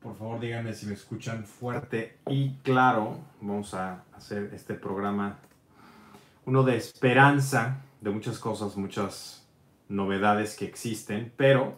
Por 0.00 0.16
favor, 0.16 0.40
díganme 0.40 0.72
si 0.72 0.86
me 0.86 0.94
escuchan 0.94 1.44
fuerte 1.44 2.20
y 2.26 2.54
claro. 2.62 3.18
Vamos 3.42 3.74
a 3.74 4.04
hacer 4.14 4.50
este 4.54 4.72
programa 4.72 5.38
uno 6.46 6.62
de 6.62 6.76
esperanza 6.76 7.82
de 8.00 8.08
muchas 8.08 8.38
cosas, 8.38 8.78
muchas 8.78 9.46
novedades 9.90 10.56
que 10.56 10.64
existen, 10.64 11.30
pero 11.36 11.76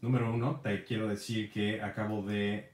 número 0.00 0.32
uno, 0.32 0.60
te 0.62 0.82
quiero 0.84 1.08
decir 1.08 1.52
que 1.52 1.82
acabo 1.82 2.22
de 2.22 2.72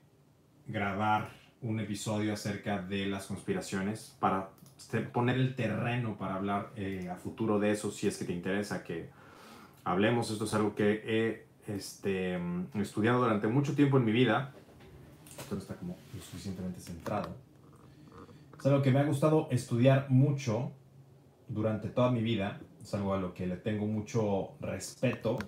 grabar 0.68 1.32
un 1.60 1.80
episodio 1.80 2.34
acerca 2.34 2.80
de 2.80 3.06
las 3.06 3.26
conspiraciones 3.26 4.16
para 4.20 4.50
poner 5.12 5.38
el 5.38 5.56
terreno 5.56 6.16
para 6.16 6.36
hablar 6.36 6.70
eh, 6.76 7.08
a 7.10 7.16
futuro 7.16 7.58
de 7.58 7.72
eso, 7.72 7.90
si 7.90 8.06
es 8.06 8.16
que 8.16 8.26
te 8.26 8.32
interesa 8.32 8.84
que 8.84 9.10
hablemos. 9.82 10.30
Esto 10.30 10.44
es 10.44 10.54
algo 10.54 10.76
que 10.76 11.02
he 11.04 11.53
este, 11.66 12.38
estudiado 12.74 13.20
durante 13.20 13.48
mucho 13.48 13.74
tiempo 13.74 13.98
en 13.98 14.04
mi 14.04 14.12
vida. 14.12 14.52
Esto 15.38 15.56
está 15.56 15.74
como 15.74 15.96
lo 16.14 16.22
suficientemente 16.22 16.80
centrado. 16.80 17.34
Es 18.58 18.66
algo 18.66 18.82
que 18.82 18.90
me 18.90 19.00
ha 19.00 19.04
gustado 19.04 19.48
estudiar 19.50 20.10
mucho 20.10 20.72
durante 21.48 21.88
toda 21.88 22.10
mi 22.10 22.22
vida. 22.22 22.60
Es 22.82 22.94
algo 22.94 23.14
a 23.14 23.18
lo 23.18 23.34
que 23.34 23.46
le 23.46 23.56
tengo 23.56 23.86
mucho 23.86 24.56
respeto. 24.60 25.38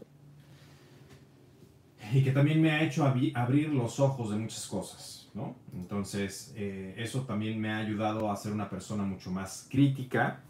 Y 2.12 2.22
que 2.22 2.32
también 2.32 2.60
me 2.60 2.70
ha 2.70 2.82
hecho 2.82 3.04
abrir 3.04 3.70
los 3.70 4.00
ojos 4.00 4.30
de 4.30 4.36
muchas 4.36 4.66
cosas. 4.66 5.30
¿no? 5.34 5.54
Entonces, 5.74 6.54
eh, 6.56 6.94
eso 6.96 7.22
también 7.22 7.60
me 7.60 7.70
ha 7.70 7.78
ayudado 7.78 8.30
a 8.30 8.36
ser 8.36 8.52
una 8.52 8.70
persona 8.70 9.02
mucho 9.02 9.30
más 9.30 9.66
crítica. 9.70 10.40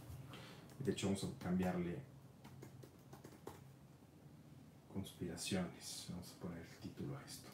De 0.78 0.92
hecho, 0.92 1.08
vamos 1.08 1.24
a 1.24 1.42
cambiarle 1.42 1.98
conspiraciones. 4.96 6.06
Vamos 6.08 6.32
a 6.32 6.40
poner 6.40 6.58
el 6.58 6.76
título 6.78 7.18
a 7.18 7.22
esto. 7.22 7.50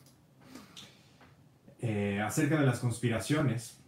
Eh, 1.81 2.21
acerca 2.21 2.61
de 2.61 2.67
las 2.67 2.79
conspiraciones, 2.79 3.81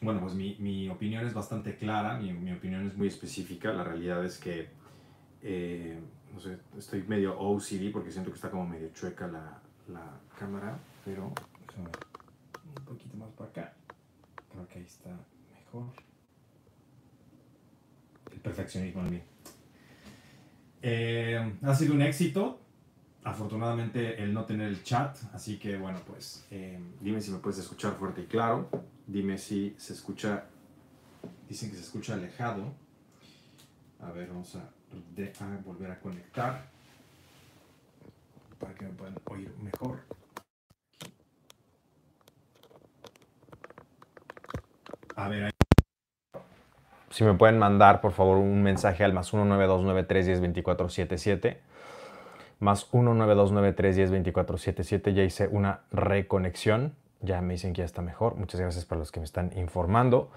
bueno, 0.00 0.20
pues 0.20 0.34
mi, 0.34 0.88
opinión 0.88 1.26
es 1.26 1.34
bastante 1.34 1.76
clara, 1.76 2.16
mi, 2.16 2.52
opinión 2.52 2.86
es 2.86 2.96
muy 2.96 3.08
específica. 3.08 3.72
La 3.72 3.82
realidad 3.82 4.24
es 4.24 4.38
que, 4.38 4.68
eh, 5.42 5.98
no 6.32 6.38
sé, 6.38 6.58
estoy 6.78 7.02
medio 7.02 7.36
OCD 7.38 7.90
porque 7.92 8.12
siento 8.12 8.30
que 8.30 8.36
está 8.36 8.50
como 8.50 8.66
medio 8.66 8.88
chueca 8.90 9.26
la, 9.26 9.60
cámara, 10.38 10.78
pero 11.04 11.26
un 11.26 12.84
poquito 12.84 13.16
más 13.16 13.30
para 13.32 13.50
acá. 13.50 13.74
Creo 14.50 14.66
que 14.68 14.78
ahí 14.78 14.84
está 14.84 15.10
mejor. 15.52 15.92
El 18.32 18.40
perfeccionismo 18.40 19.02
mí. 19.02 19.20
Eh, 20.86 21.40
ha 21.62 21.74
sido 21.74 21.94
un 21.94 22.02
éxito. 22.02 22.60
Afortunadamente 23.22 24.22
el 24.22 24.34
no 24.34 24.44
tener 24.44 24.68
el 24.68 24.82
chat, 24.82 25.16
así 25.32 25.58
que 25.58 25.78
bueno, 25.78 25.98
pues 26.06 26.46
eh, 26.50 26.78
dime 27.00 27.22
si 27.22 27.30
me 27.30 27.38
puedes 27.38 27.58
escuchar 27.58 27.94
fuerte 27.94 28.20
y 28.20 28.26
claro. 28.26 28.68
Dime 29.06 29.38
si 29.38 29.74
se 29.78 29.94
escucha, 29.94 30.44
dicen 31.48 31.70
que 31.70 31.76
se 31.76 31.82
escucha 31.84 32.12
alejado. 32.12 32.74
A 34.02 34.12
ver, 34.12 34.28
vamos 34.28 34.54
a, 34.56 34.70
volver 35.64 35.90
a 35.90 35.98
conectar 36.00 36.68
para 38.58 38.74
que 38.74 38.84
me 38.84 38.90
puedan 38.90 39.16
oír 39.24 39.54
mejor. 39.62 40.00
A 45.16 45.28
ver, 45.28 45.44
ahí 45.44 45.53
si 47.14 47.22
me 47.22 47.34
pueden 47.34 47.60
mandar, 47.60 48.00
por 48.00 48.10
favor, 48.10 48.38
un 48.38 48.64
mensaje 48.64 49.04
al 49.04 49.12
más 49.12 49.32
19293102477. 49.32 51.58
Más 52.58 52.90
19293102477. 52.90 55.12
Ya 55.12 55.22
hice 55.22 55.46
una 55.46 55.82
reconexión. 55.92 56.96
Ya 57.20 57.40
me 57.40 57.54
dicen 57.54 57.72
que 57.72 57.82
ya 57.82 57.84
está 57.84 58.02
mejor. 58.02 58.34
Muchas 58.34 58.60
gracias 58.60 58.84
para 58.84 58.98
los 58.98 59.12
que 59.12 59.20
me 59.20 59.26
están 59.26 59.52
informando. 59.56 60.32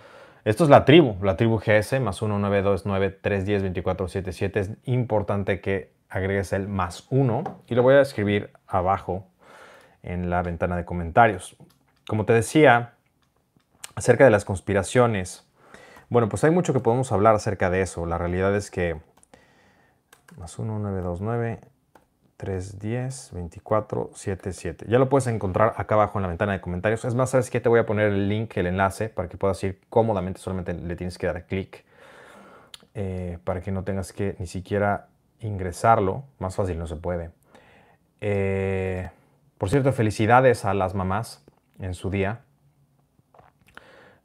Esto 0.45 0.65
es 0.65 0.69
la 0.69 0.85
tribu, 0.85 1.15
la 1.23 1.35
tribu 1.35 1.57
GS, 1.57 1.99
más 1.99 2.21
19293102477. 2.21 4.57
Es 4.57 4.69
importante 4.83 5.61
que 5.61 5.93
agregues 6.09 6.53
el 6.53 6.67
más 6.67 7.07
1 7.09 7.63
y 7.65 7.73
lo 7.73 7.81
voy 7.81 7.95
a 7.95 8.01
escribir 8.01 8.51
abajo 8.67 9.25
en 10.03 10.29
la 10.29 10.43
ventana 10.43 10.77
de 10.77 10.85
comentarios. 10.85 11.57
Como 12.07 12.25
te 12.25 12.33
decía, 12.33 12.93
acerca 13.95 14.25
de 14.25 14.29
las 14.29 14.45
conspiraciones, 14.45 15.46
bueno, 16.09 16.29
pues 16.29 16.43
hay 16.43 16.51
mucho 16.51 16.73
que 16.73 16.79
podemos 16.79 17.11
hablar 17.11 17.35
acerca 17.35 17.69
de 17.69 17.81
eso. 17.81 18.05
La 18.05 18.17
realidad 18.17 18.55
es 18.55 18.71
que 18.71 18.97
más 20.37 20.57
1, 20.59 20.79
9, 20.79 21.01
2, 21.01 21.21
9, 21.21 21.59
3, 22.37 22.79
10, 22.79 23.31
24, 23.33 24.11
7, 24.13 24.53
7. 24.53 24.85
Ya 24.87 24.99
lo 24.99 25.09
puedes 25.09 25.27
encontrar 25.27 25.73
acá 25.77 25.95
abajo 25.95 26.19
en 26.19 26.23
la 26.23 26.27
ventana 26.29 26.53
de 26.53 26.61
comentarios. 26.61 27.03
Es 27.03 27.15
más, 27.15 27.31
¿sabes 27.31 27.49
qué? 27.49 27.59
Te 27.59 27.69
voy 27.69 27.79
a 27.79 27.85
poner 27.85 28.11
el 28.11 28.29
link, 28.29 28.55
el 28.57 28.67
enlace, 28.67 29.09
para 29.09 29.27
que 29.27 29.37
puedas 29.37 29.61
ir 29.63 29.81
cómodamente. 29.89 30.39
Solamente 30.39 30.73
le 30.73 30.95
tienes 30.95 31.17
que 31.17 31.27
dar 31.27 31.45
clic 31.45 31.83
eh, 32.93 33.39
para 33.43 33.61
que 33.61 33.71
no 33.71 33.83
tengas 33.83 34.13
que 34.13 34.35
ni 34.37 34.45
siquiera 34.45 35.07
ingresarlo. 35.39 36.23
Más 36.37 36.55
fácil 36.55 36.77
no 36.77 36.85
se 36.85 36.95
puede. 36.95 37.31
Eh, 38.21 39.09
por 39.57 39.69
cierto, 39.69 39.91
felicidades 39.91 40.63
a 40.65 40.75
las 40.75 40.93
mamás 40.93 41.43
en 41.79 41.95
su 41.95 42.11
día. 42.11 42.41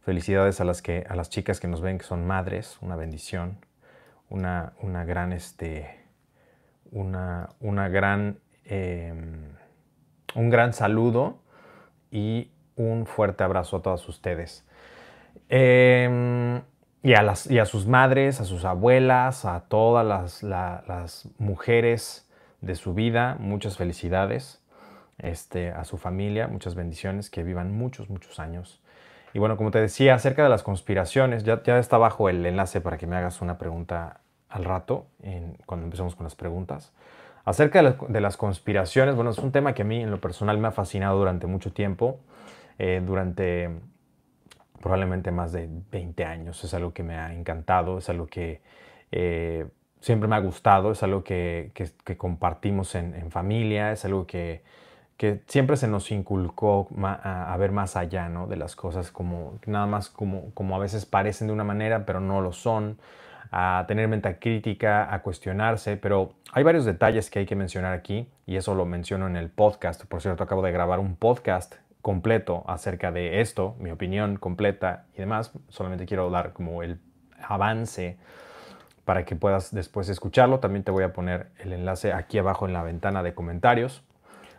Felicidades 0.02 0.60
a 0.60 0.64
las, 0.64 0.82
que, 0.82 1.06
a 1.08 1.14
las 1.14 1.30
chicas 1.30 1.60
que 1.60 1.68
nos 1.68 1.80
ven 1.80 1.98
que 1.98 2.04
son 2.04 2.26
madres, 2.26 2.76
una 2.80 2.96
bendición, 2.96 3.58
una, 4.30 4.72
una 4.80 5.04
gran, 5.04 5.32
este, 5.32 6.00
una, 6.90 7.50
una 7.60 7.88
gran, 7.88 8.40
em, 8.64 9.54
un 10.34 10.50
gran 10.50 10.72
saludo 10.72 11.38
y 12.10 12.50
un 12.74 13.06
fuerte 13.06 13.44
abrazo 13.44 13.76
a 13.76 13.82
todas 13.82 14.08
ustedes. 14.08 14.66
Em, 15.48 16.62
y, 17.04 17.14
a 17.14 17.22
las, 17.22 17.48
y, 17.48 17.60
a 17.60 17.64
sus 17.64 17.86
madres, 17.86 18.40
a 18.40 18.44
sus 18.44 18.64
abuelas, 18.64 19.44
a 19.44 19.60
todas 19.69 20.04
las, 20.04 20.42
las 20.42 21.28
mujeres 21.38 22.28
de 22.60 22.74
su 22.74 22.92
vida, 22.92 23.36
muchas 23.38 23.76
felicidades. 23.76 24.58
Este, 25.19 25.70
a 25.70 25.84
su 25.84 25.98
familia, 25.98 26.48
muchas 26.48 26.74
bendiciones, 26.74 27.30
que 27.30 27.44
vivan 27.44 27.72
muchos, 27.72 28.10
muchos 28.10 28.40
años 28.40 28.81
y 29.34 29.38
bueno, 29.38 29.56
como 29.56 29.70
te 29.70 29.81
decía, 29.81 30.15
acerca 30.15 30.43
de 30.43 30.48
las 30.48 30.62
conspiraciones, 30.62 31.44
ya, 31.44 31.62
ya 31.62 31.78
está 31.78 31.97
abajo 31.97 32.28
el 32.28 32.44
enlace 32.44 32.81
para 32.81 32.98
que 32.98 33.06
me 33.06 33.16
hagas 33.16 33.41
una 33.41 33.59
pregunta 33.59 34.20
al 34.53 34.65
rato, 34.65 35.06
cuando 35.66 35.84
empecemos 35.84 36.15
con 36.15 36.25
las 36.25 36.34
preguntas. 36.34 36.93
Acerca 37.44 37.82
de, 37.82 38.20
las 38.20 38.37
conspiraciones, 38.37 39.16
bueno, 39.16 39.31
es 39.31 39.38
un 39.38 39.50
tema 39.50 39.72
que 39.75 39.82
a 39.82 39.84
mí 39.84 40.00
en 40.00 40.10
lo 40.10 40.20
personal 40.20 40.59
me 40.59 40.69
ha 40.69 40.70
fascinado 40.70 41.19
durante 41.19 41.47
mucho 41.47 41.72
tiempo, 41.72 42.20
eh, 42.78 43.03
durante 43.04 43.70
probablemente 44.81 45.32
más 45.32 45.53
de 45.53 45.69
20 45.91 46.25
años. 46.25 46.62
Es 46.62 46.75
algo 46.75 46.93
que 46.93 47.03
me 47.03 47.16
ha 47.16 47.32
encantado, 47.34 47.99
es 47.99 48.09
algo 48.09 48.26
que 48.26 48.60
eh, 49.10 49.66
siempre 50.00 50.28
me 50.28 50.37
ha 50.37 50.41
gustado, 50.41 50.93
es 50.93 51.03
algo 51.03 51.25
que, 51.25 51.72
que, 51.75 52.16
compartimos 52.16 52.94
en, 52.94 53.14
en, 53.14 53.31
familia, 53.31 53.91
es 53.91 54.04
algo 54.04 54.26
que 54.26 54.62
que 55.17 55.43
siempre 55.47 55.77
se 55.77 55.89
nos 55.89 56.11
inculcó 56.11 56.89
a, 57.03 57.56
ver 57.59 57.73
más 57.73 57.97
allá 57.97 58.28
¿no? 58.28 58.47
de 58.47 58.56
las 58.56 58.75
cosas, 58.75 59.11
como 59.11 59.59
nada 59.67 59.87
más 59.87 60.09
como, 60.09 60.50
como 60.55 60.75
a 60.75 60.78
veces 60.78 61.06
parecen 61.06 61.47
de 61.47 61.53
una 61.53 61.65
manera, 61.65 62.05
pero 62.05 62.21
no 62.21 62.41
lo 62.41 62.53
son, 62.53 62.99
a 63.53 63.84
tener 63.87 64.09
mente 64.09 64.39
crítica, 64.39 65.12
a 65.15 65.23
cuestionarse, 65.23 65.97
pero 65.97 66.33
hay 66.53 66.65
varios 66.65 66.84
detalles 66.84 67.31
que 67.31 67.41
hay 67.41 67.47
que 67.47 67.55
mencionar 67.55 67.93
aquí, 67.93 68.28
y 68.47 68.56
eso 68.56 68.75
lo 68.75 68.87
menciono 68.87 69.27
en 69.27 69.37
el 69.37 69.50
podcast. 69.50 70.05
Por 70.06 70.23
cierto, 70.23 70.43
acabo 70.43 70.62
de 70.62 70.73
grabar 70.73 70.99
un 70.99 71.17
podcast 71.17 71.75
completo 72.00 72.65
acerca 72.67 73.12
de 73.12 73.41
esto, 73.41 73.77
mi 73.79 73.91
opinión 73.91 74.37
completa 74.37 75.05
y 75.15 75.19
demás. 75.19 75.53
Solamente 75.69 76.06
quiero 76.06 76.31
dar 76.31 76.53
como 76.53 76.83
el 76.83 76.99
avance 77.47 78.17
para 79.05 79.25
que 79.25 79.37
puedas 79.37 79.73
después 79.73 80.09
escucharlo. 80.09 80.59
También 80.59 80.83
te 80.83 80.91
voy 80.91 81.05
a 81.05 81.12
poner 81.12 81.49
el 81.59 81.73
enlace 81.73 82.12
aquí 82.12 82.39
abajo 82.39 82.67
en 82.67 82.73
la 82.73 82.83
ventana 82.83 83.23
de 83.23 83.34
comentarios 83.34 84.03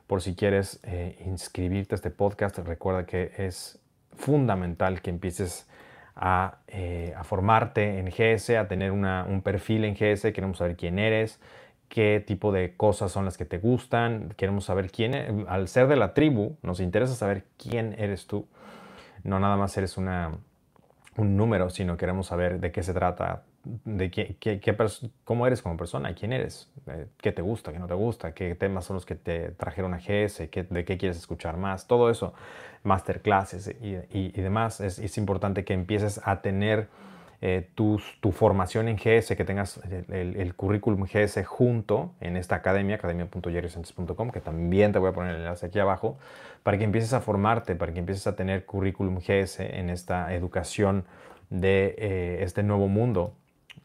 por 0.07 0.21
si 0.21 0.35
quieres 0.35 0.79
eh, 0.83 1.21
inscribirte 1.25 1.95
a 1.95 1.97
este 1.97 2.11
podcast, 2.11 2.57
recuerda 2.59 3.05
que 3.05 3.31
es 3.37 3.79
fundamental 4.15 5.01
que 5.01 5.09
empieces 5.09 5.67
a, 6.15 6.59
eh, 6.67 7.15
formarte 7.23 7.99
en 7.99 8.07
GS, 8.07 8.57
a 8.57 8.67
tener 8.67 8.91
un 8.91 9.41
perfil 9.43 9.85
en 9.85 9.95
GS, 9.95 10.31
queremos 10.33 10.57
saber 10.59 10.75
quién 10.75 10.99
eres, 10.99 11.39
qué 11.89 12.23
tipo 12.25 12.51
de 12.51 12.75
cosas 12.75 13.11
son 13.11 13.25
las 13.25 13.37
que 13.37 13.45
te 13.45 13.57
gustan, 13.57 14.33
queremos 14.37 14.65
saber 14.65 14.91
quién, 14.91 15.13
e-, 15.13 15.45
al 15.47 15.67
ser 15.67 15.87
de 15.87 15.95
la 15.95 16.13
tribu, 16.13 16.57
nos 16.61 16.79
interesa 16.79 17.15
saber 17.15 17.45
quién 17.57 17.95
eres 17.97 18.27
tú, 18.27 18.47
no 19.23 19.39
nada 19.39 19.57
más 19.57 19.75
eres 19.77 19.97
un 19.97 20.43
número, 21.17 21.69
sino 21.69 21.97
queremos 21.97 22.27
saber 22.27 22.59
de 22.59 22.71
qué 22.71 22.83
se 22.83 22.93
trata 22.93 23.43
de 23.63 24.11
qué, 24.11 24.61
cómo 25.23 25.47
eres 25.47 25.61
como 25.61 25.77
persona, 25.77 26.13
quién 26.13 26.33
eres, 26.33 26.69
eh, 26.87 27.07
qué 27.17 27.31
te 27.31 27.41
gusta, 27.41 27.71
qué 27.71 27.79
no 27.79 27.87
te 27.87 27.93
gusta, 27.93 28.33
qué 28.33 28.55
temas 28.55 28.85
son 28.85 28.95
los 28.95 29.05
que 29.05 29.15
te 29.15 29.51
trajeron 29.51 29.93
a 29.93 29.97
GS, 29.97 30.49
qué, 30.49 30.63
de 30.69 30.83
qué 30.83 30.97
quieres 30.97 31.17
escuchar 31.17 31.57
más, 31.57 31.87
todo 31.87 32.09
eso, 32.09 32.33
masterclasses 32.83 33.73
y, 33.81 33.97
y, 34.11 34.41
demás. 34.41 34.81
Es, 34.81 34.99
es, 34.99 35.17
importante 35.17 35.63
que 35.63 35.73
empieces 35.73 36.19
a 36.25 36.41
tener 36.41 36.89
eh, 37.45 37.67
tu, 37.75 37.99
formación 38.31 38.87
en 38.87 38.95
GS, 38.95 39.35
que 39.35 39.43
tengas 39.43 39.77
el, 40.09 40.55
currículum 40.55 41.03
GS 41.03 41.43
junto 41.45 42.13
en 42.21 42.37
esta 42.37 42.55
academia, 42.55 42.95
academia.jerrysanchez.com, 42.95 44.31
que 44.31 44.39
también 44.39 44.93
te 44.93 44.99
voy 44.99 45.09
a 45.09 45.13
poner 45.13 45.35
el 45.35 45.41
enlace 45.41 45.65
aquí 45.65 45.77
abajo, 45.77 46.17
para 46.63 46.77
que 46.77 46.85
empieces 46.85 47.11
a 47.11 47.19
formarte, 47.19 47.75
para 47.75 47.91
que 47.91 47.99
empieces 47.99 48.27
a 48.27 48.37
tener 48.37 48.65
currículum 48.65 49.17
GS 49.17 49.59
en 49.59 49.89
esta 49.89 50.33
educación 50.33 51.03
de 51.49 51.95
eh, 51.97 52.43
este 52.43 52.63
nuevo 52.63 52.87
mundo. 52.87 53.33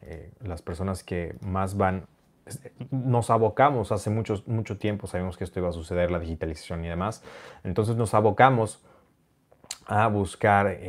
Eh, 0.01 0.31
las 0.41 0.61
personas 0.61 1.03
que 1.03 1.35
más 1.41 1.77
van, 1.77 2.07
nos 2.91 3.29
abocamos 3.29 3.91
hace 3.91 4.09
mucho, 4.09 4.43
mucho 4.47 4.77
tiempo, 4.77 5.07
sabemos 5.07 5.37
que 5.37 5.43
esto 5.43 5.59
iba 5.59 5.69
a 5.69 5.73
suceder, 5.73 6.11
la 6.11 6.19
digitalización 6.19 6.83
y 6.83 6.87
demás, 6.87 7.23
entonces 7.63 7.95
nos 7.95 8.13
abocamos 8.13 8.83
a 9.85 10.07
buscar 10.07 10.79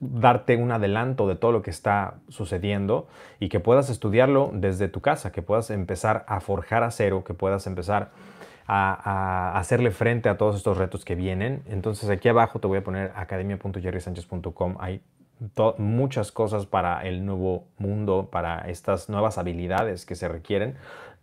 darte 0.00 0.56
un 0.56 0.72
adelanto 0.72 1.26
de 1.26 1.36
todo 1.36 1.52
lo 1.52 1.62
que 1.62 1.70
está 1.70 2.14
sucediendo 2.28 3.08
y 3.40 3.48
que 3.48 3.60
puedas 3.60 3.88
estudiarlo 3.90 4.50
desde 4.52 4.88
tu 4.88 5.00
casa, 5.00 5.32
que 5.32 5.42
puedas 5.42 5.70
empezar 5.70 6.24
a 6.28 6.40
forjar 6.40 6.82
a 6.82 6.90
cero, 6.90 7.24
que 7.24 7.34
puedas 7.34 7.66
empezar 7.66 8.10
a, 8.66 9.58
hacerle 9.58 9.90
frente 9.90 10.28
a 10.28 10.36
todos 10.36 10.56
estos 10.56 10.76
retos 10.76 11.04
que 11.04 11.14
vienen. 11.14 11.62
Entonces 11.66 12.10
aquí 12.10 12.28
abajo 12.28 12.58
te 12.58 12.66
voy 12.66 12.78
a 12.78 12.84
poner 12.84 13.12
academia.jerrysanchez.com. 13.14 14.76
Hay 14.80 15.00
muchas 15.78 16.32
cosas 16.32 16.66
para 16.66 17.02
el 17.06 17.24
nuevo 17.24 17.64
mundo, 17.78 18.28
para 18.30 18.68
estas 18.68 19.08
nuevas 19.08 19.38
habilidades 19.38 20.06
que 20.06 20.14
se 20.14 20.28
requieren 20.28 20.76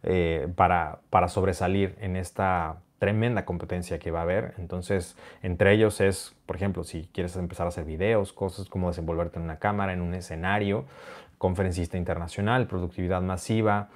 eh, 0.03 0.47
para, 0.55 0.99
para 1.09 1.29
sobresalir 1.29 1.95
en 2.01 2.15
esta 2.15 2.77
tremenda 2.99 3.43
competencia 3.45 3.99
que 3.99 4.11
va 4.11 4.19
a 4.19 4.23
haber. 4.23 4.53
Entonces, 4.57 5.17
entre 5.41 5.73
ellos 5.73 5.99
es, 5.99 6.35
por 6.45 6.55
ejemplo, 6.55 6.83
si 6.83 7.09
quieres 7.13 7.35
empezar 7.35 7.65
a 7.65 7.69
hacer 7.69 7.85
videos, 7.85 8.33
cosas 8.33 8.69
como 8.69 8.87
desenvolverte 8.87 9.39
en 9.39 9.45
una 9.45 9.59
cámara, 9.59 9.93
en 9.93 10.01
un 10.01 10.13
escenario, 10.13 10.85
conferencista 11.37 11.97
internacional, 11.97 12.67
productividad 12.67 13.21
masiva, 13.21 13.89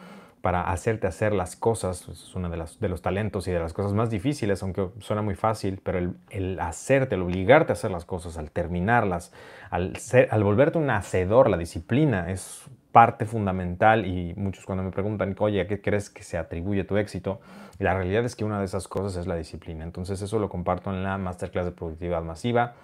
para 0.47 0.61
hacerte 0.71 1.07
hacer 1.07 1.33
las 1.33 1.57
cosas, 1.57 2.07
es 2.07 2.33
uno 2.33 2.47
de, 2.47 2.63
de, 2.79 2.87
los 2.87 3.01
talentos 3.01 3.49
y 3.49 3.51
de 3.51 3.59
las 3.59 3.73
cosas 3.73 3.91
más 3.91 4.09
difíciles, 4.09 4.63
aunque 4.63 4.87
suena 5.01 5.21
muy 5.21 5.35
fácil, 5.35 5.81
pero 5.83 5.99
el, 6.29 6.59
hacerte, 6.61 7.15
el 7.15 7.23
obligarte 7.23 7.73
a 7.73 7.75
hacer 7.75 7.91
las 7.91 8.05
cosas, 8.05 8.37
al 8.37 8.49
terminarlas, 8.51 9.33
al, 9.69 9.97
ser, 9.97 10.29
al 10.31 10.45
volverte 10.45 10.77
un 10.77 10.89
hacedor, 10.89 11.49
la 11.49 11.57
disciplina 11.57 12.31
es 12.31 12.63
parte 12.93 13.25
fundamental 13.25 14.05
y 14.05 14.35
muchos 14.37 14.65
cuando 14.65 14.85
me 14.85 14.91
preguntan, 14.91 15.35
oye, 15.37 15.59
¿a 15.59 15.67
qué 15.67 15.81
crees 15.81 16.09
que 16.09 16.23
se 16.23 16.37
atribuye 16.37 16.85
tu 16.85 16.95
éxito? 16.95 17.41
La 17.77 17.93
realidad 17.93 18.23
es 18.23 18.37
que 18.37 18.45
una 18.45 18.59
de 18.59 18.63
esas 18.63 18.87
cosas 18.87 19.17
es 19.17 19.27
la 19.27 19.35
disciplina. 19.35 19.83
Entonces 19.83 20.21
eso 20.21 20.39
lo 20.39 20.47
comparto 20.47 20.91
en 20.91 21.03
la 21.03 21.17
Masterclass 21.17 21.65
de 21.65 21.71
Productividad 21.73 22.23
Masiva. 22.23 22.75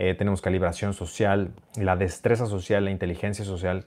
Eh, 0.00 0.16
tenemos 0.16 0.42
calibración 0.42 0.94
social, 0.94 1.52
la 1.76 1.94
destreza 1.94 2.46
social, 2.46 2.84
la 2.84 2.90
inteligencia 2.90 3.44
social 3.44 3.86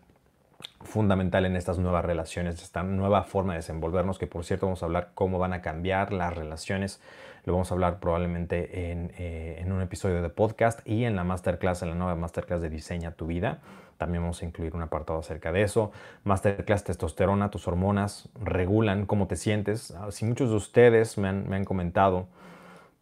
fundamental 0.82 1.46
en 1.46 1.56
estas 1.56 1.80
nuevas 1.80 2.06
relaciones, 2.06 2.62
esta 2.62 2.84
nueva 2.84 3.24
forma 3.24 3.54
de 3.54 3.60
desenvolvernos, 3.60 4.20
que 4.20 4.28
por 4.28 4.46
cierto 4.46 4.66
vamos 4.66 4.84
a 4.84 4.86
hablar 4.86 5.12
cómo 5.14 5.40
van 5.40 5.54
a 5.54 5.62
cambiar 5.62 6.14
las 6.14 6.36
relaciones, 6.36 7.02
lo 7.46 7.54
vamos 7.54 7.72
a 7.72 7.76
hablar 7.76 8.00
probablemente 8.00 8.92
en, 8.92 9.12
eh, 9.18 9.58
en 9.60 9.72
un 9.72 9.82
episodio 9.82 10.22
de 10.22 10.30
podcast 10.30 10.86
y 10.86 11.06
en 11.06 11.16
la 11.16 11.24
masterclass, 11.24 11.82
en 11.82 11.90
la 11.90 11.96
nueva 11.96 12.16
masterclass 12.16 12.62
de 12.62 12.70
Diseña 12.70 13.12
tu 13.12 13.28
vida. 13.28 13.60
También 13.98 14.22
vamos 14.22 14.42
a 14.42 14.46
incluir 14.46 14.76
un 14.76 14.84
apartado 14.84 15.20
acerca 15.20 15.52
de 15.52 15.64
eso. 15.64 15.92
Masterclass 16.24 16.84
testosterona, 16.84 17.50
tus 17.50 17.68
hormonas 17.68 18.30
regulan 18.40 19.06
cómo 19.06 19.28
te 19.28 19.36
sientes. 19.36 19.92
Ah, 19.92 20.12
si 20.12 20.26
muchos 20.26 20.52
de 20.52 20.56
ustedes 20.56 21.18
me 21.18 21.28
han, 21.28 21.66
comentado 21.66 22.28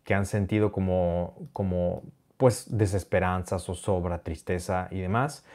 que 0.04 0.14
han 0.14 0.26
sentido 0.26 0.72
como, 0.72 1.36
como 1.52 2.04
pues 2.38 2.78
desesperanza, 2.78 3.60
zozobra, 3.60 4.20
tristeza 4.20 4.88
y 4.90 5.00
demás, 5.00 5.46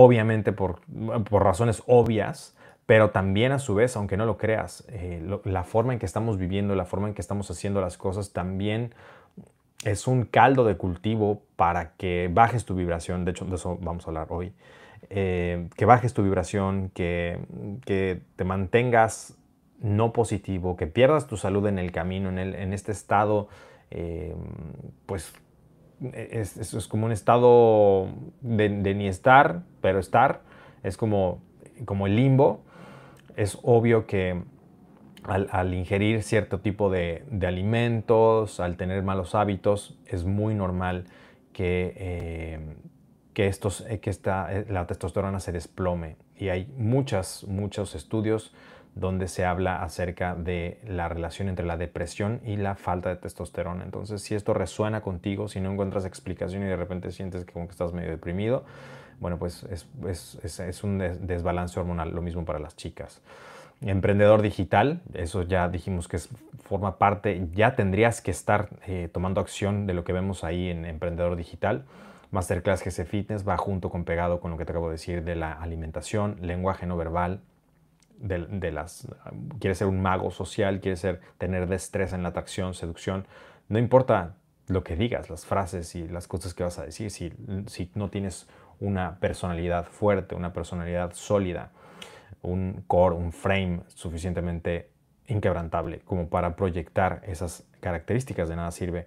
obviamente 0.00 0.52
por, 0.52 0.78
por 1.24 1.42
razones 1.42 1.82
obvias, 1.88 2.56
pero 2.86 3.10
también 3.10 3.50
a 3.50 3.58
su 3.58 3.74
vez, 3.74 3.96
aunque 3.96 4.16
no 4.16 4.26
lo 4.26 4.38
creas, 4.38 4.84
eh, 4.90 5.20
la 5.44 5.64
forma 5.64 5.92
en 5.92 5.98
que 5.98 6.06
estamos 6.06 6.38
viviendo, 6.38 6.76
la 6.76 6.84
forma 6.84 7.08
en 7.08 7.14
que 7.14 7.20
estamos 7.20 7.50
haciendo 7.50 7.80
las 7.80 7.98
cosas 7.98 8.32
también 8.32 8.94
es 9.84 10.06
un 10.06 10.24
caldo 10.24 10.64
de 10.64 10.76
cultivo 10.76 11.42
para 11.56 11.96
que 11.96 12.30
bajes 12.32 12.64
tu 12.64 12.76
vibración. 12.76 13.24
De 13.24 13.32
hecho, 13.32 13.44
de 13.44 13.56
eso 13.56 13.76
vamos 13.80 14.06
a 14.06 14.10
hablar 14.10 14.28
hoy. 14.30 14.52
Eh, 15.10 15.68
que 15.76 15.84
bajes 15.84 16.14
tu 16.14 16.22
vibración, 16.22 16.90
que, 16.94 17.40
te 17.84 18.44
mantengas 18.44 19.36
no 19.80 20.12
positivo, 20.12 20.76
que 20.76 20.86
pierdas 20.86 21.26
tu 21.26 21.36
salud 21.36 21.66
en 21.66 21.80
el 21.80 21.90
camino, 21.90 22.28
en, 22.28 22.38
el, 22.38 22.54
en 22.54 22.72
este 22.72 22.92
estado, 22.92 23.48
eh, 23.90 24.34
pues 25.06 25.32
es, 26.12 26.56
es, 26.56 26.86
como 26.86 27.06
un 27.06 27.12
estado 27.12 28.08
de, 28.40 28.68
ni 28.68 29.08
estar, 29.08 29.62
pero 29.80 29.98
estar, 29.98 30.42
es 30.82 30.96
como, 30.96 31.42
como 31.84 32.06
el 32.06 32.16
limbo. 32.16 32.62
Es 33.36 33.58
obvio 33.62 34.06
que 34.06 34.42
al, 35.24 35.74
ingerir 35.74 36.22
cierto 36.22 36.60
tipo 36.60 36.90
de, 36.90 37.24
alimentos, 37.46 38.60
al 38.60 38.76
tener 38.76 39.02
malos 39.02 39.34
hábitos, 39.34 39.98
es 40.06 40.24
muy 40.24 40.54
normal 40.54 41.04
que, 41.52 41.94
eh, 41.96 42.76
que, 43.34 43.46
estos, 43.46 43.82
eh, 43.88 44.00
que 44.00 44.10
esta, 44.10 44.52
eh, 44.52 44.66
la 44.68 44.86
testosterona 44.86 45.40
se 45.40 45.52
desplome. 45.52 46.16
Y 46.36 46.48
hay 46.48 46.72
muchas, 46.76 47.44
muchos 47.44 47.94
estudios 47.94 48.54
donde 48.98 49.28
se 49.28 49.44
habla 49.44 49.82
acerca 49.82 50.34
de 50.34 50.78
la 50.86 51.08
relación 51.08 51.48
entre 51.48 51.66
la 51.66 51.76
depresión 51.76 52.40
y 52.44 52.56
la 52.56 52.74
falta 52.74 53.08
de 53.08 53.16
testosterona. 53.16 53.84
Entonces, 53.84 54.22
si 54.22 54.34
esto 54.34 54.54
resuena 54.54 55.00
contigo, 55.00 55.48
si 55.48 55.60
no 55.60 55.72
encuentras 55.72 56.04
explicación 56.04 56.62
y 56.62 56.66
de 56.66 56.76
repente 56.76 57.10
sientes 57.12 57.44
que 57.44 57.52
como 57.52 57.66
estás 57.66 57.92
medio 57.92 58.10
deprimido, 58.10 58.64
bueno, 59.20 59.38
pues 59.38 59.64
es, 59.64 59.86
es, 60.06 60.60
es 60.60 60.84
un 60.84 60.98
desbalance 60.98 61.78
hormonal, 61.78 62.10
lo 62.10 62.22
mismo 62.22 62.44
para 62.44 62.58
las 62.58 62.76
chicas. 62.76 63.20
Emprendedor 63.80 64.42
digital, 64.42 65.00
eso 65.14 65.42
ya 65.42 65.68
dijimos 65.68 66.08
que 66.08 66.18
forma 66.18 66.98
parte, 66.98 67.46
ya 67.54 67.76
tendrías 67.76 68.20
que 68.20 68.32
estar 68.32 68.68
eh, 68.86 69.08
tomando 69.12 69.40
acción 69.40 69.86
de 69.86 69.94
lo 69.94 70.02
que 70.02 70.12
vemos 70.12 70.42
ahí 70.42 70.68
en 70.68 70.84
Emprendedor 70.84 71.36
Digital. 71.36 71.84
Masterclass 72.30 72.82
GC 72.84 73.06
Fitness 73.06 73.48
va 73.48 73.56
junto 73.56 73.88
con 73.88 74.04
pegado 74.04 74.40
con 74.40 74.50
lo 74.50 74.58
que 74.58 74.64
te 74.64 74.72
acabo 74.72 74.88
de 74.88 74.92
decir 74.92 75.24
de 75.24 75.36
la 75.36 75.52
alimentación, 75.52 76.36
lenguaje 76.42 76.86
no 76.86 76.96
verbal, 76.96 77.40
de, 78.18 78.72
las, 78.72 79.08
quieres 79.60 79.78
ser 79.78 79.86
un 79.86 80.00
mago 80.00 80.30
social, 80.30 80.80
quieres 80.80 81.00
ser, 81.00 81.20
tener 81.38 81.68
destreza 81.68 82.16
en 82.16 82.22
la 82.22 82.30
atracción, 82.30 82.74
seducción, 82.74 83.26
no 83.68 83.78
importa 83.78 84.34
lo 84.66 84.84
que 84.84 84.96
digas, 84.96 85.30
las 85.30 85.46
frases 85.46 85.94
y 85.94 86.08
las 86.08 86.28
cosas 86.28 86.54
que 86.54 86.64
vas 86.64 86.78
a 86.78 86.84
decir, 86.84 87.10
si, 87.10 87.32
si 87.66 87.90
no 87.94 88.10
tienes 88.10 88.48
una 88.80 89.18
personalidad 89.18 89.86
fuerte, 89.86 90.34
una 90.34 90.52
personalidad 90.52 91.12
sólida, 91.14 91.70
un 92.42 92.84
core, 92.86 93.16
un 93.16 93.32
frame 93.32 93.80
suficientemente 93.88 94.90
inquebrantable 95.26 96.00
como 96.00 96.28
para 96.28 96.56
proyectar 96.56 97.22
esas 97.26 97.64
características. 97.80 98.48
De 98.48 98.56
nada 98.56 98.70
sirve. 98.70 99.06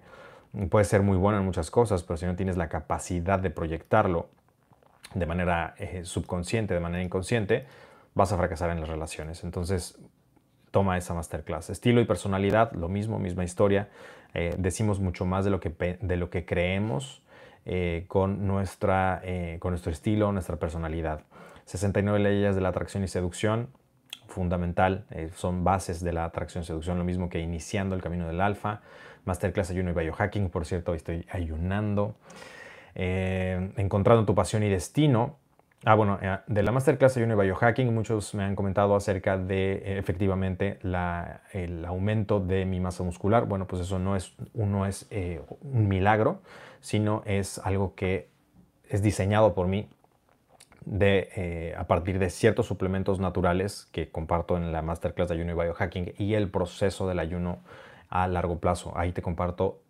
Puede 0.70 0.84
ser 0.84 1.02
muy 1.02 1.16
bueno 1.16 1.38
en 1.38 1.44
muchas 1.44 1.70
cosas, 1.70 2.02
pero 2.02 2.16
si 2.16 2.26
no 2.26 2.36
tienes 2.36 2.56
la 2.56 2.68
capacidad 2.68 3.38
de 3.38 3.50
proyectarlo 3.50 4.28
de 5.14 5.26
manera 5.26 5.74
eh, 5.78 6.02
subconsciente, 6.04 6.74
de 6.74 6.80
manera 6.80 7.02
inconsciente, 7.02 7.66
vas 8.14 8.32
a 8.32 8.36
fracasar 8.36 8.70
en 8.70 8.80
las 8.80 8.88
relaciones. 8.88 9.44
Entonces, 9.44 9.98
toma 10.70 10.98
esa 10.98 11.14
masterclass. 11.14 11.70
Estilo 11.70 12.00
y 12.00 12.04
personalidad, 12.04 12.72
lo 12.72 12.88
mismo, 12.88 13.18
misma 13.18 13.44
historia. 13.44 13.88
Eh, 14.34 14.54
decimos 14.58 15.00
mucho 15.00 15.26
más 15.26 15.44
de 15.44 15.50
lo 15.50 15.60
que, 15.60 15.98
de 16.00 16.16
lo 16.16 16.30
que 16.30 16.44
creemos 16.44 17.22
eh, 17.66 18.04
con, 18.08 18.46
nuestra, 18.46 19.22
con 19.58 19.72
nuestro 19.72 19.92
estilo, 19.92 20.32
nuestra 20.32 20.56
personalidad. 20.56 21.22
69 21.66 22.18
leyes 22.18 22.54
de 22.54 22.60
la 22.60 22.68
atracción 22.68 23.04
y 23.04 23.08
seducción, 23.08 23.68
fundamental, 24.32 25.04
eh, 25.10 25.30
son 25.36 25.62
bases 25.62 26.02
de 26.02 26.12
la 26.12 26.24
atracción 26.24 26.64
y 26.64 26.66
seducción, 26.66 26.98
lo 26.98 27.04
mismo 27.04 27.28
que 27.28 27.38
iniciando 27.38 27.94
el 27.94 28.02
camino 28.02 28.26
del 28.26 28.40
alfa. 28.40 28.80
Masterclass 29.24 29.70
ayuno 29.70 29.90
y 29.90 29.94
biohacking, 29.94 30.50
por 30.50 30.66
cierto, 30.66 30.92
hoy 30.92 30.96
estoy 30.96 31.26
ayunando. 31.30 32.16
Eh, 32.94 33.72
encontrando 33.76 34.24
tu 34.24 34.34
pasión 34.34 34.62
y 34.64 34.68
destino. 34.68 35.38
Ah, 35.84 35.96
bueno, 35.96 36.18
eh, 36.22 36.38
de 36.46 36.62
la 36.62 36.70
Masterclass 36.70 37.16
ayuno 37.16 37.34
y 37.34 37.46
biohacking, 37.46 37.92
muchos 37.92 38.34
me 38.34 38.44
han 38.44 38.54
comentado 38.54 38.94
acerca 38.94 39.36
de 39.36 39.98
efectivamente 39.98 40.78
el 41.52 41.84
aumento 41.84 42.38
de 42.38 42.64
mi 42.64 42.78
masa 42.78 43.02
muscular. 43.02 43.46
Bueno, 43.46 43.66
pues 43.66 43.82
eso 43.82 43.98
no 43.98 44.14
es, 44.14 44.34
uno 44.54 44.86
es 44.86 45.08
un 45.62 45.88
milagro, 45.88 46.40
sino 46.80 47.22
es 47.26 47.58
algo 47.58 47.94
que 47.96 48.28
es 48.88 49.02
diseñado 49.02 49.54
por 49.54 49.66
mí 49.66 49.88
de, 50.84 51.28
eh, 51.36 51.74
a 51.76 51.86
partir 51.86 52.18
de 52.18 52.30
ciertos 52.30 52.66
suplementos 52.66 53.20
naturales 53.20 53.88
que 53.92 54.10
comparto 54.10 54.56
en 54.56 54.72
la 54.72 54.82
masterclass 54.82 55.28
de 55.28 55.34
ayuno 55.34 55.52
y 55.52 55.54
biohacking 55.54 56.14
y 56.18 56.34
el 56.34 56.48
proceso 56.50 57.08
del 57.08 57.18
ayuno 57.18 57.60
a 58.08 58.28
largo 58.28 58.58
plazo. 58.58 58.92
Ahí 58.96 59.12
te 59.12 59.22
comparto 59.22 59.80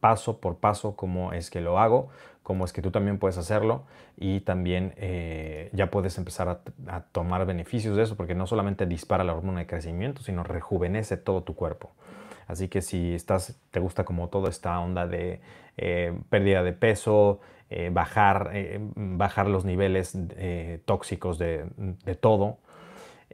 paso 0.00 0.40
por 0.40 0.58
paso 0.58 0.96
cómo 0.96 1.32
es 1.32 1.50
que 1.50 1.60
lo 1.60 1.78
hago, 1.78 2.08
cómo 2.42 2.64
es 2.64 2.72
que 2.72 2.82
tú 2.82 2.90
también 2.90 3.18
puedes 3.18 3.38
hacerlo 3.38 3.84
y 4.16 4.40
también 4.40 4.94
eh, 4.96 5.70
ya 5.72 5.90
puedes 5.90 6.18
empezar 6.18 6.48
a, 6.86 7.00
tomar 7.12 7.46
beneficios 7.46 7.96
de 7.96 8.02
eso 8.02 8.16
porque 8.16 8.34
no 8.34 8.46
solamente 8.46 8.86
dispara 8.86 9.24
la 9.24 9.34
hormona 9.34 9.60
de 9.60 9.66
crecimiento, 9.66 10.22
sino 10.22 10.42
rejuvenece 10.42 11.16
todo 11.16 11.42
tu 11.42 11.54
cuerpo. 11.54 11.92
Así 12.48 12.68
que 12.68 12.82
si 12.82 13.14
estás, 13.14 13.58
te 13.70 13.80
gusta 13.80 14.04
como 14.04 14.28
toda 14.28 14.50
esta 14.50 14.78
onda 14.80 15.06
de 15.06 15.40
eh, 15.76 16.18
pérdida 16.28 16.62
de 16.62 16.72
peso, 16.72 17.40
eh, 17.70 17.90
bajar, 17.92 18.50
bajar 18.96 19.48
los 19.48 19.64
niveles 19.64 20.18
tóxicos 20.84 21.38
de, 21.38 21.64
de 21.76 22.14
todo, 22.14 22.58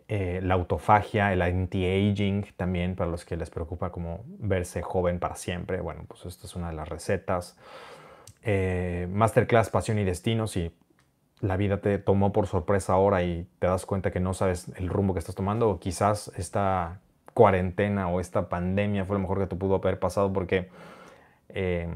la 0.08 0.54
autofagia, 0.54 1.32
el 1.32 1.42
anti-aging 1.42 2.46
también 2.56 2.94
para 2.94 3.10
los 3.10 3.24
que 3.24 3.36
les 3.36 3.50
preocupa 3.50 3.90
como 3.90 4.24
verse 4.26 4.80
joven 4.82 5.18
para 5.18 5.34
siempre. 5.34 5.80
Bueno, 5.80 6.04
pues 6.06 6.24
esta 6.26 6.46
es 6.46 6.54
una 6.54 6.68
de 6.68 6.76
las 6.76 6.88
recetas. 6.88 7.58
Masterclass 9.10 9.70
Pasión 9.70 9.98
y 9.98 10.04
Destino, 10.04 10.46
si 10.46 10.72
la 11.40 11.56
vida 11.56 11.80
te 11.80 11.98
tomó 11.98 12.32
por 12.32 12.46
sorpresa 12.46 12.94
ahora 12.94 13.22
y 13.22 13.46
te 13.58 13.66
das 13.66 13.86
cuenta 13.86 14.10
que 14.10 14.20
no 14.20 14.34
sabes 14.34 14.70
el 14.76 14.88
rumbo 14.88 15.12
que 15.12 15.20
estás 15.20 15.34
tomando, 15.34 15.68
o 15.68 15.78
quizás 15.78 16.32
esta 16.36 17.00
cuarentena 17.34 18.08
o 18.08 18.20
esta 18.20 18.48
pandemia 18.48 19.04
fue 19.04 19.14
lo 19.14 19.20
mejor 19.20 19.38
que 19.38 19.46
te 19.46 19.56
pudo 19.56 19.76
haber 19.76 19.98
pasado 19.98 20.32
porque 20.32 20.68
eh, 21.50 21.88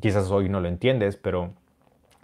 quizás 0.00 0.30
hoy 0.30 0.48
no 0.48 0.60
lo 0.60 0.68
entiendes, 0.68 1.16
pero 1.16 1.52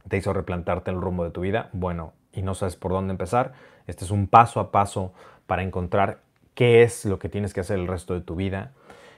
te 0.08 0.16
hizo 0.16 0.32
replantarte 0.32 0.90
el 0.90 1.00
rumbo 1.00 1.24
de 1.24 1.30
tu 1.30 1.40
vida. 1.40 1.70
Bueno, 1.72 2.12
y 2.32 2.42
no 2.42 2.54
sabes 2.54 2.76
por 2.76 2.92
dónde 2.92 3.12
empezar. 3.12 3.52
Este 3.86 4.04
es 4.04 4.10
un 4.10 4.28
paso 4.28 4.60
a 4.60 4.70
paso 4.70 5.12
para 5.46 5.62
encontrar 5.62 6.20
qué 6.54 6.82
es 6.82 7.04
lo 7.04 7.18
que 7.18 7.28
tienes 7.28 7.54
que 7.54 7.60
hacer 7.60 7.78
el 7.78 7.88
resto 7.88 8.14
de 8.14 8.20
tu 8.20 8.36
vida 8.36 8.72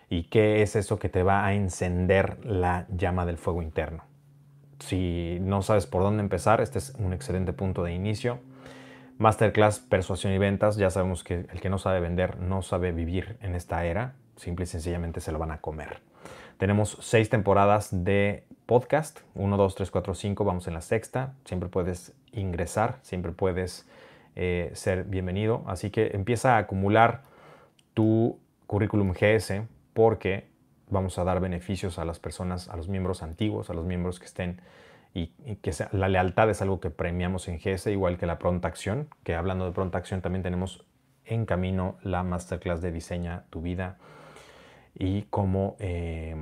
y 0.08 0.24
qué 0.24 0.62
es 0.62 0.76
eso 0.76 0.98
que 0.98 1.08
te 1.08 1.22
va 1.22 1.44
a 1.44 1.54
encender 1.54 2.44
la 2.44 2.86
llama 2.88 3.26
del 3.26 3.38
fuego 3.38 3.62
interno. 3.62 4.11
Si 4.86 5.38
no 5.40 5.62
sabes 5.62 5.86
por 5.86 6.02
dónde 6.02 6.22
empezar, 6.22 6.60
este 6.60 6.78
es 6.78 6.92
un 6.98 7.12
excelente 7.12 7.52
punto 7.52 7.84
de 7.84 7.94
inicio. 7.94 8.40
Masterclass 9.16 9.78
Persuasión 9.78 10.32
y 10.32 10.38
Ventas, 10.38 10.76
ya 10.76 10.90
sabemos 10.90 11.22
que 11.22 11.46
el 11.52 11.60
que 11.60 11.70
no 11.70 11.78
sabe 11.78 12.00
vender 12.00 12.40
no 12.40 12.62
sabe 12.62 12.90
vivir 12.90 13.36
en 13.42 13.54
esta 13.54 13.84
era, 13.84 14.14
simple 14.34 14.64
y 14.64 14.66
sencillamente 14.66 15.20
se 15.20 15.30
lo 15.30 15.38
van 15.38 15.52
a 15.52 15.60
comer. 15.60 16.00
Tenemos 16.58 16.98
seis 17.00 17.30
temporadas 17.30 17.90
de 18.04 18.44
podcast, 18.66 19.20
1, 19.36 19.56
2, 19.56 19.74
3, 19.76 19.90
4, 19.92 20.14
5, 20.14 20.44
vamos 20.44 20.66
en 20.66 20.74
la 20.74 20.80
sexta, 20.80 21.34
siempre 21.44 21.68
puedes 21.68 22.12
ingresar, 22.32 22.98
siempre 23.02 23.30
puedes 23.30 23.88
eh, 24.34 24.72
ser 24.74 25.04
bienvenido, 25.04 25.62
así 25.68 25.90
que 25.90 26.10
empieza 26.12 26.56
a 26.56 26.58
acumular 26.58 27.22
tu 27.94 28.36
currículum 28.66 29.12
GS 29.12 29.62
porque 29.94 30.51
vamos 30.92 31.18
a 31.18 31.24
dar 31.24 31.40
beneficios 31.40 31.98
a 31.98 32.04
las 32.04 32.18
personas, 32.18 32.68
a 32.68 32.76
los 32.76 32.88
miembros 32.88 33.22
antiguos, 33.22 33.70
a 33.70 33.74
los 33.74 33.84
miembros 33.84 34.20
que 34.20 34.26
estén 34.26 34.60
y, 35.14 35.26
que 35.56 35.72
la 35.92 36.08
lealtad 36.08 36.48
es 36.50 36.62
algo 36.62 36.80
que 36.80 36.90
premiamos 36.90 37.48
en 37.48 37.58
GS, 37.58 37.90
igual 37.90 38.18
que 38.18 38.26
la 38.26 38.38
pronta 38.38 38.68
acción, 38.68 39.08
que 39.24 39.34
hablando 39.34 39.66
de 39.66 39.72
pronta 39.72 39.98
acción 39.98 40.22
también 40.22 40.42
tenemos 40.42 40.84
en 41.24 41.46
camino 41.46 41.96
la 42.02 42.22
masterclass 42.22 42.80
de 42.80 42.92
diseña 42.92 43.44
tu 43.50 43.60
vida 43.62 43.98
y 44.94 45.22
cómo 45.30 45.76
eh, 45.78 46.34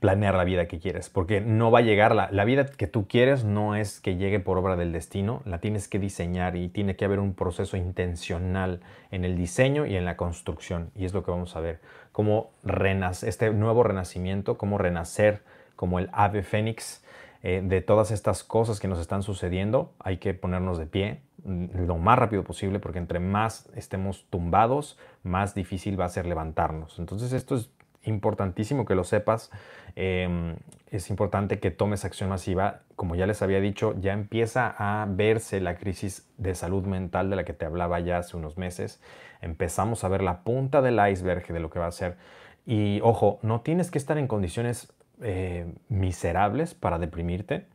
planear 0.00 0.34
la 0.34 0.42
vida 0.42 0.66
que 0.66 0.80
quieres, 0.80 1.08
porque 1.08 1.40
no 1.40 1.70
va 1.70 1.78
a 1.78 1.82
llegar, 1.82 2.14
la, 2.14 2.28
la, 2.32 2.44
vida 2.44 2.66
que 2.66 2.88
tú 2.88 3.06
quieres 3.06 3.44
no 3.44 3.76
es 3.76 4.00
que 4.00 4.16
llegue 4.16 4.40
por 4.40 4.58
obra 4.58 4.74
del 4.74 4.92
destino, 4.92 5.42
la 5.44 5.60
tienes 5.60 5.86
que 5.86 6.00
diseñar 6.00 6.56
y 6.56 6.68
tiene 6.68 6.96
que 6.96 7.04
haber 7.04 7.20
un 7.20 7.34
proceso 7.34 7.76
intencional 7.76 8.80
en 9.12 9.24
el 9.24 9.36
diseño 9.36 9.86
y 9.86 9.94
en 9.94 10.04
la 10.04 10.16
construcción, 10.16 10.90
y 10.96 11.04
es 11.04 11.14
lo 11.14 11.22
que 11.22 11.30
vamos 11.30 11.54
a 11.54 11.60
ver, 11.60 11.80
cómo 12.12 12.50
renace, 12.62 13.28
este 13.28 13.50
nuevo 13.50 13.82
renacimiento, 13.82 14.56
cómo 14.58 14.78
renacer 14.78 15.42
como 15.76 15.98
el 15.98 16.08
ave 16.12 16.42
fénix, 16.42 17.02
eh, 17.44 17.60
de 17.64 17.80
todas 17.80 18.12
estas 18.12 18.44
cosas 18.44 18.78
que 18.78 18.86
nos 18.86 19.00
están 19.00 19.24
sucediendo, 19.24 19.92
hay 19.98 20.18
que 20.18 20.32
ponernos 20.32 20.78
de 20.78 20.86
pie 20.86 21.22
mm, 21.44 21.86
lo 21.86 21.98
más 21.98 22.16
rápido 22.16 22.44
posible 22.44 22.78
porque 22.78 23.00
entre 23.00 23.18
más 23.18 23.68
estemos 23.74 24.26
tumbados, 24.30 24.96
más 25.24 25.52
difícil 25.52 26.00
va 26.00 26.04
a 26.04 26.08
ser 26.08 26.24
levantarnos. 26.26 27.00
Entonces 27.00 27.32
esto 27.32 27.56
es 27.56 27.68
importantísimo 28.04 28.84
que 28.84 28.94
lo 28.94 29.02
sepas. 29.02 29.50
Em, 29.96 30.56
es 30.92 31.10
importante 31.10 31.58
que 31.58 31.72
tomes 31.72 32.04
acción 32.04 32.28
masiva. 32.28 32.82
Como 32.94 33.16
ya 33.16 33.26
les 33.26 33.42
había 33.42 33.60
dicho, 33.60 33.94
ya 34.00 34.12
empieza 34.12 34.74
a 34.78 35.06
verse 35.08 35.60
la 35.60 35.76
crisis 35.76 36.28
de 36.38 36.54
salud 36.54 36.84
mental 36.84 37.28
de 37.28 37.36
la 37.36 37.44
que 37.44 37.52
te 37.52 37.64
hablaba 37.64 37.98
ya 37.98 38.18
hace 38.18 38.36
unos 38.36 38.56
meses. 38.56 39.00
Empezamos 39.42 40.04
a 40.04 40.08
ver 40.08 40.22
la 40.22 40.42
punta 40.42 40.80
del 40.80 40.98
iceberg 41.10 41.46
de 41.46 41.60
lo 41.60 41.68
que 41.68 41.78
va 41.78 41.86
a 41.86 41.92
ser. 41.92 42.16
Y 42.64 43.00
ojo, 43.02 43.38
no 43.42 43.60
tienes 43.60 43.90
que 43.90 43.98
estar 43.98 44.16
en 44.16 44.28
condiciones 44.28 44.92
eh, 45.20 45.66
miserables 45.88 46.74
para 46.74 46.98
deprimirte, 46.98 47.66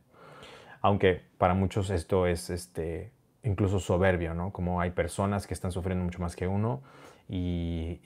aunque 0.80 1.22
para 1.38 1.54
muchos 1.54 1.90
esto 1.90 2.26
es 2.26 2.50
este, 2.50 3.12
incluso 3.42 3.80
soberbio, 3.80 4.34
¿no? 4.34 4.52
Como 4.52 4.80
hay 4.80 4.90
personas 4.90 5.46
que 5.46 5.54
están 5.54 5.70
sufriendo 5.70 6.04
mucho 6.04 6.18
más 6.18 6.36
que 6.36 6.48
uno 6.48 6.82
y, 7.28 8.00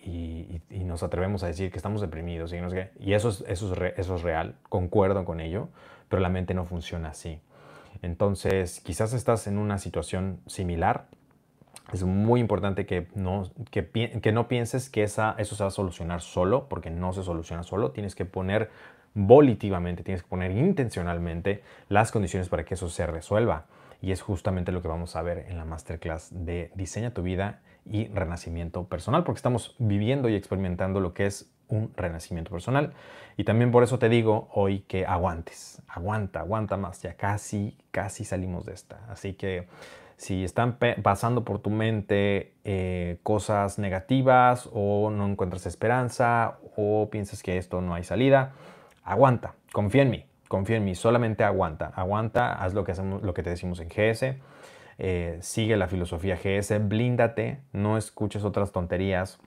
nos 0.85 1.03
atrevemos 1.03 1.43
a 1.43 1.47
decir 1.47 1.71
que 1.71 1.79
estamos 1.79 2.03
deprimidos 2.03 2.53
y, 2.53 2.57
y 3.01 3.15
eso, 3.15 3.31
es, 3.31 3.43
eso, 3.49 3.73
es 3.73 3.95
eso 3.97 4.17
es 4.17 4.23
real, 4.23 4.57
concuerdo 4.69 5.25
con 5.25 5.41
ello, 5.41 5.69
pero 6.09 6.21
la 6.21 6.29
mente 6.29 6.53
no 6.53 6.67
funciona 6.67 7.09
así. 7.11 7.41
Entonces, 8.03 8.81
quizás 8.81 9.13
estás 9.13 9.47
en 9.47 9.59
una 9.59 9.79
situación 9.79 10.41
similar. 10.47 11.07
Es 11.93 12.03
muy 12.05 12.41
importante 12.41 12.87
que 12.87 13.09
no, 13.15 13.51
que, 13.71 13.87
que 13.89 14.33
no 14.33 14.49
pienses 14.49 14.89
que 14.89 15.03
esa, 15.03 15.35
eso 15.39 15.55
se 15.55 15.63
va 15.63 15.69
a 15.69 15.71
solucionar 15.71 16.21
solo, 16.21 16.69
porque 16.69 16.91
no 16.91 17.13
se 17.13 17.23
soluciona 17.23 17.63
solo. 17.63 17.91
Tienes 17.91 18.15
que 18.15 18.25
poner 18.25 18.71
volitivamente, 19.15 20.03
tienes 20.03 20.23
que 20.23 20.29
poner 20.29 20.53
intencionalmente 20.53 21.63
las 21.89 22.13
condiciones 22.13 22.49
para 22.49 22.65
que 22.65 22.75
eso 22.75 22.89
se 22.89 23.07
resuelva. 23.07 23.67
Y 24.01 24.11
es 24.11 24.23
justamente 24.23 24.73
lo 24.73 24.83
que 24.83 24.89
vamos 24.89 25.15
a 25.17 25.23
ver 25.23 25.47
en 25.49 25.57
la 25.57 25.65
masterclass 25.65 26.31
de 26.33 26.73
Diseña 26.75 27.13
tu 27.13 27.23
vida 27.23 27.61
y 27.85 28.09
renacimiento 28.09 28.85
personal, 28.85 29.25
porque 29.25 29.39
estamos 29.39 29.77
viviendo 29.79 30.29
y 30.29 30.35
experimentando 30.35 31.01
lo 31.01 31.15
que 31.15 31.27
es 31.27 31.51
un 31.69 31.93
renacimiento 31.97 32.51
personal. 32.51 32.93
Y 33.37 33.45
también 33.45 33.71
por 33.71 33.83
eso 33.83 33.99
te 33.99 34.09
digo 34.09 34.49
hoy 34.53 34.81
que 34.81 35.07
aguantes, 35.07 35.83
aguanta, 35.89 36.41
aguanta 36.41 36.77
más, 36.77 37.03
ya 37.03 37.15
casi, 37.15 37.77
casi 37.91 38.25
salimos 38.25 38.67
de 38.67 38.75
esta. 38.75 39.01
Así 39.09 39.35
que 39.35 39.69
si 40.23 40.45
están 40.45 40.79
pasando 41.03 41.45
por 41.45 41.59
tu 41.59 41.69
mente 41.69 42.53
eh, 42.63 43.19
cosas 43.25 43.81
negativas 43.81 44.71
o 44.73 45.11
no 45.11 45.27
encuentras 45.27 45.67
esperanza 45.67 46.59
o 46.77 47.11
piensas 47.11 47.43
que 47.43 47.59
esto 47.59 47.81
no 47.81 47.93
hay 47.93 48.05
salida, 48.05 48.53
aguanta, 49.03 49.57
confía 49.73 50.03
en 50.03 50.11
mí, 50.11 50.25
confía 50.47 50.77
en 50.77 50.85
mí, 50.85 50.95
solamente 50.95 51.43
aguanta, 51.43 51.91
aguanta, 51.97 52.53
haz 52.53 52.73
lo 52.73 52.85
que, 52.85 52.93
hacemos, 52.93 53.21
lo 53.25 53.35
que 53.35 53.43
te 53.43 53.51
decimos 53.51 53.81
en 53.81 53.89
GS, 53.89 54.37
eh, 54.99 55.39
sigue 55.41 55.77
la 55.77 55.89
filosofía 55.89 56.37
GS, 56.37 56.79
blíndate, 56.87 57.59
no 57.73 57.99
escuches 57.99 58.45
otras 58.45 58.71
tonterías, 58.71 59.41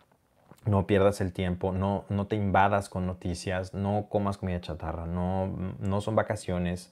no 0.66 0.88
pierdas 0.88 1.22
el 1.22 1.32
tiempo, 1.32 1.72
no, 1.72 2.04
no 2.10 2.28
te 2.28 2.36
invadas 2.36 2.90
con 2.90 3.08
noticias, 3.08 3.74
no 3.74 4.08
comas 4.10 4.38
comida 4.38 4.60
chatarra, 4.60 5.06
no, 5.06 5.48
no 5.80 6.02
son 6.02 6.18
vacaciones. 6.18 6.92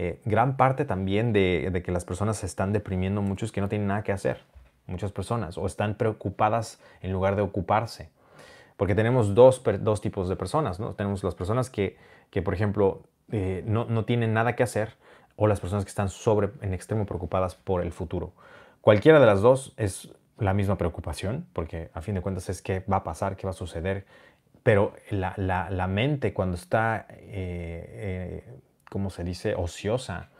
Eh, 0.00 0.20
gran 0.24 0.56
parte 0.56 0.84
también 0.84 1.32
de, 1.32 1.70
de, 1.72 1.82
que 1.82 1.90
las 1.90 2.04
personas 2.04 2.36
se 2.36 2.46
están 2.46 2.72
deprimiendo 2.72 3.20
mucho 3.20 3.44
es 3.44 3.50
que 3.50 3.60
no 3.60 3.68
tienen 3.68 3.88
nada 3.88 4.04
que 4.04 4.12
hacer, 4.12 4.44
muchas 4.86 5.10
personas, 5.10 5.58
o 5.58 5.66
están 5.66 5.96
preocupadas 5.96 6.80
en 7.02 7.12
lugar 7.12 7.34
de 7.34 7.42
ocuparse. 7.42 8.08
Porque 8.76 8.94
tenemos 8.94 9.34
dos, 9.34 9.60
dos 9.80 10.00
tipos 10.00 10.28
de 10.28 10.36
personas, 10.36 10.78
¿no? 10.78 10.94
Tenemos 10.94 11.24
las 11.24 11.34
personas 11.34 11.68
que, 11.68 11.96
que 12.30 12.42
por 12.42 12.54
ejemplo, 12.54 13.02
eh, 13.32 13.64
no, 13.66 13.86
no, 13.86 14.04
tienen 14.04 14.32
nada 14.32 14.54
que 14.54 14.62
hacer 14.62 14.94
o 15.34 15.48
las 15.48 15.58
personas 15.58 15.84
que 15.84 15.88
están 15.88 16.08
sobre, 16.08 16.50
en 16.62 16.72
extremo 16.72 17.04
preocupadas 17.04 17.56
por 17.56 17.82
el 17.82 17.92
futuro. 17.92 18.32
Cualquiera 18.80 19.18
de 19.18 19.26
las 19.26 19.40
dos 19.40 19.74
es 19.76 20.14
la 20.38 20.54
misma 20.54 20.78
preocupación, 20.78 21.46
porque 21.52 21.90
a 21.92 22.02
fin 22.02 22.14
de 22.14 22.20
cuentas 22.20 22.48
es 22.48 22.62
qué 22.62 22.84
va 22.90 22.98
a 22.98 23.04
pasar, 23.04 23.34
qué 23.34 23.48
va 23.48 23.50
a 23.50 23.54
suceder, 23.54 24.06
pero 24.62 24.92
la, 25.10 25.34
la, 25.36 25.70
la 25.70 25.88
mente 25.88 26.32
cuando 26.32 26.56
está, 26.56 27.06
eh, 27.10 28.44
eh, 28.44 28.44
como 28.90 29.10
se 29.10 29.24
dice?, 29.24 29.54
ociosa, 29.54 30.30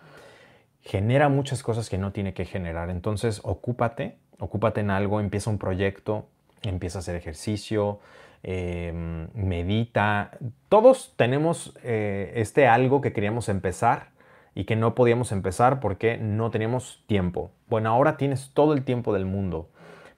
genera 0.83 1.29
muchas 1.29 1.63
cosas 1.63 1.89
que 1.89 1.99
no 1.99 2.13
tiene 2.13 2.35
que 2.35 2.45
generar. 2.45 2.91
Entonces, 2.91 3.41
ocúpate, 3.45 4.19
ocúpate 4.39 4.81
en 4.81 4.91
algo, 4.91 5.21
empieza 5.21 5.51
un 5.51 5.59
proyecto, 5.59 6.29
empieza 6.63 6.99
a 6.99 7.01
hacer 7.01 7.17
ejercicio, 7.17 8.01
Em, 8.43 9.29
medita. 9.35 10.31
Todos 10.69 11.15
tenemos 11.17 11.77
eh, 11.83 12.33
este 12.37 12.69
algo 12.69 13.01
que 13.01 13.13
queríamos 13.13 13.49
empezar 13.49 14.11
y 14.55 14.65
que 14.65 14.77
no 14.77 14.95
podíamos 14.95 15.33
empezar 15.33 15.81
porque 15.81 16.19
no 16.19 16.51
teníamos 16.51 17.03
tiempo. 17.07 17.51
Bueno, 17.69 17.91
ahora 17.91 18.17
tienes 18.17 18.53
todo 18.55 18.75
el 18.75 18.85
tiempo 18.85 19.13
del 19.13 19.25
mundo 19.25 19.69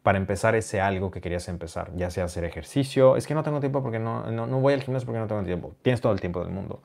para 0.02 0.18
empezar 0.18 0.54
ese 0.54 0.80
algo 0.80 1.10
que 1.10 1.20
querías 1.20 1.49
empezar, 1.49 1.92
ya 1.96 2.10
sea 2.10 2.25
hacer 2.25 2.44
ejercicio. 2.44 3.16
Es 3.16 3.26
que 3.26 3.34
no 3.34 3.42
tengo 3.42 3.60
tiempo 3.60 3.82
porque 3.82 3.99
no, 3.99 4.30
no, 4.30 4.60
voy 4.60 4.75
al 4.75 4.82
gimnasio 4.82 5.06
porque 5.06 5.20
no 5.20 5.26
tengo 5.26 5.42
tiempo. 5.42 5.75
Tienes 5.82 6.00
todo 6.00 6.12
el 6.12 6.20
tiempo 6.20 6.40
del 6.40 6.52
mundo. 6.52 6.82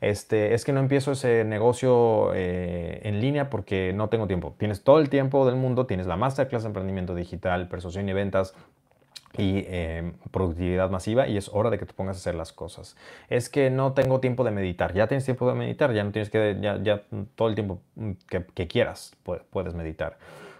Este, 0.00 0.54
es 0.54 0.64
que 0.64 0.72
no 0.72 0.80
empiezo 0.80 1.12
ese 1.12 1.44
negocio 1.44 2.32
eh, 2.34 3.00
en 3.04 3.20
línea 3.20 3.50
porque 3.50 3.92
no 3.94 4.08
tengo 4.08 4.26
tiempo. 4.26 4.54
Tienes 4.58 4.82
todo 4.82 4.98
el 4.98 5.08
tiempo 5.08 5.46
del 5.46 5.56
mundo, 5.56 5.86
tienes 5.86 6.06
la 6.06 6.16
Masterclass 6.16 6.64
de 6.64 6.68
Emprendimiento 6.68 7.14
Digital, 7.14 7.68
Persuasión 7.68 8.08
y 8.08 8.12
Ventas, 8.12 8.54
y 9.38 9.64
em, 9.68 10.14
productividad 10.30 10.90
masiva 10.90 11.28
y 11.28 11.36
es 11.36 11.50
hora 11.52 11.70
de 11.70 11.78
que 11.78 11.86
te 11.86 11.92
pongas 11.92 12.16
a 12.16 12.20
hacer 12.20 12.34
las 12.34 12.52
cosas. 12.52 12.96
Es 13.28 13.48
que 13.48 13.70
no 13.70 13.92
tengo 13.92 14.20
tiempo 14.20 14.44
de 14.44 14.50
meditar. 14.50 14.94
Ya 14.94 15.06
tienes 15.08 15.24
tiempo 15.24 15.48
de 15.48 15.54
meditar, 15.54 15.92
ya 15.92 16.04
no 16.04 16.10
tienes 16.10 16.30
que, 16.30 16.56
ya, 16.60 16.78
ya 16.82 17.02
todo 17.34 17.48
el 17.48 17.54
tiempo 17.54 17.80
mm, 17.96 18.12
que, 18.54 18.66
quieras 18.66 19.14
puedes 19.50 19.74
meditar. 19.74 20.18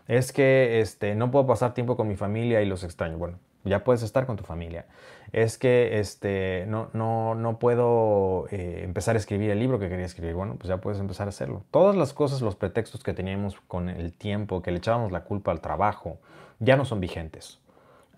Es 0.08 0.32
que 0.32 0.80
este, 0.80 1.14
no 1.14 1.30
puedo 1.30 1.46
pasar 1.46 1.74
tiempo 1.74 1.96
con 1.96 2.06
mi 2.06 2.16
familia 2.16 2.62
y 2.62 2.66
los 2.66 2.84
extraño. 2.84 3.18
Bueno, 3.18 3.38
ya 3.64 3.82
puedes 3.82 4.02
estar 4.02 4.26
con 4.26 4.36
tu 4.36 4.44
familia. 4.44 4.86
Es 5.32 5.58
que 5.58 5.98
este, 5.98 6.64
no, 6.68 6.88
no, 6.92 7.34
no 7.34 7.58
puedo 7.58 8.46
eh, 8.50 8.82
empezar 8.84 9.16
a 9.16 9.18
escribir 9.18 9.50
el 9.50 9.58
libro 9.58 9.78
que 9.78 9.88
quería 9.88 10.06
escribir. 10.06 10.34
Bueno, 10.34 10.56
pues 10.56 10.68
ya 10.68 10.78
puedes 10.78 11.00
empezar 11.00 11.26
a 11.26 11.30
hacerlo. 11.30 11.64
Todas 11.70 11.96
las 11.96 12.12
cosas, 12.12 12.42
los 12.42 12.56
pretextos 12.56 13.02
que 13.02 13.12
teníamos 13.12 13.56
con 13.66 13.88
el 13.88 14.12
tiempo, 14.12 14.62
que 14.62 14.70
le 14.70 14.78
echábamos 14.78 15.12
la 15.12 15.24
culpa 15.24 15.50
al 15.50 15.60
trabajo, 15.60 16.18
ya 16.58 16.76
no 16.76 16.84
son 16.84 17.00
vigentes. 17.00 17.58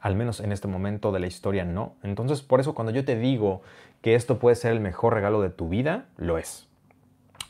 Al 0.00 0.15
menos 0.15 0.41
en 0.41 0.53
este 0.53 0.69
momento 0.69 1.11
de 1.11 1.21
la 1.21 1.27
historia 1.27 1.65
no. 1.65 1.97
Entonces, 2.03 2.43
por 2.43 2.61
eso 2.61 2.75
cuando 2.75 2.93
yo 2.93 3.05
te 3.05 3.17
digo 3.17 3.62
que 4.00 4.15
esto 4.15 4.38
puede 4.38 4.55
ser 4.55 4.73
el 4.73 4.81
mejor 4.81 5.15
regalo 5.15 5.43
de 5.43 5.50
tu 5.50 5.69
vida, 5.69 6.07
lo 6.17 6.38
es. 6.38 6.69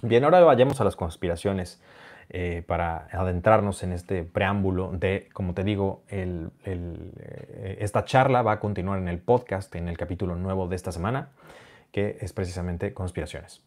Bien, 0.00 0.25
ahora 0.25 0.41
vayamos 0.41 0.81
a 0.81 0.85
las 0.85 0.97
conspiraciones. 0.97 1.81
Eh, 2.30 2.62
para 2.66 3.08
adentrarnos 3.11 3.82
en 3.82 3.92
este 3.92 4.23
preámbulo 4.23 4.92
de, 4.92 5.30
como 5.32 5.54
te 5.54 5.64
digo, 5.64 6.02
eh, 6.11 6.50
esta 7.80 8.04
charla 8.04 8.42
va 8.42 8.52
a 8.52 8.61
continuar 8.61 8.99
en 8.99 9.08
el 9.08 9.18
podcast, 9.18 9.75
en 9.76 9.88
el 9.88 9.97
capítulo 9.97 10.37
nuevo 10.37 10.68
de 10.68 10.76
esta 10.76 10.92
semana, 10.92 11.30
que 11.90 12.18
es 12.20 12.35
precisamente 12.35 12.92
conspiraciones. 12.92 13.62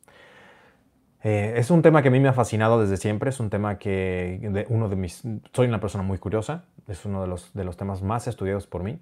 Eh, 1.24 1.56
es 1.58 1.72
un 1.72 1.82
tema 1.82 2.04
que 2.04 2.10
a 2.10 2.12
mí 2.12 2.20
me 2.20 2.28
ha 2.28 2.34
fascinado 2.34 2.80
desde 2.80 2.98
siempre, 2.98 3.32
es 3.32 3.40
un 3.40 3.50
tema 3.50 3.80
que 3.80 4.66
uno 4.70 4.90
de 4.90 4.96
mis, 4.96 5.24
soy 5.54 5.68
una 5.68 5.80
persona 5.80 6.04
muy 6.04 6.20
curiosa, 6.20 6.66
es 6.88 7.04
uno 7.04 7.24
de 7.24 7.28
los, 7.28 7.52
de 7.56 7.64
los 7.64 7.78
temas 7.78 8.04
más 8.04 8.28
estudiados 8.28 8.68
por 8.68 8.84
mí, 8.84 9.00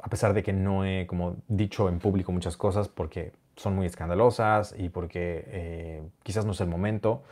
a 0.00 0.08
pesar 0.08 0.34
de 0.34 0.44
que 0.44 0.52
no 0.52 0.84
he 0.84 1.08
como 1.08 1.36
dicho 1.48 1.88
en 1.88 1.98
público 1.98 2.30
muchas 2.30 2.56
cosas 2.56 2.86
porque 2.88 3.32
son 3.56 3.74
muy 3.74 3.86
escandalosas 3.86 4.72
y 4.78 4.88
porque 4.88 6.04
quizás 6.22 6.44
no 6.44 6.52
es 6.52 6.60
el 6.60 6.68
momento. 6.68 7.24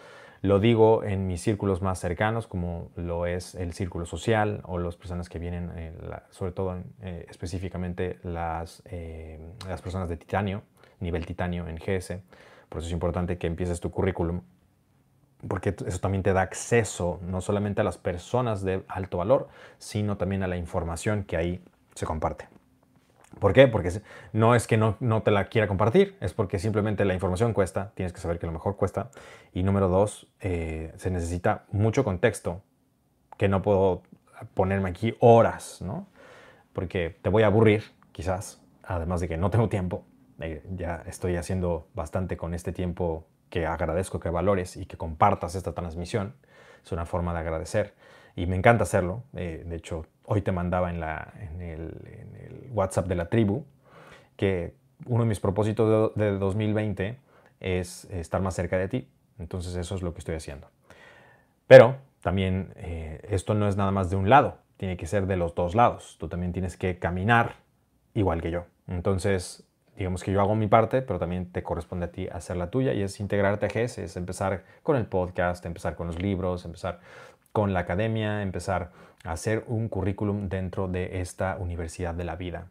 Lo 0.43 0.59
digo 0.59 1.05
en 1.05 1.29
mis 1.29 1.41
círculos 1.41 1.83
más 1.83 2.01
cercanos, 2.01 2.49
como 2.49 2.91
lo 2.97 3.27
es 3.27 3.55
el 3.55 3.75
círculo 3.75 4.07
social 4.07 4.61
o 4.65 4.77
las 4.77 4.97
personas 4.97 5.29
que 5.29 5.39
vienen, 5.39 5.71
eh, 5.77 5.93
sobre 6.31 6.51
todo 6.51 6.77
eh, 7.01 7.27
específicamente 7.31 8.19
las, 8.25 8.83
eh, 8.87 9.39
las 9.69 9.81
personas 9.81 10.09
de 10.09 10.17
titanio, 10.17 10.63
nivel 10.99 11.27
titanio 11.27 11.69
en 11.69 11.77
GS. 11.77 12.21
Por 12.69 12.81
eso 12.81 12.89
es 12.89 12.93
importante 12.93 13.39
que 13.39 13.47
empieces 13.47 13.79
tu 13.79 13.93
currículum, 13.93 14.41
porque 15.47 15.77
eso 15.87 16.01
también 16.01 16.25
te 16.25 16.33
da 16.33 16.41
acceso 16.41 17.21
no 17.23 17.41
solamente 17.41 17.83
a 17.83 17.85
las 17.85 17.99
personas 17.99 18.65
de 18.65 18.83
alto 18.89 19.19
valor, 19.19 19.49
sino 19.79 20.17
también 20.17 20.43
a 20.43 20.49
la 20.49 20.57
información 20.57 21.23
que 21.23 21.37
ahí 21.37 21.65
se 21.95 22.05
comparte. 22.05 22.52
¿Por 23.39 23.53
qué? 23.53 23.69
Porque 23.69 23.91
no 24.33 24.55
es 24.55 24.67
que 24.67 24.77
no, 24.77 24.97
te 25.23 25.31
la 25.31 25.47
quiera 25.47 25.67
compartir, 25.67 26.17
es 26.21 26.33
porque 26.35 26.59
simplemente 26.59 27.05
la 27.05 27.15
información 27.15 27.53
cuesta, 27.53 27.93
tienes 27.95 28.13
que 28.13 28.21
saber 28.21 28.39
que 28.39 28.47
lo 28.47 28.53
mejor 28.53 28.77
cuesta. 28.77 29.11
Y 29.53 29.63
número 29.63 29.89
dos, 29.89 30.29
eh, 30.41 30.93
se 30.97 31.11
necesita 31.11 31.65
mucho 31.71 32.05
contexto, 32.05 32.63
que 33.39 33.49
no 33.49 33.63
puedo 33.63 34.03
ponerme 34.55 34.91
aquí 34.91 35.15
horas, 35.21 35.81
¿no? 35.83 36.07
Porque 36.73 37.19
te 37.23 37.31
voy 37.31 37.43
a 37.43 37.47
aburrir, 37.47 37.85
quizás, 38.13 38.61
además 38.83 39.21
de 39.21 39.29
que 39.29 39.37
no 39.37 39.51
tengo 39.51 39.69
tiempo. 39.69 40.05
Eh, 40.41 40.63
ya 40.75 41.03
estoy 41.07 41.37
haciendo 41.37 41.89
bastante 41.95 42.37
con 42.37 42.55
este 42.55 42.73
tiempo 42.73 43.27
que 43.51 43.67
agradezco 43.67 44.19
que 44.19 44.31
valores 44.31 44.77
y 44.77 44.87
que 44.87 44.97
compartas 44.97 45.55
esta 45.55 45.73
transmisión. 45.73 46.35
Es 46.85 46.93
una 46.93 47.07
forma 47.07 47.33
de 47.33 47.41
agradecer 47.41 47.95
y 48.37 48.47
me 48.47 48.57
encanta 48.57 48.85
hacerlo. 48.85 49.25
Eh, 49.35 49.65
de 49.67 49.77
hecho, 49.77 50.07
hoy 50.25 50.43
te 50.43 50.53
mandaba 50.53 50.91
en, 50.91 51.01
la, 51.01 51.33
en, 51.41 51.61
el, 51.63 52.69
WhatsApp 52.73 53.07
de 53.07 53.15
la 53.15 53.27
tribu 53.27 53.67
que 54.37 54.75
uno 55.05 55.25
de 55.25 55.29
mis 55.29 55.41
propósitos 55.41 56.15
de, 56.15 56.39
2020 56.39 57.19
es 57.61 58.07
estar 58.07 58.41
más 58.41 58.55
cerca 58.55 58.79
de 58.79 58.89
ti. 58.89 59.09
Entonces 59.39 59.77
eso 59.77 59.95
es 59.95 60.03
lo 60.03 60.15
que 60.15 60.21
estoy 60.21 60.37
haciendo. 60.37 60.69
Pero 61.67 61.97
también 62.23 62.73
eh, 62.77 63.21
esto 63.29 63.55
no 63.55 63.69
es 63.69 63.77
nada 63.77 63.91
más 63.91 64.09
de 64.09 64.17
un 64.17 64.31
lado, 64.31 64.59
tiene 64.79 64.97
que 64.97 65.07
ser 65.07 65.27
de 65.27 65.37
los 65.37 65.55
dos 65.55 65.75
lados. 65.75 66.17
Tú 66.19 66.29
también 66.29 66.53
tienes 66.53 66.77
que 66.77 66.99
caminar 66.99 67.57
igual 68.15 68.41
que 68.41 68.51
yo. 68.51 68.65
Entonces, 68.89 69.65
digamos 69.97 70.23
que 70.25 70.33
yo 70.33 70.41
hago 70.41 70.55
mi 70.55 70.67
parte, 70.67 71.03
pero 71.03 71.19
también 71.19 71.53
te 71.53 71.63
corresponde 71.63 72.07
a 72.07 72.13
ti 72.13 72.29
hacer 72.29 72.57
la 72.57 72.71
tuya 72.71 72.93
y 72.93 73.03
es 73.03 73.21
integrarte 73.21 73.67
a 73.67 73.69
GES, 73.69 73.99
es 73.99 74.17
empezar 74.17 74.65
con 74.83 74.97
el 74.97 75.07
podcast, 75.07 75.65
empezar 75.67 75.95
con 75.95 76.07
los 76.07 76.21
libros, 76.21 76.65
empezar 76.65 77.01
con 77.53 77.73
la 77.73 77.81
academia, 77.81 78.43
empezar 78.43 78.93
a 79.25 79.33
hacer 79.33 79.65
un 79.67 79.89
currículum 79.89 80.49
dentro 80.49 80.89
de 80.89 81.21
esta 81.21 81.57
universidad 81.59 82.15
de 82.15 82.25
la 82.25 82.37
vida. 82.37 82.69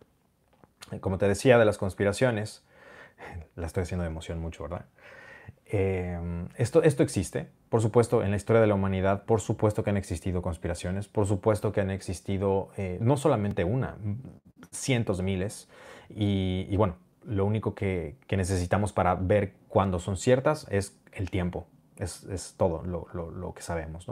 Como 1.00 1.18
te 1.18 1.28
decía 1.28 1.58
de 1.58 1.66
las 1.66 1.78
conspiraciones, 1.78 2.64
la 3.56 3.68
estoy 3.68 3.84
haciendo 3.84 4.04
de 4.04 4.10
emoción 4.10 4.40
mucho, 4.40 4.64
¿verdad? 4.64 4.86
Em, 5.66 6.50
esto, 6.58 6.84
esto 6.84 7.03
existe, 7.03 7.48
por 7.70 7.82
supuesto, 7.82 8.24
en 8.24 8.32
la 8.32 8.36
historia 8.36 8.62
de 8.62 8.68
la 8.68 8.75
humanidad, 8.75 9.24
por 9.24 9.40
supuesto 9.40 9.84
que 9.84 9.90
han 9.90 9.98
existido 9.98 10.42
conspiraciones, 10.42 11.08
por 11.08 11.25
supuesto 11.25 11.72
que 11.72 11.79
han 11.79 11.92
existido 11.92 12.72
eh, 12.75 12.98
no 13.00 13.16
solamente 13.16 13.64
una, 13.64 13.96
cientos 14.72 15.18
de 15.18 15.24
miles, 15.24 15.70
y, 16.10 16.75
bueno, 16.75 16.98
lo 17.24 17.46
único 17.46 17.74
que, 17.74 18.18
que 18.27 18.36
necesitamos 18.36 18.92
para 18.92 19.16
ver 19.16 19.53
cuándo 19.70 20.00
son 20.00 20.18
ciertas 20.18 20.68
es 20.70 21.00
el 21.14 21.29
tiempo, 21.29 21.68
es, 22.01 22.55
todo 22.57 22.83
lo, 22.83 23.53
que 23.53 23.61
sabemos. 23.61 24.07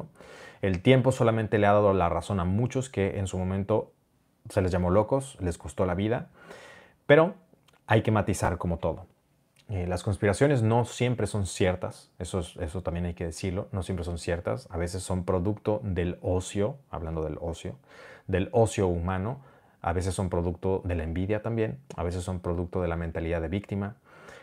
El 0.62 0.82
tiempo 0.82 1.12
solamente 1.12 1.58
le 1.58 1.68
ha 1.68 1.74
dado 1.74 1.94
la 1.94 2.10
razón 2.10 2.40
a 2.40 2.46
muchos 2.46 2.90
que 2.90 3.20
en 3.20 3.28
su 3.28 3.38
momento 3.38 3.92
se 4.50 4.62
les 4.62 4.72
llamó 4.72 4.90
locos, 4.90 5.38
les 5.42 5.58
costó 5.58 5.86
la 5.86 5.96
vida, 5.96 6.30
pero 7.06 7.36
hay 7.88 8.02
que 8.02 8.12
matizar 8.12 8.58
como 8.58 8.78
todo. 8.78 9.06
Eh, 9.70 9.86
las 9.86 10.02
conspiraciones 10.02 10.64
no 10.64 10.86
siempre 10.86 11.28
son 11.28 11.46
ciertas, 11.46 12.12
eso, 12.18 12.40
eso 12.40 12.82
también 12.82 13.06
hay 13.06 13.14
que 13.14 13.26
decirlo, 13.26 13.68
no 13.72 13.84
siempre 13.84 14.04
son 14.04 14.18
ciertas, 14.18 14.68
a 14.72 14.78
veces 14.78 15.04
son 15.04 15.26
producto 15.26 15.80
del 15.84 16.18
ocio, 16.22 16.78
hablando 16.90 17.24
del 17.24 17.38
ocio, 17.40 17.76
del 18.26 18.50
ocio 18.52 18.88
humano, 18.88 19.42
a 19.82 19.94
veces 19.94 20.16
son 20.16 20.30
producto 20.30 20.82
de 20.86 20.96
la 20.96 21.04
envidia 21.04 21.44
también, 21.44 21.80
a 21.96 22.04
veces 22.04 22.24
son 22.24 22.40
producto 22.40 22.82
de 22.82 22.88
la 22.88 22.96
mentalidad 22.96 23.42
de 23.42 23.48
víctima, 23.48 23.98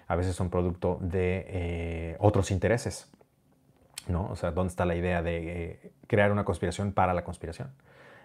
a 0.06 0.16
veces 0.16 0.36
son 0.36 0.50
producto 0.50 0.98
de 1.00 1.44
eh, 1.48 2.16
otros 2.20 2.50
intereses. 2.50 3.10
¿No? 4.06 4.28
O 4.28 4.36
sea, 4.36 4.52
¿dónde 4.52 4.70
está 4.70 4.84
la 4.84 4.94
idea 4.94 5.22
de 5.22 5.62
eh, 5.70 5.92
crear 6.06 6.32
una 6.32 6.44
conspiración 6.44 6.92
para 6.92 7.14
la 7.14 7.24
conspiración? 7.24 7.70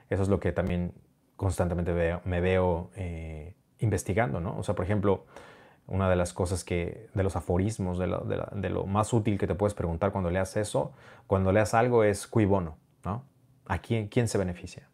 Eso 0.09 0.23
es 0.23 0.29
lo 0.29 0.39
que 0.39 0.51
también 0.51 0.93
constantemente 1.35 1.91
veo, 1.91 2.21
me 2.25 2.41
veo 2.41 2.91
eh, 2.95 3.55
investigando, 3.79 4.39
¿no? 4.39 4.57
O 4.57 4.63
sea, 4.63 4.75
por 4.75 4.85
ejemplo, 4.85 5.25
una 5.87 6.09
de 6.09 6.15
las 6.15 6.33
cosas 6.33 6.63
que, 6.63 7.09
de 7.13 7.23
los 7.23 7.35
aforismos, 7.35 7.97
de 7.97 8.07
lo, 8.69 8.85
más 8.85 9.13
útil 9.13 9.37
que 9.37 9.47
te 9.47 9.55
puedes 9.55 9.73
preguntar 9.73 10.11
cuando 10.11 10.29
leas 10.29 10.55
eso, 10.55 10.93
cuando 11.27 11.51
leas 11.51 11.73
algo 11.73 12.03
es 12.03 12.27
cui 12.27 12.45
bono, 12.45 12.77
¿no? 13.03 13.23
¿A 13.65 13.79
quién 13.79 14.27
se 14.27 14.37
beneficia? 14.37 14.87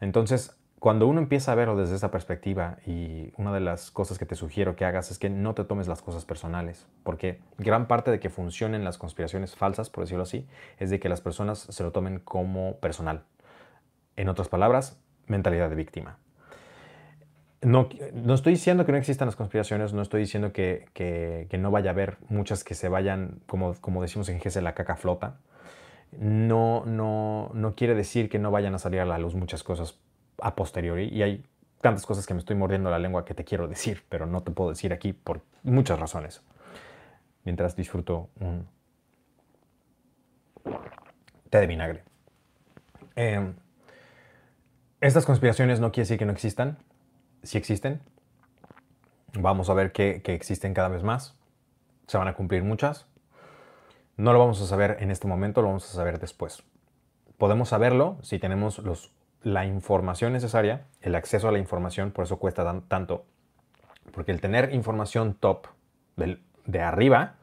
Entonces, 0.00 0.56
cuando 0.84 1.06
uno 1.06 1.18
empieza 1.18 1.50
a 1.50 1.54
verlo 1.54 1.76
desde 1.76 1.96
esa 1.96 2.10
perspectiva, 2.10 2.76
y 2.84 3.32
una 3.38 3.54
de 3.54 3.60
las 3.60 3.90
cosas 3.90 4.18
que 4.18 4.26
te 4.26 4.34
sugiero 4.34 4.76
que 4.76 4.84
hagas 4.84 5.10
es 5.10 5.18
que 5.18 5.30
no 5.30 5.54
te 5.54 5.64
tomes 5.64 5.88
las 5.88 6.02
cosas 6.02 6.26
personales, 6.26 6.86
porque 7.04 7.40
gran 7.56 7.88
parte 7.88 8.10
de 8.10 8.20
que 8.20 8.28
funcionen 8.28 8.84
las 8.84 8.98
conspiraciones 8.98 9.56
falsas, 9.56 9.88
por 9.88 10.04
decirlo 10.04 10.24
así, 10.24 10.46
es 10.78 10.90
de 10.90 11.00
que 11.00 11.08
las 11.08 11.22
personas 11.22 11.60
se 11.60 11.82
lo 11.82 11.90
tomen 11.90 12.18
como 12.18 12.76
personal. 12.80 13.22
En 14.16 14.28
otras 14.28 14.48
palabras, 14.48 15.00
mentalidad 15.26 15.70
de 15.70 15.74
víctima. 15.74 16.18
No, 17.62 17.88
no 18.12 18.34
estoy 18.34 18.52
diciendo 18.52 18.84
que 18.84 18.92
no 18.92 18.98
existan 18.98 19.24
las 19.24 19.36
conspiraciones, 19.36 19.94
no 19.94 20.02
estoy 20.02 20.20
diciendo 20.20 20.52
que, 20.52 20.84
que, 20.92 21.56
no 21.56 21.70
vaya 21.70 21.92
a 21.92 21.94
haber 21.94 22.18
muchas 22.28 22.62
que 22.62 22.74
se 22.74 22.90
vayan, 22.90 23.40
como, 23.46 23.72
como 23.80 24.02
decimos 24.02 24.28
en 24.28 24.38
GESE, 24.38 24.60
la 24.60 24.74
caca 24.74 24.96
flota. 24.96 25.38
No, 26.12 26.84
no, 26.84 27.50
no 27.54 27.74
quiere 27.74 27.94
decir 27.94 28.28
que 28.28 28.38
no 28.38 28.50
vayan 28.50 28.74
a 28.74 28.78
salir 28.78 29.00
a 29.00 29.06
la 29.06 29.16
luz 29.16 29.34
muchas 29.34 29.62
cosas 29.62 30.03
a 30.44 30.54
posteriori 30.54 31.08
y 31.08 31.22
hay 31.22 31.44
tantas 31.80 32.04
cosas 32.04 32.26
que 32.26 32.34
me 32.34 32.40
estoy 32.40 32.54
mordiendo 32.54 32.90
la 32.90 32.98
lengua 32.98 33.24
que 33.24 33.34
te 33.34 33.44
quiero 33.44 33.66
decir, 33.66 34.04
pero 34.10 34.26
no 34.26 34.42
te 34.42 34.50
puedo 34.50 34.70
decir 34.70 34.92
aquí 34.92 35.14
por 35.14 35.40
muchas 35.62 35.98
razones. 35.98 36.42
Mientras 37.44 37.74
disfruto 37.76 38.28
un 38.40 38.66
té 41.48 41.60
de 41.60 41.66
vinagre. 41.66 42.04
Em, 43.16 43.54
estas 45.00 45.24
conspiraciones 45.24 45.80
no 45.80 45.92
quiere 45.92 46.04
decir 46.04 46.18
que 46.18 46.26
no 46.26 46.32
existan. 46.32 46.78
Si 47.42 47.56
existen, 47.56 48.00
vamos 49.32 49.70
a 49.70 49.74
ver 49.74 49.92
que 49.92 50.22
existen 50.26 50.74
cada 50.74 50.88
vez 50.88 51.02
más. 51.02 51.36
Se 52.06 52.18
van 52.18 52.28
a 52.28 52.34
cumplir 52.34 52.62
muchas. 52.64 53.06
No 54.16 54.32
lo 54.32 54.38
vamos 54.38 54.60
a 54.60 54.66
saber 54.66 54.98
en 55.00 55.10
este 55.10 55.26
momento, 55.26 55.62
lo 55.62 55.68
vamos 55.68 55.90
a 55.90 55.94
saber 55.94 56.18
después. 56.18 56.62
Podemos 57.38 57.70
saberlo 57.70 58.18
si 58.22 58.38
tenemos 58.38 58.78
los 58.78 59.10
la 59.44 59.66
información 59.66 60.32
necesaria, 60.32 60.86
el 61.00 61.14
acceso 61.14 61.48
a 61.48 61.52
la 61.52 61.58
información, 61.58 62.10
por 62.10 62.24
eso 62.24 62.38
cuesta 62.38 62.64
tanto, 62.88 63.26
porque 64.12 64.32
el 64.32 64.40
tener 64.40 64.74
información 64.74 65.34
top 65.34 65.66
de 66.16 66.80
arriba 66.80 67.34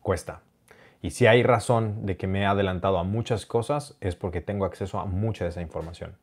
cuesta. 0.00 0.42
Y 1.00 1.10
si 1.10 1.26
hay 1.26 1.42
razón 1.42 2.06
de 2.06 2.16
que 2.16 2.26
me 2.26 2.42
he 2.42 2.46
adelantado 2.46 2.98
a 2.98 3.04
muchas 3.04 3.46
cosas, 3.46 3.96
es 4.00 4.16
porque 4.16 4.40
tengo 4.40 4.64
acceso 4.64 5.00
a 5.00 5.04
mucha 5.04 5.44
de 5.44 5.50
esa 5.50 5.62
información. 5.62 6.16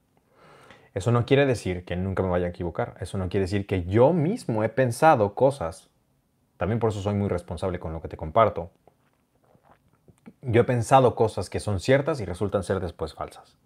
Eso 0.93 1.11
no 1.11 1.25
quiere 1.25 1.45
decir 1.45 1.85
que 1.85 1.95
nunca 1.95 2.23
me 2.23 2.29
vaya 2.29 2.47
a 2.47 2.49
equivocar. 2.49 2.95
Eso 2.99 3.17
no 3.17 3.29
quiere 3.29 3.45
decir 3.45 3.67
que 3.67 3.85
yo 3.85 4.11
mismo 4.13 4.63
he 4.63 4.69
pensado 4.69 5.33
cosas. 5.33 5.89
También 6.57 6.79
por 6.79 6.89
eso 6.89 7.01
soy 7.01 7.13
muy 7.13 7.29
responsable 7.29 7.79
con 7.79 7.93
lo 7.93 8.01
que 8.01 8.07
te 8.07 8.17
comparto. 8.17 8.71
Yo 10.41 10.61
he 10.61 10.65
pensado 10.65 11.15
cosas 11.15 11.49
que 11.49 11.59
son 11.59 11.79
ciertas 11.79 12.19
y 12.21 12.25
resultan 12.25 12.63
ser 12.63 12.79
después 12.79 13.13
falsas. 13.13 13.57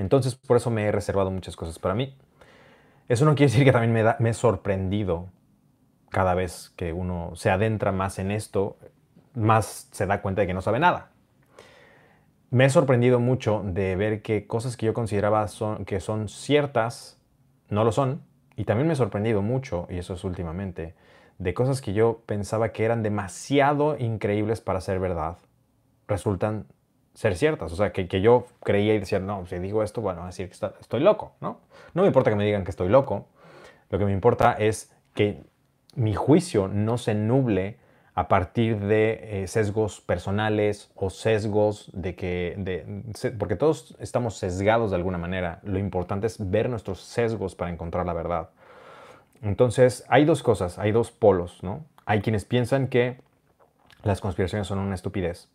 Entonces, 0.00 0.34
por 0.34 0.56
eso 0.56 0.70
me 0.70 0.84
he 0.84 0.92
reservado 0.92 1.30
muchas 1.30 1.56
cosas 1.56 1.78
para 1.78 1.94
mí. 1.94 2.16
Eso 3.06 3.26
no 3.26 3.34
quiere 3.34 3.52
decir 3.52 3.66
que 3.66 3.72
también 3.72 3.92
me, 4.18 4.30
he 4.30 4.34
sorprendido 4.34 5.28
cada 6.08 6.34
vez 6.34 6.72
que 6.76 6.94
uno 6.94 7.32
se 7.34 7.50
adentra 7.50 7.92
más 7.92 8.18
en 8.18 8.30
esto, 8.30 8.78
más 9.34 9.88
se 9.92 10.06
da 10.06 10.22
cuenta 10.22 10.40
de 10.40 10.46
que 10.46 10.54
no 10.54 10.62
sabe 10.62 10.78
nada. 10.78 11.10
Me 12.48 12.64
he 12.64 12.70
sorprendido 12.70 13.20
mucho 13.20 13.62
de 13.62 13.94
ver 13.94 14.22
que 14.22 14.46
cosas 14.46 14.78
que 14.78 14.86
yo 14.86 14.94
consideraba 14.94 15.46
que 15.84 16.00
son 16.00 16.28
ciertas, 16.30 17.20
no 17.68 17.84
lo 17.84 17.92
son. 17.92 18.22
Y 18.56 18.64
también 18.64 18.86
me 18.86 18.94
he 18.94 18.96
sorprendido 18.96 19.42
mucho, 19.42 19.86
y 19.90 19.98
eso 19.98 20.14
es 20.14 20.24
últimamente, 20.24 20.94
de 21.38 21.52
cosas 21.52 21.82
que 21.82 21.92
yo 21.92 22.22
pensaba 22.24 22.72
que 22.72 22.86
eran 22.86 23.02
demasiado 23.02 23.98
increíbles 23.98 24.62
para 24.62 24.80
ser 24.80 24.98
verdad, 24.98 25.36
resultan 26.08 26.66
ser 27.14 27.36
ciertas. 27.36 27.72
O 27.72 27.76
sea, 27.76 27.92
que, 27.92 28.08
que 28.08 28.20
yo 28.20 28.46
creía 28.62 28.94
y 28.94 28.98
decía, 28.98 29.18
no, 29.18 29.46
si 29.46 29.58
digo 29.58 29.82
esto, 29.82 30.00
bueno, 30.00 30.22
a 30.22 30.26
decir 30.26 30.48
que 30.48 30.54
estoy 30.80 31.00
loco, 31.00 31.32
¿no? 31.40 31.60
No 31.94 32.02
me 32.02 32.08
importa 32.08 32.30
que 32.30 32.36
me 32.36 32.44
digan 32.44 32.64
que 32.64 32.70
estoy 32.70 32.88
loco. 32.88 33.26
Lo 33.90 33.98
que 33.98 34.04
me 34.04 34.12
importa 34.12 34.52
es 34.52 34.92
que 35.14 35.42
mi 35.94 36.14
juicio 36.14 36.68
no 36.68 36.98
se 36.98 37.14
nuble 37.14 37.76
a 38.14 38.28
partir 38.28 38.78
de 38.80 39.42
eh, 39.42 39.46
sesgos 39.46 40.00
personales 40.00 40.90
o 40.94 41.10
sesgos 41.10 41.90
de 41.92 42.14
que, 42.14 42.54
de, 42.58 43.32
porque 43.38 43.56
todos 43.56 43.96
estamos 43.98 44.36
sesgados 44.36 44.90
de 44.90 44.96
alguna 44.96 45.18
manera. 45.18 45.60
Lo 45.62 45.78
importante 45.78 46.26
es 46.26 46.50
ver 46.50 46.68
nuestros 46.68 47.00
sesgos 47.00 47.54
para 47.54 47.70
encontrar 47.70 48.06
la 48.06 48.12
verdad. 48.12 48.50
Entonces, 49.42 50.04
hay 50.08 50.24
dos 50.24 50.42
cosas, 50.42 50.78
hay 50.78 50.92
dos 50.92 51.10
polos, 51.10 51.62
¿no? 51.62 51.84
Hay 52.04 52.20
quienes 52.20 52.44
piensan 52.44 52.88
que 52.88 53.20
las 54.02 54.20
conspiraciones 54.20 54.66
son 54.66 54.78
una 54.78 54.94
estupidez. 54.94 55.48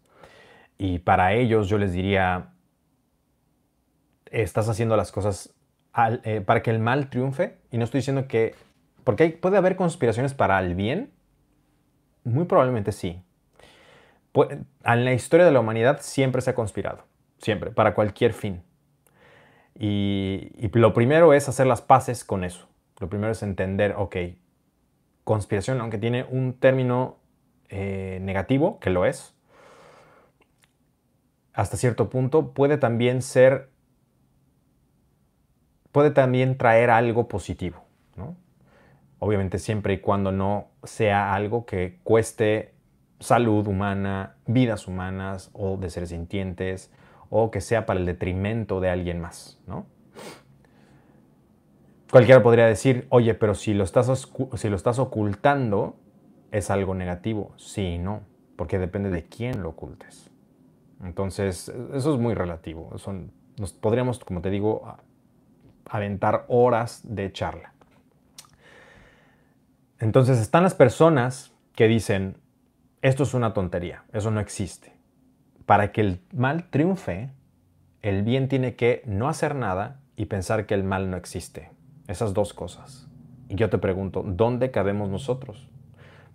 Y 0.77 0.99
para 0.99 1.33
ellos 1.33 1.69
yo 1.69 1.77
les 1.77 1.93
diría, 1.93 2.53
estás 4.31 4.67
haciendo 4.69 4.97
las 4.97 5.11
cosas 5.11 5.53
eh, 6.23 6.41
para 6.41 6.61
que 6.61 6.71
el 6.71 6.79
mal 6.79 7.09
triunfe. 7.09 7.57
Y 7.71 7.77
no 7.77 7.85
estoy 7.85 7.99
diciendo 7.99 8.27
que 8.27 8.55
porque 9.05 9.29
puede 9.29 9.57
haber 9.57 9.75
conspiraciones 9.75 10.33
para 10.33 10.59
el 10.59 10.75
bien. 10.75 11.11
Muy 12.23 12.45
probablemente 12.45 12.91
sí. 12.91 13.21
En 14.83 15.05
la 15.05 15.13
historia 15.13 15.45
de 15.45 15.51
la 15.51 15.61
humanidad 15.61 15.99
siempre 16.01 16.41
se 16.41 16.49
ha 16.49 16.55
conspirado. 16.55 17.05
Siempre, 17.37 17.71
para 17.71 17.93
cualquier 17.93 18.33
fin. 18.33 18.63
Y, 19.77 20.51
lo 20.73 20.93
primero 20.93 21.33
es 21.33 21.47
hacer 21.47 21.67
las 21.67 21.81
paces 21.81 22.23
con 22.23 22.43
eso. 22.43 22.67
Lo 22.99 23.09
primero 23.09 23.31
es 23.31 23.43
entender, 23.43 23.93
ok, 23.97 24.15
conspiración, 25.23 25.79
aunque 25.81 25.97
tiene 25.97 26.23
un 26.23 26.53
término 26.53 27.17
eh, 27.69 28.19
negativo, 28.21 28.79
que 28.79 28.89
lo 28.89 29.05
es, 29.05 29.34
hasta 31.55 31.77
cierto 31.77 32.09
punto, 32.09 32.53
puede 32.53 32.77
también 32.77 33.21
ser, 33.21 33.69
puede 35.91 36.11
también 36.11 36.57
traer 36.57 36.89
algo 36.89 37.27
positivo, 37.27 37.83
obviamente 39.19 39.57
siempre 39.57 39.93
y 39.93 39.99
cuando 39.99 40.31
no 40.31 40.67
sea 40.83 41.33
algo 41.33 41.65
que 41.65 41.99
cueste 42.03 42.75
salud 43.19 43.65
humana, 43.65 44.35
vidas 44.45 44.87
humanas 44.87 45.49
o 45.53 45.77
de 45.77 45.89
seres 45.89 46.09
sintientes 46.09 46.91
o 47.29 47.49
que 47.49 47.61
sea 47.61 47.85
para 47.85 47.99
el 47.99 48.05
detrimento 48.05 48.81
de 48.81 48.89
alguien 48.89 49.19
más, 49.19 49.59
¿no? 49.65 49.85
Cualquiera 52.11 52.43
podría 52.43 52.65
decir, 52.65 53.07
oye, 53.09 53.33
pero 53.33 53.55
si 53.55 53.73
lo 53.73 53.83
estás, 53.83 54.29
si 54.55 54.69
lo 54.69 54.75
estás 54.75 54.99
ocultando, 54.99 55.97
es 56.51 56.69
algo 56.69 56.93
negativo. 56.93 57.51
Sí 57.57 57.81
y 57.81 57.97
no, 57.97 58.21
porque 58.55 58.79
depende 58.79 59.09
de 59.09 59.25
quién 59.25 59.63
lo 59.63 59.69
ocultes. 59.69 60.31
Entonces, 61.03 61.69
eso 61.93 62.13
es 62.13 62.19
muy 62.19 62.33
relativo. 62.33 62.91
nos 63.57 63.73
podríamos, 63.73 64.19
como 64.19 64.41
te 64.41 64.49
digo, 64.49 64.97
aventar 65.89 66.45
horas 66.47 67.01
de 67.03 67.31
charla. 67.31 67.73
Entonces 69.99 70.39
están 70.39 70.63
las 70.63 70.75
personas 70.75 71.53
que 71.73 71.87
dicen, 71.87 72.37
esto 73.01 73.23
es 73.23 73.33
una 73.33 73.53
tontería, 73.53 74.03
eso 74.13 74.31
no 74.31 74.39
existe. 74.39 74.93
Para 75.65 75.91
que 75.91 76.01
el 76.01 76.21
mal 76.33 76.69
triunfe, 76.69 77.31
el 78.01 78.23
bien 78.23 78.47
tiene 78.47 78.75
que 78.75 79.01
no 79.05 79.29
hacer 79.29 79.55
nada 79.55 80.01
y 80.15 80.25
pensar 80.25 80.65
que 80.65 80.73
el 80.73 80.83
mal 80.83 81.09
no 81.09 81.17
existe. 81.17 81.71
Esas 82.07 82.33
dos 82.33 82.53
cosas. 82.53 83.07
Y 83.49 83.55
yo 83.55 83.69
te 83.69 83.77
pregunto, 83.77 84.23
¿dónde 84.25 84.71
cabemos 84.71 85.09
nosotros? 85.09 85.69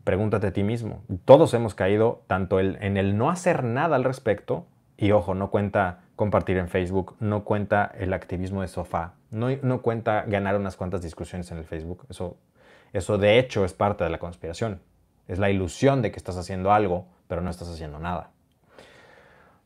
Pregúntate 0.04 0.48
a 0.48 0.52
ti 0.52 0.62
mismo. 0.62 1.02
Todos 1.24 1.52
hemos 1.54 1.74
caído 1.74 2.22
tanto 2.26 2.60
en 2.60 2.96
el 2.96 3.16
no 3.16 3.30
hacer 3.30 3.64
nada 3.64 3.96
al 3.96 4.04
respecto, 4.04 4.66
y 4.96 5.12
ojo, 5.12 5.34
no 5.34 5.50
cuenta 5.50 6.00
compartir 6.16 6.58
en 6.58 6.68
Facebook, 6.68 7.16
no 7.20 7.44
cuenta 7.44 7.90
el 7.98 8.12
activismo 8.12 8.62
de 8.62 8.68
sofá, 8.68 9.14
no, 9.30 9.48
no 9.62 9.80
cuenta 9.82 10.24
ganar 10.26 10.56
unas 10.56 10.76
cuantas 10.76 11.02
discusiones 11.02 11.50
en 11.50 11.58
el 11.58 11.64
Facebook, 11.64 12.04
eso 12.10 12.36
eso 12.92 13.18
de 13.18 13.38
hecho 13.38 13.64
es 13.64 13.72
parte 13.72 14.04
de 14.04 14.10
la 14.10 14.18
conspiración. 14.18 14.80
Es 15.28 15.38
la 15.38 15.50
ilusión 15.50 16.02
de 16.02 16.10
que 16.10 16.16
estás 16.16 16.36
haciendo 16.36 16.72
algo, 16.72 17.06
pero 17.28 17.40
no 17.40 17.50
estás 17.50 17.68
haciendo 17.68 17.98
nada. 17.98 18.30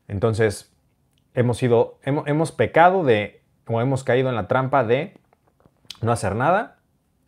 Entonces, 0.07 0.71
hemos, 1.33 1.57
sido, 1.57 1.97
hemos, 2.03 2.51
pecado 2.51 3.03
de, 3.03 3.41
o 3.67 3.81
hemos 3.81 4.03
caído 4.03 4.29
en 4.29 4.35
la 4.35 4.47
trampa 4.47 4.83
de 4.83 5.17
no 6.01 6.11
hacer 6.11 6.35
nada 6.35 6.77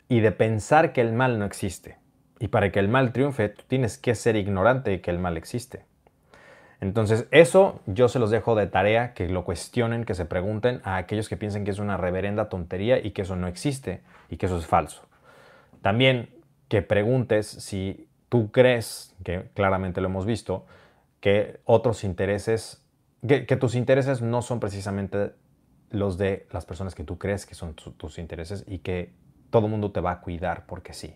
y 0.07 0.19
de 0.19 0.31
pensar 0.31 0.93
que 0.93 1.01
el 1.01 1.13
mal 1.13 1.39
no 1.39 1.45
existe. 1.45 1.97
Y 2.39 2.49
para 2.49 2.71
que 2.71 2.79
el 2.79 2.87
mal 2.87 3.11
triunfe, 3.11 3.49
tú 3.49 3.63
tienes 3.67 3.97
que 3.97 4.15
ser 4.15 4.35
ignorante 4.35 4.91
de 4.91 5.01
que 5.01 5.11
el 5.11 5.19
mal 5.19 5.37
existe. 5.37 5.85
Entonces, 6.79 7.25
eso 7.31 7.81
yo 7.87 8.07
se 8.07 8.19
los 8.19 8.29
dejo 8.29 8.55
de 8.55 8.67
tarea, 8.67 9.13
que 9.13 9.27
lo 9.27 9.43
cuestionen, 9.43 10.05
que 10.05 10.13
se 10.13 10.25
pregunten 10.25 10.81
a 10.83 10.97
aquellos 10.97 11.27
que 11.27 11.37
piensen 11.37 11.65
que 11.65 11.71
es 11.71 11.79
una 11.79 11.97
reverenda 11.97 12.49
tontería 12.49 13.03
y 13.03 13.11
que 13.11 13.23
eso 13.23 13.35
no 13.35 13.47
existe 13.47 14.01
y 14.29 14.37
que 14.37 14.45
eso 14.45 14.57
es 14.57 14.67
falso. 14.67 15.07
También 15.81 16.29
que 16.67 16.83
preguntes 16.83 17.47
si 17.47 18.07
tú 18.29 18.51
crees, 18.51 19.15
que 19.23 19.49
claramente 19.55 20.01
lo 20.01 20.07
hemos 20.07 20.25
visto, 20.25 20.65
que 21.19 21.59
otros 21.65 22.03
intereses, 22.03 22.83
que, 23.27 23.43
tus 23.55 23.73
intereses 23.73 24.21
no 24.21 24.43
son 24.43 24.59
precisamente 24.59 25.31
los 25.89 26.17
de 26.17 26.47
las 26.51 26.65
personas 26.65 26.93
que 26.93 27.03
tú 27.03 27.17
crees 27.17 27.45
que 27.45 27.55
son 27.55 27.73
tus 27.73 28.19
intereses 28.19 28.65
y 28.67 28.79
que 28.79 29.13
todo 29.49 29.65
el 29.65 29.71
mundo 29.71 29.91
te 29.91 30.01
va 30.01 30.11
a 30.11 30.21
cuidar 30.21 30.65
porque 30.67 30.93
sí. 30.93 31.15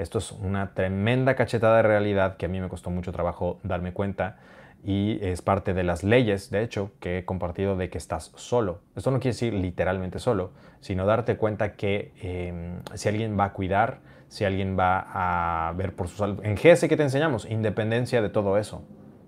Esto 0.00 0.16
es 0.16 0.32
una 0.32 0.72
tremenda 0.72 1.34
cachetada 1.34 1.76
de 1.76 1.82
realidad 1.82 2.38
que 2.38 2.46
a 2.46 2.48
mí 2.48 2.58
me 2.58 2.68
costó 2.68 2.88
mucho 2.88 3.12
trabajo 3.12 3.60
darme 3.62 3.92
cuenta 3.92 4.38
y 4.82 5.18
es 5.22 5.42
parte 5.42 5.74
de 5.74 5.82
las 5.82 6.04
leyes, 6.04 6.50
de 6.50 6.62
hecho, 6.62 6.92
que 7.00 7.18
he 7.18 7.24
compartido 7.26 7.76
de 7.76 7.90
que 7.90 7.98
estás 7.98 8.32
solo. 8.34 8.80
Esto 8.96 9.10
no 9.10 9.18
quiere 9.18 9.34
decir 9.34 9.52
literalmente 9.52 10.18
solo, 10.18 10.52
sino 10.80 11.04
darte 11.04 11.36
cuenta 11.36 11.74
que 11.74 12.12
em, 12.22 12.80
si 12.94 13.10
alguien 13.10 13.38
va 13.38 13.44
a 13.44 13.52
cuidar, 13.52 13.98
si 14.28 14.46
alguien 14.46 14.74
va 14.78 15.06
a 15.12 15.72
ver 15.72 15.94
por 15.94 16.08
su 16.08 16.16
salud. 16.16 16.40
En 16.44 16.54
GS, 16.54 16.88
¿qué 16.88 16.96
te 16.96 17.02
enseñamos? 17.02 17.44
Independencia 17.44 18.22
de 18.22 18.30
todo 18.30 18.56
eso. 18.56 18.82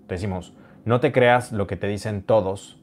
Te 0.07 0.15
decimos, 0.15 0.55
no 0.85 0.99
te 0.99 1.11
creas 1.11 1.51
lo 1.51 1.67
que 1.67 1.75
te 1.75 1.85
dicen 1.85 2.23
todos. 2.23 2.81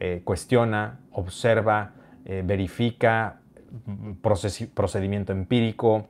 Eh, 0.00 0.22
cuestiona, 0.24 1.00
observa, 1.10 1.92
eh, 2.24 2.42
verifica, 2.42 3.40
procedimiento 4.74 5.32
empírico, 5.32 6.08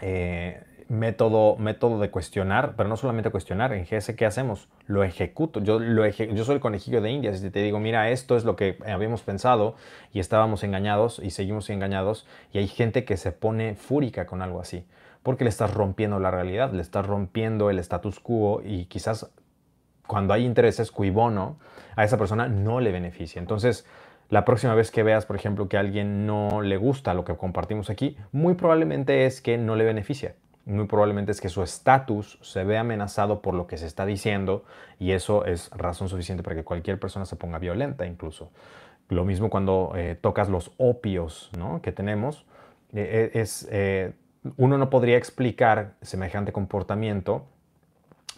eh, 0.00 0.62
método, 0.88 1.56
método 1.56 1.98
de 1.98 2.10
cuestionar, 2.10 2.74
pero 2.76 2.88
no 2.88 2.96
solamente 2.96 3.30
cuestionar, 3.30 3.72
en 3.72 3.84
GS, 3.84 4.14
¿qué 4.14 4.26
hacemos? 4.26 4.68
Lo 4.86 5.02
ejecuto. 5.02 5.60
Yo, 5.60 5.78
lo 5.78 6.06
yo 6.06 6.44
soy 6.44 6.54
el 6.54 6.60
conejillo 6.60 7.00
de 7.00 7.10
Indias 7.10 7.42
y 7.42 7.50
te 7.50 7.60
digo, 7.60 7.80
mira, 7.80 8.10
esto 8.10 8.36
es 8.36 8.44
lo 8.44 8.56
que 8.56 8.78
habíamos 8.86 9.22
pensado 9.22 9.74
y 10.12 10.20
estábamos 10.20 10.62
engañados 10.62 11.20
y 11.22 11.30
seguimos 11.30 11.68
engañados 11.70 12.26
y 12.52 12.58
hay 12.58 12.68
gente 12.68 13.04
que 13.04 13.16
se 13.16 13.32
pone 13.32 13.74
fúrica 13.74 14.26
con 14.26 14.42
algo 14.42 14.60
así, 14.60 14.86
porque 15.22 15.44
le 15.44 15.50
estás 15.50 15.74
rompiendo 15.74 16.20
la 16.20 16.30
realidad, 16.30 16.72
le 16.72 16.82
estás 16.82 17.06
rompiendo 17.06 17.70
el 17.70 17.78
status 17.78 18.20
quo 18.20 18.62
y 18.64 18.86
quizás 18.86 19.30
cuando 20.06 20.34
hay 20.34 20.44
intereses 20.44 20.92
cui 20.92 21.10
bono, 21.10 21.56
a 21.96 22.04
esa 22.04 22.16
persona 22.16 22.46
no 22.46 22.80
le 22.80 22.92
beneficia. 22.92 23.40
Entonces, 23.40 23.86
la 24.28 24.44
próxima 24.44 24.74
vez 24.74 24.90
que 24.90 25.02
veas, 25.02 25.26
por 25.26 25.36
ejemplo, 25.36 25.68
que 25.68 25.76
a 25.76 25.80
alguien 25.80 26.26
no 26.26 26.62
le 26.62 26.76
gusta 26.76 27.14
lo 27.14 27.24
que 27.24 27.36
compartimos 27.36 27.90
aquí, 27.90 28.16
muy 28.32 28.54
probablemente 28.54 29.26
es 29.26 29.40
que 29.40 29.58
no 29.58 29.76
le 29.76 29.84
beneficia 29.84 30.34
muy 30.66 30.86
probablemente 30.86 31.30
es 31.30 31.40
que 31.40 31.48
su 31.48 31.62
estatus 31.62 32.38
se 32.42 32.64
ve 32.64 32.76
amenazado 32.76 33.40
por 33.40 33.54
lo 33.54 33.68
que 33.68 33.78
se 33.78 33.86
está 33.86 34.04
diciendo 34.04 34.64
y 34.98 35.12
eso 35.12 35.44
es 35.44 35.70
razón 35.70 36.08
suficiente 36.08 36.42
para 36.42 36.56
que 36.56 36.64
cualquier 36.64 36.98
persona 36.98 37.24
se 37.24 37.36
ponga 37.36 37.58
violenta 37.58 38.04
incluso. 38.04 38.50
Lo 39.08 39.24
mismo 39.24 39.48
cuando 39.48 39.92
eh, 39.94 40.18
tocas 40.20 40.48
los 40.48 40.72
opios 40.76 41.50
que 41.82 41.92
tenemos, 41.92 42.44
eh, 42.92 43.30
eh, 43.32 43.40
es, 43.40 43.68
uno 44.56 44.76
no 44.76 44.90
podría 44.90 45.16
explicar 45.16 45.94
semejante 46.02 46.52
comportamiento 46.52 47.46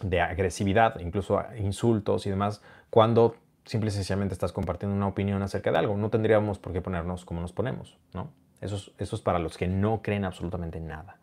de 0.03 0.21
agresividad, 0.21 0.99
incluso 0.99 1.41
insultos 1.57 2.27
y 2.27 2.29
demás, 2.29 2.61
cuando 2.91 3.35
simple 3.65 3.89
y 3.89 3.91
sencillamente 3.91 4.33
estás 4.33 4.51
compartiendo 4.51 4.95
una 4.95 5.07
opinión 5.07 5.41
acerca 5.41 5.71
de 5.71 5.77
algo. 5.77 5.97
No 5.97 6.09
tendríamos 6.09 6.59
por 6.59 6.73
qué 6.73 6.81
ponernos 6.81 7.25
como 7.25 7.41
nos 7.41 7.53
ponemos. 7.53 7.97
¿no? 8.13 8.31
Eso, 8.61 8.91
eso 8.97 9.15
es 9.15 9.21
para 9.21 9.39
los 9.39 9.57
que 9.57 9.67
no 9.67 10.01
creen 10.01 10.25
absolutamente 10.25 10.79
nada. 10.79 11.17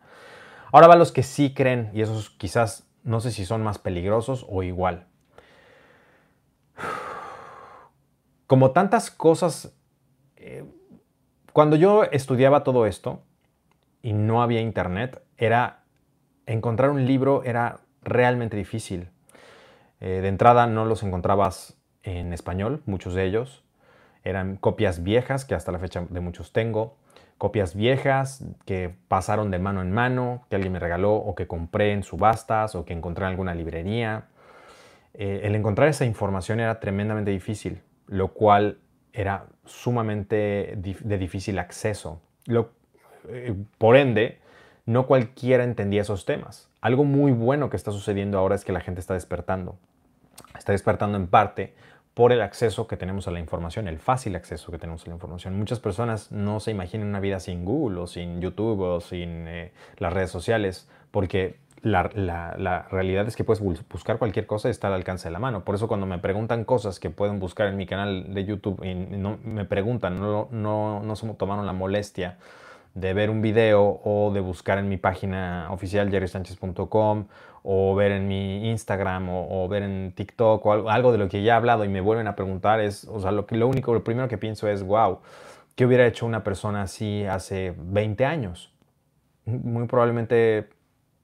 Ahora 0.71 0.87
va 0.87 0.95
los 0.95 1.11
que 1.11 1.23
sí 1.23 1.53
creen 1.53 1.91
y 1.93 2.01
esos 2.01 2.29
quizás 2.29 2.87
no 3.03 3.21
sé 3.21 3.31
si 3.31 3.45
son 3.45 3.63
más 3.63 3.79
peligrosos 3.79 4.45
o 4.49 4.63
igual. 4.63 5.07
Como 8.47 8.71
tantas 8.71 9.11
cosas, 9.11 9.73
eh, 10.35 10.65
cuando 11.53 11.75
yo 11.75 12.03
estudiaba 12.03 12.63
todo 12.63 12.85
esto 12.85 13.23
y 14.01 14.13
no 14.13 14.41
había 14.41 14.61
internet, 14.61 15.21
era 15.37 15.83
encontrar 16.45 16.89
un 16.89 17.05
libro 17.05 17.43
era 17.43 17.81
realmente 18.01 18.57
difícil. 18.57 19.09
Eh, 19.99 20.19
de 20.21 20.27
entrada 20.27 20.67
no 20.67 20.85
los 20.85 21.03
encontrabas 21.03 21.77
en 22.07 22.31
español, 22.31 22.81
muchos 22.85 23.13
de 23.13 23.25
ellos. 23.25 23.63
Eran 24.23 24.55
copias 24.55 25.03
viejas, 25.03 25.45
que 25.45 25.55
hasta 25.55 25.71
la 25.71 25.79
fecha 25.79 26.05
de 26.09 26.19
muchos 26.21 26.53
tengo. 26.53 26.95
Copias 27.37 27.75
viejas 27.75 28.43
que 28.65 28.95
pasaron 29.07 29.51
de 29.51 29.59
mano 29.59 29.81
en 29.81 29.91
mano, 29.91 30.45
que 30.49 30.55
alguien 30.55 30.73
me 30.73 30.79
regaló 30.79 31.15
o 31.15 31.35
que 31.35 31.47
compré 31.47 31.91
en 31.91 32.03
subastas 32.03 32.75
o 32.75 32.85
que 32.85 32.93
encontré 32.93 33.25
en 33.25 33.31
alguna 33.31 33.53
librería. 33.53 34.25
Eh, 35.13 35.41
el 35.43 35.55
encontrar 35.55 35.89
esa 35.89 36.05
información 36.05 36.59
era 36.59 36.79
tremendamente 36.79 37.31
difícil, 37.31 37.81
lo 38.07 38.29
cual 38.29 38.79
era 39.13 39.45
sumamente 39.65 40.75
de 40.77 41.17
difícil 41.17 41.59
acceso. 41.59 42.21
Eh, 43.29 43.53
por 43.77 43.97
ende, 43.97 44.39
no 44.85 45.07
cualquiera 45.07 45.63
entendía 45.63 46.01
esos 46.01 46.25
temas. 46.25 46.69
Algo 46.81 47.03
muy 47.03 47.33
bueno 47.33 47.69
que 47.69 47.75
está 47.75 47.91
sucediendo 47.91 48.37
ahora 48.39 48.55
es 48.55 48.63
que 48.63 48.71
la 48.71 48.79
gente 48.79 49.01
está 49.01 49.13
despertando. 49.13 49.77
Está 50.57 50.71
despertando 50.71 51.17
en 51.17 51.27
parte 51.27 51.73
por 52.17 52.33
el 52.33 52.41
acceso 52.41 52.87
que 52.87 52.97
tenemos 52.97 53.27
a 53.27 53.31
la 53.31 53.39
información, 53.39 53.87
el 53.87 53.99
fácil 53.99 54.35
acceso 54.35 54.71
que 54.71 54.79
tenemos 54.79 55.05
a 55.05 55.09
la 55.09 55.13
información. 55.13 55.55
Muchas 55.55 55.79
personas 55.79 56.31
no 56.31 56.59
se 56.59 56.71
imaginan 56.71 57.09
una 57.09 57.19
vida 57.19 57.39
sin 57.39 57.63
Google 57.63 57.99
o 57.99 58.07
sin 58.07 58.41
YouTube 58.41 58.79
o 58.79 58.99
sin 59.01 59.47
eh, 59.47 59.71
las 59.99 60.11
redes 60.11 60.31
sociales, 60.31 60.89
porque 61.11 61.59
la, 61.83 62.01
realidad 62.89 63.27
es 63.27 63.35
que 63.35 63.43
puedes 63.43 63.61
buscar 63.61 64.17
cualquier 64.17 64.47
cosa 64.47 64.67
y 64.67 64.71
está 64.71 64.87
al 64.87 64.93
alcance 64.95 65.27
de 65.27 65.31
la 65.31 65.37
mano. 65.37 65.63
Por 65.63 65.75
eso 65.75 65.87
cuando 65.87 66.07
me 66.07 66.17
preguntan 66.17 66.65
cosas 66.65 66.99
que 66.99 67.11
pueden 67.11 67.39
buscar 67.39 67.67
en 67.67 67.77
mi 67.77 67.85
canal 67.85 68.33
de 68.33 68.45
YouTube 68.45 68.83
y 68.83 68.95
no, 68.95 69.37
me 69.43 69.65
preguntan, 69.65 70.19
no, 70.19 70.47
no, 70.49 71.03
no 71.03 71.15
se 71.15 71.27
tomaron 71.35 71.67
la 71.67 71.73
molestia 71.73 72.39
de 72.95 73.13
ver 73.13 73.29
un 73.29 73.43
video 73.43 74.01
o 74.03 74.31
de 74.33 74.39
buscar 74.39 74.79
en 74.79 74.89
mi 74.89 74.97
página 74.97 75.67
oficial 75.69 76.09
jerrysanchez.com 76.09 77.27
o 77.69 77.93
ver 77.95 78.13
en 78.13 78.29
mi 78.29 78.69
Instagram 78.69 79.27
o, 79.29 79.67
ver 79.67 79.83
en 79.83 80.13
TikTok 80.15 80.65
o 80.65 80.89
algo, 80.89 81.11
de 81.11 81.17
lo 81.17 81.27
que 81.27 81.43
ya 81.43 81.53
he 81.53 81.55
hablado 81.57 81.83
y 81.83 81.89
me 81.89 81.99
vuelven 81.99 82.25
a 82.27 82.33
preguntar 82.33 82.79
es, 82.79 83.03
o 83.03 83.19
sea, 83.19 83.33
lo, 83.33 83.45
que, 83.45 83.57
lo 83.57 83.67
único, 83.67 83.93
lo 83.93 84.05
primero 84.05 84.29
que 84.29 84.37
pienso 84.37 84.69
es, 84.69 84.83
wow, 84.83 85.19
¿qué 85.75 85.85
hubiera 85.85 86.07
hecho 86.07 86.25
una 86.25 86.45
persona 86.45 86.83
así 86.83 87.25
hace 87.25 87.75
20 87.77 88.23
años? 88.23 88.73
Muy 89.43 89.85
probablemente, 89.85 90.69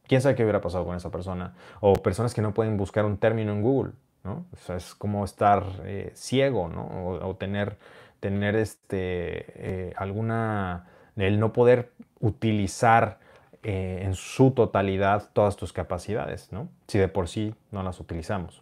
quién 0.06 0.20
sabe 0.20 0.36
qué 0.36 0.44
hubiera 0.44 0.60
pasado 0.60 0.84
con 0.86 0.98
esa 0.98 1.10
persona. 1.12 1.56
O 1.80 1.94
personas 1.94 2.34
que 2.34 2.42
no 2.42 2.54
pueden 2.54 2.76
buscar 2.76 3.06
un 3.06 3.16
término 3.16 3.54
en 3.54 3.62
Google, 3.62 3.94
¿no? 4.26 4.46
O 4.52 4.58
sea, 4.58 4.76
es 4.76 4.94
como 4.96 5.24
estar 5.24 5.64
eh, 5.86 6.12
ciego, 6.14 6.68
¿no? 6.68 7.20
O, 7.22 7.36
tener, 7.38 7.78
tener 8.20 8.58
este, 8.58 9.46
eh, 9.88 9.94
alguna 9.96 10.88
el 11.16 11.40
no 11.40 11.54
poder 11.54 11.94
utilizar 12.20 13.20
eh, 13.64 14.02
en 14.04 14.16
su 14.16 14.52
totalidad 14.52 15.30
todas 15.32 15.56
tus 15.56 15.72
capacidades, 15.72 16.52
¿no? 16.52 16.68
Si 16.88 17.00
de 17.00 17.08
por 17.08 17.30
sí 17.30 17.56
no 17.72 17.82
las 17.82 18.00
utilizamos. 18.02 18.62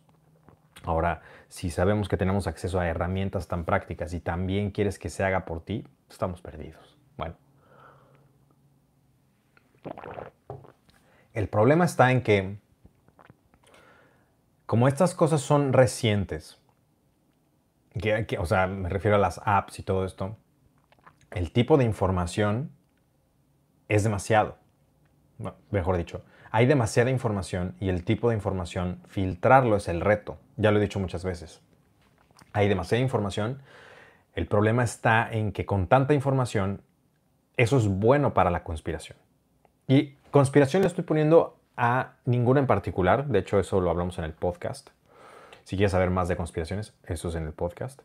Ahora, 0.84 1.22
si 1.48 1.70
sabemos 1.70 2.08
que 2.08 2.18
tenemos 2.18 2.48
acceso 2.48 2.80
a 2.80 2.88
herramientas 2.88 3.48
tan 3.48 3.66
prácticas 3.66 4.14
y 4.14 4.20
también 4.20 4.72
quieres 4.72 5.00
que 5.00 5.10
se 5.10 5.24
haga 5.24 5.46
por 5.46 5.64
ti, 5.64 5.86
estamos 6.10 6.42
perdidos. 6.42 6.98
Bueno. 7.18 7.36
El 11.34 11.48
problema 11.48 11.86
está 11.86 12.12
en 12.12 12.22
que, 12.22 12.58
como 14.66 14.88
estas 14.88 15.16
cosas 15.16 15.42
son 15.42 15.74
recientes, 15.74 16.60
o 18.40 18.46
sea, 18.46 18.68
me 18.68 18.90
refiero 18.90 19.18
a 19.18 19.20
las 19.20 19.42
apps 19.46 19.80
y 19.80 19.84
todo 19.84 20.06
esto, 20.06 20.38
el 21.32 21.52
tipo 21.52 21.78
de 21.78 21.86
información 21.86 22.72
es 23.88 24.04
demasiado. 24.04 24.61
Mejor 25.72 25.98
dicho, 25.98 26.24
hay 26.52 26.66
demasiada 26.66 27.10
información 27.10 27.76
y 27.80 27.90
el 27.90 28.04
tipo 28.04 28.30
de 28.30 28.36
información, 28.36 29.00
filtrarlo 29.08 29.78
es 29.78 29.88
el 29.88 30.02
reto. 30.02 30.38
Ya 30.58 30.72
lo 30.72 30.80
he 30.80 30.82
dicho 30.82 31.00
muchas 31.00 31.24
veces. 31.24 31.62
Hay 32.54 32.68
demasiada 32.68 33.02
información. 33.02 33.62
El 34.34 34.48
problema 34.48 34.84
está 34.84 35.30
en 35.32 35.52
que 35.52 35.66
con 35.66 35.88
tanta 35.88 36.14
información, 36.14 36.82
eso 37.58 37.78
es 37.78 37.88
bueno 37.88 38.34
para 38.34 38.50
la 38.50 38.64
conspiración. 38.64 39.18
Y 39.88 40.16
conspiración 40.32 40.82
le 40.82 40.88
estoy 40.88 41.04
poniendo 41.04 41.58
a 41.78 42.14
ninguna 42.26 42.60
en 42.60 42.68
particular. 42.68 43.28
De 43.28 43.40
hecho, 43.40 43.60
eso 43.60 43.80
lo 43.82 43.90
hablamos 43.90 44.18
en 44.18 44.26
el 44.26 44.34
podcast. 44.34 44.90
Si 45.64 45.76
quieres 45.76 45.92
saber 45.92 46.10
más 46.10 46.28
de 46.28 46.36
conspiraciones, 46.36 46.94
eso 47.06 47.30
es 47.30 47.36
en 47.36 47.46
el 47.46 47.54
podcast 47.54 48.02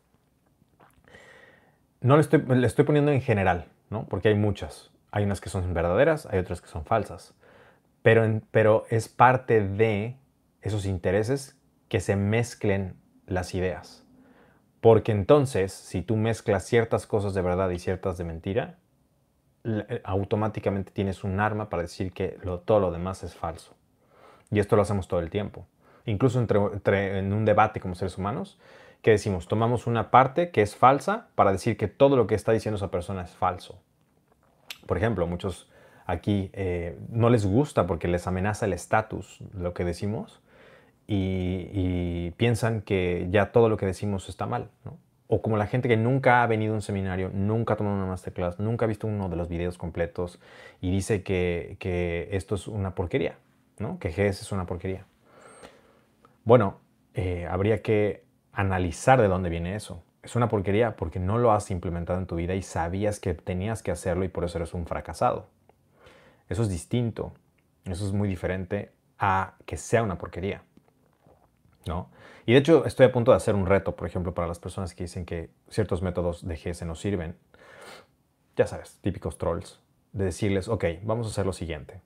no 2.01 2.15
le 2.15 2.21
estoy, 2.21 2.41
le 2.47 2.67
estoy 2.67 2.85
poniendo 2.85 3.11
en 3.11 3.21
general, 3.21 3.65
¿no? 3.89 4.05
Porque 4.07 4.29
hay 4.29 4.35
muchas. 4.35 4.91
Hay 5.11 5.23
unas 5.23 5.41
que 5.41 5.49
son 5.49 5.73
verdaderas, 5.73 6.25
hay 6.25 6.39
otras 6.39 6.61
que 6.61 6.67
son 6.67 6.85
falsas. 6.85 7.33
Pero, 8.01 8.41
pero 8.51 8.85
es 8.89 9.07
parte 9.07 9.61
de 9.61 10.17
esos 10.61 10.85
intereses 10.85 11.57
que 11.89 11.99
se 11.99 12.15
mezclen 12.15 12.95
las 13.25 13.53
ideas. 13.55 14.05
Porque 14.81 15.11
entonces, 15.11 15.73
si 15.73 16.01
tú 16.01 16.15
mezclas 16.15 16.65
ciertas 16.65 17.07
cosas 17.07 17.33
de 17.33 17.41
verdad 17.41 17.69
y 17.71 17.79
ciertas 17.79 18.17
de 18.17 18.23
mentira, 18.23 18.77
eh, 19.63 20.01
automáticamente 20.03 20.91
tienes 20.91 21.23
un 21.23 21.39
arma 21.39 21.69
para 21.69 21.83
decir 21.83 22.13
que 22.13 22.39
todo 22.65 22.79
lo 22.79 22.91
demás 22.91 23.23
es 23.23 23.35
falso. 23.35 23.75
Y 24.51 24.59
esto 24.59 24.75
lo 24.75 24.81
hacemos 24.83 25.07
todo 25.07 25.19
el 25.19 25.29
tiempo. 25.29 25.67
Incluso 26.05 26.39
entre, 26.39 27.19
en 27.19 27.33
un 27.33 27.43
debate 27.43 27.81
como 27.81 27.95
seres 27.95 28.17
humanos, 28.17 28.57
¿qué 29.01 29.11
decimos? 29.11 29.47
Tomamos 29.47 29.87
una 29.87 30.09
parte 30.09 30.51
que 30.51 30.61
es 30.61 30.75
falsa 30.75 31.27
para 31.35 31.51
decir 31.51 31.75
que 31.75 31.87
todo 31.87 32.15
lo 32.15 32.27
que 32.27 32.35
está 32.35 32.53
diciendo 32.53 32.77
esa 32.77 32.91
persona 32.91 33.23
es 33.23 33.31
falso. 33.31 33.81
Por 34.87 34.97
ejemplo, 34.97 35.27
muchos 35.27 35.69
aquí 36.07 36.49
eh, 36.53 36.97
no 37.09 37.29
les 37.29 37.45
gusta 37.45 37.85
porque 37.85 38.07
les 38.07 38.25
amenaza 38.25 38.65
el 38.65 38.73
estatus 38.73 39.43
lo 39.53 39.73
que 39.73 39.83
decimos 39.83 40.41
y, 41.05 42.31
piensan 42.31 42.81
que 42.81 43.27
ya 43.31 43.51
todo 43.51 43.69
lo 43.69 43.77
que 43.77 43.85
decimos 43.85 44.29
está 44.29 44.45
mal. 44.45 44.69
O 45.27 45.41
como 45.41 45.57
la 45.57 45.67
gente 45.67 45.87
que 45.87 45.97
nunca 45.97 46.43
ha 46.43 46.47
venido 46.47 46.73
a 46.73 46.75
un 46.75 46.81
seminario, 46.81 47.29
nunca 47.33 47.73
ha 47.73 47.77
tomado 47.77 47.95
una 47.95 48.05
masterclass, 48.05 48.59
nunca 48.59 48.85
ha 48.85 48.87
visto 48.87 49.07
uno 49.07 49.27
de 49.29 49.35
los 49.35 49.49
videos 49.49 49.77
completos 49.77 50.39
y 50.81 50.91
dice 50.91 51.23
que, 51.23 52.29
esto 52.31 52.55
es 52.55 52.67
una 52.67 52.95
porquería, 52.95 53.37
¿no? 53.79 53.99
que 53.99 54.09
GS 54.09 54.41
es 54.41 54.51
una 54.51 54.65
porquería. 54.65 55.05
Bueno, 56.43 56.79
eh, 57.13 57.47
habría 57.49 57.81
que 57.81 58.23
analizar 58.53 59.19
de 59.21 59.27
dónde 59.27 59.49
viene 59.49 59.75
eso. 59.75 60.03
Es 60.23 60.35
una 60.35 60.49
porquería 60.49 60.95
porque 60.95 61.19
no 61.19 61.37
lo 61.37 61.51
has 61.51 61.71
implementado 61.71 62.19
en 62.19 62.25
tu 62.25 62.35
vida 62.35 62.55
y 62.55 62.61
sabías 62.61 63.19
que 63.19 63.33
tenías 63.33 63.81
que 63.81 63.91
hacerlo 63.91 64.25
y 64.25 64.29
por 64.29 64.43
eso 64.43 64.57
eres 64.57 64.73
un 64.73 64.85
fracasado. 64.85 65.47
Eso 66.49 66.63
es 66.63 66.69
distinto. 66.69 67.33
Eso 67.85 68.05
es 68.05 68.13
muy 68.13 68.27
diferente 68.27 68.91
a 69.19 69.55
que 69.65 69.77
sea 69.77 70.03
una 70.03 70.17
porquería. 70.17 70.63
¿No? 71.85 72.09
Y 72.45 72.53
de 72.53 72.59
hecho 72.59 72.85
estoy 72.85 73.05
a 73.05 73.11
punto 73.11 73.31
de 73.31 73.37
hacer 73.37 73.55
un 73.55 73.65
reto, 73.65 73.95
por 73.95 74.07
ejemplo, 74.07 74.33
para 74.33 74.47
las 74.47 74.59
personas 74.59 74.93
que 74.93 75.03
dicen 75.03 75.25
que 75.25 75.49
ciertos 75.69 76.01
métodos 76.01 76.45
de 76.45 76.55
GS 76.55 76.85
no 76.85 76.95
sirven. 76.95 77.37
Ya 78.55 78.67
sabes, 78.67 78.99
típicos 79.01 79.37
trolls. 79.37 79.79
De 80.11 80.25
decirles, 80.25 80.67
ok, 80.67 80.85
vamos 81.03 81.27
a 81.27 81.29
hacer 81.29 81.45
lo 81.45 81.53
siguiente. 81.53 82.01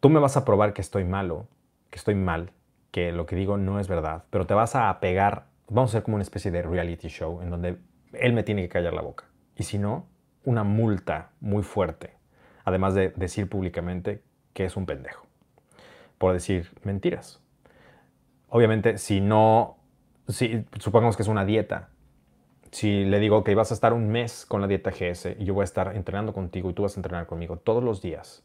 Tú 0.00 0.08
me 0.08 0.18
vas 0.18 0.36
a 0.36 0.44
probar 0.44 0.72
que 0.72 0.80
estoy 0.80 1.04
malo, 1.04 1.46
que 1.90 1.98
estoy 1.98 2.14
mal, 2.14 2.50
que 2.90 3.12
lo 3.12 3.26
que 3.26 3.36
digo 3.36 3.56
no 3.56 3.78
es 3.78 3.88
verdad, 3.88 4.24
pero 4.30 4.46
te 4.46 4.54
vas 4.54 4.74
a 4.74 4.88
apegar, 4.88 5.46
vamos 5.72 5.90
a 5.90 5.98
hacer 5.98 6.04
como 6.04 6.16
una 6.16 6.22
especie 6.22 6.50
de 6.50 6.62
reality 6.62 7.08
show 7.08 7.40
en 7.40 7.50
donde 7.50 7.78
él 8.12 8.32
me 8.32 8.42
tiene 8.42 8.62
que 8.62 8.68
callar 8.68 8.92
la 8.92 9.02
boca. 9.02 9.24
Y 9.56 9.64
si 9.64 9.78
no, 9.78 10.06
una 10.44 10.64
multa 10.64 11.30
muy 11.40 11.62
fuerte, 11.62 12.16
además 12.64 12.94
de 12.94 13.10
decir 13.16 13.48
públicamente 13.48 14.22
que 14.52 14.64
es 14.64 14.76
un 14.76 14.86
pendejo, 14.86 15.26
por 16.18 16.32
decir 16.32 16.70
mentiras. 16.82 17.40
Obviamente, 18.48 18.98
si 18.98 19.20
no, 19.20 19.78
si, 20.28 20.64
supongamos 20.78 21.16
que 21.16 21.22
es 21.22 21.28
una 21.28 21.44
dieta, 21.44 21.88
si 22.70 23.04
le 23.04 23.18
digo 23.18 23.44
que 23.44 23.54
vas 23.54 23.70
a 23.70 23.74
estar 23.74 23.92
un 23.92 24.08
mes 24.08 24.44
con 24.46 24.60
la 24.60 24.66
dieta 24.66 24.90
GS 24.90 25.36
y 25.38 25.44
yo 25.44 25.54
voy 25.54 25.62
a 25.62 25.64
estar 25.64 25.96
entrenando 25.96 26.32
contigo 26.32 26.70
y 26.70 26.74
tú 26.74 26.82
vas 26.82 26.96
a 26.96 27.00
entrenar 27.00 27.26
conmigo 27.26 27.56
todos 27.56 27.82
los 27.82 28.02
días, 28.02 28.44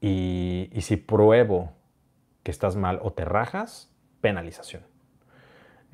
y, 0.00 0.68
y 0.72 0.82
si 0.82 0.96
pruebo 0.96 1.72
que 2.42 2.50
estás 2.50 2.76
mal 2.76 2.98
o 3.02 3.12
te 3.12 3.24
rajas, 3.24 3.90
penalización. 4.20 4.93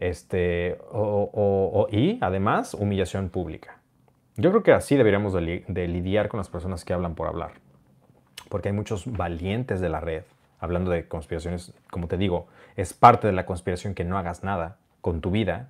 Este, 0.01 0.79
o, 0.93 1.87
y 1.93 2.17
además 2.23 2.73
humillación 2.73 3.29
pública. 3.29 3.83
Yo 4.37 4.49
creo 4.49 4.63
que 4.63 4.73
así 4.73 4.97
deberíamos 4.97 5.35
de, 5.35 5.89
lidiar 5.89 6.31
con 6.31 6.39
las 6.39 6.49
personas 6.49 6.87
que 6.87 6.95
hablan 6.95 7.15
por 7.15 7.29
hablar. 7.29 7.53
Porque 8.49 8.71
hay 8.71 8.75
muchos 8.75 9.05
valientes 9.13 9.79
de 9.83 9.91
la 9.91 10.01
red, 10.01 10.23
hablando 10.59 10.91
de 10.91 11.07
conspiraciones, 11.07 11.75
como 11.91 12.09
te 12.09 12.17
digo, 12.17 12.49
es 12.77 12.95
parte 12.95 13.27
de 13.27 13.35
la 13.35 13.45
conspiración 13.45 13.95
que 13.95 14.05
no 14.05 14.17
hagas 14.17 14.43
nada 14.43 14.79
con 15.03 15.21
tu 15.21 15.31
vida. 15.31 15.69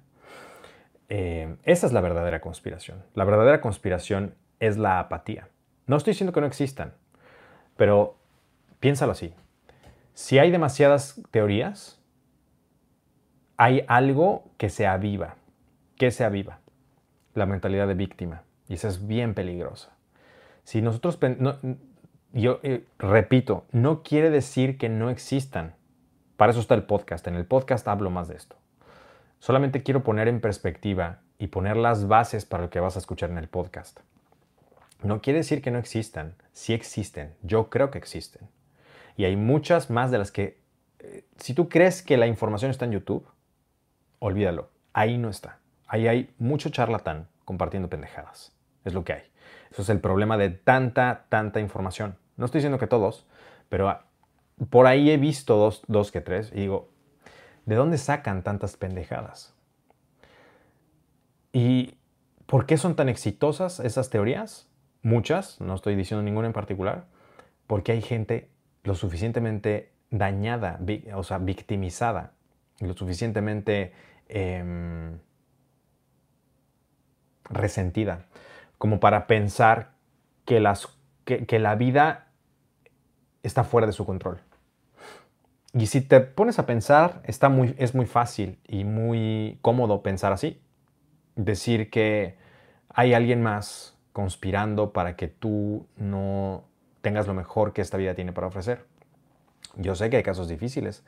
Eh, 1.08 1.56
esa 1.64 1.88
es 1.88 1.92
la 1.92 2.00
verdadera 2.00 2.40
conspiración. 2.40 3.02
La 3.14 3.24
verdadera 3.24 3.60
conspiración 3.60 4.36
es 4.60 4.78
la 4.78 5.00
apatía. 5.00 5.48
No 5.88 5.96
estoy 5.96 6.12
diciendo 6.12 6.32
que 6.32 6.40
no 6.40 6.46
existan, 6.46 6.94
pero 7.76 8.14
piénsalo 8.78 9.10
así. 9.10 9.34
Si 10.14 10.38
hay 10.38 10.52
demasiadas 10.52 11.20
teorías, 11.32 11.99
hay 13.60 13.84
algo 13.88 14.44
que 14.56 14.70
se 14.70 14.86
aviva. 14.86 15.34
¿Qué 15.98 16.10
se 16.10 16.24
aviva? 16.24 16.60
La 17.34 17.44
mentalidad 17.44 17.86
de 17.86 17.92
víctima. 17.92 18.42
Y 18.68 18.72
esa 18.72 18.88
es 18.88 19.06
bien 19.06 19.34
peligrosa. 19.34 19.90
Si 20.64 20.80
nosotros, 20.80 21.18
yo 22.32 22.60
eh, 22.62 22.86
repito, 22.98 23.66
no 23.70 24.02
quiere 24.02 24.30
decir 24.30 24.78
que 24.78 24.88
no 24.88 25.10
existan. 25.10 25.74
Para 26.38 26.52
eso 26.52 26.60
está 26.60 26.74
el 26.74 26.84
podcast. 26.84 27.26
En 27.26 27.34
el 27.34 27.44
podcast 27.44 27.86
hablo 27.86 28.08
más 28.08 28.28
de 28.28 28.36
esto. 28.36 28.56
Solamente 29.40 29.82
quiero 29.82 30.02
poner 30.02 30.26
en 30.28 30.40
perspectiva 30.40 31.18
y 31.36 31.48
poner 31.48 31.76
las 31.76 32.08
bases 32.08 32.46
para 32.46 32.62
lo 32.62 32.70
que 32.70 32.80
vas 32.80 32.96
a 32.96 33.00
escuchar 33.00 33.28
en 33.28 33.36
el 33.36 33.48
podcast. 33.48 34.00
No 35.02 35.20
quiere 35.20 35.40
decir 35.40 35.60
que 35.60 35.70
no 35.70 35.78
existan. 35.78 36.34
Sí 36.54 36.72
existen. 36.72 37.34
Yo 37.42 37.68
creo 37.68 37.90
que 37.90 37.98
existen. 37.98 38.48
Y 39.18 39.26
hay 39.26 39.36
muchas 39.36 39.90
más 39.90 40.10
de 40.10 40.16
las 40.16 40.32
que... 40.32 40.62
Eh, 41.00 41.26
si 41.36 41.52
tú 41.52 41.68
crees 41.68 42.00
que 42.00 42.16
la 42.16 42.26
información 42.26 42.70
está 42.70 42.86
en 42.86 42.92
YouTube, 42.92 43.26
olvídalo. 44.20 44.70
Ahí 44.92 45.18
no 45.18 45.28
está. 45.28 45.58
Ahí 45.88 46.06
hay 46.06 46.32
mucho 46.38 46.70
charlatán 46.70 47.26
compartiendo 47.44 47.90
pendejadas. 47.90 48.56
Es 48.84 48.94
lo 48.94 49.02
que 49.02 49.14
hay. 49.14 49.22
Eso 49.72 49.82
es 49.82 49.88
el 49.88 50.00
problema 50.00 50.36
de 50.36 50.50
tanta, 50.50 51.26
tanta 51.28 51.58
información. 51.58 52.16
No 52.36 52.46
estoy 52.46 52.60
diciendo 52.60 52.78
que 52.78 52.86
todos, 52.86 53.26
pero 53.68 53.98
por 54.70 54.86
ahí 54.86 55.10
he 55.10 55.16
visto 55.16 55.56
dos, 55.56 55.82
dos 55.88 56.12
que 56.12 56.20
tres 56.20 56.52
y 56.52 56.60
digo, 56.60 56.90
¿de 57.66 57.74
dónde 57.74 57.98
sacan 57.98 58.42
tantas 58.42 58.76
pendejadas? 58.76 59.54
¿Y 61.52 61.94
por 62.46 62.66
qué 62.66 62.76
son 62.76 62.94
tan 62.94 63.08
exitosas 63.08 63.80
esas 63.80 64.10
teorías? 64.10 64.68
Muchas, 65.02 65.60
no 65.60 65.74
estoy 65.74 65.96
diciendo 65.96 66.22
ninguna 66.22 66.46
en 66.46 66.52
particular, 66.52 67.06
porque 67.66 67.92
hay 67.92 68.02
gente 68.02 68.50
lo 68.82 68.94
suficientemente 68.94 69.92
dañada, 70.10 70.78
o 71.14 71.22
sea, 71.22 71.38
victimizada, 71.38 72.32
lo 72.80 72.94
suficientemente 72.94 73.92
em, 74.30 75.18
resentida, 77.44 78.26
como 78.78 79.00
para 79.00 79.26
pensar 79.26 79.92
que, 80.44 80.60
las, 80.60 80.88
que 81.24 81.58
la 81.58 81.74
vida 81.74 82.28
está 83.42 83.64
fuera 83.64 83.86
de 83.86 83.92
su 83.92 84.06
control. 84.06 84.40
Y 85.72 85.86
si 85.86 86.00
te 86.00 86.20
pones 86.20 86.58
a 86.58 86.66
pensar, 86.66 87.22
está 87.24 87.48
muy, 87.48 87.74
es 87.78 87.94
muy 87.94 88.06
fácil 88.06 88.58
y 88.66 88.84
muy 88.84 89.58
cómodo 89.62 90.02
pensar 90.02 90.32
así. 90.32 90.60
Decir 91.36 91.90
que 91.90 92.36
hay 92.88 93.14
alguien 93.14 93.42
más 93.42 93.96
conspirando 94.12 94.92
para 94.92 95.14
que 95.14 95.28
tú 95.28 95.86
no 95.96 96.64
tengas 97.02 97.28
lo 97.28 97.34
mejor 97.34 97.72
que 97.72 97.82
esta 97.82 97.96
vida 97.96 98.14
tiene 98.14 98.32
para 98.32 98.48
ofrecer. 98.48 98.84
Yo 99.76 99.94
sé 99.94 100.10
que 100.10 100.16
hay 100.16 100.22
casos 100.24 100.48
difíciles, 100.48 101.04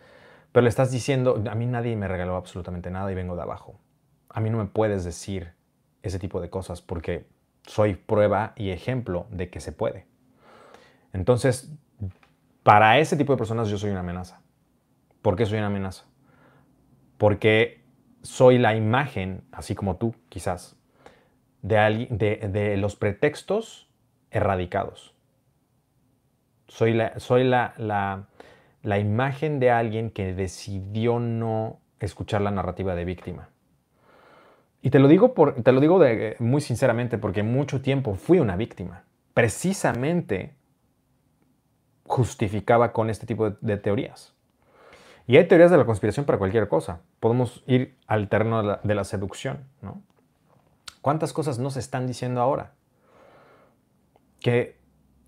pero 0.53 0.63
le 0.63 0.69
estás 0.69 0.91
diciendo, 0.91 1.43
a 1.51 1.55
mí 1.55 1.67
nadie 1.67 1.97
me 1.97 2.09
regaló 2.09 2.37
absolutamente 2.37 2.91
nada 2.91 3.11
y 3.11 3.15
vengo 3.15 3.37
de 3.37 3.43
abajo. 3.43 3.81
A 4.29 4.41
mí 4.41 4.51
no 4.51 4.59
me 4.59 4.67
puedes 4.67 5.05
decir 5.05 5.55
ese 6.03 6.19
tipo 6.19 6.41
de 6.41 6.51
cosas 6.51 6.83
porque 6.83 7.27
soy 7.67 7.95
prueba 7.95 8.53
y 8.57 8.71
ejemplo 8.71 9.27
de 9.31 9.51
que 9.51 9.61
se 9.61 9.73
puede. 9.73 10.07
Entonces, 11.13 11.73
para 12.63 12.99
ese 12.99 13.17
tipo 13.17 13.33
de 13.33 13.39
personas 13.39 13.69
yo 13.69 13.79
soy 13.79 13.91
una 13.91 14.01
amenaza. 14.01 14.41
¿Por 15.23 15.37
qué 15.37 15.47
soy 15.47 15.59
una 15.59 15.69
amenaza? 15.69 16.05
Porque 17.19 17.85
soy 18.23 18.59
la 18.59 18.75
imagen, 18.75 19.45
así 19.53 19.75
como 19.75 19.97
tú 19.97 20.15
quizás, 20.29 20.77
de, 21.63 22.77
los 22.79 22.97
pretextos 22.97 23.89
erradicados. 24.31 25.15
Soy, 26.69 26.95
la, 26.95 27.19
soy 27.21 27.45
la, 27.45 28.27
imagen 28.99 29.61
de 29.61 29.71
alguien 29.71 30.11
que 30.11 30.35
decidió 30.35 31.19
no 31.21 31.81
escuchar 32.01 32.41
la 32.41 32.51
narrativa 32.51 32.95
de 32.95 33.05
víctima. 33.05 33.49
Y 34.83 34.91
te 34.91 34.99
lo 34.99 35.07
digo, 35.07 35.35
por, 35.35 35.63
te 35.63 35.71
lo 35.71 35.81
digo 35.81 36.01
muy 36.41 36.61
sinceramente 36.61 37.17
porque 37.17 37.43
mucho 37.45 37.81
tiempo 37.81 38.17
fui 38.17 38.41
una 38.41 38.57
víctima. 38.57 39.05
Precisamente 39.33 40.55
justificaba 42.05 42.93
con 42.93 43.09
este 43.09 43.27
tipo 43.27 43.51
de 43.51 43.77
teorías. 43.77 44.35
Y 45.27 45.37
hay 45.37 45.47
teorías 45.47 45.71
de 45.71 45.77
la 45.77 45.87
conspiración 45.87 46.27
para 46.27 46.39
cualquier 46.39 46.69
cosa. 46.69 47.01
Podemos 47.21 47.63
ir 47.67 47.97
al 48.07 48.29
terreno 48.29 48.79
de 48.83 48.95
la, 48.95 49.05
seducción, 49.05 49.65
¿no? 49.81 50.03
¿Cuántas 51.01 51.33
cosas 51.33 51.59
no 51.59 51.71
se 51.71 51.79
están 51.79 52.07
diciendo 52.07 52.41
ahora? 52.41 52.73
Que 54.41 54.77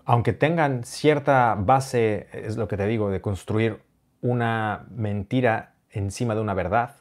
aunque 0.05 0.33
tengan 0.33 0.85
cierta 0.85 1.55
base, 1.59 2.29
es 2.33 2.57
lo 2.57 2.69
que 2.69 2.77
te 2.77 2.87
digo, 2.87 3.11
de 3.11 3.21
construir 3.21 3.81
una 4.21 4.87
mentira 4.91 5.75
encima 5.91 6.35
de 6.35 6.41
una 6.41 6.55
verdad, 6.55 6.97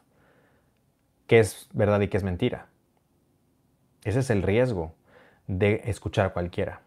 ¿qué 1.28 1.40
es 1.40 1.70
verdad 1.74 2.00
y 2.02 2.08
qué 2.08 2.18
es 2.18 2.24
mentira? 2.24 2.68
Ese 4.04 4.20
es 4.20 4.30
el 4.30 4.42
riesgo 4.42 4.94
de 5.48 5.82
escuchar 5.86 6.34
cualquiera. 6.34 6.82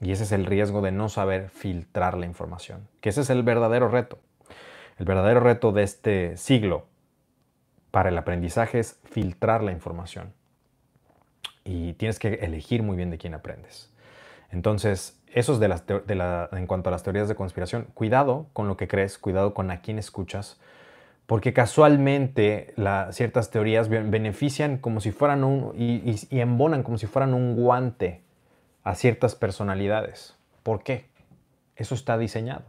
Y 0.00 0.12
ese 0.12 0.24
es 0.24 0.32
el 0.32 0.46
riesgo 0.46 0.80
de 0.80 0.92
no 0.92 1.08
saber 1.08 1.50
filtrar 1.50 2.16
la 2.16 2.26
información. 2.26 2.88
Que 3.00 3.08
ese 3.08 3.22
es 3.22 3.30
el 3.30 3.42
verdadero 3.42 3.88
reto. 3.88 4.18
El 4.98 5.06
verdadero 5.06 5.40
reto 5.40 5.72
de 5.72 5.82
este 5.82 6.36
siglo 6.36 6.86
para 7.90 8.10
el 8.10 8.18
aprendizaje 8.18 8.78
es 8.78 9.00
filtrar 9.04 9.62
la 9.62 9.72
información. 9.72 10.32
Y 11.64 11.94
tienes 11.94 12.18
que 12.18 12.34
elegir 12.34 12.82
muy 12.82 12.96
bien 12.96 13.10
de 13.10 13.18
quién 13.18 13.34
aprendes. 13.34 13.92
Entonces, 14.50 15.20
eso 15.32 15.52
es 15.52 15.60
de 15.60 15.68
la, 16.14 16.48
en 16.52 16.66
cuanto 16.66 16.88
a 16.88 16.92
las 16.92 17.02
teorías 17.02 17.28
de 17.28 17.34
conspiración. 17.34 17.86
Cuidado 17.94 18.48
con 18.52 18.68
lo 18.68 18.76
que 18.76 18.88
crees, 18.88 19.18
cuidado 19.18 19.54
con 19.54 19.70
a 19.70 19.80
quién 19.80 19.98
escuchas, 19.98 20.60
porque 21.26 21.52
casualmente 21.52 22.74
ciertas 23.10 23.50
teorías 23.50 23.88
benefician 23.88 24.78
como 24.78 25.00
si 25.00 25.12
fueran 25.12 25.44
un, 25.44 25.72
y, 25.76 26.16
y 26.30 26.40
embonan 26.40 26.82
como 26.82 26.96
si 26.96 27.06
fueran 27.06 27.34
un 27.34 27.54
guante 27.54 28.22
a 28.82 28.94
ciertas 28.94 29.34
personalidades. 29.34 30.34
¿Por 30.62 30.82
qué? 30.82 31.10
Eso 31.76 31.94
está 31.94 32.16
diseñado. 32.16 32.64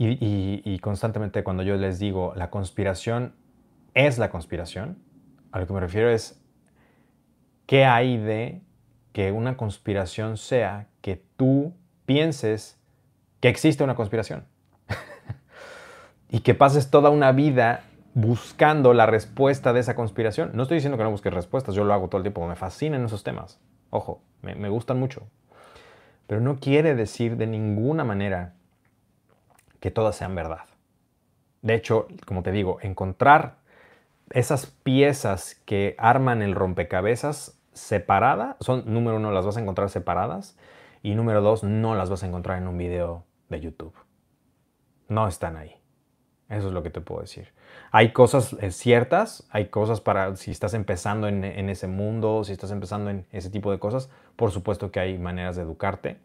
Y, 0.00 0.78
constantemente 0.78 1.42
cuando 1.42 1.64
yo 1.64 1.76
les 1.76 1.98
digo 1.98 2.32
la 2.36 2.50
conspiración 2.50 3.34
es 3.94 4.16
la 4.18 4.30
conspiración, 4.30 4.96
a 5.50 5.58
lo 5.58 5.66
que 5.66 5.72
me 5.72 5.80
refiero 5.80 6.08
es 6.08 6.40
qué 7.66 7.84
hay 7.84 8.16
de 8.16 8.62
que 9.18 9.32
una 9.32 9.56
conspiración 9.56 10.36
sea 10.36 10.86
que 11.00 11.20
tú 11.36 11.74
pienses 12.06 12.78
que 13.40 13.48
existe 13.48 13.82
una 13.82 13.96
conspiración 13.96 14.46
y 16.30 16.38
que 16.38 16.54
pases 16.54 16.88
toda 16.88 17.10
una 17.10 17.32
vida 17.32 17.82
buscando 18.14 18.94
la 18.94 19.06
respuesta 19.06 19.72
de 19.72 19.80
esa 19.80 19.96
conspiración. 19.96 20.52
No 20.54 20.62
estoy 20.62 20.76
diciendo 20.76 20.96
que 20.96 21.02
no 21.02 21.10
busques 21.10 21.34
respuestas, 21.34 21.74
yo 21.74 21.82
lo 21.82 21.92
hago 21.94 22.06
todo 22.06 22.18
el 22.18 22.22
tiempo, 22.22 22.46
me 22.46 22.54
fascinan 22.54 23.04
esos 23.04 23.24
temas. 23.24 23.58
Ojo, 23.90 24.22
me, 24.40 24.54
me 24.54 24.68
gustan 24.68 25.00
mucho. 25.00 25.26
Pero 26.28 26.40
no 26.40 26.60
quiere 26.60 26.94
decir 26.94 27.36
de 27.36 27.48
ninguna 27.48 28.04
manera 28.04 28.54
que 29.80 29.90
todas 29.90 30.14
sean 30.14 30.36
verdad. 30.36 30.66
De 31.62 31.74
hecho, 31.74 32.06
como 32.24 32.44
te 32.44 32.52
digo, 32.52 32.78
encontrar 32.82 33.56
esas 34.30 34.66
piezas 34.66 35.56
que 35.64 35.96
arman 35.98 36.40
el 36.40 36.54
rompecabezas 36.54 37.57
separadas, 37.78 38.56
son, 38.60 38.84
número 38.86 39.16
uno, 39.16 39.30
las 39.30 39.46
vas 39.46 39.56
a 39.56 39.60
encontrar 39.60 39.90
separadas 39.90 40.56
y 41.02 41.14
número 41.14 41.40
dos, 41.40 41.62
no 41.62 41.94
las 41.94 42.10
vas 42.10 42.22
a 42.22 42.26
encontrar 42.26 42.58
en 42.58 42.68
un 42.68 42.76
video 42.76 43.24
de 43.48 43.60
YouTube. 43.60 43.94
No 45.08 45.26
están 45.26 45.56
ahí. 45.56 45.74
Eso 46.48 46.68
es 46.68 46.72
lo 46.72 46.82
que 46.82 46.90
te 46.90 47.00
puedo 47.00 47.20
decir. 47.20 47.52
Hay 47.90 48.12
cosas 48.12 48.56
eh, 48.60 48.70
ciertas, 48.70 49.46
hay 49.50 49.66
cosas 49.66 50.00
para 50.00 50.34
si 50.36 50.50
estás 50.50 50.74
empezando 50.74 51.28
en, 51.28 51.44
ese 51.44 51.88
mundo, 51.88 52.42
si 52.44 52.52
estás 52.52 52.70
empezando 52.70 53.10
en 53.10 53.26
ese 53.32 53.50
tipo 53.50 53.70
de 53.70 53.78
cosas, 53.78 54.10
por 54.34 54.50
supuesto 54.50 54.90
que 54.90 55.00
hay 55.00 55.18
maneras 55.18 55.56
de 55.56 55.62
educarte. 55.62 56.18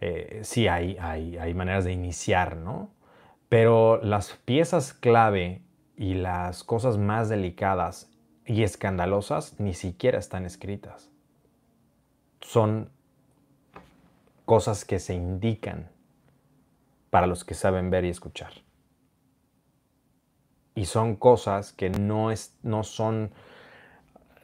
Eh, 0.00 0.40
sí 0.42 0.66
hay, 0.66 0.96
hay, 1.00 1.38
hay 1.38 1.54
maneras 1.54 1.84
de 1.84 1.92
iniciar, 1.92 2.56
¿no? 2.56 2.90
Pero 3.48 4.00
las 4.02 4.32
piezas 4.44 4.92
clave 4.92 5.62
y 5.96 6.14
las 6.14 6.64
cosas 6.64 6.98
más 6.98 7.28
delicadas 7.28 8.11
y 8.46 8.62
escandalosas 8.62 9.58
ni 9.60 9.74
siquiera 9.74 10.18
están 10.18 10.44
escritas. 10.44 11.10
Son 12.40 12.90
cosas 14.44 14.84
que 14.84 14.98
se 14.98 15.14
indican 15.14 15.90
para 17.10 17.26
los 17.26 17.44
que 17.44 17.54
saben 17.54 17.90
ver 17.90 18.04
y 18.04 18.08
escuchar. 18.08 18.52
Y 20.74 20.86
son 20.86 21.16
cosas 21.16 21.72
que 21.72 21.90
no, 21.90 22.30
es, 22.30 22.56
no 22.62 22.82
son, 22.82 23.32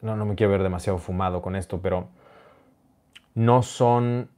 no, 0.01 0.15
no 0.15 0.25
me 0.25 0.35
quiero 0.35 0.51
ver 0.51 0.63
demasiado 0.63 0.99
fumado 0.99 1.41
con 1.41 1.55
esto, 1.55 1.81
pero 1.81 2.09
no 3.33 3.63
son 3.63 4.29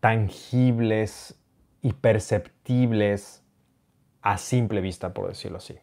tangibles 0.00 1.38
y 1.82 1.92
perceptibles 1.92 3.44
a 4.22 4.38
simple 4.38 4.80
vista, 4.80 5.12
por 5.12 5.28
decirlo 5.28 5.58
así. 5.58 5.78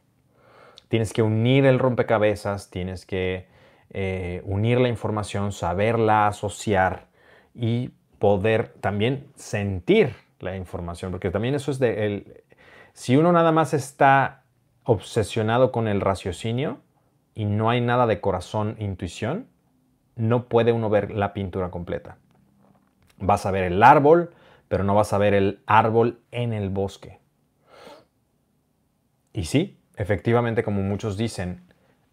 Tienes 0.93 1.11
que 1.11 1.23
unir 1.23 1.65
el 1.65 1.79
rompecabezas, 1.79 2.69
tienes 2.69 3.07
que 3.07 3.47
eh, 3.89 4.43
unir 4.45 4.79
la 4.79 4.89
información, 4.89 5.51
saberla 5.51 6.27
asociar 6.27 7.07
y 7.55 7.89
poder 8.19 8.75
también 8.79 9.25
sentir 9.33 10.15
la 10.37 10.55
información, 10.55 11.09
porque 11.09 11.31
también 11.31 11.55
eso 11.55 11.71
es 11.71 11.79
de... 11.79 12.05
El, 12.05 12.43
si 12.93 13.17
uno 13.17 13.31
nada 13.31 13.51
más 13.51 13.73
está 13.73 14.43
obsesionado 14.83 15.71
con 15.71 15.87
el 15.87 15.99
raciocinio 15.99 16.77
y 17.33 17.45
no 17.45 17.71
hay 17.71 17.81
nada 17.81 18.05
de 18.05 18.21
corazón, 18.21 18.75
intuición, 18.77 19.47
no 20.15 20.47
puede 20.47 20.73
uno 20.73 20.91
ver 20.91 21.09
la 21.09 21.33
pintura 21.33 21.71
completa. 21.71 22.19
Vas 23.17 23.47
a 23.47 23.51
ver 23.51 23.63
el 23.63 23.81
árbol, 23.81 24.29
pero 24.67 24.83
no 24.83 24.93
vas 24.93 25.11
a 25.11 25.17
ver 25.17 25.33
el 25.33 25.63
árbol 25.65 26.19
en 26.29 26.53
el 26.53 26.69
bosque. 26.69 27.17
Y 29.33 29.45
sí, 29.45 29.79
efectivamente, 29.95 30.63
como 30.63 30.81
muchos 30.81 31.17
dicen, 31.17 31.61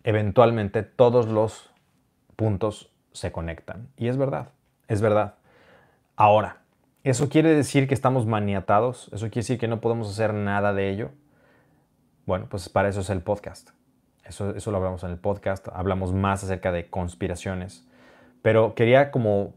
eventualmente 0.04 0.82
todos 0.82 1.28
los 1.28 1.70
puntos 2.36 2.92
se 3.12 3.32
conectan. 3.32 3.88
Y 3.96 4.08
es 4.08 4.16
verdad, 4.16 4.48
es 4.88 5.00
verdad. 5.00 5.34
Ahora, 6.16 6.58
¿eso 7.04 7.28
quiere 7.28 7.54
decir 7.54 7.88
que 7.88 7.94
estamos 7.94 8.26
maniatados? 8.26 9.08
¿Eso 9.12 9.26
quiere 9.26 9.40
decir 9.40 9.58
que 9.58 9.68
no 9.68 9.80
podemos 9.80 10.10
hacer 10.10 10.34
nada 10.34 10.72
de 10.72 10.90
ello? 10.90 11.10
Bueno, 12.26 12.46
pues 12.48 12.68
para 12.68 12.88
eso 12.88 13.00
es 13.00 13.10
el 13.10 13.22
podcast. 13.22 13.70
Eso, 14.24 14.54
eso 14.54 14.70
lo 14.70 14.76
hablamos 14.76 15.02
en 15.02 15.10
el 15.10 15.18
podcast. 15.18 15.68
Hablamos 15.72 16.12
más 16.12 16.44
acerca 16.44 16.72
de 16.72 16.88
conspiraciones. 16.88 17.86
Pero 18.42 18.74
quería 18.74 19.10
como 19.10 19.54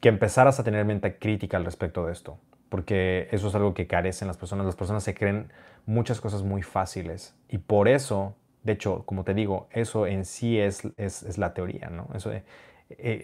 que 0.00 0.08
empezaras 0.08 0.58
a 0.58 0.64
tener 0.64 0.84
mente 0.84 1.18
crítica 1.18 1.56
al 1.56 1.64
respecto 1.64 2.04
de 2.04 2.12
esto. 2.12 2.38
Porque 2.72 3.28
eso 3.32 3.48
es 3.48 3.54
algo 3.54 3.74
que 3.74 3.86
carecen 3.86 4.28
las 4.28 4.38
personas. 4.38 4.64
Las 4.64 4.76
personas 4.76 5.04
se 5.04 5.12
creen 5.12 5.52
muchas 5.84 6.22
cosas 6.22 6.42
muy 6.42 6.62
fáciles. 6.62 7.36
Y 7.50 7.58
por 7.58 7.86
eso, 7.86 8.34
de 8.62 8.72
hecho, 8.72 9.02
como 9.04 9.24
te 9.24 9.34
digo, 9.34 9.68
eso 9.72 10.06
en 10.06 10.24
sí 10.24 10.58
es, 10.58 10.88
es, 10.96 11.36
la 11.36 11.52
teoría, 11.52 11.90
¿no? 11.90 12.08
Eso 12.14 12.32
e, 12.32 12.44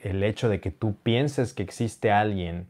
el 0.04 0.22
hecho 0.22 0.50
de 0.50 0.60
que 0.60 0.70
tú 0.70 0.96
pienses 1.02 1.54
que 1.54 1.62
existe 1.62 2.12
alguien, 2.12 2.66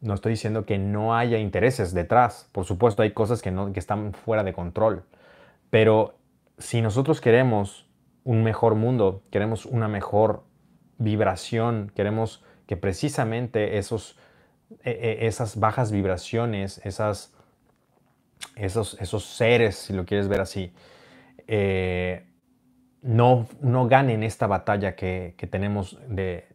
no 0.00 0.14
estoy 0.14 0.30
diciendo 0.32 0.64
que 0.64 0.78
no 0.78 1.14
haya 1.14 1.36
intereses 1.36 1.92
detrás. 1.92 2.48
Por 2.52 2.64
supuesto, 2.64 3.02
hay 3.02 3.10
cosas 3.10 3.42
que, 3.42 3.50
no, 3.50 3.70
que 3.74 3.78
están 3.78 4.14
fuera 4.14 4.42
de 4.44 4.54
control. 4.54 5.04
Pero 5.68 6.14
si 6.56 6.80
nosotros 6.80 7.20
queremos 7.20 7.86
un 8.24 8.42
mejor 8.44 8.76
mundo, 8.76 9.24
queremos 9.30 9.66
una 9.66 9.88
mejor 9.88 10.42
vibración, 10.96 11.92
queremos 11.94 12.42
que 12.66 12.78
precisamente 12.78 13.76
esos, 13.76 14.18
esas 14.82 15.58
bajas 15.58 15.92
vibraciones, 15.92 16.80
esas, 16.84 17.34
esos, 18.56 19.00
esos 19.00 19.24
seres, 19.24 19.76
si 19.76 19.92
lo 19.92 20.04
quieres 20.04 20.28
ver 20.28 20.40
así, 20.40 20.72
eh, 21.46 22.24
no, 23.02 23.46
no 23.60 23.88
ganen 23.88 24.22
esta 24.22 24.46
batalla 24.46 24.94
que, 24.94 25.34
tenemos 25.50 25.98
de 26.08 26.46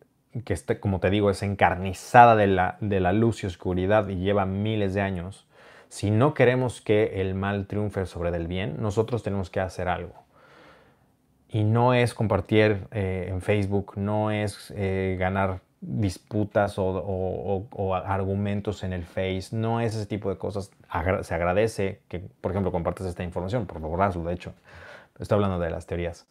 que 0.45 0.53
este, 0.53 0.79
como 0.79 0.99
te 0.99 1.09
digo, 1.09 1.29
es 1.29 1.43
encarnizada 1.43 2.35
de 2.35 2.47
la, 2.47 2.77
de 2.81 2.99
la 2.99 3.13
luz 3.13 3.43
y 3.43 3.47
oscuridad 3.47 4.07
y 4.09 4.15
lleva 4.15 4.45
miles 4.45 4.93
de 4.93 5.01
años. 5.01 5.47
Si 5.89 6.09
no 6.09 6.33
queremos 6.33 6.81
que 6.81 7.21
el 7.21 7.35
mal 7.35 7.67
triunfe 7.67 8.05
sobre 8.07 8.29
el 8.29 8.47
bien, 8.47 8.77
nosotros 8.79 9.21
tenemos 9.21 9.49
que 9.49 9.59
hacer 9.59 9.87
algo. 9.87 10.23
Y 11.49 11.63
no 11.63 11.93
es 11.93 12.15
compartir 12.15 12.87
eh, 12.91 13.27
en 13.29 13.41
Facebook, 13.41 13.93
no 13.95 14.31
es 14.31 14.73
eh, 14.75 15.17
ganar 15.19 15.61
disputas 15.85 16.75
o, 16.77 17.95
argumentos 18.05 18.83
en 18.83 18.93
el 18.93 19.03
Face, 19.03 19.49
no 19.51 19.81
es 19.81 19.95
ese 19.95 20.05
tipo 20.05 20.29
de 20.29 20.37
cosas. 20.37 20.71
se 21.21 21.33
agradece 21.33 22.01
que, 22.07 22.19
por 22.19 22.51
ejemplo, 22.51 22.71
compartas 22.71 23.07
esta 23.07 23.23
información, 23.23 23.65
por 23.65 23.81
favor, 23.81 24.01
hazlo, 24.01 24.23
de 24.23 24.33
hecho. 24.33 24.53
Estoy 25.19 25.35
hablando 25.35 25.59
de 25.59 25.69
las 25.69 25.85
teorías. 25.85 26.27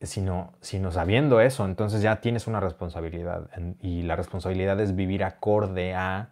Sino, 0.00 0.52
sino 0.60 0.92
sabiendo 0.92 1.40
eso, 1.40 1.64
entonces 1.64 2.02
ya 2.02 2.20
tienes 2.20 2.46
una 2.46 2.60
responsabilidad. 2.60 3.48
Y 3.80 4.02
la 4.02 4.14
responsabilidad 4.14 4.78
es 4.80 4.94
vivir 4.94 5.24
acorde 5.24 5.94
a 5.94 6.28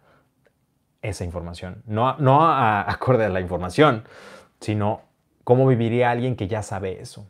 esa 1.01 1.25
información. 1.25 1.83
No, 1.85 2.17
no 2.17 2.47
acorde 2.47 3.25
a 3.25 3.29
la 3.29 3.41
información, 3.41 4.03
sino 4.61 5.01
cómo 5.43 5.67
viviría 5.67 6.11
alguien 6.11 6.35
que 6.35 6.47
ya 6.47 6.61
sabe 6.61 7.01
eso. 7.01 7.27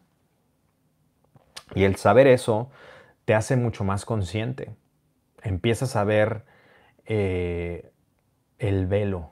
Y 1.76 1.84
el 1.84 1.96
saber 1.96 2.28
eso 2.28 2.70
te 3.26 3.34
hace 3.34 3.56
mucho 3.56 3.84
más 3.84 4.06
consciente. 4.06 4.76
Empiezas 5.44 5.96
a 5.96 6.04
ver 6.04 6.44
eh, 7.06 7.92
el 8.60 8.88
velo, 8.88 9.32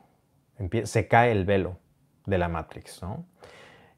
se 0.84 1.08
cae 1.08 1.32
el 1.32 1.46
velo 1.46 1.78
de 2.26 2.38
la 2.38 2.48
Matrix. 2.48 3.02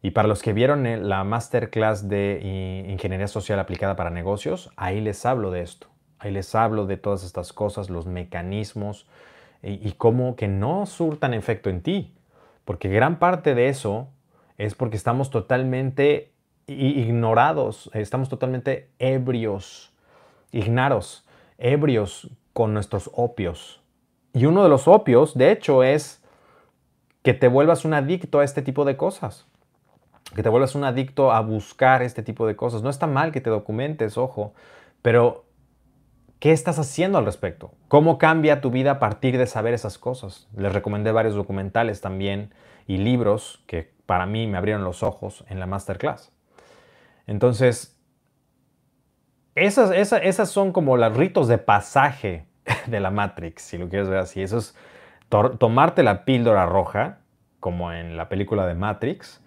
Y 0.02 0.12
para 0.12 0.28
los 0.28 0.42
que 0.42 0.54
vieron 0.54 1.10
la 1.10 1.24
masterclass 1.24 2.08
de 2.08 2.86
Ingeniería 2.88 3.28
Social 3.28 3.60
aplicada 3.60 3.96
para 3.96 4.10
negocios, 4.10 4.72
ahí 4.76 5.02
les 5.02 5.26
hablo 5.26 5.52
de 5.52 5.62
esto. 5.62 5.88
Ahí 6.20 6.32
les 6.32 6.56
hablo 6.56 6.86
de 6.86 6.98
todas 6.98 7.24
estas 7.24 7.54
cosas, 7.54 7.90
los 7.90 8.08
mecanismos 8.08 9.08
y, 9.62 9.88
y 9.88 9.94
cómo 9.94 10.36
que 10.36 10.48
no 10.48 10.86
surtan 10.86 11.34
efecto 11.34 11.70
en 11.70 11.82
ti. 11.82 12.16
Porque 12.66 12.90
gran 12.90 13.20
parte 13.20 13.54
de 13.54 13.70
eso 13.70 14.10
es 14.58 14.76
porque 14.76 14.98
estamos 14.98 15.30
totalmente 15.30 16.34
ignorados, 16.68 17.90
estamos 17.94 18.28
totalmente 18.28 18.90
ebrios, 19.00 19.94
ignaros, 20.52 21.27
ebrios 21.58 22.30
con 22.54 22.74
nuestros 22.74 23.10
opios. 23.14 23.82
Y 24.34 24.46
uno 24.46 24.64
de 24.64 24.70
los 24.70 24.88
opios, 24.88 25.38
de 25.38 25.52
hecho, 25.52 25.84
es 25.84 26.24
que 27.24 27.34
te 27.34 27.48
vuelvas 27.48 27.86
un 27.86 27.94
adicto 27.94 28.40
a 28.40 28.44
este 28.44 28.62
tipo 28.62 28.86
de 28.86 28.98
cosas. 28.98 29.46
Que 30.36 30.44
te 30.44 30.50
vuelvas 30.50 30.76
un 30.76 30.84
adicto 30.84 31.32
a 31.32 31.42
buscar 31.42 32.02
este 32.02 32.24
tipo 32.24 32.46
de 32.46 32.56
cosas. 32.56 32.84
No 32.84 32.90
está 32.90 33.08
mal 33.08 33.32
que 33.32 33.42
te 33.42 33.50
documentes, 33.50 34.18
ojo, 34.18 34.54
pero 35.02 35.46
¿qué 36.40 36.52
estás 36.52 36.80
haciendo 36.80 37.18
al 37.18 37.26
respecto? 37.26 37.72
¿Cómo 37.88 38.18
cambia 38.18 38.62
tu 38.62 38.72
vida 38.72 38.92
a 38.92 39.00
partir 39.00 39.38
de 39.38 39.48
saber 39.48 39.74
esas 39.74 39.98
cosas? 39.98 40.48
Les 40.56 40.72
recomendé 40.72 41.12
varios 41.12 41.36
documentales 41.36 42.02
también 42.02 42.54
y 42.86 42.98
libros 42.98 43.64
que 43.68 43.92
para 44.06 44.26
mí 44.26 44.48
me 44.48 44.58
abrieron 44.58 44.84
los 44.84 45.04
ojos 45.04 45.44
en 45.50 45.60
la 45.60 45.66
masterclass. 45.66 46.32
Entonces, 47.26 47.97
esas, 49.58 49.92
esas, 49.92 50.50
son 50.50 50.72
como 50.72 50.98
los 50.98 51.16
ritos 51.16 51.48
de 51.48 51.58
pasaje 51.58 52.46
de 52.88 53.00
la 53.00 53.12
Matrix, 53.12 53.64
si 53.64 53.78
lo 53.78 53.90
quieres 53.90 54.08
ver 54.08 54.20
así. 54.20 54.42
Eso 54.42 54.58
es 54.60 54.76
tomarte 55.30 56.04
la 56.04 56.26
píldora 56.26 56.66
roja, 56.66 57.20
como 57.60 57.92
en 57.92 58.16
la 58.16 58.30
película 58.30 58.66
de 58.66 58.76
Matrix, 58.76 59.42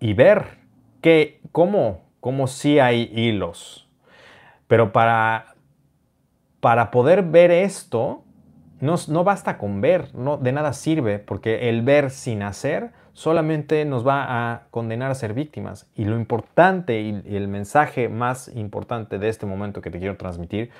y 0.00 0.12
ver 0.12 0.58
que, 1.00 1.40
cómo, 1.52 2.02
cómo 2.20 2.46
sí 2.46 2.78
hay 2.78 3.10
hilos. 3.14 3.88
Pero 4.66 4.92
para, 4.92 5.54
para 6.60 6.90
poder 6.90 7.22
ver 7.22 7.50
esto, 7.50 8.24
no, 8.80 8.96
no 9.08 9.24
basta 9.24 9.56
con 9.56 9.80
ver, 9.80 10.14
no, 10.14 10.36
de 10.36 10.52
nada 10.52 10.72
sirve, 10.72 11.18
porque 11.18 11.68
el 11.68 11.82
ver 11.82 12.10
sin 12.10 12.42
hacer 12.42 12.92
solamente 13.14 13.84
nos 13.84 14.06
va 14.06 14.26
a 14.52 14.66
condenar 14.70 15.10
a 15.10 15.14
ser 15.14 15.32
víctimas. 15.32 15.88
Y 15.94 16.04
lo 16.04 16.16
importante 16.16 17.00
y, 17.00 17.22
el 17.34 17.48
mensaje 17.48 18.08
más 18.10 18.48
importante 18.54 19.18
de 19.18 19.28
este 19.30 19.46
momento 19.46 19.80
que 19.80 19.90
te 19.90 19.98
quiero 19.98 20.16
transmitir 20.16 20.70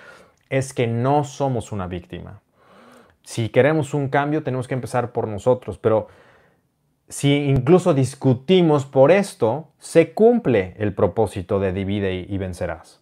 es 0.50 0.74
que 0.74 0.86
no 0.86 1.24
somos 1.24 1.72
una 1.72 1.86
víctima. 1.86 2.42
Si 3.22 3.48
queremos 3.48 3.94
un 3.94 4.08
cambio 4.08 4.42
tenemos 4.42 4.68
que 4.68 4.74
empezar 4.74 5.12
por 5.12 5.26
nosotros, 5.26 5.78
pero 5.78 6.08
si 7.08 7.32
incluso 7.32 7.94
discutimos 7.94 8.84
por 8.84 9.10
esto, 9.10 9.68
se 9.78 10.12
cumple 10.12 10.74
el 10.78 10.92
propósito 10.94 11.60
de 11.60 11.72
divide 11.72 12.26
y 12.28 12.38
vencerás. 12.38 13.00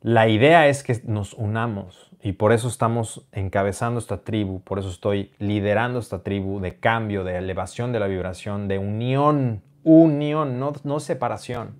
La 0.00 0.28
idea 0.28 0.68
es 0.68 0.82
que 0.82 1.00
nos 1.04 1.34
unamos, 1.34 2.07
y 2.20 2.32
por 2.32 2.52
eso 2.52 2.66
estamos 2.68 3.24
encabezando 3.32 4.00
esta 4.00 4.18
tribu, 4.18 4.60
por 4.60 4.80
eso 4.80 4.88
estoy 4.88 5.30
liderando 5.38 6.00
esta 6.00 6.22
tribu 6.24 6.60
de 6.60 6.76
cambio, 6.76 7.22
de 7.22 7.36
elevación 7.36 7.92
de 7.92 8.00
la 8.00 8.08
vibración, 8.08 8.66
de 8.66 8.78
unión, 8.78 9.62
unión, 9.84 10.58
no, 10.58 11.00
separación. 11.00 11.76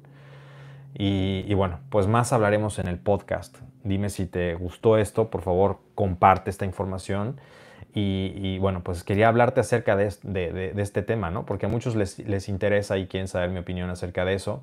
Y, 0.94 1.52
bueno, 1.54 1.80
pues 1.90 2.06
más 2.06 2.32
hablaremos 2.32 2.78
en 2.78 2.88
el 2.88 2.98
podcast. 2.98 3.56
Dime 3.84 4.10
si 4.10 4.26
te 4.26 4.54
gustó 4.54 4.96
esto, 4.96 5.28
por 5.30 5.42
favor 5.42 5.78
comparte 5.94 6.50
esta 6.50 6.64
información. 6.64 7.40
Y, 7.94 8.58
bueno, 8.58 8.82
pues 8.84 9.02
quería 9.02 9.26
hablarte 9.26 9.60
acerca 9.60 9.96
de, 9.96 10.72
este 10.76 11.02
tema, 11.02 11.30
¿no? 11.30 11.46
Porque 11.46 11.66
a 11.66 11.68
muchos 11.68 11.96
les, 11.96 12.20
les 12.20 12.48
interesa 12.48 12.96
y 12.96 13.08
quieren 13.08 13.26
saber 13.26 13.50
mi 13.50 13.58
opinión 13.58 13.90
acerca 13.90 14.24
de 14.24 14.34
eso. 14.34 14.62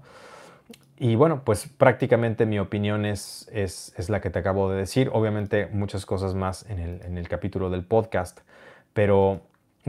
Y 0.97 1.15
bueno, 1.15 1.43
pues 1.43 1.67
prácticamente 1.67 2.45
mi 2.45 2.57
opinión 2.57 3.05
es, 3.05 3.49
es, 3.51 4.09
la 4.09 4.21
que 4.21 4.29
te 4.29 4.39
acabo 4.39 4.71
de 4.71 4.77
decir. 4.77 5.09
Obviamente 5.13 5.67
muchas 5.67 6.05
cosas 6.05 6.35
más 6.35 6.65
en 6.69 6.79
el, 6.79 7.01
en 7.01 7.17
el 7.17 7.27
capítulo 7.27 7.69
del 7.69 7.83
podcast, 7.83 8.39
pero, 8.93 9.41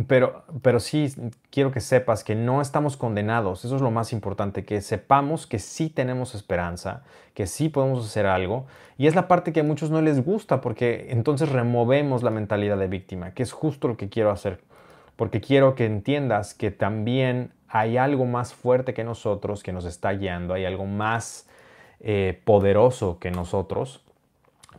pero, 0.09 0.45
pero 0.63 0.81
sí 0.81 1.15
quiero 1.51 1.71
que 1.71 1.81
sepas 1.81 2.25
que 2.25 2.35
no 2.35 2.61
estamos 2.61 2.97
condenados. 2.97 3.65
Eso 3.65 3.77
es 3.77 3.83
lo 3.83 3.93
más 3.93 4.13
importante, 4.13 4.65
que 4.65 4.81
sepamos 4.81 5.47
que 5.47 5.61
sí 5.61 5.91
tenemos 5.91 6.35
esperanza, 6.35 7.05
que 7.35 7.47
sí 7.47 7.69
podemos 7.69 8.05
hacer 8.05 8.27
algo. 8.27 8.67
Y 8.99 9.07
es 9.07 9.15
la 9.15 9.29
parte 9.29 9.53
que 9.53 9.61
a 9.61 9.65
muchos 9.65 9.91
no 9.91 10.03
les 10.03 10.25
gusta 10.25 10.61
porque 10.61 11.07
entonces 11.11 11.51
removemos 11.51 12.25
la 12.25 12.31
mentalidad 12.33 12.79
de 12.79 12.89
víctima, 12.89 13.31
que 13.33 13.45
es 13.45 13.53
justo 13.53 13.87
lo 13.87 13.97
que 13.97 14.09
quiero 14.09 14.33
hacer. 14.33 14.59
Porque 15.15 15.41
quiero 15.41 15.77
que 15.77 15.87
entiendas 15.87 16.53
que 16.53 16.73
también 16.73 17.53
hay 17.69 17.97
algo 17.97 18.25
más 18.25 18.55
fuerte 18.55 18.95
que 18.95 19.05
nosotros 19.05 19.63
que 19.63 19.73
nos 19.73 19.85
está 19.85 20.13
guiando, 20.13 20.55
hay 20.55 20.65
algo 20.65 20.87
más 20.87 21.49
eh, 22.01 22.41
poderoso 22.45 23.19
que 23.19 23.31
nosotros 23.31 24.05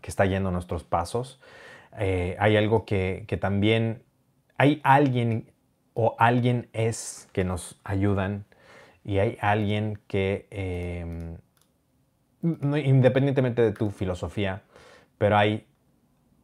que 0.02 0.10
está 0.10 0.26
yendo 0.26 0.52
nuestros 0.52 0.84
pasos. 0.84 1.40
Eh, 2.00 2.36
hay 2.40 2.56
algo 2.58 2.86
que, 2.86 3.26
también, 3.42 4.04
hay 4.58 4.80
alguien 4.84 5.52
o 5.94 6.16
alguien 6.20 6.70
es 6.74 7.28
que 7.34 7.44
nos 7.44 7.80
ayudan 7.84 8.46
y 9.04 9.18
hay 9.20 9.38
alguien 9.42 10.00
que, 10.08 10.48
em, 10.52 11.38
independientemente 12.44 13.62
de 13.62 13.72
tu 13.72 13.90
filosofía, 13.90 14.62
pero 15.18 15.38
hay 15.38 15.66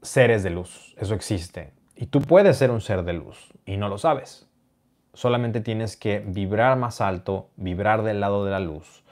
seres 0.02 0.44
de 0.44 0.50
luz, 0.50 0.96
eso 0.98 1.14
existe. 1.14 1.72
Y 1.96 2.08
tú 2.08 2.22
puedes 2.22 2.58
ser 2.58 2.72
un 2.72 2.82
ser 2.82 3.04
de 3.04 3.14
luz 3.14 3.54
y 3.66 3.78
no 3.78 3.90
lo 3.90 3.98
sabes. 3.98 4.50
Solamente 5.14 5.62
tienes 5.62 5.96
que 5.96 6.20
vibrar 6.26 6.78
más 6.78 7.02
alto, 7.02 7.50
vibrar 7.56 8.04
del 8.04 8.20
lado 8.20 8.46
de 8.46 8.52
la 8.52 8.60
luz. 8.60 9.04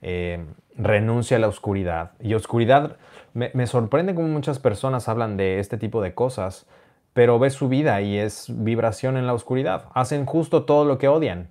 Eh, 0.00 0.44
renuncia 0.76 1.36
a 1.36 1.40
la 1.40 1.48
oscuridad. 1.48 2.12
Y 2.20 2.34
oscuridad, 2.34 2.96
me, 3.32 3.66
sorprende 3.66 4.14
cómo 4.14 4.28
muchas 4.28 4.58
personas 4.58 5.08
hablan 5.08 5.36
de 5.36 5.60
este 5.60 5.78
tipo 5.78 6.02
de 6.02 6.14
cosas, 6.14 6.66
pero 7.12 7.38
ves 7.38 7.54
su 7.54 7.68
vida 7.68 8.00
y 8.00 8.18
es 8.18 8.46
vibración 8.48 9.16
en 9.16 9.26
la 9.26 9.34
oscuridad. 9.34 9.86
Hacen 9.94 10.26
justo 10.26 10.64
todo 10.64 10.84
lo 10.84 10.98
que 10.98 11.08
odian. 11.08 11.48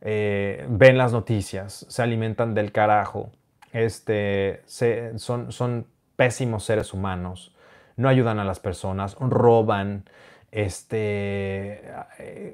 Eh, 0.00 0.66
ven 0.68 0.96
las 0.96 1.12
noticias, 1.12 1.86
se 1.88 2.02
alimentan 2.02 2.54
del 2.54 2.70
carajo, 2.70 3.30
este, 3.72 4.62
son 4.66 5.86
pésimos 6.14 6.64
seres 6.64 6.94
humanos, 6.94 7.54
no 7.96 8.08
ayudan 8.08 8.38
a 8.38 8.44
las 8.44 8.60
personas, 8.60 9.16
roban, 9.20 10.04
este, 10.50 11.82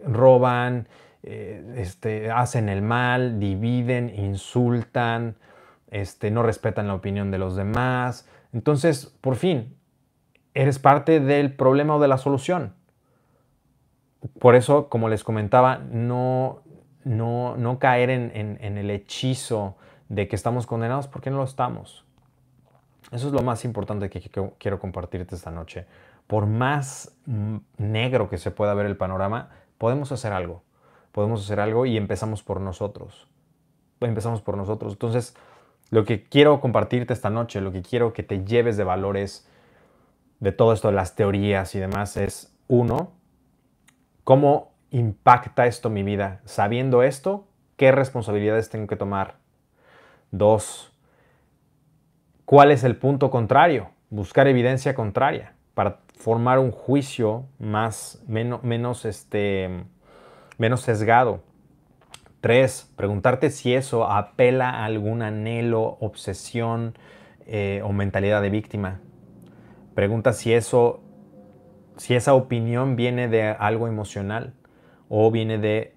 roban, 0.07 0.89
eh, 1.23 1.75
este, 1.77 2.31
hacen 2.31 2.69
el 2.69 2.83
mal, 2.83 3.41
dividen, 3.41 4.13
insultan, 4.15 5.37
este, 5.91 6.31
no 6.31 6.43
respetan 6.43 6.89
la 6.89 6.95
opinión 6.95 7.31
de 7.31 7.39
los 7.39 7.57
demás. 7.57 8.29
Entonces, 8.53 9.07
por 9.21 9.37
fin, 9.37 9.75
eres 10.53 10.79
parte 10.79 11.21
del 11.21 11.55
problema 11.55 11.97
o 11.97 12.01
de 12.01 12.09
la 12.09 12.19
solución. 12.19 12.75
Por 14.39 14.55
eso, 14.55 14.89
como 14.89 15.09
les 15.09 15.25
comentaba, 15.25 15.79
no, 15.79 16.63
no, 17.05 17.57
no 17.57 17.79
caer 17.79 18.11
en, 18.11 18.59
el 18.61 18.91
hechizo 18.91 19.77
de 20.09 20.29
que 20.29 20.37
estamos 20.37 20.67
condenados 20.67 21.09
porque 21.09 21.31
no 21.31 21.39
lo 21.39 21.45
estamos. 21.45 22.05
Eso 23.13 23.29
es 23.29 23.33
lo 23.33 23.43
más 23.43 23.65
importante 23.65 24.09
que, 24.11 24.21
quiero 24.59 24.79
compartirte 24.79 25.35
esta 25.35 25.51
noche. 25.51 25.87
Por 26.27 26.47
más 26.47 27.17
negro 27.77 28.29
que 28.29 28.39
se 28.39 28.51
pueda 28.51 28.75
ver 28.75 28.87
el 28.87 28.97
panorama, 28.97 29.51
podemos 29.79 30.13
hacer 30.13 30.33
algo. 30.33 30.63
Podemos 31.13 31.45
hacer 31.45 31.61
algo 31.61 31.87
y 31.87 31.97
empezamos 31.97 32.43
por 32.43 32.61
nosotros. 32.61 33.29
Empezamos 34.01 34.43
por 34.43 34.57
nosotros. 34.57 34.95
Entonces, 34.95 35.37
lo 35.91 36.05
que 36.05 36.25
quiero 36.25 36.61
compartirte 36.61 37.13
esta 37.13 37.31
noche, 37.31 37.61
lo 37.61 37.73
que 37.73 37.83
quiero 37.83 38.13
que 38.13 38.23
te 38.23 38.45
lleves 38.45 38.77
de 38.77 38.85
valores 38.85 39.49
de 40.41 40.53
todo 40.53 40.73
esto 40.73 40.89
de 40.89 40.95
las 40.95 41.15
teorías 41.15 41.75
y 41.75 41.79
demás 41.79 42.17
es, 42.17 42.57
uno, 42.69 43.13
cómo 44.25 44.75
impacta 44.91 45.67
esto 45.67 45.91
mi 45.91 46.03
vida? 46.03 46.41
Sabiendo 46.45 47.03
esto, 47.03 47.47
¿qué 47.77 47.93
responsabilidades 47.93 48.71
tengo 48.71 48.87
que 48.87 48.97
tomar? 48.97 49.37
Dos, 50.31 50.93
¿cuál 52.45 52.71
es 52.71 52.85
el 52.85 52.97
punto 52.97 53.31
contrario? 53.31 53.91
Buscar 54.11 54.49
evidencia 54.49 54.95
contraria 54.95 55.55
para 55.75 56.01
formar 56.17 56.59
un 56.59 56.71
juicio 56.71 57.47
más, 57.59 58.23
menos, 58.27 58.63
menos, 58.63 59.05
este, 59.05 59.85
menos 60.59 60.83
sesgado. 60.83 61.43
Tres, 62.41 62.93
preguntarte 62.97 63.51
si 63.51 63.75
eso 63.75 64.11
apela 64.11 64.71
a 64.71 64.85
algún 64.85 65.23
anhelo, 65.23 65.97
obsesión 66.01 66.95
eh, 67.47 67.81
o 67.85 67.93
mentalidad 67.93 68.43
de 68.43 68.51
víctima. 68.51 69.01
Pregunta 69.95 70.33
si 70.33 70.53
eso, 70.53 71.03
si 71.97 72.15
esa 72.15 72.35
opinión 72.35 72.97
viene 72.97 73.29
de 73.29 73.49
algo 73.49 73.89
emocional 73.89 74.55
o 75.09 75.31
viene 75.31 75.59
de 75.59 75.95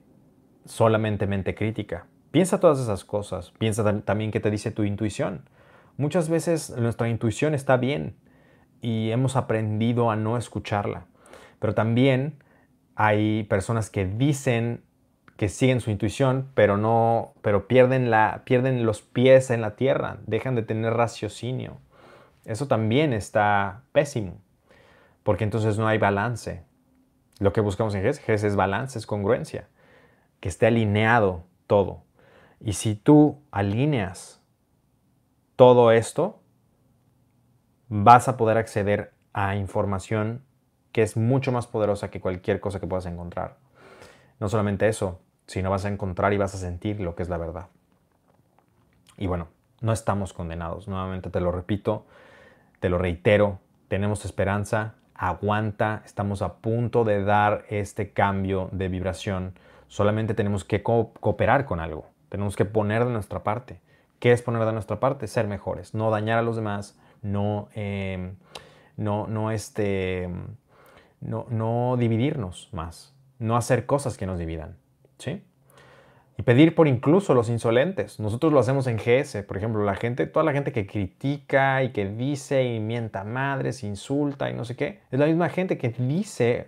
solamente 0.66 1.28
mente 1.28 1.56
crítica. 1.56 2.08
Piensa 2.32 2.60
todas 2.60 2.80
esas 2.80 3.04
cosas. 3.04 3.52
Piensa 3.58 4.02
también 4.02 4.32
qué 4.32 4.40
te 4.40 4.52
dice 4.52 4.72
tu 4.72 4.84
intuición. 4.84 5.50
Muchas 5.98 6.30
veces 6.30 6.70
nuestra 6.78 7.10
intuición 7.10 7.56
está 7.56 7.78
bien 7.78 8.16
y 8.82 9.12
hemos 9.12 9.36
aprendido 9.36 10.12
a 10.12 10.16
no 10.16 10.38
escucharla. 10.38 11.06
Pero 11.60 11.74
también 11.74 12.42
hay 12.96 13.44
personas 13.44 13.90
que 13.90 14.06
dicen 14.06 14.84
que 15.38 15.50
siguen 15.50 15.82
su 15.82 15.92
intuición, 15.92 16.50
pero 16.56 16.78
no, 16.78 17.34
pero 17.42 17.68
pierden, 17.68 18.10
la, 18.10 18.42
pierden 18.44 18.86
los 18.86 19.02
pies 19.02 19.52
en 19.52 19.62
la 19.62 19.76
tierra, 19.76 20.18
dejan 20.26 20.56
de 20.56 20.64
tener 20.64 20.94
raciocinio. 20.94 21.78
Eso 22.46 22.68
también 22.68 23.14
está 23.14 23.84
pésimo, 23.92 24.42
porque 25.24 25.44
entonces 25.44 25.78
no 25.78 25.88
hay 25.88 26.00
balance. 26.00 26.64
Lo 27.40 27.54
que 27.54 27.62
buscamos 27.62 27.94
en 27.94 28.02
GES, 28.02 28.20
GES 28.20 28.44
es 28.46 28.56
balance, 28.56 28.98
es 28.98 29.06
congruencia, 29.06 29.68
que 30.40 30.50
esté 30.50 30.66
alineado 30.66 31.44
todo. 31.68 32.02
Y 32.60 32.74
si 32.74 32.96
tú 32.96 33.40
alineas 33.52 34.42
todo 35.56 35.92
esto, 35.92 36.40
vas 37.90 38.28
a 38.28 38.38
poder 38.38 38.58
acceder 38.58 39.14
a 39.34 39.56
información 39.56 40.44
que 40.92 41.04
es 41.04 41.16
mucho 41.16 41.52
más 41.52 41.68
poderosa 41.68 42.10
que 42.10 42.22
cualquier 42.22 42.60
cosa 42.60 42.80
que 42.80 42.88
puedas 42.88 43.06
encontrar. 43.06 43.58
No 44.40 44.50
solamente 44.50 44.88
eso, 44.88 45.20
sino 45.46 45.70
vas 45.70 45.86
a 45.86 45.90
encontrar 45.90 46.34
y 46.34 46.38
vas 46.38 46.56
a 46.56 46.58
sentir 46.58 47.00
lo 47.00 47.16
que 47.16 47.24
es 47.24 47.30
la 47.30 47.38
verdad. 47.38 47.68
Y 49.18 49.28
bueno, 49.28 49.48
no 49.82 49.94
estamos 49.94 50.34
condenados. 50.34 50.88
Nuevamente 50.88 51.30
te 51.30 51.40
lo 51.40 51.52
repito, 51.52 52.06
te 52.80 52.90
lo 52.90 52.98
reitero, 52.98 53.60
tenemos 53.88 54.26
esperanza, 54.26 54.96
aguanta, 55.16 56.04
estamos 56.06 56.42
a 56.42 56.56
punto 56.56 57.04
de 57.04 57.24
dar 57.24 57.66
este 57.70 58.12
cambio 58.12 58.70
de 58.72 58.88
vibración. 58.88 59.54
Solamente 59.88 60.34
tenemos 60.34 60.64
que 60.64 60.84
cooperar 60.84 61.66
con 61.66 61.80
algo, 61.80 62.08
tenemos 62.30 62.56
que 62.56 62.66
poner 62.66 63.06
de 63.06 63.12
nuestra 63.12 63.44
parte. 63.44 63.80
¿Qué 64.20 64.32
es 64.32 64.42
poner 64.42 64.66
de 64.66 64.74
nuestra 64.74 65.00
parte? 65.00 65.28
Ser 65.28 65.48
mejores, 65.48 65.94
no 65.94 66.10
dañar 66.10 66.40
a 66.40 66.42
los 66.42 66.56
demás, 66.56 66.98
no, 67.22 67.70
em, 67.74 68.36
no, 68.96 69.28
no, 69.28 69.52
este, 69.52 70.30
no, 71.22 71.46
no 71.50 71.96
dividirnos 71.98 72.70
más, 72.72 73.16
no 73.40 73.56
hacer 73.58 73.86
cosas 73.86 74.18
que 74.18 74.26
nos 74.26 74.40
dividan. 74.40 74.78
¿sí? 75.18 75.42
Y 76.38 76.44
pedir 76.44 76.76
por 76.76 76.88
incluso 76.88 77.34
los 77.34 77.50
insolentes. 77.50 78.20
Nosotros 78.20 78.54
lo 78.54 78.60
hacemos 78.60 78.86
en 78.88 78.98
GS, 78.98 79.44
por 79.44 79.58
ejemplo, 79.58 79.84
la 79.84 79.96
gente, 79.96 80.28
toda 80.28 80.46
la 80.46 80.54
gente 80.54 80.72
que 80.72 80.86
critica 80.86 81.84
y 81.84 81.90
que 81.92 82.08
dice 82.08 82.64
y 82.64 82.80
mienta 82.80 83.24
madres, 83.24 83.84
insulta 83.84 84.50
y 84.50 84.54
no 84.54 84.64
sé 84.64 84.76
qué, 84.76 85.00
es 85.12 85.20
la 85.20 85.26
misma 85.26 85.50
gente 85.50 85.78
que 85.78 85.90
dice 85.90 86.68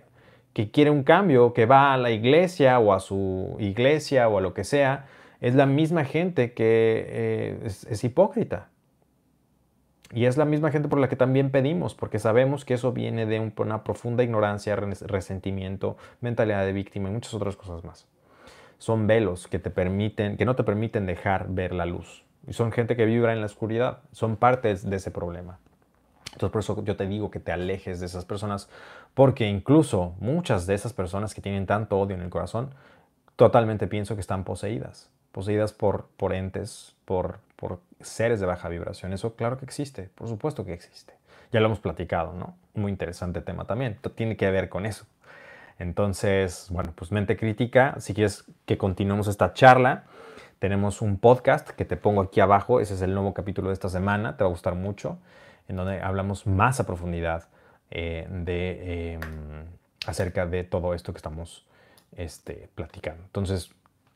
que 0.52 0.70
quiere 0.72 0.90
un 0.90 1.04
cambio, 1.04 1.52
que 1.52 1.66
va 1.66 1.94
a 1.94 1.96
la 1.96 2.10
iglesia 2.10 2.80
o 2.80 2.92
a 2.92 2.98
su 2.98 3.56
iglesia 3.60 4.28
o 4.28 4.38
a 4.38 4.40
lo 4.40 4.54
que 4.54 4.64
sea, 4.64 5.06
es 5.40 5.54
la 5.54 5.66
misma 5.66 6.04
gente 6.04 6.52
que 6.52 7.06
eh, 7.08 7.58
es, 7.64 8.04
hipócrita. 8.04 8.68
Y 10.12 10.24
es 10.24 10.36
la 10.36 10.44
misma 10.44 10.70
gente 10.70 10.88
por 10.88 10.98
la 10.98 11.08
que 11.08 11.16
también 11.16 11.50
pedimos, 11.50 11.94
porque 11.94 12.18
sabemos 12.18 12.64
que 12.64 12.74
eso 12.74 12.92
viene 12.92 13.26
de 13.26 13.52
una 13.56 13.84
profunda 13.84 14.24
ignorancia, 14.24 14.74
resentimiento, 14.76 15.96
mentalidad 16.20 16.64
de 16.64 16.72
víctima 16.72 17.08
y 17.08 17.12
muchas 17.12 17.34
otras 17.34 17.56
cosas 17.56 17.84
más 17.84 18.06
son 18.80 19.06
velos 19.06 19.46
que 19.46 19.58
te 19.58 19.70
permiten, 19.70 20.38
que 20.38 20.46
no 20.46 20.56
te 20.56 20.64
permiten 20.64 21.04
dejar 21.04 21.48
ver 21.50 21.72
la 21.72 21.84
luz. 21.84 22.24
Y 22.48 22.54
son 22.54 22.72
gente 22.72 22.96
que 22.96 23.04
vibra 23.04 23.34
en 23.34 23.40
la 23.40 23.46
oscuridad, 23.46 23.98
son 24.10 24.36
partes 24.36 24.88
de 24.88 24.96
ese 24.96 25.10
problema. 25.10 25.58
Entonces 26.32 26.50
por 26.50 26.60
eso 26.60 26.82
yo 26.84 26.96
te 26.96 27.06
digo 27.06 27.30
que 27.30 27.40
te 27.40 27.52
alejes 27.52 28.00
de 28.00 28.06
esas 28.06 28.24
personas, 28.24 28.70
porque 29.12 29.46
incluso 29.46 30.14
muchas 30.18 30.66
de 30.66 30.74
esas 30.74 30.94
personas 30.94 31.34
que 31.34 31.42
tienen 31.42 31.66
tanto 31.66 32.00
odio 32.00 32.16
en 32.16 32.22
el 32.22 32.30
corazón, 32.30 32.70
totalmente 33.36 33.86
pienso 33.86 34.14
que 34.14 34.22
están 34.22 34.44
poseídas, 34.44 35.10
poseídas 35.30 35.74
por, 35.74 36.06
por 36.16 36.32
entes, 36.32 36.96
por, 37.04 37.38
por 37.60 37.80
seres 38.00 38.40
de 38.40 38.46
baja 38.46 38.68
vibración. 38.68 39.12
Eso 39.12 39.36
claro 39.36 39.58
que 39.58 39.66
existe, 39.66 40.08
por 40.14 40.28
supuesto 40.28 40.64
que 40.64 40.72
existe. 40.72 41.12
Ya 41.52 41.60
lo 41.60 41.66
hemos 41.66 41.80
platicado, 41.80 42.32
¿no? 42.32 42.56
Muy 42.74 42.90
interesante 42.90 43.42
tema 43.42 43.66
también. 43.66 43.98
Tiene 44.14 44.36
que 44.36 44.50
ver 44.50 44.68
con 44.68 44.86
eso. 44.86 45.04
Entonces, 45.78 46.68
bueno, 46.70 46.92
pues 46.94 47.12
mente 47.12 47.36
crítica, 47.36 47.96
si 48.00 48.14
quieres 48.14 48.44
que 48.66 48.78
continuemos 48.78 49.28
esta 49.28 49.52
charla, 49.52 50.04
tenemos 50.58 51.00
un 51.00 51.18
podcast 51.18 51.70
que 51.70 51.84
te 51.84 51.96
pongo 51.96 52.22
aquí 52.22 52.40
abajo, 52.40 52.80
ese 52.80 52.94
es 52.94 53.02
el 53.02 53.14
nuevo 53.14 53.32
capítulo 53.34 53.68
de 53.68 53.74
esta 53.74 53.88
semana, 53.88 54.36
te 54.36 54.44
va 54.44 54.48
a 54.48 54.50
gustar 54.50 54.74
mucho, 54.74 55.18
en 55.68 55.76
donde 55.76 56.00
hablamos 56.02 56.46
más 56.46 56.80
a 56.80 56.86
profundidad 56.86 57.48
eh, 57.90 58.26
de, 58.30 59.14
em, 59.14 59.20
acerca 60.06 60.46
de 60.46 60.64
todo 60.64 60.94
esto 60.94 61.12
que 61.12 61.18
estamos 61.18 61.66
este, 62.16 62.68
platicando. 62.74 63.22
Entonces, 63.24 63.70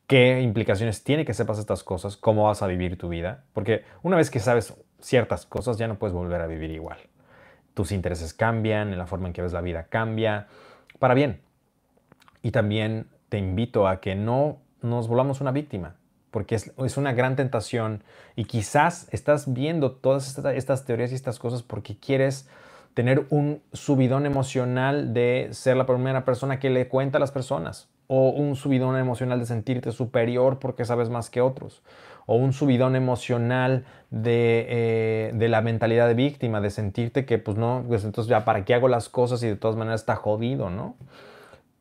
¿qué 0.07 0.41
implicaciones 0.41 1.03
tiene 1.03 1.25
que 1.25 1.33
sepas 1.33 1.59
estas 1.59 1.83
cosas? 1.83 2.17
¿Cómo 2.17 2.45
vas 2.45 2.61
a 2.61 2.67
vivir 2.67 2.97
tu 2.97 3.09
vida? 3.09 3.43
Porque 3.53 3.83
una 4.03 4.17
vez 4.17 4.29
que 4.29 4.39
sabes 4.39 4.73
ciertas 4.99 5.45
cosas, 5.45 5.77
ya 5.77 5.87
no 5.87 5.97
puedes 5.97 6.13
volver 6.13 6.41
a 6.41 6.47
vivir 6.47 6.71
igual. 6.71 6.97
Tus 7.73 7.91
intereses 7.91 8.33
cambian, 8.33 8.97
la 8.97 9.05
forma 9.05 9.27
en 9.27 9.33
que 9.33 9.41
ves 9.41 9.53
la 9.53 9.61
vida 9.61 9.87
cambia, 9.89 10.47
para 10.99 11.13
bien. 11.13 11.41
Y 12.41 12.51
también 12.51 13.07
te 13.29 13.37
invito 13.37 13.87
a 13.87 13.99
que 13.99 14.15
no 14.15 14.59
nos 14.81 15.07
volvamos 15.07 15.41
una 15.41 15.51
víctima, 15.51 15.95
porque 16.31 16.55
es, 16.55 16.97
una 16.97 17.13
gran 17.13 17.35
tentación 17.35 18.03
y 18.35 18.45
quizás 18.45 19.07
estás 19.11 19.53
viendo 19.53 19.91
todas 19.91 20.37
estas, 20.37 20.85
teorías 20.85 21.11
y 21.11 21.15
estas 21.15 21.39
cosas 21.39 21.63
porque 21.63 21.97
quieres 21.97 22.47
tener 22.93 23.25
un 23.29 23.61
subidón 23.73 24.25
emocional 24.25 25.13
de 25.13 25.49
ser 25.51 25.75
la 25.75 25.85
primera 25.85 26.23
persona 26.23 26.59
que 26.59 26.69
le 26.69 26.87
cuenta 26.87 27.17
a 27.17 27.19
las 27.19 27.31
personas. 27.31 27.89
O 28.07 28.29
un 28.29 28.55
subidón 28.55 28.97
emocional 28.97 29.39
de 29.39 29.45
sentirte 29.45 29.91
superior 29.91 30.59
porque 30.59 30.85
sabes 30.85 31.09
más 31.09 31.29
que 31.29 31.41
otros, 31.41 31.81
o 32.25 32.35
un 32.35 32.53
subidón 32.53 32.95
emocional 32.95 33.85
de, 34.09 34.65
eh, 34.69 35.31
de, 35.33 35.49
la 35.49 35.61
mentalidad 35.61 36.07
de 36.07 36.13
víctima, 36.13 36.61
de 36.61 36.69
sentirte 36.69 37.25
que 37.25 37.37
pues 37.37 37.57
no, 37.57 37.83
pues 37.87 38.03
entonces 38.03 38.29
ya 38.29 38.45
para 38.45 38.65
qué 38.65 38.73
hago 38.73 38.87
las 38.87 39.09
cosas 39.09 39.41
y 39.43 39.47
de 39.47 39.55
todas 39.55 39.75
maneras 39.75 40.01
está 40.01 40.15
jodido, 40.15 40.69
¿no? 40.69 40.95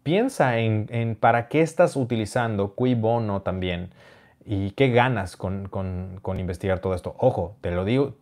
Piensa 0.03 0.59
en, 0.59 0.87
en 0.91 1.17
para 1.17 1.49
qué 1.49 1.63
estás 1.63 1.97
utilizando 1.97 2.75
cui 2.75 2.95
bono 2.95 3.41
también 3.41 3.91
y 4.45 4.73
qué 4.73 4.91
ganas 4.91 5.37
con, 5.37 5.69
con, 5.69 6.19
con 6.21 6.39
investigar 6.39 6.81
todo 6.81 6.95
esto. 6.95 7.15
Ojo, 7.19 7.57
te 7.63 7.71
lo 7.71 7.87
digo, 7.87 8.15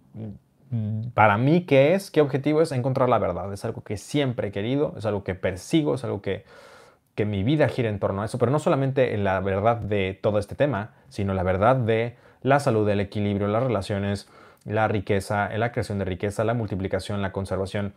para 1.15 1.37
mí, 1.37 1.63
¿qué 1.63 1.95
es? 1.95 2.11
¿Qué 2.11 2.21
objetivo 2.21 2.63
es? 2.63 2.73
Encontrar 2.73 3.09
la 3.09 3.19
verdad. 3.19 3.53
Es 3.53 3.65
algo 3.65 3.83
que 3.83 3.97
siempre 3.97 4.49
he 4.49 4.53
querido, 4.53 4.95
es 4.97 5.05
algo 5.05 5.23
que 5.25 5.35
persigo, 5.35 5.95
es 5.95 6.05
algo 6.05 6.23
que 6.23 6.45
que 7.15 7.25
mi 7.25 7.43
vida 7.43 7.69
gira 7.69 7.89
en 7.89 7.99
torno 7.99 8.23
a 8.23 8.25
eso, 8.25 8.39
pero 8.39 8.51
no 8.51 8.59
solamente 8.59 9.15
en 9.15 9.25
la 9.25 9.41
verdad 9.41 9.77
de 9.77 10.19
todo 10.21 10.39
este 10.39 10.55
tema, 10.55 10.93
sino 11.09 11.35
la 11.35 11.43
verdad 11.43 11.77
de 11.77 12.17
la 12.43 12.59
salud, 12.59 12.89
el 12.89 13.01
equilibrio, 13.01 13.49
las 13.49 13.63
relaciones, 13.63 14.29
la 14.65 14.89
riqueza, 14.89 15.51
la 15.57 15.73
creación 15.73 15.99
de 15.99 16.05
riqueza, 16.05 16.45
la 16.45 16.55
multiplicación, 16.55 17.21
la 17.21 17.33
conservación, 17.33 17.95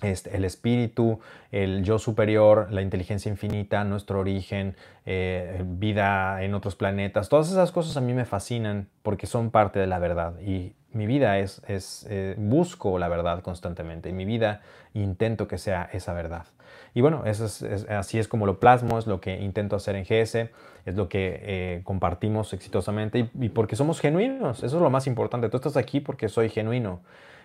este, 0.00 0.36
el 0.36 0.44
espíritu, 0.44 1.20
el 1.52 1.84
yo 1.84 1.98
superior, 1.98 2.68
la 2.72 2.82
inteligencia 2.82 3.30
infinita, 3.30 3.84
nuestro 3.84 4.20
origen, 4.20 4.74
eh, 5.06 5.62
vida 5.64 6.42
en 6.42 6.54
otros 6.54 6.74
planetas, 6.76 7.28
todas 7.28 7.50
esas 7.50 7.70
cosas 7.72 7.96
a 7.96 8.00
mí 8.00 8.12
me 8.12 8.24
fascinan 8.24 8.88
porque 9.02 9.26
son 9.26 9.50
parte 9.50 9.78
de 9.78 9.86
la 9.86 9.98
verdad 9.98 10.40
y 10.40 10.74
mi 10.92 11.06
vida 11.06 11.38
es, 11.38 11.62
es 11.68 12.06
eh, 12.10 12.34
busco 12.38 12.98
la 12.98 13.08
verdad 13.08 13.42
constantemente 13.42 14.08
y 14.08 14.12
mi 14.12 14.24
vida 14.24 14.62
intento 14.94 15.46
que 15.46 15.58
sea 15.58 15.88
esa 15.92 16.12
verdad. 16.12 16.46
Y 16.94 17.00
bueno, 17.00 17.22
eso 17.24 17.46
es, 17.46 17.62
así 17.88 18.18
es 18.18 18.28
como 18.28 18.46
lo 18.46 18.60
plasmo, 18.60 18.98
es 18.98 19.06
lo 19.06 19.20
que 19.20 19.40
intento 19.40 19.76
hacer 19.76 19.96
en 19.96 20.04
GS, 20.04 20.50
es 20.84 20.94
lo 20.94 21.08
que 21.08 21.40
eh, 21.42 21.80
compartimos 21.84 22.52
exitosamente 22.52 23.30
y, 23.40 23.48
porque 23.48 23.76
somos 23.76 24.00
genuinos, 24.00 24.62
eso 24.62 24.76
es 24.76 24.82
lo 24.82 24.90
más 24.90 25.06
importante. 25.06 25.48
Tú 25.48 25.56
estás 25.56 25.76
aquí 25.76 26.00
porque 26.00 26.28
soy 26.28 26.50
genuino 26.50 27.00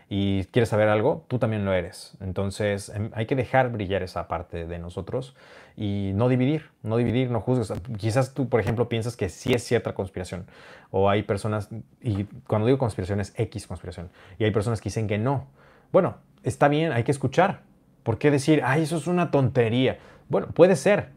y 0.10 0.46
quieres 0.46 0.70
saber 0.70 0.90
algo, 0.90 1.26
tú 1.28 1.40
también 1.40 1.64
lo 1.64 1.74
eres. 1.74 2.18
Entonces 2.20 2.90
em, 2.90 3.10
hay 3.14 3.26
que 3.26 3.36
dejar 3.36 3.72
brillar 3.72 4.04
esa 4.04 4.28
parte 4.28 4.66
de 4.66 4.80
nosotros 4.80 5.36
y 5.78 6.12
no 6.16 6.28
dividir, 6.28 6.70
no 6.84 6.98
dividir, 6.98 7.30
no 7.30 7.40
juzgues. 7.40 7.72
Quizás 7.98 8.34
tú, 8.34 8.50
por 8.50 8.60
ejemplo, 8.60 8.90
piensas 8.90 9.16
que 9.16 9.30
sí 9.30 9.54
es 9.54 9.64
cierta 9.64 9.94
conspiración 9.94 10.46
o 10.92 11.10
hay 11.10 11.24
personas, 11.24 11.70
y 12.02 12.26
cuando 12.48 12.68
digo 12.68 12.78
conspiración 12.78 13.20
es 13.20 13.34
X 13.38 13.68
conspiración, 13.68 14.10
y 14.40 14.46
hay 14.46 14.52
personas 14.52 14.82
que 14.82 14.90
dicen 14.90 15.08
que 15.08 15.18
no. 15.18 15.48
Bueno, 15.92 16.18
está 16.44 16.68
bien, 16.68 16.92
hay 16.92 17.04
que 17.04 17.12
escuchar, 17.12 17.62
¿Por 18.08 18.20
qué 18.20 18.32
decir, 18.32 18.62
ay, 18.64 18.84
eso 18.84 18.96
es 18.96 19.08
una 19.08 19.32
tontería? 19.32 19.98
Bueno, 20.30 20.48
puede 20.48 20.78
ser. 20.78 21.10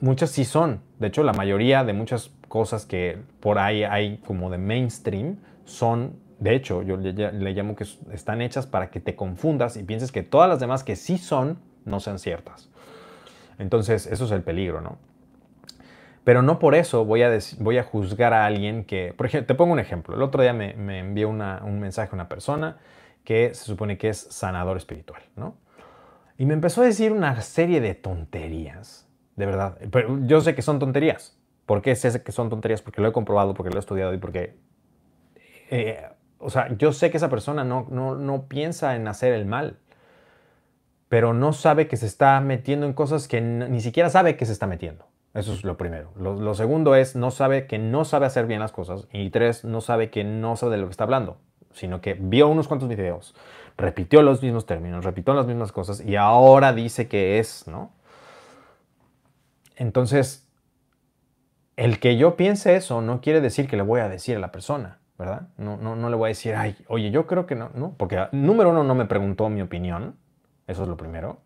Muchas 0.00 0.28
sí 0.28 0.44
son. 0.44 0.82
De 0.98 1.06
hecho, 1.06 1.22
la 1.22 1.32
mayoría 1.32 1.84
de 1.84 1.94
muchas 1.94 2.32
cosas 2.48 2.84
que 2.84 3.16
por 3.40 3.58
ahí 3.58 3.82
hay 3.82 4.18
como 4.18 4.50
de 4.50 4.58
mainstream 4.58 5.38
son, 5.64 6.18
de 6.40 6.54
hecho, 6.54 6.82
yo 6.82 6.98
le, 6.98 7.54
llamo 7.54 7.74
que 7.74 7.86
están 8.12 8.42
hechas 8.42 8.66
para 8.66 8.90
que 8.90 9.00
te 9.00 9.16
confundas 9.16 9.78
y 9.78 9.84
pienses 9.84 10.12
que 10.12 10.22
todas 10.22 10.46
las 10.50 10.60
demás 10.60 10.84
que 10.84 10.96
sí 10.96 11.16
son, 11.16 11.60
no 11.86 11.98
sean 11.98 12.18
ciertas. 12.18 12.68
Entonces, 13.58 14.06
eso 14.06 14.26
es 14.26 14.30
el 14.30 14.42
peligro, 14.42 14.82
¿no? 14.82 14.98
Pero 16.24 16.42
no 16.42 16.58
por 16.58 16.74
eso 16.74 17.06
voy 17.06 17.22
a, 17.22 17.82
juzgar 17.84 18.34
a 18.34 18.44
alguien 18.44 18.84
que, 18.84 19.14
por 19.16 19.24
ejemplo, 19.24 19.46
te 19.46 19.54
pongo 19.54 19.72
un 19.72 19.80
ejemplo. 19.80 20.14
El 20.14 20.20
otro 20.20 20.42
día 20.42 20.52
me, 20.52 20.98
envió 20.98 21.30
un 21.30 21.80
mensaje 21.80 22.10
a 22.12 22.14
una 22.14 22.28
persona 22.28 22.76
que 23.24 23.54
se 23.54 23.64
supone 23.64 23.96
que 23.96 24.10
es 24.10 24.18
sanador 24.18 24.76
espiritual, 24.76 25.22
¿no? 25.36 25.63
Y 26.36 26.46
me 26.46 26.54
empezó 26.54 26.82
a 26.82 26.84
decir 26.84 27.12
una 27.12 27.40
serie 27.42 27.80
de 27.80 27.94
tonterías, 27.94 29.08
de 29.36 29.46
verdad. 29.46 29.78
Pero 29.90 30.18
yo 30.26 30.40
sé 30.40 30.54
que 30.54 30.62
son 30.62 30.78
tonterías. 30.78 31.38
¿Por 31.66 31.80
qué 31.80 31.94
sé 31.96 32.22
que 32.22 32.32
son 32.32 32.50
tonterías? 32.50 32.82
Porque 32.82 33.00
lo 33.00 33.08
he 33.08 33.12
comprobado, 33.12 33.54
porque 33.54 33.70
lo 33.70 33.76
he 33.76 33.80
estudiado 33.80 34.12
y 34.14 34.18
porque... 34.18 34.56
Eh, 35.70 36.02
o 36.38 36.50
sea, 36.50 36.74
yo 36.76 36.92
sé 36.92 37.10
que 37.10 37.16
esa 37.16 37.30
persona 37.30 37.64
no, 37.64 37.86
no, 37.90 38.16
no 38.16 38.48
piensa 38.48 38.96
en 38.96 39.08
hacer 39.08 39.32
el 39.32 39.46
mal, 39.46 39.78
pero 41.08 41.32
no 41.32 41.52
sabe 41.52 41.88
que 41.88 41.96
se 41.96 42.06
está 42.06 42.38
metiendo 42.40 42.84
en 42.86 42.92
cosas 42.92 43.28
que 43.28 43.40
ni 43.40 43.80
siquiera 43.80 44.10
sabe 44.10 44.36
que 44.36 44.44
se 44.44 44.52
está 44.52 44.66
metiendo. 44.66 45.06
Eso 45.32 45.52
es 45.52 45.64
lo 45.64 45.76
primero. 45.76 46.10
Lo, 46.16 46.34
lo, 46.34 46.54
segundo 46.54 46.94
es, 46.94 47.16
no 47.16 47.30
sabe 47.30 47.66
que 47.66 47.78
no 47.78 48.04
sabe 48.04 48.26
hacer 48.26 48.46
bien 48.46 48.60
las 48.60 48.72
cosas. 48.72 49.08
Y 49.12 49.30
tres, 49.30 49.64
no 49.64 49.80
sabe 49.80 50.10
que 50.10 50.22
no 50.22 50.56
sabe 50.56 50.72
de 50.72 50.78
lo 50.78 50.86
que 50.86 50.92
está 50.92 51.04
hablando, 51.04 51.38
sino 51.72 52.00
que 52.00 52.14
vio 52.14 52.48
unos 52.48 52.68
cuantos 52.68 52.88
videos, 52.88 53.34
repitió 53.76 54.22
los 54.22 54.42
mismos 54.42 54.66
términos, 54.66 55.04
repitió 55.04 55.34
las 55.34 55.46
mismas 55.46 55.72
cosas 55.72 56.00
y 56.00 56.16
ahora 56.16 56.72
dice 56.72 57.08
que 57.08 57.38
es, 57.38 57.66
¿no? 57.66 57.90
Entonces, 59.76 60.46
el 61.76 61.98
que 61.98 62.16
yo 62.16 62.36
piense 62.36 62.76
eso 62.76 63.00
no 63.00 63.20
quiere 63.20 63.40
decir 63.40 63.68
que 63.68 63.76
le 63.76 63.82
voy 63.82 64.00
a 64.00 64.08
decir 64.08 64.36
a 64.36 64.40
la 64.40 64.52
persona, 64.52 65.00
¿verdad? 65.18 65.48
No, 65.56 65.76
no, 65.76 65.96
no 65.96 66.08
le 66.08 66.16
voy 66.16 66.28
a 66.28 66.28
decir, 66.28 66.54
ay, 66.54 66.76
oye, 66.88 67.10
yo 67.10 67.26
creo 67.26 67.46
que 67.46 67.56
no, 67.56 67.70
¿no? 67.74 67.94
Porque 67.96 68.28
número 68.30 68.70
uno 68.70 68.84
no 68.84 68.94
me 68.94 69.06
preguntó 69.06 69.48
mi 69.48 69.60
opinión, 69.60 70.16
eso 70.68 70.82
es 70.82 70.88
lo 70.88 70.96
primero. 70.96 71.38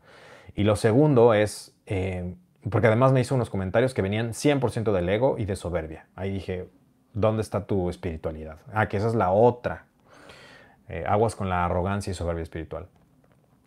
Y 0.55 0.65
lo 0.65 0.77
segundo 0.77 1.33
es, 1.33 1.75
eh, 1.87 2.35
porque 2.71 2.89
además 2.89 3.13
me 3.13 3.21
hizo 3.21 3.35
unos 3.35 3.49
comentarios 3.49 3.95
que 3.95 4.03
venían 4.03 4.35
100% 4.35 4.93
del 4.93 5.09
ego 5.09 5.37
y 5.39 5.47
de 5.47 5.57
soberbia. 5.57 6.07
Ahí 6.15 6.31
dije, 6.31 6.69
¿dónde 7.15 7.41
está 7.41 7.65
tu 7.65 7.89
espiritualidad? 7.89 8.59
Ah, 8.75 8.89
que 8.89 8.99
esa 8.99 9.09
es 9.09 9.15
la 9.15 9.31
otra 9.31 9.88
eh, 10.89 11.05
aguas 11.07 11.37
con 11.37 11.49
la 11.49 11.65
arrogancia 11.65 12.11
y 12.11 12.15
soberbia 12.15 12.43
espiritual. 12.43 12.87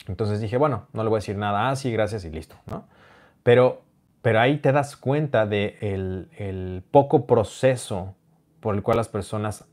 Entonces 0.08 0.42
dije, 0.42 0.58
bueno, 0.58 0.88
no 0.94 1.04
le 1.04 1.10
voy 1.10 1.18
a 1.18 1.20
decir 1.20 1.38
nada, 1.38 1.70
ah, 1.70 1.76
sí, 1.76 1.92
gracias 1.92 2.26
y 2.26 2.32
listo. 2.32 2.56
Pero, 3.44 3.84
pero 4.22 4.40
ahí 4.40 4.58
te 4.58 4.72
das 4.72 4.98
cuenta 4.98 5.46
de 5.46 5.78
el, 5.82 6.84
poco 6.90 7.28
proceso 7.28 8.16
por 8.60 8.76
el 8.76 8.82
cual 8.82 8.98
las 8.98 9.10
personas 9.10 9.66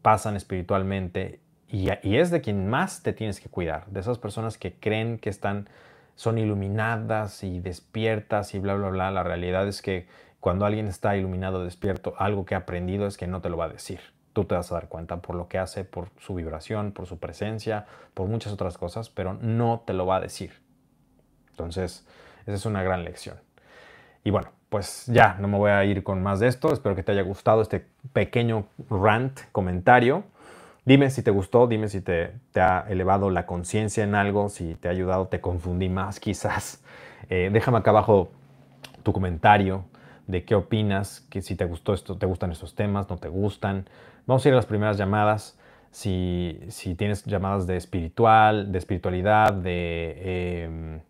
pasan 0.00 0.36
espiritualmente 0.36 1.40
y, 1.68 1.88
y, 2.02 2.16
es 2.16 2.30
de 2.30 2.40
quien 2.40 2.68
más 2.68 3.02
te 3.02 3.12
tienes 3.12 3.40
que 3.40 3.48
cuidar, 3.48 3.86
de 3.86 4.00
esas 4.00 4.18
personas 4.18 4.58
que 4.58 4.74
creen 4.74 5.18
que 5.18 5.28
están, 5.28 5.68
son 6.14 6.38
iluminadas 6.38 7.42
y 7.42 7.60
despiertas 7.60 8.54
y 8.54 8.60
bla, 8.60 8.74
bla, 8.74 8.90
bla. 8.90 9.10
La 9.10 9.22
realidad 9.22 9.66
es 9.66 9.82
que 9.82 10.06
cuando 10.40 10.66
alguien 10.66 10.86
está 10.86 11.16
iluminado, 11.16 11.64
despierto, 11.64 12.14
algo 12.18 12.44
que 12.44 12.54
ha 12.54 12.58
aprendido 12.58 13.06
es 13.06 13.16
que 13.16 13.26
no 13.26 13.40
te 13.40 13.48
lo 13.48 13.56
va 13.56 13.66
a 13.66 13.70
decir 13.70 14.13
tú 14.34 14.44
te 14.44 14.54
vas 14.54 14.70
a 14.70 14.74
dar 14.74 14.88
cuenta 14.88 15.16
por 15.22 15.36
lo 15.36 15.48
que 15.48 15.58
hace, 15.58 15.84
por 15.84 16.08
su 16.18 16.34
vibración, 16.34 16.92
por 16.92 17.06
su 17.06 17.18
presencia, 17.18 17.86
por 18.12 18.28
muchas 18.28 18.52
otras 18.52 18.76
cosas, 18.76 19.08
pero 19.08 19.34
no 19.40 19.82
te 19.86 19.94
lo 19.94 20.04
va 20.04 20.16
a 20.16 20.20
decir. 20.20 20.52
Entonces, 21.50 22.06
esa 22.42 22.54
es 22.54 22.66
una 22.66 22.82
gran 22.82 23.04
lección. 23.04 23.38
Y 24.24 24.30
bueno, 24.30 24.50
pues 24.68 25.06
ya, 25.06 25.36
no 25.38 25.48
me 25.48 25.56
voy 25.56 25.70
a 25.70 25.84
ir 25.84 26.02
con 26.02 26.22
más 26.22 26.40
de 26.40 26.48
esto. 26.48 26.72
Espero 26.72 26.96
que 26.96 27.02
te 27.02 27.12
haya 27.12 27.22
gustado 27.22 27.62
este 27.62 27.86
pequeño 28.12 28.66
rant, 28.90 29.38
comentario. 29.52 30.24
Dime 30.84 31.10
si 31.10 31.22
te 31.22 31.30
gustó, 31.30 31.66
dime 31.66 31.88
si 31.88 32.00
te, 32.00 32.32
ha 32.56 32.84
elevado 32.88 33.30
la 33.30 33.46
conciencia 33.46 34.04
en 34.04 34.14
algo, 34.14 34.48
si 34.48 34.74
te 34.74 34.88
ha 34.88 34.90
ayudado, 34.90 35.28
te 35.28 35.40
confundí 35.40 35.88
más 35.88 36.20
quizás. 36.20 36.82
Eh, 37.30 37.50
déjame 37.52 37.78
acá 37.78 37.90
abajo 37.90 38.30
tu 39.02 39.12
comentario 39.12 39.84
de 40.26 40.44
qué 40.44 40.54
opinas, 40.54 41.20
que 41.30 41.42
si 41.42 41.54
te 41.54 41.64
gustó 41.64 41.94
esto, 41.94 42.16
te 42.16 42.26
gustan 42.26 42.50
estos 42.50 42.74
temas, 42.74 43.08
no 43.08 43.16
te 43.16 43.28
gustan. 43.28 43.86
Vamos 44.26 44.44
a 44.44 44.48
ir 44.48 44.54
a 44.54 44.56
las 44.56 44.66
primeras 44.66 44.96
llamadas. 44.96 45.58
Si, 45.90 46.58
tienes 46.96 47.24
llamadas 47.24 47.66
de 47.66 47.76
espiritual, 47.76 48.72
de 48.72 48.78
espiritualidad, 48.78 49.52
de, 49.52 50.64
em, 50.64 51.00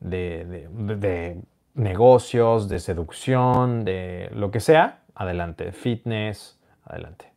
de, 0.00 1.40
negocios, 1.74 2.68
de 2.68 2.78
seducción, 2.78 3.84
de 3.84 4.30
lo 4.32 4.50
que 4.50 4.60
sea, 4.60 5.00
adelante. 5.14 5.72
Fitness, 5.72 6.58
adelante. 6.84 7.29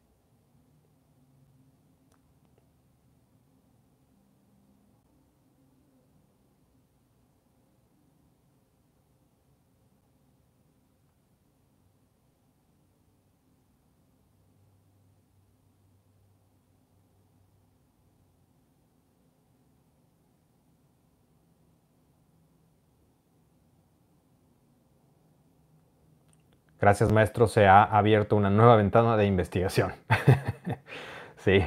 Gracias, 26.84 27.14
maestro, 27.14 27.48
se 27.48 27.66
ha 27.66 27.82
abierto 27.82 28.36
una 28.36 28.50
nueva 28.50 28.76
ventana 28.76 29.16
de 29.16 29.26
investigación. 29.26 29.94
sí, 31.38 31.62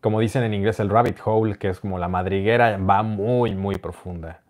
como 0.00 0.18
dicen 0.18 0.42
en 0.42 0.52
inglés, 0.52 0.80
el 0.80 0.90
rabbit 0.90 1.16
hole, 1.24 1.56
que 1.56 1.68
es 1.68 1.78
como 1.78 1.96
la 2.00 2.08
madriguera, 2.08 2.76
va 2.76 3.04
muy, 3.04 3.54
muy 3.54 3.76
profunda. 3.76 4.40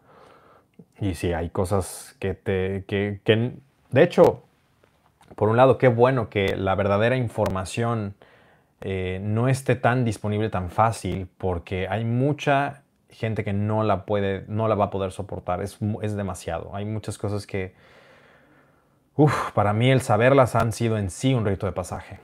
Y 0.98 1.14
sí, 1.14 1.34
hay 1.34 1.50
cosas 1.50 2.16
que 2.18 2.32
te. 2.32 2.86
Que, 2.86 3.20
de 3.90 4.02
hecho, 4.02 4.44
por 5.34 5.50
un 5.50 5.58
lado, 5.58 5.76
qué 5.76 5.88
bueno 5.88 6.30
que 6.30 6.56
la 6.56 6.74
verdadera 6.74 7.18
información 7.18 8.14
eh, 8.80 9.20
no 9.22 9.46
esté 9.46 9.76
tan 9.76 10.06
disponible 10.06 10.48
tan 10.48 10.70
fácil, 10.70 11.28
porque 11.36 11.86
hay 11.86 12.06
mucha 12.06 12.82
gente 13.10 13.44
que 13.44 13.52
no 13.52 13.82
la 13.84 14.06
puede, 14.06 14.46
no 14.48 14.68
la 14.68 14.74
va 14.74 14.86
a 14.86 14.90
poder 14.90 15.12
soportar. 15.12 15.60
Es, 15.60 15.76
es 16.00 16.16
demasiado. 16.16 16.74
Hay 16.74 16.86
muchas 16.86 17.18
cosas 17.18 17.46
que 17.46 17.74
Para 19.54 19.72
mí 19.72 19.90
el 19.90 20.02
saberlas 20.02 20.54
han 20.54 20.72
sido 20.72 20.98
en 20.98 21.10
sí 21.10 21.32
un 21.34 21.46
rito 21.46 21.66
de 21.66 21.72
pasaje. 21.72 22.20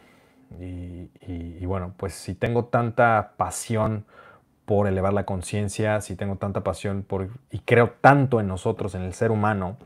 Y, 0.60 1.64
bueno, 1.64 1.94
pues 1.96 2.12
si 2.12 2.34
tengo 2.34 2.66
tanta 2.66 3.32
pasión 3.36 4.04
por 4.66 4.86
elevar 4.86 5.12
la 5.12 5.24
conciencia, 5.24 6.00
si 6.00 6.14
tengo 6.14 6.36
tanta 6.36 6.62
pasión 6.62 7.02
por, 7.02 7.30
y 7.50 7.60
creo 7.60 7.92
tanto 8.00 8.40
en 8.40 8.48
nosotros, 8.48 8.94
en 8.94 9.02
el 9.02 9.14
ser 9.14 9.30
humano, 9.30 9.76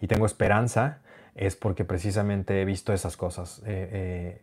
y 0.00 0.06
tengo 0.06 0.26
esperanza, 0.26 1.00
es 1.34 1.56
porque 1.56 1.84
precisamente 1.84 2.60
he 2.60 2.64
visto 2.64 2.92
esas 2.92 3.16
cosas. 3.16 3.62
he 3.66 4.40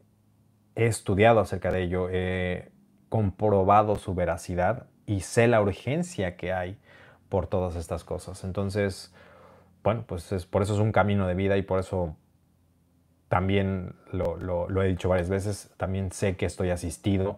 estudiado 0.76 1.40
acerca 1.40 1.72
de 1.72 1.84
ello, 1.84 2.10
he 2.12 2.72
comprobado 3.10 3.96
su 3.96 4.14
veracidad 4.14 4.88
y 5.06 5.22
sé 5.22 5.48
la 5.48 5.62
urgencia 5.62 6.36
que 6.36 6.54
hay 6.54 6.78
por 7.30 7.48
todas 7.48 7.76
estas 7.76 8.04
cosas. 8.04 8.44
Entonces, 8.44 9.14
bueno, 9.86 10.04
pues 10.08 10.32
es, 10.32 10.48
por 10.48 10.64
eso 10.64 10.74
es 10.74 10.80
un 10.80 10.92
camino 10.92 11.28
de 11.28 11.36
vida 11.36 11.58
y 11.58 11.62
por 11.62 11.80
eso 11.80 12.18
también 13.30 13.94
lo, 14.12 14.82
he 14.82 14.88
dicho 14.88 15.10
varias 15.10 15.30
veces, 15.30 15.70
también 15.78 16.12
sé 16.12 16.36
que 16.36 16.48
estoy 16.48 16.72
asistido, 16.72 17.38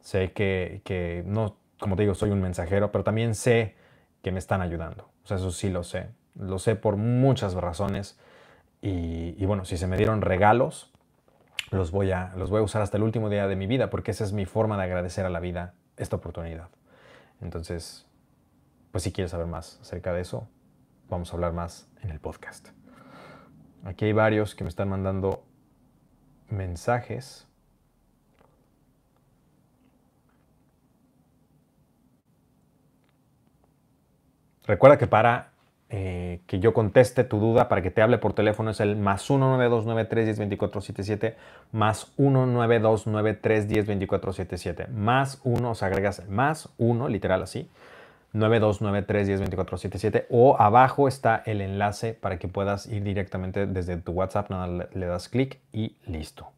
sé 0.00 0.32
que, 0.32 1.24
no, 1.26 1.56
como 1.80 1.96
te 1.96 2.02
digo, 2.02 2.14
soy 2.14 2.30
un 2.30 2.40
mensajero, 2.40 2.92
pero 2.92 3.02
también 3.02 3.34
sé 3.34 3.74
que 4.22 4.30
me 4.30 4.38
están 4.38 4.62
ayudando. 4.62 5.08
O 5.24 5.26
sea, 5.26 5.36
eso 5.36 5.50
sí 5.50 5.68
lo 5.68 5.82
sé. 5.82 6.10
Lo 6.38 6.60
sé 6.60 6.76
por 6.76 6.96
muchas 6.96 7.54
razones. 7.54 8.18
Y, 8.80 9.34
y, 9.36 9.44
bueno, 9.44 9.64
si 9.64 9.76
se 9.76 9.88
me 9.88 9.96
dieron 9.96 10.20
regalos, 10.20 10.92
los 11.72 11.90
voy, 11.90 12.12
a, 12.12 12.34
los 12.36 12.50
voy 12.50 12.60
a 12.60 12.62
usar 12.62 12.82
hasta 12.82 12.98
el 12.98 13.02
último 13.02 13.30
día 13.30 13.48
de 13.48 13.56
mi 13.56 13.66
vida, 13.66 13.90
porque 13.90 14.12
esa 14.12 14.22
es 14.22 14.32
mi 14.32 14.44
forma 14.44 14.76
de 14.76 14.84
agradecer 14.84 15.26
a 15.26 15.30
la 15.30 15.40
vida 15.40 15.74
esta 15.96 16.16
oportunidad. 16.16 16.68
Entonces, 17.40 18.06
pues 18.92 19.02
si 19.02 19.12
quieres 19.12 19.32
saber 19.32 19.46
más 19.46 19.80
acerca 19.80 20.12
de 20.12 20.20
eso, 20.20 20.46
vamos 21.08 21.32
a 21.32 21.36
hablar 21.36 21.52
más 21.52 21.88
en 22.02 22.10
el 22.10 22.20
podcast. 22.20 22.68
Aquí 23.84 24.06
hay 24.06 24.12
varios 24.12 24.54
que 24.54 24.64
me 24.64 24.70
están 24.70 24.88
mandando 24.88 25.44
mensajes. 26.48 27.46
Recuerda 34.66 34.96
que 34.96 35.06
para 35.06 35.54
eh, 35.96 36.40
que 36.48 36.58
yo 36.58 36.74
conteste 36.74 37.22
tu 37.22 37.38
duda, 37.38 37.68
para 37.68 37.80
que 37.80 37.92
te 37.92 38.02
hable 38.02 38.18
por 38.18 38.32
teléfono, 38.32 38.70
es 38.70 38.80
el 38.80 38.96
más 38.96 39.30
19293102477, 39.30 41.36
más 41.70 42.12
19293102477, 42.16 44.88
más 44.88 45.40
1, 45.44 45.70
o 45.70 45.74
sea, 45.76 45.86
agregas 45.86 46.28
más 46.28 46.68
1, 46.78 47.08
literal 47.08 47.42
así, 47.42 47.70
9293102477 48.34 50.26
o 50.28 50.60
abajo 50.60 51.08
está 51.08 51.42
el 51.46 51.60
enlace 51.60 52.14
para 52.14 52.38
que 52.38 52.48
puedas 52.48 52.86
ir 52.86 53.02
directamente 53.04 53.66
desde 53.66 53.96
tu 53.96 54.12
WhatsApp, 54.12 54.50
nada, 54.50 54.88
le 54.92 55.06
das 55.06 55.28
clic 55.28 55.60
y 55.72 55.96
listo. 56.06 56.50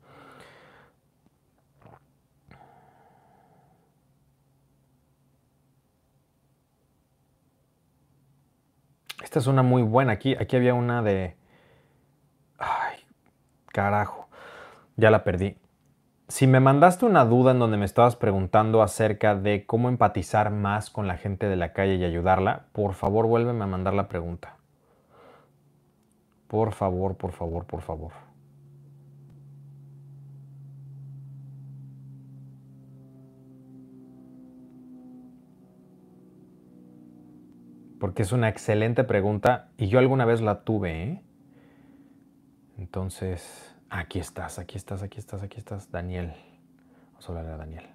Esta 9.22 9.38
es 9.40 9.46
una 9.46 9.62
muy 9.62 9.82
buena. 9.82 10.12
Aquí, 10.12 10.34
aquí 10.38 10.56
había 10.56 10.72
una 10.72 11.02
de... 11.02 11.36
Ay, 12.58 12.98
carajo. 13.66 14.28
Ya 14.96 15.10
la 15.10 15.24
perdí. 15.24 15.58
Si 16.28 16.48
me 16.48 16.58
mandaste 16.58 17.06
una 17.06 17.24
duda 17.24 17.52
en 17.52 17.60
donde 17.60 17.76
me 17.76 17.84
estabas 17.84 18.16
preguntando 18.16 18.82
acerca 18.82 19.36
de 19.36 19.64
cómo 19.64 19.88
empatizar 19.88 20.50
más 20.50 20.90
con 20.90 21.06
la 21.06 21.16
gente 21.16 21.46
de 21.48 21.54
la 21.54 21.72
calle 21.72 21.94
y 21.94 22.04
ayudarla, 22.04 22.66
por 22.72 22.94
favor 22.94 23.26
vuélveme 23.26 23.62
a 23.62 23.68
mandar 23.68 23.94
la 23.94 24.08
pregunta. 24.08 24.56
Por 26.48 26.72
favor, 26.72 27.16
por 27.16 27.30
favor, 27.30 27.64
por 27.66 27.80
favor. 27.80 28.12
Porque 38.00 38.22
es 38.22 38.32
una 38.32 38.48
excelente 38.48 39.04
pregunta 39.04 39.68
y 39.76 39.86
yo 39.86 40.00
alguna 40.00 40.24
vez 40.24 40.40
la 40.40 40.64
tuve. 40.64 41.02
¿eh? 41.04 41.22
Entonces... 42.78 43.75
Aquí 43.90 44.18
estás, 44.18 44.58
aquí 44.58 44.76
estás, 44.76 45.02
aquí 45.02 45.18
estás, 45.18 45.42
aquí 45.42 45.58
estás, 45.58 45.90
Daniel. 45.92 46.34
Vamos 47.12 47.28
a 47.28 47.28
hablar 47.28 47.46
a 47.46 47.56
Daniel. 47.56 47.86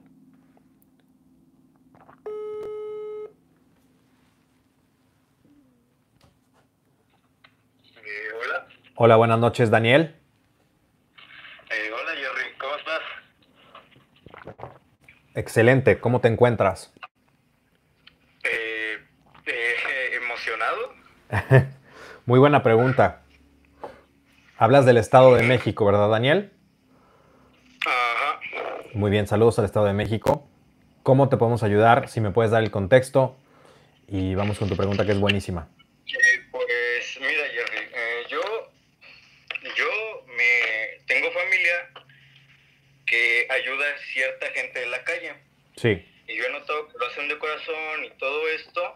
Eh, 7.98 8.30
hola. 8.40 8.68
Hola, 8.96 9.16
buenas 9.18 9.40
noches, 9.40 9.70
Daniel. 9.70 10.16
Eh, 11.70 11.92
hola, 11.92 12.12
Jerry, 12.14 12.58
¿cómo 12.58 12.76
estás? 12.78 13.02
Excelente, 15.36 16.00
¿cómo 16.00 16.22
te 16.22 16.30
encuentras? 16.30 16.94
Eh, 18.44 18.98
emocionado. 20.14 20.94
Muy 22.26 22.40
buena 22.40 22.64
pregunta. 22.64 23.24
Hablas 24.62 24.86
del 24.86 24.98
Estado 24.98 25.34
de 25.34 25.42
México, 25.42 25.86
¿verdad, 25.86 26.08
Daniel? 26.08 26.52
Ajá. 27.84 28.40
Muy 28.94 29.10
bien, 29.10 29.26
saludos 29.26 29.58
al 29.58 29.66
Estado 29.66 29.88
de 29.88 29.94
México. 29.94 30.48
¿Cómo 31.02 31.30
te 31.30 31.38
podemos 31.38 31.64
ayudar? 31.64 32.10
Si 32.10 32.22
me 32.22 32.30
puedes 32.30 32.52
dar 32.52 32.62
el 32.62 32.70
contexto 32.70 33.36
y 34.08 34.36
vamos 34.36 34.60
con 34.60 34.70
tu 34.70 34.78
pregunta 34.78 35.04
que 35.04 35.14
es 35.14 35.20
buenísima. 35.20 35.68
Eh, 36.06 36.14
pues 36.52 37.18
mira, 37.22 37.44
Jerry, 37.52 37.88
eh, 37.92 38.24
yo, 38.30 38.40
yo 39.76 40.26
me 40.28 41.04
tengo 41.08 41.32
familia 41.32 41.90
que 43.08 43.48
ayuda 43.50 43.84
a 43.96 43.98
cierta 44.14 44.46
gente 44.52 44.80
de 44.80 44.90
la 44.90 45.04
calle. 45.04 45.34
Sí. 45.76 46.06
Y 46.28 46.38
yo 46.38 46.44
he 46.46 46.52
notado 46.52 46.88
que 46.88 47.00
lo 47.00 47.08
hacen 47.08 47.28
de 47.30 47.40
corazón 47.40 48.06
y 48.06 48.12
todo 48.20 48.48
esto. 48.50 48.96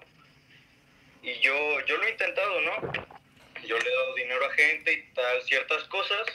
Y 1.24 1.40
yo, 1.40 1.56
yo 1.88 1.98
lo 1.98 2.04
he 2.04 2.12
intentado, 2.12 2.62
¿no? 2.62 3.15
Yo 3.68 3.78
le 3.78 3.90
he 3.90 3.96
dado 3.96 4.16
dinero 4.16 4.46
a 4.46 4.52
gente 4.52 4.94
y 4.94 5.14
tal, 5.14 5.42
ciertas 5.44 5.84
cosas, 5.86 6.28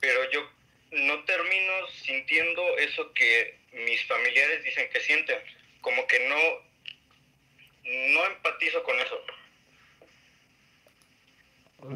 pero 0.00 0.30
yo 0.30 0.40
no 0.92 1.24
termino 1.24 1.72
sintiendo 2.04 2.62
eso 2.78 3.12
que 3.12 3.58
mis 3.72 4.06
familiares 4.06 4.64
dicen 4.64 4.88
que 4.92 5.00
sienten, 5.00 5.38
como 5.80 6.06
que 6.06 6.28
no, 6.28 6.36
no 8.14 8.26
empatizo 8.26 8.82
con 8.82 8.96
eso. 9.00 9.16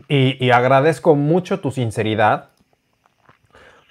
Y, 0.08 0.50
agradezco 0.50 1.14
mucho 1.14 1.60
tu 1.60 1.70
sinceridad, 1.70 2.50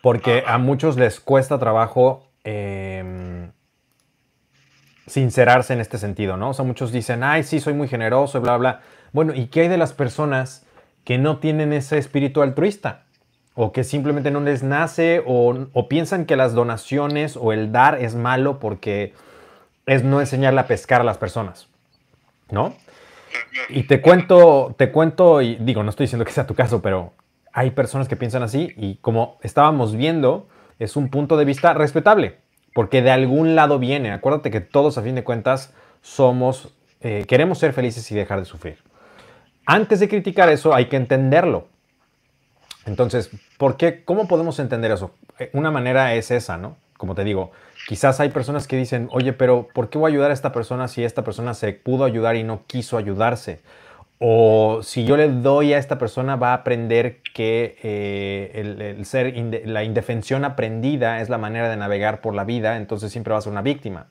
porque 0.01 0.43
a 0.45 0.57
muchos 0.57 0.97
les 0.97 1.19
cuesta 1.19 1.59
trabajo 1.59 2.31
em, 2.43 3.51
sincerarse 5.07 5.73
en 5.73 5.81
este 5.81 5.97
sentido, 5.97 6.37
¿no? 6.37 6.51
O 6.51 6.53
sea, 6.53 6.63
muchos 6.63 6.91
dicen, 6.91 7.23
ay, 7.23 7.43
sí, 7.43 7.59
soy 7.59 7.73
muy 7.73 7.87
generoso 7.89 8.37
y 8.37 8.41
bla, 8.41 8.57
bla. 8.57 8.81
Bueno, 9.11 9.33
¿y 9.33 9.47
qué 9.47 9.61
hay 9.61 9.67
de 9.67 9.77
las 9.77 9.93
personas 9.93 10.65
que 11.03 11.17
no 11.17 11.39
tienen 11.39 11.73
ese 11.73 11.97
espíritu 11.97 12.41
altruista? 12.41 13.03
O 13.55 13.71
que 13.71 13.83
simplemente 13.83 14.31
no 14.31 14.39
les 14.39 14.63
nace 14.63 15.21
o, 15.25 15.87
piensan 15.89 16.25
que 16.25 16.35
las 16.35 16.53
donaciones 16.53 17.35
o 17.35 17.51
el 17.51 17.71
dar 17.71 17.99
es 17.99 18.15
malo 18.15 18.59
porque 18.59 19.13
es 19.85 20.03
no 20.03 20.21
enseñarle 20.21 20.61
a 20.61 20.67
pescar 20.67 21.01
a 21.01 21.03
las 21.03 21.17
personas, 21.17 21.67
¿no? 22.51 22.75
Y 23.69 23.83
te 23.83 24.01
cuento, 24.01 24.75
te 24.77 24.91
cuento, 24.91 25.41
y 25.41 25.55
digo, 25.55 25.83
no 25.83 25.89
estoy 25.89 26.05
diciendo 26.05 26.25
que 26.25 26.31
sea 26.31 26.47
tu 26.47 26.55
caso, 26.55 26.81
pero 26.81 27.13
hay 27.51 27.71
personas 27.71 28.07
que 28.07 28.15
piensan 28.15 28.43
así 28.43 28.71
y 28.77 28.95
como 28.95 29.37
estábamos 29.41 29.95
viendo, 29.95 30.47
es 30.77 30.95
un 30.95 31.09
punto 31.09 31.35
de 31.35 31.45
vista 31.45 31.73
respetable, 31.73 32.37
porque 32.73 33.01
de 33.01 33.11
algún 33.11 33.55
lado 33.55 33.79
viene. 33.79 34.11
Acuérdate 34.11 34.51
que 34.51 34.61
todos 34.61 34.97
a 34.97 35.01
fin 35.01 35.15
de 35.15 35.23
cuentas 35.23 35.73
somos, 36.01 36.73
eh, 37.01 37.25
queremos 37.27 37.57
ser 37.57 37.73
felices 37.73 38.09
y 38.11 38.15
dejar 38.15 38.39
de 38.39 38.45
sufrir. 38.45 38.77
Antes 39.71 39.99
de 39.99 40.09
criticar 40.09 40.49
eso 40.49 40.73
hay 40.73 40.85
que 40.85 40.95
entenderlo. 40.95 41.67
Entonces, 42.87 43.29
¿por 43.59 43.77
qué? 43.77 44.03
¿Cómo 44.03 44.27
podemos 44.27 44.57
entender 44.57 44.89
eso? 44.89 45.11
Eh, 45.37 45.51
una 45.53 45.69
manera 45.69 46.15
es 46.15 46.31
esa, 46.31 46.57
¿no? 46.57 46.75
Como 46.97 47.13
te 47.13 47.23
digo, 47.23 47.51
quizás 47.87 48.19
hay 48.19 48.29
personas 48.29 48.67
que 48.67 48.77
dicen, 48.77 49.09
oye, 49.11 49.31
pero 49.31 49.67
¿por 49.71 49.91
qué 49.91 49.99
voy 49.99 50.09
a 50.09 50.13
ayudar 50.13 50.31
a 50.31 50.33
esta 50.33 50.51
persona 50.51 50.87
si 50.87 51.03
esta 51.03 51.23
persona 51.23 51.53
se 51.53 51.71
pudo 51.73 52.05
ayudar 52.05 52.35
y 52.35 52.43
no 52.43 52.63
quiso 52.65 52.97
ayudarse? 52.97 53.61
O 54.17 54.79
si 54.81 55.05
yo 55.05 55.15
le 55.17 55.29
doy 55.29 55.73
a 55.73 55.77
esta 55.77 55.99
persona 55.99 56.35
va 56.35 56.49
a 56.49 56.55
aprender 56.55 57.21
que 57.35 57.77
eh, 57.83 58.95
el, 58.97 59.05
ser 59.05 59.35
la 59.67 59.83
indefensión 59.83 60.45
aprendida 60.45 61.21
es 61.21 61.29
la 61.29 61.37
manera 61.37 61.69
de 61.69 61.77
navegar 61.77 62.21
por 62.21 62.33
la 62.33 62.43
vida, 62.43 62.77
entonces 62.77 63.11
siempre 63.11 63.33
va 63.33 63.37
a 63.37 63.41
ser 63.43 63.51
una 63.51 63.61
víctima. 63.61 64.07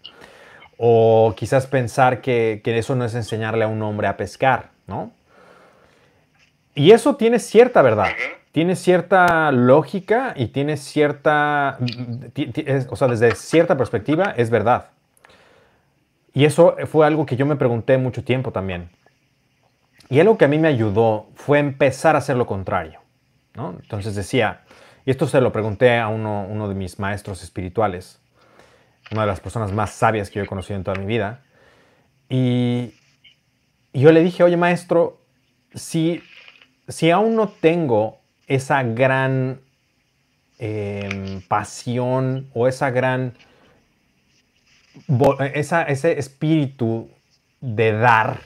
O 0.77 1.35
quizás 1.37 1.67
pensar 1.67 2.21
que, 2.21 2.61
que 2.63 2.79
eso 2.79 2.95
no 2.95 3.05
es 3.05 3.17
enseñarle 3.17 3.65
a 3.65 3.67
un 3.67 3.83
hombre 3.83 4.07
a 4.07 4.17
pescar, 4.17 4.71
¿no? 4.87 5.18
Y 6.79 6.93
eso 6.93 7.17
tiene 7.17 7.41
cierta 7.41 7.83
verdad, 7.83 8.07
tiene 8.53 8.77
cierta 8.77 9.51
lógica 9.51 10.33
y 10.37 10.47
tiene 10.47 10.77
cierta, 10.77 11.77
o 12.89 12.95
sea, 12.95 13.09
desde 13.09 13.35
cierta 13.35 13.77
perspectiva 13.77 14.33
es 14.37 14.49
verdad. 14.49 14.91
Y 16.33 16.45
eso 16.45 16.77
fue 16.87 17.05
algo 17.05 17.27
que 17.27 17.35
yo 17.35 17.47
me 17.47 17.57
pregunté 17.57 17.99
mucho 17.99 18.23
tiempo 18.23 18.53
también. 18.53 18.91
Y 20.09 20.21
algo 20.21 20.39
que 20.39 20.45
a 20.45 20.49
mí 20.49 20.57
me 20.57 20.69
ayudó 20.69 21.27
fue 21.35 21.59
empezar 21.59 22.15
a 22.15 22.19
hacer 22.19 22.37
lo 22.37 22.47
contrario. 22.47 23.01
¿no? 23.57 23.71
Entonces 23.83 24.15
decía, 24.15 24.61
y 25.05 25.11
esto 25.11 25.27
se 25.27 25.41
lo 25.41 25.51
pregunté 25.51 25.99
a 25.99 26.07
uno, 26.07 26.47
uno 26.49 26.69
de 26.69 26.77
mis 26.77 27.01
maestros 27.01 27.43
espirituales, 27.43 28.21
una 29.11 29.23
de 29.23 29.27
las 29.27 29.41
personas 29.41 29.73
más 29.73 29.91
sabias 29.91 30.31
que 30.31 30.39
yo 30.39 30.45
he 30.45 30.47
conocido 30.47 30.77
en 30.77 30.85
toda 30.85 30.97
mi 30.97 31.07
vida, 31.07 31.43
y, 32.29 32.95
y 33.93 34.01
yo 34.01 34.13
le 34.13 34.23
dije, 34.23 34.45
oye 34.45 34.57
maestro, 34.57 35.19
si, 35.75 36.23
si 36.89 37.11
aún 37.11 37.37
no 37.37 37.49
tengo 37.49 38.19
esa 38.47 38.83
gran 38.83 39.61
em, 40.59 41.43
pasión 41.43 42.49
o 42.55 42.67
esa 42.67 42.91
gran, 42.91 43.35
ese 45.55 46.19
espíritu 46.19 47.11
de 47.61 47.93
dar, 47.93 48.41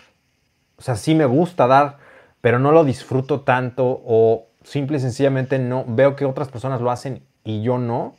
o 0.77 0.83
sea, 0.83 0.97
sí 0.97 1.15
me 1.15 1.25
gusta 1.25 1.67
dar, 1.67 1.99
pero 2.41 2.59
no 2.59 2.73
lo 2.73 2.85
disfruto 2.85 3.43
tanto 3.43 4.03
o 4.05 4.49
simple 4.65 4.97
y 4.97 5.01
sencillamente 5.01 5.59
no 5.59 5.85
veo 5.87 6.17
que 6.17 6.25
otras 6.25 6.49
personas 6.49 6.81
lo 6.81 6.91
hacen 6.91 7.23
y 7.45 7.63
yo 7.63 7.79
no. 7.79 8.17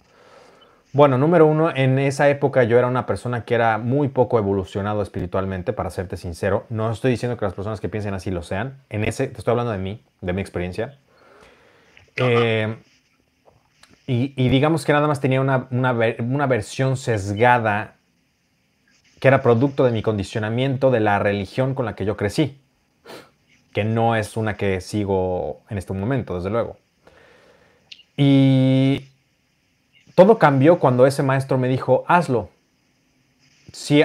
Bueno, 0.93 1.17
número 1.17 1.47
uno, 1.47 1.75
en 1.75 1.97
esa 1.97 2.29
época 2.29 2.63
yo 2.65 2.77
era 2.77 2.85
una 2.85 3.07
persona 3.07 3.45
que 3.45 3.55
era 3.55 3.79
muy 3.79 4.09
poco 4.09 4.37
evolucionado 4.37 5.01
espiritualmente, 5.01 5.73
para 5.73 5.89
serte 5.89 6.17
sincero. 6.17 6.67
No 6.69 6.91
estoy 6.91 7.09
diciendo 7.09 7.35
que 7.35 7.45
las 7.45 7.55
personas 7.55 7.81
que 7.81 7.89
piensen 7.89 8.13
así 8.13 8.29
lo 8.29 8.43
sean. 8.43 8.77
En 8.91 9.03
ese, 9.03 9.27
te 9.27 9.39
estoy 9.39 9.53
hablando 9.53 9.71
de 9.71 9.79
mí, 9.79 10.03
de 10.21 10.33
mi 10.33 10.41
experiencia. 10.41 10.99
Eh, 12.15 12.77
y, 14.05 14.49
digamos 14.49 14.85
que 14.85 14.93
nada 14.93 15.07
más 15.07 15.19
tenía 15.19 15.41
una, 15.41 15.67
una 15.71 16.45
versión 16.45 16.95
sesgada 16.95 17.95
que 19.19 19.27
era 19.27 19.41
producto 19.41 19.85
de 19.85 19.91
mi 19.91 20.03
condicionamiento 20.03 20.91
de 20.91 20.99
la 20.99 21.17
religión 21.17 21.73
con 21.73 21.85
la 21.85 21.95
que 21.95 22.05
yo 22.05 22.15
crecí, 22.17 22.61
que 23.73 23.83
no 23.83 24.15
es 24.15 24.37
una 24.37 24.57
que 24.57 24.79
sigo 24.79 25.63
en 25.71 25.79
este 25.79 25.93
momento, 25.93 26.35
desde 26.35 26.51
luego. 26.51 26.77
Y 28.15 29.07
todo 30.15 30.37
cambió 30.37 30.79
cuando 30.79 31.05
ese 31.05 31.23
maestro 31.23 31.57
me 31.57 31.67
dijo, 31.67 32.03
hazlo. 32.07 32.49
Si, 33.71 34.03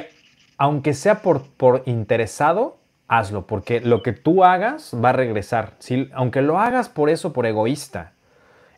aunque 0.56 0.94
sea 0.94 1.22
por, 1.22 1.42
por 1.42 1.82
interesado, 1.86 2.78
hazlo, 3.08 3.46
porque 3.46 3.80
lo 3.80 4.02
que 4.02 4.12
tú 4.12 4.44
hagas 4.44 4.94
va 4.94 5.10
a 5.10 5.12
regresar. 5.12 5.74
Si, 5.78 6.10
aunque 6.14 6.42
lo 6.42 6.58
hagas 6.58 6.88
por 6.88 7.10
eso, 7.10 7.32
por 7.32 7.46
egoísta, 7.46 8.12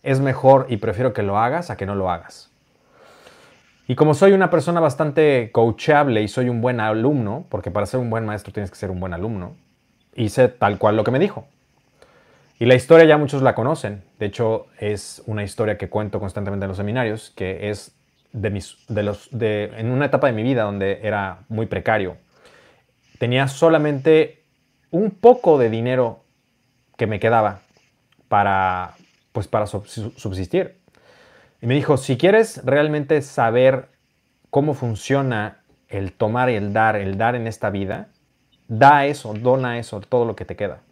es 0.02 0.20
mejor 0.20 0.66
y 0.68 0.78
prefiero 0.78 1.12
que 1.12 1.22
lo 1.22 1.38
hagas 1.38 1.70
a 1.70 1.76
que 1.76 1.86
no 1.86 1.94
lo 1.94 2.10
hagas. 2.10 2.50
Y 3.86 3.96
como 3.96 4.14
soy 4.14 4.32
una 4.32 4.50
persona 4.50 4.80
bastante 4.80 5.50
coachable 5.52 6.22
y 6.22 6.28
soy 6.28 6.48
un 6.48 6.60
buen 6.60 6.78
alumno, 6.80 7.44
porque 7.48 7.72
para 7.72 7.86
ser 7.86 8.00
un 8.00 8.08
buen 8.08 8.24
maestro 8.24 8.52
tienes 8.52 8.70
que 8.70 8.76
ser 8.76 8.90
un 8.90 9.00
buen 9.00 9.12
alumno, 9.12 9.56
hice 10.14 10.48
tal 10.48 10.78
cual 10.78 10.96
lo 10.96 11.04
que 11.04 11.10
me 11.10 11.18
dijo. 11.18 11.46
Y 12.60 12.66
la 12.66 12.74
historia 12.74 13.06
ya 13.06 13.16
muchos 13.16 13.40
la 13.40 13.54
conocen. 13.54 14.04
De 14.18 14.26
hecho, 14.26 14.66
es 14.78 15.22
una 15.24 15.42
historia 15.42 15.78
que 15.78 15.88
cuento 15.88 16.20
constantemente 16.20 16.66
en 16.66 16.68
los 16.68 16.76
seminarios, 16.76 17.30
que 17.34 17.70
es 17.70 17.96
de 18.34 18.50
mis, 18.50 18.76
de 18.86 19.02
los, 19.02 19.30
de, 19.30 19.72
en 19.78 19.90
una 19.90 20.04
etapa 20.04 20.26
de 20.26 20.34
mi 20.34 20.42
vida 20.42 20.64
donde 20.64 21.00
era 21.02 21.38
muy 21.48 21.64
precario. 21.64 22.18
Tenía 23.18 23.48
solamente 23.48 24.44
un 24.90 25.10
poco 25.10 25.56
de 25.56 25.70
dinero 25.70 26.22
que 26.98 27.06
me 27.06 27.18
quedaba 27.18 27.62
para, 28.28 28.92
pues 29.32 29.48
para 29.48 29.66
subsistir. 29.66 30.76
Y 31.62 31.66
me 31.66 31.74
dijo, 31.74 31.96
si 31.96 32.18
quieres 32.18 32.62
realmente 32.62 33.22
saber 33.22 33.88
cómo 34.50 34.74
funciona 34.74 35.62
el 35.88 36.12
tomar 36.12 36.50
y 36.50 36.56
el 36.56 36.74
dar, 36.74 36.96
el 36.96 37.16
dar 37.16 37.36
en 37.36 37.46
esta 37.46 37.70
vida, 37.70 38.08
da 38.68 39.06
eso, 39.06 39.32
dona 39.32 39.78
eso, 39.78 39.98
todo 40.02 40.26
lo 40.26 40.36
que 40.36 40.44
te 40.44 40.56
queda. 40.56 40.82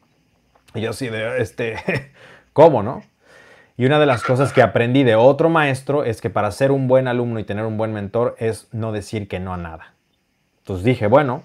Y 0.74 0.80
yo 0.80 0.92
sí, 0.92 1.08
de, 1.08 1.40
este, 1.40 1.76
¿cómo 2.52 2.82
no? 2.82 3.02
Y 3.76 3.86
una 3.86 4.00
de 4.00 4.06
las 4.06 4.24
cosas 4.24 4.52
que 4.52 4.60
aprendí 4.60 5.04
de 5.04 5.14
otro 5.14 5.48
maestro 5.48 6.02
es 6.04 6.20
que 6.20 6.30
para 6.30 6.50
ser 6.50 6.72
un 6.72 6.88
buen 6.88 7.06
alumno 7.06 7.38
y 7.38 7.44
tener 7.44 7.64
un 7.64 7.76
buen 7.76 7.92
mentor 7.92 8.34
es 8.38 8.68
no 8.72 8.90
decir 8.90 9.28
que 9.28 9.38
no 9.38 9.54
a 9.54 9.56
nada. 9.56 9.94
Entonces 10.58 10.84
dije, 10.84 11.06
bueno, 11.06 11.44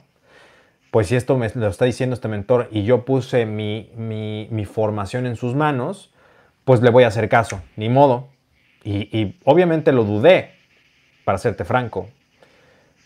pues 0.89 1.07
si 1.07 1.15
esto 1.15 1.37
me 1.37 1.49
lo 1.53 1.67
está 1.67 1.85
diciendo 1.85 2.15
este 2.15 2.27
mentor 2.27 2.69
y 2.71 2.83
yo 2.83 3.05
puse 3.05 3.45
mi, 3.45 3.91
mi, 3.95 4.65
formación 4.65 5.27
en 5.27 5.35
sus 5.35 5.53
manos, 5.53 6.11
pues 6.65 6.81
le 6.81 6.89
voy 6.89 7.03
a 7.03 7.07
hacer 7.07 7.29
caso, 7.29 7.61
ni 7.75 7.87
modo. 7.87 8.29
Y, 8.83 9.15
y 9.17 9.39
obviamente 9.43 9.91
lo 9.91 10.03
dudé, 10.03 10.53
para 11.23 11.37
serte 11.37 11.65
franco, 11.65 12.09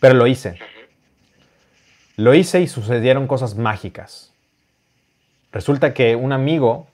pero 0.00 0.14
lo 0.14 0.26
hice. 0.26 0.58
Lo 2.16 2.34
hice 2.34 2.60
y 2.60 2.66
sucedieron 2.66 3.26
cosas 3.26 3.56
mágicas. 3.56 4.34
Resulta 5.52 5.94
que 5.94 6.16
un 6.16 6.32
amigo, 6.32 6.88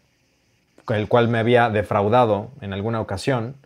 el 0.88 1.08
cual 1.08 1.28
me 1.28 1.38
había 1.38 1.70
defraudado 1.70 2.50
en 2.60 2.72
alguna 2.72 3.00
ocasión, 3.00 3.56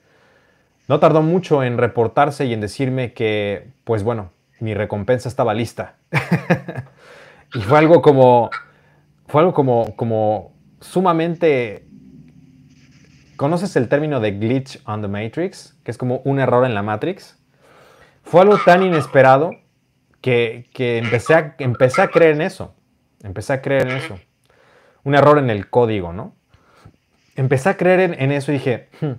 no 0.88 0.98
tardó 1.00 1.20
mucho 1.20 1.62
en 1.62 1.76
reportarse 1.76 2.46
y 2.46 2.54
en 2.54 2.60
decirme 2.60 3.12
que, 3.12 3.68
pues 3.84 4.02
bueno, 4.02 4.30
mi 4.60 4.74
recompensa 4.74 5.28
estaba 5.28 5.52
lista. 5.52 5.96
y 7.54 7.60
fue 7.60 7.78
algo 7.78 8.00
como, 8.00 8.50
fue 9.26 9.42
algo 9.42 9.54
como, 9.54 9.94
como 9.96 10.52
sumamente... 10.80 11.84
¿Conoces 13.36 13.76
el 13.76 13.88
término 13.88 14.18
de 14.18 14.32
glitch 14.32 14.80
on 14.84 15.00
the 15.00 15.06
Matrix? 15.06 15.76
Que 15.84 15.92
es 15.92 15.98
como 15.98 16.22
un 16.24 16.40
error 16.40 16.64
en 16.64 16.74
la 16.74 16.82
Matrix. 16.82 17.38
Fue 18.24 18.40
algo 18.40 18.58
tan 18.64 18.82
inesperado 18.82 19.52
que, 20.20 20.68
empecé, 20.74 21.34
a, 21.34 21.54
empecé 21.58 22.02
a 22.02 22.08
creer 22.08 22.34
en 22.34 22.42
eso. 22.42 22.74
Empecé 23.22 23.52
a 23.52 23.62
creer 23.62 23.88
en 23.88 23.96
eso. 23.96 24.18
Un 25.04 25.14
error 25.14 25.38
en 25.38 25.50
el 25.50 25.68
código, 25.70 26.12
¿no? 26.12 26.34
Empecé 27.36 27.68
a 27.68 27.76
creer 27.76 28.16
en, 28.18 28.32
eso 28.32 28.50
y 28.50 28.54
dije, 28.54 28.88
hmm, 29.00 29.12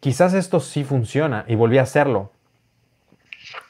quizás 0.00 0.34
esto 0.34 0.60
sí 0.60 0.84
funciona 0.84 1.44
y 1.46 1.54
volví 1.54 1.78
a 1.78 1.82
hacerlo. 1.82 2.32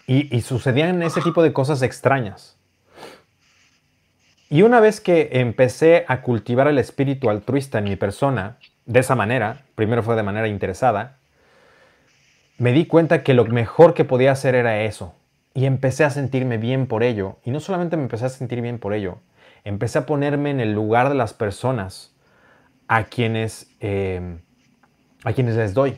Y, 0.07 0.35
y 0.35 0.41
sucedían 0.41 1.03
ese 1.03 1.21
tipo 1.21 1.43
de 1.43 1.53
cosas 1.53 1.83
extrañas. 1.83 2.57
Y 4.49 4.63
una 4.63 4.81
vez 4.81 5.01
que 5.01 5.31
empecé 5.33 6.05
a 6.09 6.21
cultivar 6.21 6.69
el 6.69 6.79
espíritu 6.79 7.31
altruista 7.31 7.79
en 7.79 7.85
mi 7.85 7.97
persona, 7.97 8.59
de 8.85 9.01
esa 9.01 9.15
manera, 9.15 9.63
primero 9.75 10.03
fue 10.03 10.17
de 10.17 10.23
manera 10.23 10.49
interesada, 10.49 11.17
me 12.59 12.73
di 12.73 12.87
cuenta 12.87 13.23
que 13.23 13.35
lo 13.35 13.45
mejor 13.45 13.95
que 13.95 14.05
podía 14.05 14.33
hacer 14.33 14.55
era 14.55 14.83
eso, 14.83 15.15
y 15.55 15.65
empecé 15.67 16.05
a 16.05 16.11
sentirme 16.11 16.59
bien 16.59 16.87
por 16.87 17.03
ello. 17.03 17.39
Y 17.45 17.51
no 17.51 17.61
solamente 17.61 17.97
me 17.97 18.05
empecé 18.05 18.27
a 18.27 18.29
sentir 18.29 18.61
bien 18.61 18.79
por 18.79 18.95
ello, 18.95 19.19
empecé 19.65 19.99
a 19.99 20.07
ponerme 20.07 20.51
en 20.51 20.61
el 20.61 20.73
lugar 20.73 21.09
de 21.09 21.15
las 21.15 21.35
personas 21.35 22.15
a 22.89 23.05
quienes, 23.05 23.71
em, 23.81 24.41
a 25.25 25.33
quienes 25.33 25.57
les 25.57 25.75
doy. 25.75 25.97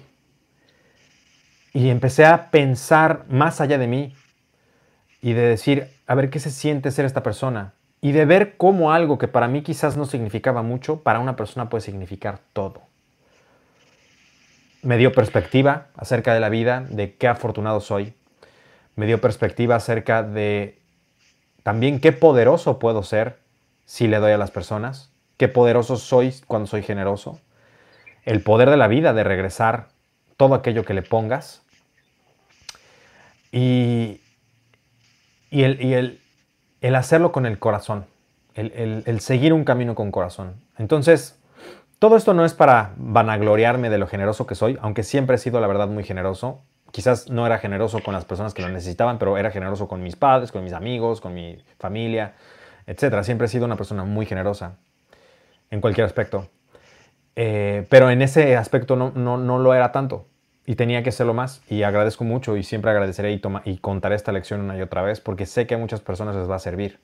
Y 1.72 1.90
empecé 1.90 2.24
a 2.24 2.50
pensar 2.50 3.24
más 3.28 3.60
allá 3.60 3.78
de 3.78 3.86
mí 3.86 4.14
y 5.20 5.32
de 5.32 5.42
decir, 5.42 5.90
a 6.06 6.14
ver 6.14 6.30
qué 6.30 6.38
se 6.38 6.50
siente 6.50 6.90
ser 6.90 7.04
esta 7.04 7.22
persona. 7.22 7.74
Y 8.00 8.12
de 8.12 8.26
ver 8.26 8.56
cómo 8.56 8.92
algo 8.92 9.18
que 9.18 9.28
para 9.28 9.48
mí 9.48 9.62
quizás 9.62 9.96
no 9.96 10.04
significaba 10.04 10.62
mucho, 10.62 11.02
para 11.02 11.20
una 11.20 11.36
persona 11.36 11.70
puede 11.70 11.80
significar 11.80 12.38
todo. 12.52 12.82
Me 14.82 14.98
dio 14.98 15.12
perspectiva 15.12 15.86
acerca 15.96 16.34
de 16.34 16.40
la 16.40 16.50
vida, 16.50 16.84
de 16.90 17.16
qué 17.16 17.26
afortunado 17.26 17.80
soy, 17.80 18.14
me 18.96 19.06
dio 19.06 19.20
perspectiva 19.20 19.76
acerca 19.76 20.22
de 20.22 20.78
también 21.62 21.98
qué 21.98 22.12
poderoso 22.12 22.78
puedo 22.78 23.02
ser 23.02 23.38
si 23.84 24.06
le 24.08 24.18
doy 24.18 24.32
a 24.32 24.38
las 24.38 24.50
personas, 24.50 25.12
qué 25.36 25.48
poderoso 25.48 25.96
soy 25.96 26.34
cuando 26.46 26.66
soy 26.66 26.82
generoso, 26.82 27.40
el 28.24 28.42
poder 28.42 28.70
de 28.70 28.76
la 28.76 28.88
vida 28.88 29.12
de 29.12 29.24
regresar 29.24 29.88
todo 30.36 30.54
aquello 30.54 30.84
que 30.84 30.94
le 30.94 31.02
pongas 31.02 31.62
y, 33.52 34.20
y, 35.50 35.62
el, 35.62 36.20
el, 36.80 36.94
hacerlo 36.94 37.32
con 37.32 37.46
el 37.46 37.58
corazón, 37.58 38.06
el, 38.54 39.02
el 39.06 39.20
seguir 39.20 39.52
un 39.52 39.64
camino 39.64 39.94
con 39.94 40.10
corazón. 40.10 40.54
Entonces, 40.78 41.38
todo 41.98 42.16
esto 42.16 42.34
no 42.34 42.44
es 42.44 42.54
para 42.54 42.92
vanagloriarme 42.96 43.90
de 43.90 43.98
lo 43.98 44.06
generoso 44.06 44.46
que 44.46 44.54
soy, 44.54 44.78
aunque 44.80 45.02
siempre 45.02 45.36
he 45.36 45.38
sido, 45.38 45.60
la 45.60 45.66
verdad, 45.66 45.88
muy 45.88 46.04
generoso 46.04 46.62
quizás 46.94 47.28
no 47.28 47.44
era 47.44 47.58
generoso 47.58 47.98
con 48.04 48.14
las 48.14 48.24
personas 48.24 48.54
que 48.54 48.62
lo 48.62 48.68
necesitaban, 48.68 49.18
pero 49.18 49.36
era 49.36 49.50
generoso 49.50 49.88
con 49.88 50.00
mis 50.00 50.14
padres, 50.14 50.52
con 50.52 50.62
mis 50.62 50.72
amigos, 50.72 51.20
con 51.20 51.34
mi 51.34 51.58
familia, 51.76 52.34
etc. 52.86 53.22
Siempre 53.22 53.46
he 53.46 53.48
sido 53.48 53.64
una 53.64 53.76
persona 53.76 54.04
muy 54.04 54.26
generosa 54.26 54.76
en 55.70 55.80
cualquier 55.80 56.06
aspecto. 56.06 56.48
Eh, 57.36 57.86
pero 57.90 58.10
en 58.10 58.22
ese 58.22 58.56
aspecto 58.56 58.96
no, 58.96 59.10
no, 59.10 59.58
lo 59.58 59.74
era 59.74 59.90
tanto 59.90 60.26
y 60.66 60.76
tenía 60.76 61.02
que 61.02 61.08
hacerlo 61.08 61.34
más 61.34 61.62
y 61.68 61.82
agradezco 61.82 62.22
mucho 62.22 62.56
y 62.56 62.62
siempre 62.62 62.92
agradeceré 62.92 63.32
y, 63.32 63.42
y 63.64 63.78
contaré 63.78 64.14
esta 64.14 64.30
lección 64.30 64.60
una 64.60 64.78
y 64.78 64.82
otra 64.82 65.02
vez 65.02 65.20
porque 65.20 65.44
sé 65.44 65.66
que 65.66 65.74
a 65.74 65.78
muchas 65.78 66.00
personas 66.00 66.36
les 66.36 66.48
va 66.48 66.54
a 66.54 66.60
servir 66.60 67.00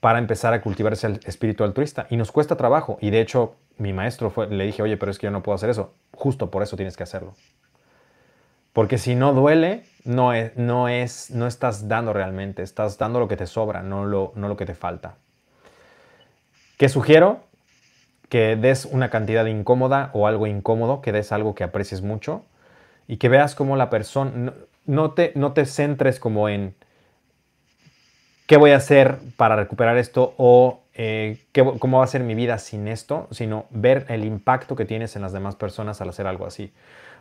para 0.00 0.18
empezar 0.18 0.52
a 0.52 0.60
cultivar 0.60 0.92
ese 0.92 1.20
espíritu 1.26 1.62
altruista 1.62 2.08
y 2.10 2.16
nos 2.16 2.32
cuesta 2.32 2.56
trabajo 2.56 2.98
y 3.00 3.10
de 3.10 3.20
hecho 3.20 3.54
mi 3.78 3.92
maestro 3.92 4.32
le 4.50 4.64
dije, 4.64 4.82
oye, 4.82 4.96
pero 4.96 5.12
es 5.12 5.18
que 5.18 5.28
yo 5.28 5.30
no 5.30 5.44
puedo 5.44 5.54
hacer 5.54 5.70
eso, 5.70 5.94
justo 6.12 6.50
por 6.50 6.64
eso 6.64 6.76
tienes 6.76 6.96
que 6.96 7.04
hacerlo. 7.04 7.34
Porque 8.72 8.98
si 8.98 9.14
no 9.14 9.34
duele, 9.34 9.84
no, 10.04 10.32
es, 10.32 10.56
no, 10.56 10.88
es, 10.88 11.30
no 11.30 11.46
estás 11.46 11.88
dando 11.88 12.12
realmente, 12.12 12.62
estás 12.62 12.98
dando 12.98 13.20
lo 13.20 13.28
que 13.28 13.36
te 13.36 13.46
sobra, 13.46 13.82
no 13.82 14.04
lo, 14.04 14.32
no 14.34 14.48
lo 14.48 14.56
que 14.56 14.66
te 14.66 14.74
falta. 14.74 15.16
¿Qué 16.78 16.88
sugiero? 16.88 17.40
Que 18.28 18.56
des 18.56 18.86
una 18.86 19.10
cantidad 19.10 19.44
incómoda 19.46 20.10
o 20.14 20.26
algo 20.26 20.46
incómodo, 20.46 21.02
que 21.02 21.12
des 21.12 21.32
algo 21.32 21.54
que 21.54 21.64
aprecies 21.64 22.02
mucho 22.02 22.44
y 23.06 23.18
que 23.18 23.28
veas 23.28 23.54
cómo 23.54 23.76
la 23.76 23.90
persona, 23.90 24.54
no, 24.86 25.10
te, 25.12 25.32
no 25.34 25.52
te 25.52 25.66
centres 25.66 26.18
como 26.18 26.48
en 26.48 26.74
qué 28.46 28.56
voy 28.56 28.70
a 28.70 28.76
hacer 28.76 29.18
para 29.36 29.56
recuperar 29.56 29.98
esto 29.98 30.34
o 30.38 30.82
eh, 30.94 31.38
cómo 31.78 31.98
va 31.98 32.04
a 32.04 32.08
ser 32.08 32.22
mi 32.22 32.34
vida 32.34 32.58
sin 32.58 32.88
esto, 32.88 33.28
sino 33.30 33.66
ver 33.70 34.06
el 34.08 34.24
impacto 34.24 34.76
que 34.76 34.84
tienes 34.84 35.14
en 35.14 35.22
las 35.22 35.32
demás 35.32 35.56
personas 35.56 36.00
al 36.00 36.08
hacer 36.08 36.26
algo 36.26 36.46
así. 36.46 36.72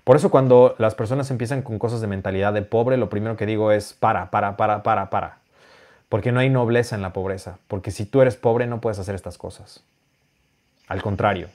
Por 0.04 0.16
eso 0.16 0.32
cuando 0.32 0.76
las 0.80 0.96
personas 0.96 1.30
empiezan 1.30 1.62
con 1.62 1.78
cosas 1.78 2.02
de 2.02 2.08
mentalidad 2.08 2.54
de 2.54 2.64
pobre, 2.64 2.98
lo 2.98 3.10
primero 3.10 3.38
que 3.38 3.46
digo 3.46 3.72
es 3.72 3.94
para, 3.94 4.32
para, 4.32 4.58
para, 4.58 4.84
para, 4.84 5.10
para. 5.10 5.38
Porque 6.10 6.32
no 6.32 6.40
hay 6.40 6.50
nobleza 6.50 6.96
en 6.96 7.02
la 7.02 7.14
pobreza. 7.14 7.60
Porque 7.68 7.92
si 7.92 8.06
tú 8.06 8.22
eres 8.22 8.36
pobre 8.36 8.68
no 8.68 8.82
puedes 8.82 9.00
hacer 9.00 9.16
estas 9.16 9.38
cosas. 9.38 9.84
Al 10.88 11.02
contrario, 11.02 11.48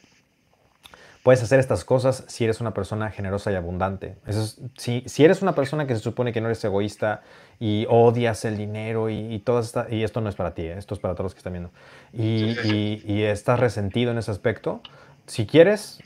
puedes 1.26 1.42
hacer 1.42 1.59
estas 1.59 1.84
cosas 1.84 2.22
si 2.28 2.44
eres 2.44 2.61
una 2.61 2.72
persona 2.72 3.11
generosa 3.11 3.51
y 3.51 3.57
abundante. 3.57 4.14
si, 4.78 5.03
si, 5.07 5.24
eres 5.24 5.42
una 5.42 5.57
persona 5.57 5.86
que 5.88 5.97
se 5.97 6.01
supone 6.01 6.32
que 6.32 6.40
no 6.40 6.47
eres 6.47 6.64
egoísta 6.64 7.22
y 7.59 7.84
odias 7.90 8.44
el 8.44 8.57
dinero 8.57 9.11
y, 9.11 9.40
todo 9.40 9.61
y 9.90 10.05
esto 10.05 10.20
no 10.20 10.28
es 10.28 10.36
para 10.36 10.55
ti, 10.55 10.62
¿eh? 10.62 10.78
esto 10.78 10.94
es 10.94 11.01
para 11.01 11.14
todos 11.14 11.24
los 11.24 11.34
que 11.34 11.38
están 11.38 11.53
viendo, 11.53 11.72
y, 12.12 13.03
y 13.05 13.22
estás 13.24 13.59
resentido 13.59 14.12
en 14.12 14.18
ese 14.18 14.30
aspecto, 14.30 14.80
si 15.26 15.47
quieres, 15.47 15.99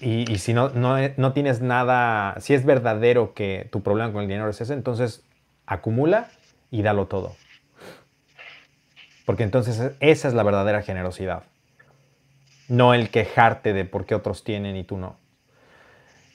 y, 0.00 0.38
si 0.38 0.54
no, 0.54 0.70
no, 0.70 1.32
tienes 1.32 1.60
nada, 1.60 2.36
si 2.40 2.54
es 2.54 2.64
verdadero 2.64 3.34
que 3.34 3.68
tu 3.72 3.82
problema 3.82 4.12
con 4.12 4.22
el 4.22 4.28
dinero 4.28 4.48
es 4.48 4.60
ese, 4.60 4.74
entonces 4.74 5.24
acumula 5.66 6.28
y 6.70 6.82
dalo 6.82 7.06
todo. 7.06 7.34
Porque 9.26 9.42
entonces 9.42 9.92
esa 10.00 10.28
es 10.28 10.34
la 10.34 10.42
verdadera 10.44 10.82
generosidad. 10.82 11.42
No 12.68 12.94
el 12.94 13.10
quejarte 13.10 13.72
de 13.72 13.84
por 13.84 14.06
qué 14.06 14.14
otros 14.14 14.44
tienen 14.44 14.76
y 14.76 14.84
tú 14.84 14.98
no. 14.98 15.16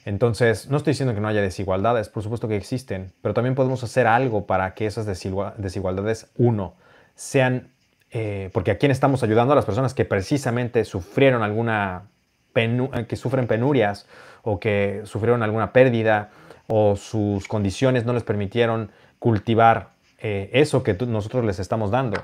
Entonces, 0.04 0.68
no 0.68 0.76
estoy 0.76 0.90
diciendo 0.90 1.14
que 1.14 1.20
no 1.20 1.28
haya 1.28 1.40
desigualdades, 1.40 2.10
por 2.10 2.22
supuesto 2.22 2.46
que 2.46 2.56
existen, 2.56 3.14
pero 3.22 3.32
también 3.32 3.54
podemos 3.54 3.82
hacer 3.82 4.06
algo 4.06 4.46
para 4.46 4.74
que 4.74 4.84
esas 4.84 5.06
desigualdades, 5.06 6.30
uno, 6.36 6.74
sean, 7.14 7.72
eh, 8.10 8.50
porque 8.52 8.72
a 8.72 8.76
quién 8.76 8.92
estamos 8.92 9.22
ayudando 9.22 9.54
a 9.54 9.56
las 9.56 9.64
personas 9.64 9.94
que 9.94 10.04
precisamente 10.04 10.84
sufrieron 10.84 11.42
alguna 11.42 12.10
que 12.54 13.16
sufren 13.16 13.46
penurias 13.46 14.06
o 14.42 14.60
que 14.60 15.02
sufrieron 15.04 15.42
alguna 15.42 15.72
pérdida 15.72 16.30
o 16.66 16.96
sus 16.96 17.48
condiciones 17.48 18.04
no 18.04 18.12
les 18.12 18.22
permitieron 18.22 18.90
cultivar 19.18 19.90
eh, 20.18 20.50
eso 20.52 20.82
que 20.82 20.94
nosotros 20.94 21.44
les 21.44 21.58
estamos 21.58 21.90
dando. 21.90 22.22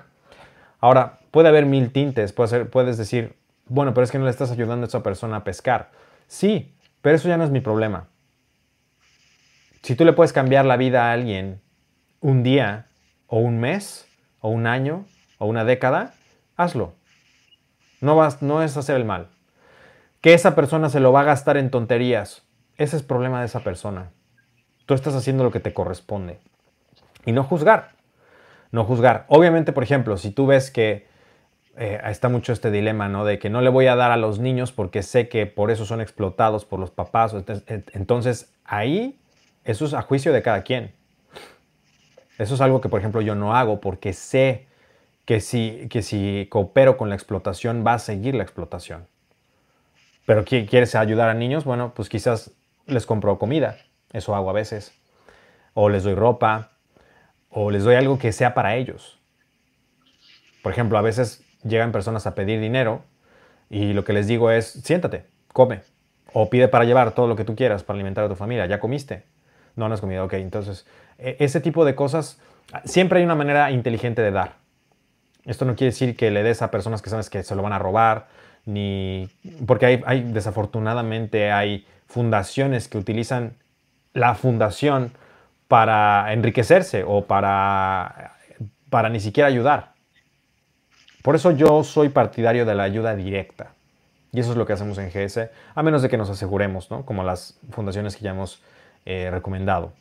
Ahora, 0.78 1.18
puede 1.30 1.48
haber 1.48 1.66
mil 1.66 1.92
tintes, 1.92 2.32
puede 2.32 2.64
puedes 2.64 2.96
decir, 2.96 3.36
bueno, 3.66 3.92
pero 3.92 4.04
es 4.04 4.10
que 4.10 4.18
no 4.18 4.24
le 4.24 4.30
estás 4.30 4.50
ayudando 4.50 4.86
a 4.86 4.88
esa 4.88 5.02
persona 5.02 5.36
a 5.36 5.44
pescar. 5.44 5.90
Sí, 6.26 6.74
pero 7.02 7.16
eso 7.16 7.28
ya 7.28 7.36
no 7.36 7.44
es 7.44 7.50
mi 7.50 7.60
problema. 7.60 8.08
Si 9.82 9.94
tú 9.94 10.04
le 10.04 10.12
puedes 10.12 10.32
cambiar 10.32 10.64
la 10.64 10.76
vida 10.76 11.06
a 11.06 11.12
alguien 11.12 11.60
un 12.20 12.42
día 12.42 12.86
o 13.26 13.38
un 13.38 13.58
mes 13.60 14.06
o 14.40 14.48
un 14.48 14.66
año 14.66 15.06
o 15.38 15.46
una 15.46 15.64
década, 15.64 16.14
hazlo. 16.56 16.94
No, 18.00 18.16
vas, 18.16 18.40
no 18.40 18.62
es 18.62 18.76
hacer 18.76 18.96
el 18.96 19.04
mal 19.04 19.28
que 20.20 20.34
esa 20.34 20.54
persona 20.54 20.88
se 20.88 21.00
lo 21.00 21.12
va 21.12 21.20
a 21.20 21.24
gastar 21.24 21.56
en 21.56 21.70
tonterías. 21.70 22.42
Ese 22.76 22.96
es 22.96 23.02
el 23.02 23.06
problema 23.06 23.40
de 23.40 23.46
esa 23.46 23.60
persona. 23.60 24.10
Tú 24.86 24.94
estás 24.94 25.14
haciendo 25.14 25.44
lo 25.44 25.50
que 25.50 25.60
te 25.60 25.72
corresponde. 25.72 26.40
Y 27.24 27.32
no 27.32 27.44
juzgar. 27.44 27.92
No 28.70 28.84
juzgar. 28.84 29.24
Obviamente, 29.28 29.72
por 29.72 29.82
ejemplo, 29.82 30.16
si 30.16 30.30
tú 30.30 30.46
ves 30.46 30.70
que 30.70 31.06
eh, 31.76 32.00
está 32.04 32.28
mucho 32.28 32.52
este 32.52 32.70
dilema, 32.70 33.08
¿no? 33.08 33.24
De 33.24 33.38
que 33.38 33.50
no 33.50 33.60
le 33.60 33.70
voy 33.70 33.86
a 33.86 33.96
dar 33.96 34.10
a 34.10 34.16
los 34.16 34.38
niños 34.38 34.72
porque 34.72 35.02
sé 35.02 35.28
que 35.28 35.46
por 35.46 35.70
eso 35.70 35.86
son 35.86 36.00
explotados 36.00 36.64
por 36.64 36.80
los 36.80 36.90
papás. 36.90 37.34
Entonces, 37.92 38.52
ahí, 38.64 39.20
eso 39.64 39.84
es 39.84 39.94
a 39.94 40.02
juicio 40.02 40.32
de 40.32 40.42
cada 40.42 40.62
quien. 40.62 40.92
Eso 42.38 42.54
es 42.54 42.60
algo 42.60 42.80
que, 42.80 42.88
por 42.88 43.00
ejemplo, 43.00 43.20
yo 43.20 43.34
no 43.34 43.54
hago 43.54 43.80
porque 43.80 44.12
sé 44.12 44.66
que 45.24 45.40
si, 45.40 45.86
que 45.90 46.02
si 46.02 46.46
coopero 46.50 46.96
con 46.96 47.08
la 47.08 47.14
explotación 47.14 47.84
va 47.86 47.94
a 47.94 47.98
seguir 47.98 48.34
la 48.34 48.42
explotación. 48.42 49.06
Pero 50.30 50.44
¿quieres 50.44 50.94
ayudar 50.94 51.28
a 51.28 51.34
niños? 51.34 51.64
Bueno, 51.64 51.92
pues 51.92 52.08
quizás 52.08 52.52
les 52.86 53.04
compro 53.04 53.36
comida, 53.36 53.78
eso 54.12 54.36
hago 54.36 54.48
a 54.48 54.52
veces. 54.52 54.96
O 55.74 55.88
les 55.88 56.04
doy 56.04 56.14
ropa, 56.14 56.70
o 57.48 57.72
les 57.72 57.82
doy 57.82 57.96
algo 57.96 58.16
que 58.16 58.30
sea 58.30 58.54
para 58.54 58.76
ellos. 58.76 59.18
Por 60.62 60.70
ejemplo, 60.70 60.98
a 60.98 61.02
veces 61.02 61.44
llegan 61.64 61.90
personas 61.90 62.28
a 62.28 62.36
pedir 62.36 62.60
dinero 62.60 63.02
y 63.70 63.92
lo 63.92 64.04
que 64.04 64.12
les 64.12 64.28
digo 64.28 64.52
es, 64.52 64.66
siéntate, 64.66 65.26
come. 65.52 65.80
O 66.32 66.48
pide 66.48 66.68
para 66.68 66.84
llevar 66.84 67.10
todo 67.10 67.26
lo 67.26 67.34
que 67.34 67.44
tú 67.44 67.56
quieras 67.56 67.82
para 67.82 67.96
alimentar 67.96 68.22
a 68.22 68.28
tu 68.28 68.36
familia. 68.36 68.66
¿Ya 68.66 68.78
comiste? 68.78 69.24
No, 69.74 69.88
no 69.88 69.94
has 69.94 70.00
comido. 70.00 70.26
Ok, 70.26 70.34
entonces, 70.34 70.86
e, 71.18 71.38
ese 71.40 71.60
tipo 71.60 71.84
de 71.84 71.96
cosas, 71.96 72.38
siempre 72.84 73.18
hay 73.18 73.24
una 73.24 73.34
manera 73.34 73.72
inteligente 73.72 74.22
de 74.22 74.30
dar. 74.30 74.58
Esto 75.44 75.64
no 75.64 75.74
quiere 75.74 75.90
decir 75.90 76.16
que 76.16 76.30
le 76.30 76.44
des 76.44 76.62
a 76.62 76.70
personas 76.70 77.02
que 77.02 77.10
sabes 77.10 77.30
que 77.30 77.42
se 77.42 77.56
lo 77.56 77.62
van 77.62 77.72
a 77.72 77.80
robar 77.80 78.28
ni 78.72 79.28
porque 79.66 80.02
hay, 80.04 80.22
desafortunadamente 80.22 81.50
hay 81.50 81.86
fundaciones 82.06 82.88
que 82.88 82.98
utilizan 82.98 83.54
la 84.12 84.34
fundación 84.34 85.12
para 85.68 86.32
enriquecerse 86.32 87.04
o 87.06 87.24
para, 87.26 88.36
para 88.88 89.08
ni 89.08 89.20
siquiera 89.20 89.48
ayudar. 89.48 89.92
Por 91.22 91.36
eso 91.36 91.50
yo 91.52 91.84
soy 91.84 92.08
partidario 92.08 92.64
de 92.64 92.74
la 92.74 92.84
ayuda 92.84 93.14
directa. 93.14 93.74
Y 94.32 94.40
eso 94.40 94.52
es 94.52 94.56
lo 94.56 94.64
que 94.64 94.72
hacemos 94.72 94.98
en 94.98 95.10
GS, 95.10 95.50
a 95.74 95.82
menos 95.82 96.02
de 96.02 96.08
que 96.08 96.16
nos 96.16 96.30
aseguremos, 96.30 96.90
¿no? 96.90 97.04
como 97.04 97.24
las 97.24 97.58
fundaciones 97.70 98.16
que 98.16 98.24
ya 98.24 98.30
hemos 98.30 98.62
eh, 99.04 99.28
recomendado. 99.30 99.92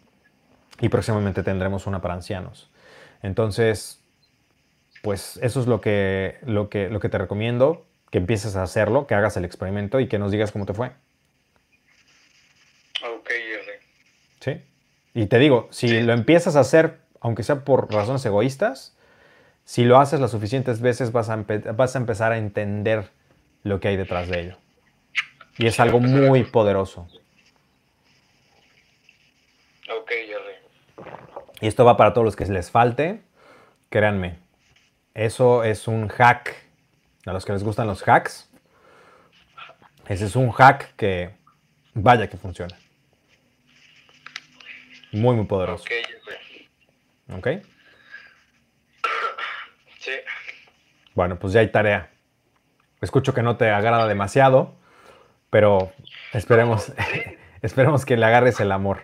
Y 0.79 0.89
próximamente 0.89 1.43
tendremos 1.43 1.87
una 1.87 1.99
para 2.01 2.13
ancianos. 2.13 2.69
Entonces, 3.23 4.01
pues 5.01 5.39
eso 5.41 5.59
es 5.59 5.67
lo 5.67 5.81
que, 5.81 6.37
lo 6.45 6.69
que, 6.69 6.89
lo 6.89 6.99
que 6.99 7.09
te 7.09 7.17
recomiendo 7.17 7.85
que 8.11 8.17
empieces 8.17 8.55
a 8.55 8.63
hacerlo, 8.63 9.07
que 9.07 9.15
hagas 9.15 9.37
el 9.37 9.45
experimento 9.45 9.99
y 9.99 10.07
que 10.07 10.19
nos 10.19 10.31
digas 10.31 10.51
cómo 10.51 10.65
te 10.65 10.73
fue. 10.73 10.87
Ok, 13.03 13.29
Sí. 14.39 14.61
Y 15.13 15.25
te 15.27 15.37
digo, 15.37 15.67
si 15.71 16.01
lo 16.01 16.13
empiezas 16.13 16.55
a 16.55 16.61
hacer, 16.61 16.99
aunque 17.19 17.43
sea 17.43 17.63
por 17.65 17.91
razones 17.91 18.25
egoístas, 18.25 18.97
si 19.65 19.83
lo 19.83 19.99
haces 19.99 20.19
las 20.19 20.31
suficientes 20.31 20.81
veces 20.81 21.11
vas 21.11 21.29
a, 21.29 21.45
vas 21.75 21.95
a 21.95 21.99
empezar 21.99 22.31
a 22.31 22.37
entender 22.37 23.09
lo 23.63 23.79
que 23.79 23.89
hay 23.89 23.97
detrás 23.97 24.29
de 24.29 24.39
ello. 24.39 24.57
Y 25.57 25.67
es 25.67 25.79
algo 25.79 25.99
muy 25.99 26.45
poderoso. 26.45 27.07
Ok, 29.93 30.09
Jerry. 30.09 31.09
Y 31.61 31.67
esto 31.67 31.83
va 31.83 31.97
para 31.97 32.13
todos 32.13 32.25
los 32.25 32.35
que 32.35 32.45
les 32.45 32.71
falte. 32.71 33.21
Créanme, 33.89 34.39
eso 35.13 35.63
es 35.63 35.87
un 35.87 36.07
hack 36.07 36.68
a 37.25 37.33
los 37.33 37.45
que 37.45 37.53
les 37.53 37.63
gustan 37.63 37.87
los 37.87 38.07
hacks, 38.07 38.49
ese 40.07 40.25
es 40.25 40.35
un 40.35 40.51
hack 40.51 40.95
que 40.95 41.35
vaya 41.93 42.27
que 42.27 42.37
funciona. 42.37 42.75
Muy, 45.11 45.35
muy 45.35 45.45
poderoso. 45.45 45.83
Ok. 45.83 47.37
¿Ok? 47.37 47.47
Sí. 49.99 50.11
Bueno, 51.13 51.37
pues 51.37 51.51
ya 51.51 51.59
hay 51.59 51.69
tarea. 51.69 52.09
Escucho 53.01 53.33
que 53.33 53.43
no 53.43 53.57
te 53.57 53.69
agrada 53.69 54.07
demasiado, 54.07 54.77
pero 55.49 55.91
esperemos, 56.31 56.93
esperemos 57.61 58.05
que 58.05 58.15
le 58.15 58.25
agarres 58.25 58.61
el 58.61 58.71
amor. 58.71 59.03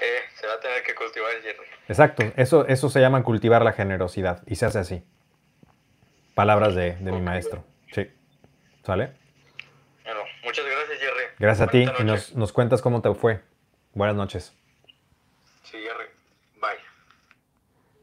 Eh, 0.00 0.20
se 0.36 0.46
va 0.46 0.54
a 0.54 0.60
tener 0.60 0.84
que 0.84 0.94
cultivar, 0.94 1.32
Jerry. 1.42 1.66
Exacto, 1.88 2.22
eso, 2.36 2.64
eso 2.68 2.88
se 2.88 3.00
llama 3.00 3.24
cultivar 3.24 3.62
la 3.62 3.72
generosidad 3.72 4.44
y 4.46 4.54
se 4.54 4.66
hace 4.66 4.78
así. 4.78 5.04
Palabras 6.38 6.76
de, 6.76 6.94
mi 7.00 7.20
maestro. 7.20 7.64
Sí. 7.90 8.08
¿Sale? 8.84 9.10
Bueno, 10.04 10.20
muchas 10.44 10.64
gracias, 10.64 10.98
Jerry. 11.00 11.24
Gracias 11.36 11.68
a 11.68 11.70
ti 11.72 11.84
y 11.98 12.04
nos, 12.04 12.36
nos 12.36 12.52
cuentas 12.52 12.80
cómo 12.80 13.02
te 13.02 13.12
fue. 13.12 13.40
Buenas 13.92 14.14
noches. 14.14 14.54
Sí, 15.64 15.78
Jerry. 15.78 16.04
Bye. 16.60 16.78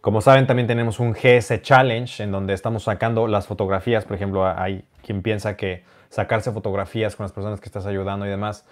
Como 0.02 0.20
saben, 0.20 0.48
también 0.48 0.68
tenemos 0.68 1.00
un 1.00 1.14
GS 1.14 1.62
Challenge 1.62 2.24
en 2.24 2.34
donde 2.34 2.54
estamos 2.54 2.84
sacando 2.84 3.26
las 3.28 3.48
fotografías. 3.48 4.04
Por 4.04 4.18
ejemplo, 4.18 4.46
hay 4.46 4.84
quien 5.02 5.22
piensa 5.22 5.56
que 5.56 5.86
sacarse 6.10 6.52
fotografías 6.52 7.16
con 7.16 7.24
las 7.24 7.32
personas 7.32 7.62
que 7.62 7.68
estás 7.68 7.86
ayudando 7.86 8.26
y 8.26 8.30
demás, 8.30 8.68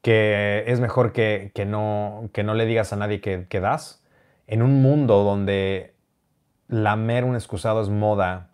que 0.00 0.64
es 0.66 0.80
mejor 0.80 1.12
que, 1.12 1.52
no, 1.66 2.30
que 2.32 2.42
no 2.42 2.54
le 2.54 2.64
digas 2.64 2.94
a 2.94 2.96
nadie 2.96 3.20
que, 3.20 3.46
que 3.50 3.60
das. 3.60 4.02
En 4.46 4.62
un 4.62 4.80
mundo 4.80 5.24
donde 5.24 5.92
lamer 6.68 7.24
un 7.24 7.34
excusado 7.34 7.82
es 7.82 7.90
moda 7.90 8.48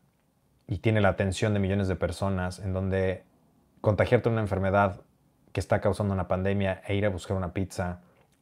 y 0.69 0.79
tiene 0.79 1.01
la 1.01 1.09
atención 1.09 1.55
de 1.55 1.61
millones 1.61 1.89
de 1.89 1.97
personas, 1.97 2.59
en 2.59 2.75
donde 2.75 3.25
contagiarte 3.81 4.29
una 4.29 4.43
enfermedad 4.43 5.01
que 5.53 5.61
está 5.61 5.81
causando 5.81 6.12
una 6.12 6.29
pandemia 6.29 6.83
e 6.87 6.95
ir 6.95 7.07
a 7.07 7.09
buscar 7.09 7.37
una 7.37 7.55
pizza 7.55 8.01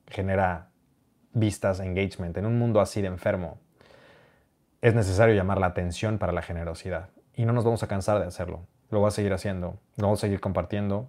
genera 0.08 0.68
vistas, 1.32 1.80
engagement, 1.80 2.36
en 2.36 2.46
un 2.46 2.58
mundo 2.58 2.80
así 2.80 3.00
de 3.00 3.08
enfermo. 3.08 3.58
es 4.82 4.94
necesario 4.94 5.34
llamar 5.34 5.58
la 5.58 5.66
atención 5.66 6.18
para 6.18 6.32
la 6.32 6.42
generosidad. 6.42 7.08
Y 7.34 7.44
no 7.44 7.52
nos 7.52 7.64
vamos 7.64 7.82
a 7.82 7.88
cansar 7.88 8.20
de 8.20 8.26
hacerlo. 8.26 8.66
Lo 8.90 9.00
voy 9.00 9.08
a 9.08 9.10
seguir 9.10 9.32
haciendo, 9.32 9.78
lo 9.96 10.04
vamos 10.04 10.20
a 10.20 10.22
seguir 10.22 10.40
compartiendo. 10.40 11.08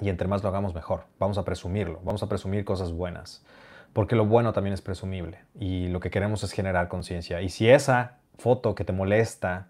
Y 0.00 0.08
entre 0.08 0.28
más 0.28 0.42
lo 0.42 0.48
hagamos 0.48 0.74
mejor. 0.74 1.04
Vamos 1.18 1.38
a 1.38 1.44
presumirlo, 1.44 2.00
vamos 2.04 2.22
a 2.22 2.28
presumir 2.28 2.64
cosas 2.64 2.92
buenas. 2.92 3.44
Porque 3.92 4.16
lo 4.16 4.26
bueno 4.26 4.52
también 4.52 4.74
es 4.74 4.80
presumible. 4.80 5.40
Y 5.54 5.88
lo 5.88 6.00
que 6.00 6.10
queremos 6.10 6.42
es 6.42 6.52
generar 6.52 6.88
conciencia. 6.88 7.42
Y 7.42 7.48
si 7.48 7.68
esa 7.68 8.18
foto 8.38 8.74
que 8.74 8.84
te 8.84 8.92
molesta, 8.92 9.68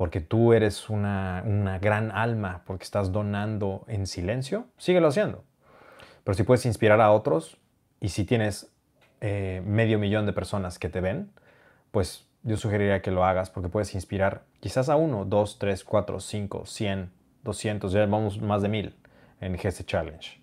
porque 0.00 0.22
tú 0.22 0.54
eres 0.54 0.88
una, 0.88 1.42
una, 1.44 1.78
gran 1.78 2.10
alma, 2.10 2.62
porque 2.64 2.84
estás 2.84 3.12
donando 3.12 3.84
en 3.86 4.06
silencio, 4.06 4.64
síguelo 4.78 5.08
haciendo. 5.08 5.44
Pero 6.24 6.34
si 6.34 6.42
puedes 6.42 6.64
inspirar 6.64 7.02
a 7.02 7.12
otros 7.12 7.58
y 8.00 8.08
si 8.08 8.24
tienes 8.24 8.72
eh, 9.20 9.62
medio 9.66 9.98
millón 9.98 10.24
de 10.24 10.32
personas 10.32 10.78
que 10.78 10.88
te 10.88 11.02
ven, 11.02 11.30
pues 11.90 12.26
yo 12.44 12.56
sugeriría 12.56 13.02
que 13.02 13.10
lo 13.10 13.26
hagas 13.26 13.50
porque 13.50 13.68
puedes 13.68 13.94
inspirar 13.94 14.40
quizás 14.60 14.88
a 14.88 14.96
uno, 14.96 15.26
dos, 15.26 15.58
tres, 15.58 15.84
cuatro, 15.84 16.18
cinco, 16.20 16.64
cien, 16.64 17.10
doscientos, 17.44 17.92
ya 17.92 18.06
vamos 18.06 18.40
más 18.40 18.62
de 18.62 18.70
mil 18.70 18.96
en 19.42 19.54
GS 19.54 19.84
Challenge. 19.84 20.40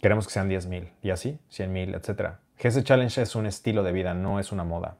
Queremos 0.00 0.24
que 0.28 0.32
sean 0.32 0.48
diez 0.48 0.66
mil 0.66 0.92
y 1.02 1.10
así, 1.10 1.40
cien 1.48 1.72
mil, 1.72 1.96
etc. 1.96 2.34
GS 2.62 2.84
Challenge 2.84 3.22
es 3.22 3.34
un 3.34 3.46
estilo 3.46 3.82
de 3.82 3.90
vida, 3.90 4.14
no 4.14 4.38
es 4.38 4.52
una 4.52 4.62
moda. 4.62 4.98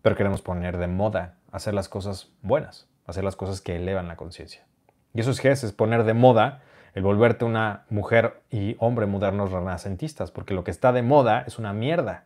Pero 0.00 0.16
queremos 0.16 0.40
poner 0.40 0.78
de 0.78 0.86
moda 0.86 1.34
hacer 1.54 1.72
las 1.72 1.88
cosas 1.88 2.32
buenas, 2.42 2.88
hacer 3.06 3.22
las 3.22 3.36
cosas 3.36 3.60
que 3.60 3.76
elevan 3.76 4.08
la 4.08 4.16
conciencia. 4.16 4.66
Y 5.14 5.20
eso 5.20 5.30
es 5.30 5.40
GS, 5.40 5.64
es 5.64 5.72
poner 5.72 6.02
de 6.02 6.12
moda 6.12 6.62
el 6.94 7.04
volverte 7.04 7.44
una 7.44 7.84
mujer 7.90 8.42
y 8.50 8.74
hombre 8.80 9.06
modernos 9.06 9.52
renacentistas, 9.52 10.32
porque 10.32 10.52
lo 10.52 10.64
que 10.64 10.72
está 10.72 10.92
de 10.92 11.02
moda 11.02 11.44
es 11.46 11.60
una 11.60 11.72
mierda. 11.72 12.24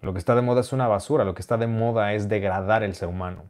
Lo 0.00 0.12
que 0.12 0.18
está 0.18 0.34
de 0.34 0.42
moda 0.42 0.60
es 0.60 0.72
una 0.72 0.88
basura, 0.88 1.24
lo 1.24 1.34
que 1.34 1.40
está 1.40 1.56
de 1.56 1.68
moda 1.68 2.14
es 2.14 2.28
degradar 2.28 2.82
el 2.82 2.96
ser 2.96 3.08
humano. 3.08 3.44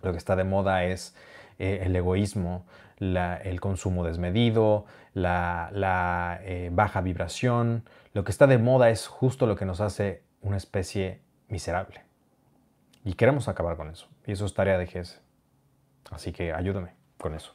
Lo 0.00 0.12
que 0.12 0.18
está 0.18 0.34
de 0.34 0.44
moda 0.44 0.84
es 0.84 1.14
eh, 1.58 1.80
el 1.82 1.94
egoísmo, 1.94 2.64
el 2.98 3.60
consumo 3.60 4.02
desmedido, 4.02 4.86
la, 5.12 6.40
eh, 6.42 6.70
baja 6.72 7.02
vibración. 7.02 7.84
Lo 8.14 8.24
que 8.24 8.32
está 8.32 8.46
de 8.46 8.56
moda 8.56 8.88
es 8.88 9.06
justo 9.06 9.46
lo 9.46 9.56
que 9.56 9.66
nos 9.66 9.82
hace 9.82 10.22
una 10.40 10.56
especie 10.56 11.20
miserable. 11.48 12.05
Y 13.06 13.14
queremos 13.14 13.46
acabar 13.46 13.76
con 13.76 13.88
eso. 13.88 14.08
Y 14.26 14.32
eso 14.32 14.44
es 14.44 14.52
tarea 14.52 14.78
de 14.78 14.86
GES. 14.88 15.22
Así 16.10 16.32
que 16.32 16.52
ayúdame 16.52 16.90
con 17.18 17.34
eso. 17.34 17.54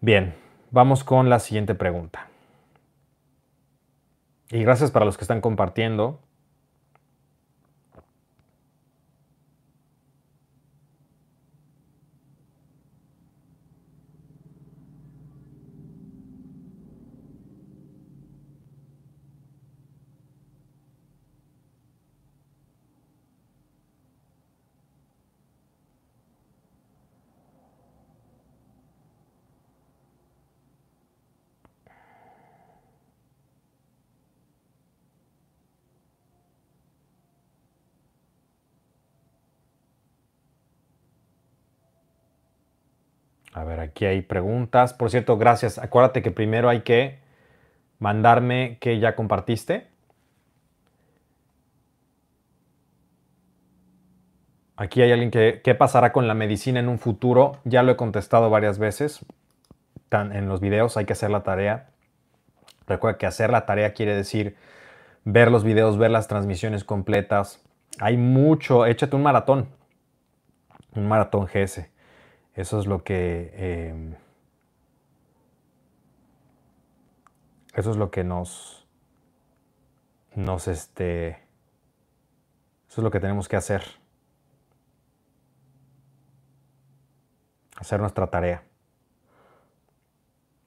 Bien, 0.00 0.34
vamos 0.70 1.04
con 1.04 1.28
la 1.28 1.38
siguiente 1.38 1.74
pregunta. 1.74 2.28
Y 4.48 4.62
gracias 4.64 4.90
para 4.90 5.04
los 5.04 5.18
que 5.18 5.24
están 5.24 5.42
compartiendo. 5.42 6.20
A 43.54 43.62
ver, 43.62 43.78
aquí 43.94 44.06
hay 44.06 44.22
preguntas. 44.22 44.92
Por 44.92 45.10
cierto, 45.10 45.38
gracias. 45.38 45.78
Acuérdate 45.78 46.20
que 46.20 46.32
primero 46.32 46.68
hay 46.68 46.80
que 46.80 47.20
mandarme 48.00 48.78
que 48.80 48.98
ya 48.98 49.14
compartiste. 49.14 49.86
Aquí 54.76 55.00
hay 55.00 55.12
alguien 55.12 55.30
que, 55.30 55.60
¿qué 55.62 55.76
pasará 55.76 56.12
con 56.12 56.26
la 56.26 56.34
medicina 56.34 56.80
en 56.80 56.88
un 56.88 56.98
futuro? 56.98 57.60
Ya 57.64 57.84
lo 57.84 57.92
he 57.92 57.96
contestado 57.96 58.50
varias 58.50 58.78
veces 58.78 59.24
en 60.10 60.48
los 60.48 60.60
videos, 60.60 60.96
hay 60.96 61.06
que 61.06 61.12
hacer 61.12 61.30
la 61.30 61.42
tarea. 61.42 61.90
Recuerda 62.86 63.18
que 63.18 63.26
hacer 63.26 63.50
la 63.50 63.66
tarea 63.66 63.94
quiere 63.94 64.14
decir 64.14 64.56
ver 65.24 65.50
los 65.50 65.64
videos, 65.64 65.98
ver 65.98 66.10
las 66.10 66.28
transmisiones 66.28 66.84
completas. 66.84 67.60
Hay 67.98 68.16
mucho, 68.16 68.86
échate 68.86 69.16
un 69.16 69.22
maratón, 69.22 69.68
un 70.94 71.08
maratón 71.08 71.46
GS. 71.46 71.93
Eso 72.54 72.78
es 72.78 72.86
lo 72.86 73.02
que... 73.02 73.52
Em, 73.54 74.14
eso 77.74 77.90
es 77.90 77.96
lo 77.96 78.10
que 78.10 78.24
nos... 78.24 78.86
Nos 80.34 80.68
este... 80.68 81.30
Eso 82.88 83.00
es 83.00 83.04
lo 83.04 83.10
que 83.10 83.20
tenemos 83.20 83.48
que 83.48 83.56
hacer. 83.56 83.82
Hacer 87.76 88.00
nuestra 88.00 88.28
tarea. 88.28 88.62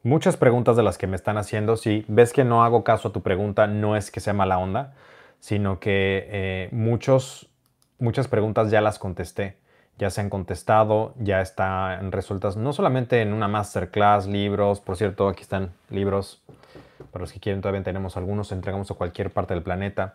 Muchas 0.04 0.36
preguntas 0.36 0.76
de 0.76 0.84
las 0.84 0.98
que 0.98 1.08
me 1.08 1.16
están 1.16 1.38
haciendo, 1.38 1.76
si 1.76 2.06
ves 2.08 2.32
que 2.32 2.44
no 2.44 2.64
hago 2.64 2.84
caso 2.84 3.10
a 3.10 3.12
tu 3.14 3.22
pregunta, 3.22 3.68
no 3.68 3.96
es 3.96 4.12
que 4.12 4.20
sea 4.20 4.34
mala 4.34 4.58
onda, 4.58 4.94
sino 5.40 5.80
que 5.80 6.28
eh, 6.30 6.70
muchos, 6.72 7.50
muchas 7.98 8.28
preguntas 8.28 8.72
ya 8.72 8.80
las 8.80 9.00
contesté 9.00 9.58
ya 9.98 10.10
se 10.10 10.22
han 10.22 10.30
contestado, 10.30 11.14
ya 11.18 11.42
están 11.42 12.12
resueltas, 12.12 12.56
no 12.56 12.74
solamente 12.74 13.22
en 13.22 13.34
una 13.34 13.48
masterclass, 13.48 14.28
libros, 14.28 14.80
por 14.80 14.96
cierto, 14.96 15.28
aquí 15.28 15.42
están 15.42 15.72
libros, 15.90 16.42
para 17.12 17.24
los 17.24 17.32
que 17.32 17.40
quieren 17.40 17.62
todavía 17.62 17.84
tenemos 17.84 18.18
algunos, 18.18 18.52
entregamos 18.52 18.92
a 18.92 18.94
cualquier 18.96 19.32
parte 19.32 19.54
del 19.54 19.64
planeta, 19.64 20.14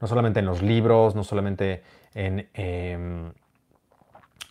no 0.00 0.08
solamente 0.08 0.40
en 0.40 0.46
los 0.46 0.62
libros, 0.62 1.14
no 1.14 1.24
solamente 1.24 1.82
en, 2.14 2.48
em, 2.54 3.32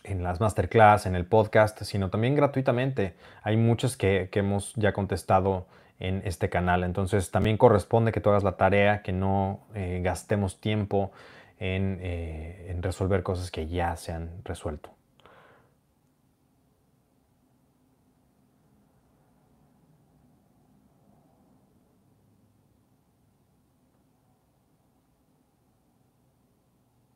en 0.04 0.22
las 0.22 0.40
masterclass, 0.40 1.06
en 1.06 1.14
el 1.14 1.26
podcast, 1.26 1.82
sino 1.82 2.10
también 2.10 2.34
gratuitamente. 2.34 3.14
Hay 3.42 3.56
muchos 3.56 3.96
que, 3.96 4.28
hemos 4.32 4.74
ya 4.76 4.92
contestado 4.92 5.66
en 5.98 6.22
este 6.24 6.48
canal, 6.48 6.84
entonces 6.84 7.30
también 7.30 7.58
corresponde 7.58 8.12
que 8.12 8.20
tú 8.20 8.30
hagas 8.30 8.42
la 8.42 8.56
tarea, 8.56 9.02
que 9.02 9.12
no 9.12 9.60
eh, 9.74 10.00
gastemos 10.02 10.58
tiempo 10.60 11.12
eh, 11.60 12.66
en, 12.70 12.82
resolver 12.82 13.22
cosas 13.22 13.50
que 13.50 13.68
ya 13.68 13.94
se 13.96 14.12
han 14.12 14.42
resuelto. 14.44 14.90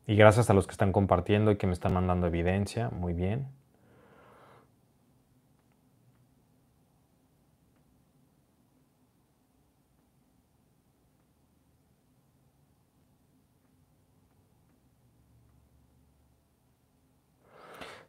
Y 0.07 0.15
gracias 0.15 0.51
a 0.51 0.53
los 0.53 0.67
que 0.67 0.71
están 0.71 0.91
compartiendo 0.91 1.49
y 1.51 1.57
que 1.57 1.65
me 1.65 1.73
están 1.73 1.93
mandando 1.93 2.27
evidencia. 2.27 2.89
Muy 2.89 3.13
bien. 3.13 3.47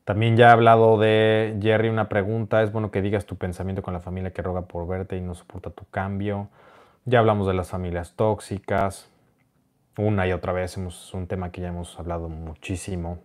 También 0.06 0.36
ya 0.36 0.50
he 0.50 0.52
hablado 0.52 0.98
de 0.98 1.58
Jerry, 1.60 1.88
una 1.88 2.08
pregunta, 2.08 2.62
es 2.62 2.70
bueno 2.70 2.92
que 2.92 3.02
digas 3.02 3.26
tu 3.26 3.34
pensamiento 3.34 3.82
con 3.82 3.92
la 3.92 3.98
familia 3.98 4.32
que 4.32 4.40
roga 4.40 4.62
por 4.62 4.86
verte 4.86 5.16
y 5.16 5.20
no 5.20 5.34
soporta 5.34 5.70
tu 5.70 5.84
cambio. 5.90 6.48
Ya 7.06 7.18
hablamos 7.18 7.48
de 7.48 7.54
las 7.54 7.70
familias 7.70 8.14
tóxicas. 8.14 9.10
Una 9.98 10.28
y 10.28 10.32
otra 10.32 10.52
vez 10.52 10.78
es 10.78 11.12
un 11.12 11.26
tema 11.26 11.50
que 11.50 11.60
ya 11.60 11.68
hemos 11.70 11.98
hablado 11.98 12.28
muchísimo. 12.28 13.18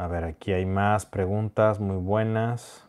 A 0.00 0.06
ver, 0.06 0.24
aquí 0.24 0.54
hay 0.54 0.64
más 0.64 1.04
preguntas 1.04 1.78
muy 1.78 1.98
buenas. 1.98 2.88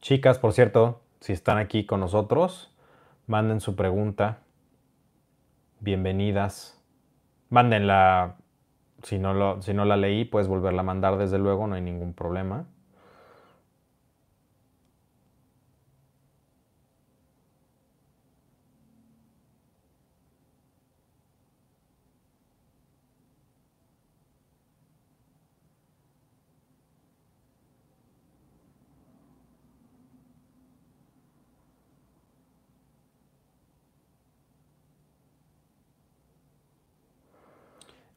Chicas, 0.00 0.38
por 0.38 0.52
cierto, 0.52 1.00
si 1.18 1.32
están 1.32 1.58
aquí 1.58 1.84
con 1.84 1.98
nosotros, 1.98 2.72
manden 3.26 3.60
su 3.60 3.74
pregunta. 3.74 4.38
bienvenidas. 5.80 6.80
Mándenla, 7.50 8.36
si 9.02 9.18
no, 9.18 9.34
lo, 9.34 9.62
si 9.62 9.74
no 9.74 9.84
la 9.84 9.96
leí, 9.96 10.24
puedes 10.24 10.46
volverla 10.46 10.82
a 10.82 10.84
mandar 10.84 11.18
desde 11.18 11.38
luego, 11.40 11.66
no 11.66 11.74
hay 11.74 11.82
ningún 11.82 12.14
problema. 12.14 12.68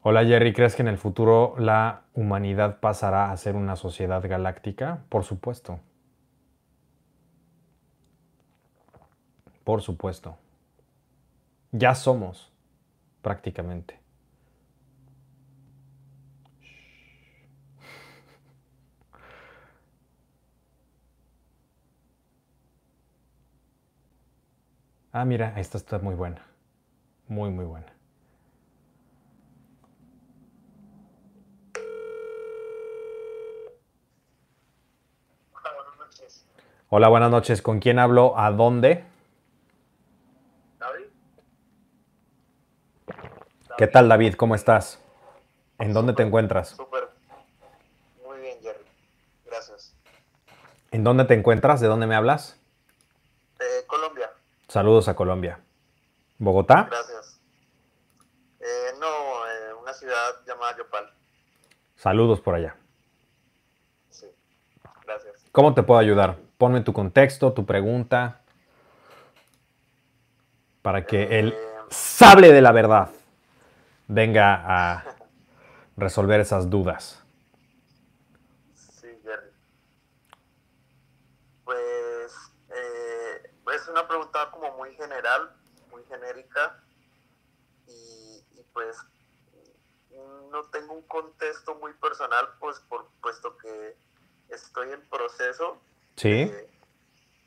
Hola 0.02 0.24
Jerry, 0.24 0.54
¿crees 0.54 0.76
que 0.78 0.82
en 0.82 0.88
el 0.88 0.98
futuro 0.98 1.56
la 1.58 2.04
humanidad 2.14 2.80
pasará 2.80 3.32
a 3.32 3.38
ser 3.38 3.58
una 3.58 3.76
sociedad 3.76 4.26
galáctica? 4.26 5.04
Por 5.10 5.26
supuesto. 5.26 5.80
Por 9.66 9.82
supuesto. 9.82 10.38
Ya 11.74 11.96
somos, 11.96 12.50
prácticamente. 13.22 14.00
Ah, 25.12 25.26
mira, 25.26 25.54
esta 25.60 25.78
está 25.78 26.00
muy 26.00 26.16
buena. 26.16 26.42
Muy, 27.28 27.50
muy 27.52 27.66
buena. 27.66 27.99
Hola, 36.92 37.08
buenas 37.08 37.30
noches. 37.30 37.62
¿Con 37.62 37.80
quién 37.80 38.00
hablo? 38.00 38.36
¿A 38.36 38.50
dónde? 38.50 39.06
David. 40.80 41.06
¿Qué 43.78 43.86
tal, 43.86 44.10
David? 44.10 44.34
¿Cómo 44.34 44.56
estás? 44.56 45.00
¿En 45.78 45.94
dónde 45.94 46.14
te 46.14 46.24
encuentras? 46.24 46.70
Súper. 46.70 47.10
Muy 48.26 48.40
bien, 48.40 48.58
Jerry. 48.64 48.84
Gracias. 49.46 49.96
¿En 50.90 51.04
dónde 51.04 51.26
te 51.26 51.36
encuentras? 51.36 51.80
¿De 51.80 51.86
dónde 51.86 52.08
me 52.08 52.16
hablas? 52.16 52.60
De 53.60 53.86
Colombia. 53.86 54.32
Saludos 54.68 55.08
a 55.10 55.16
Colombia. 55.16 55.60
¿Bogotá? 56.40 56.88
Gracias. 56.90 57.40
Eh, 58.62 58.94
no, 59.00 59.08
en 59.48 59.78
una 59.78 59.94
ciudad 59.94 60.44
llamada 60.48 60.76
Yopal. 60.76 61.14
Saludos 61.96 62.42
por 62.42 62.56
allá. 62.56 62.76
Sí. 64.10 64.26
Gracias. 65.06 65.46
¿Cómo 65.52 65.76
te 65.76 65.84
puedo 65.84 66.00
ayudar? 66.00 66.49
Ponme 66.60 66.82
tu 66.82 66.92
contexto, 66.92 67.54
tu 67.54 67.66
pregunta, 67.66 68.42
para 70.82 71.06
que 71.06 71.40
el 71.40 71.56
sable 71.90 72.52
de 72.52 72.62
la 72.62 72.74
verdad 72.74 73.10
venga 74.10 74.62
a 74.68 75.16
resolver 75.96 76.42
esas 76.42 76.70
dudas. 76.70 77.24
Sí, 78.74 79.08
Jerry. 79.24 79.52
Pues 81.64 82.34
eh, 82.72 83.52
es 83.74 83.88
una 83.88 84.06
pregunta 84.06 84.52
como 84.52 84.76
muy 84.76 84.94
general, 84.96 85.56
muy 85.90 86.04
genérica, 86.10 86.84
y, 87.88 88.44
pues 88.74 88.98
no 90.52 90.64
tengo 90.72 90.94
un 90.94 91.04
contexto 91.04 91.76
muy 91.76 91.94
personal, 91.94 92.50
pues 92.60 92.82
por, 92.82 93.08
puesto 93.22 93.58
que 93.58 93.96
estoy 94.50 94.92
en 94.92 95.02
proceso 95.10 95.80
Sí. 96.20 96.52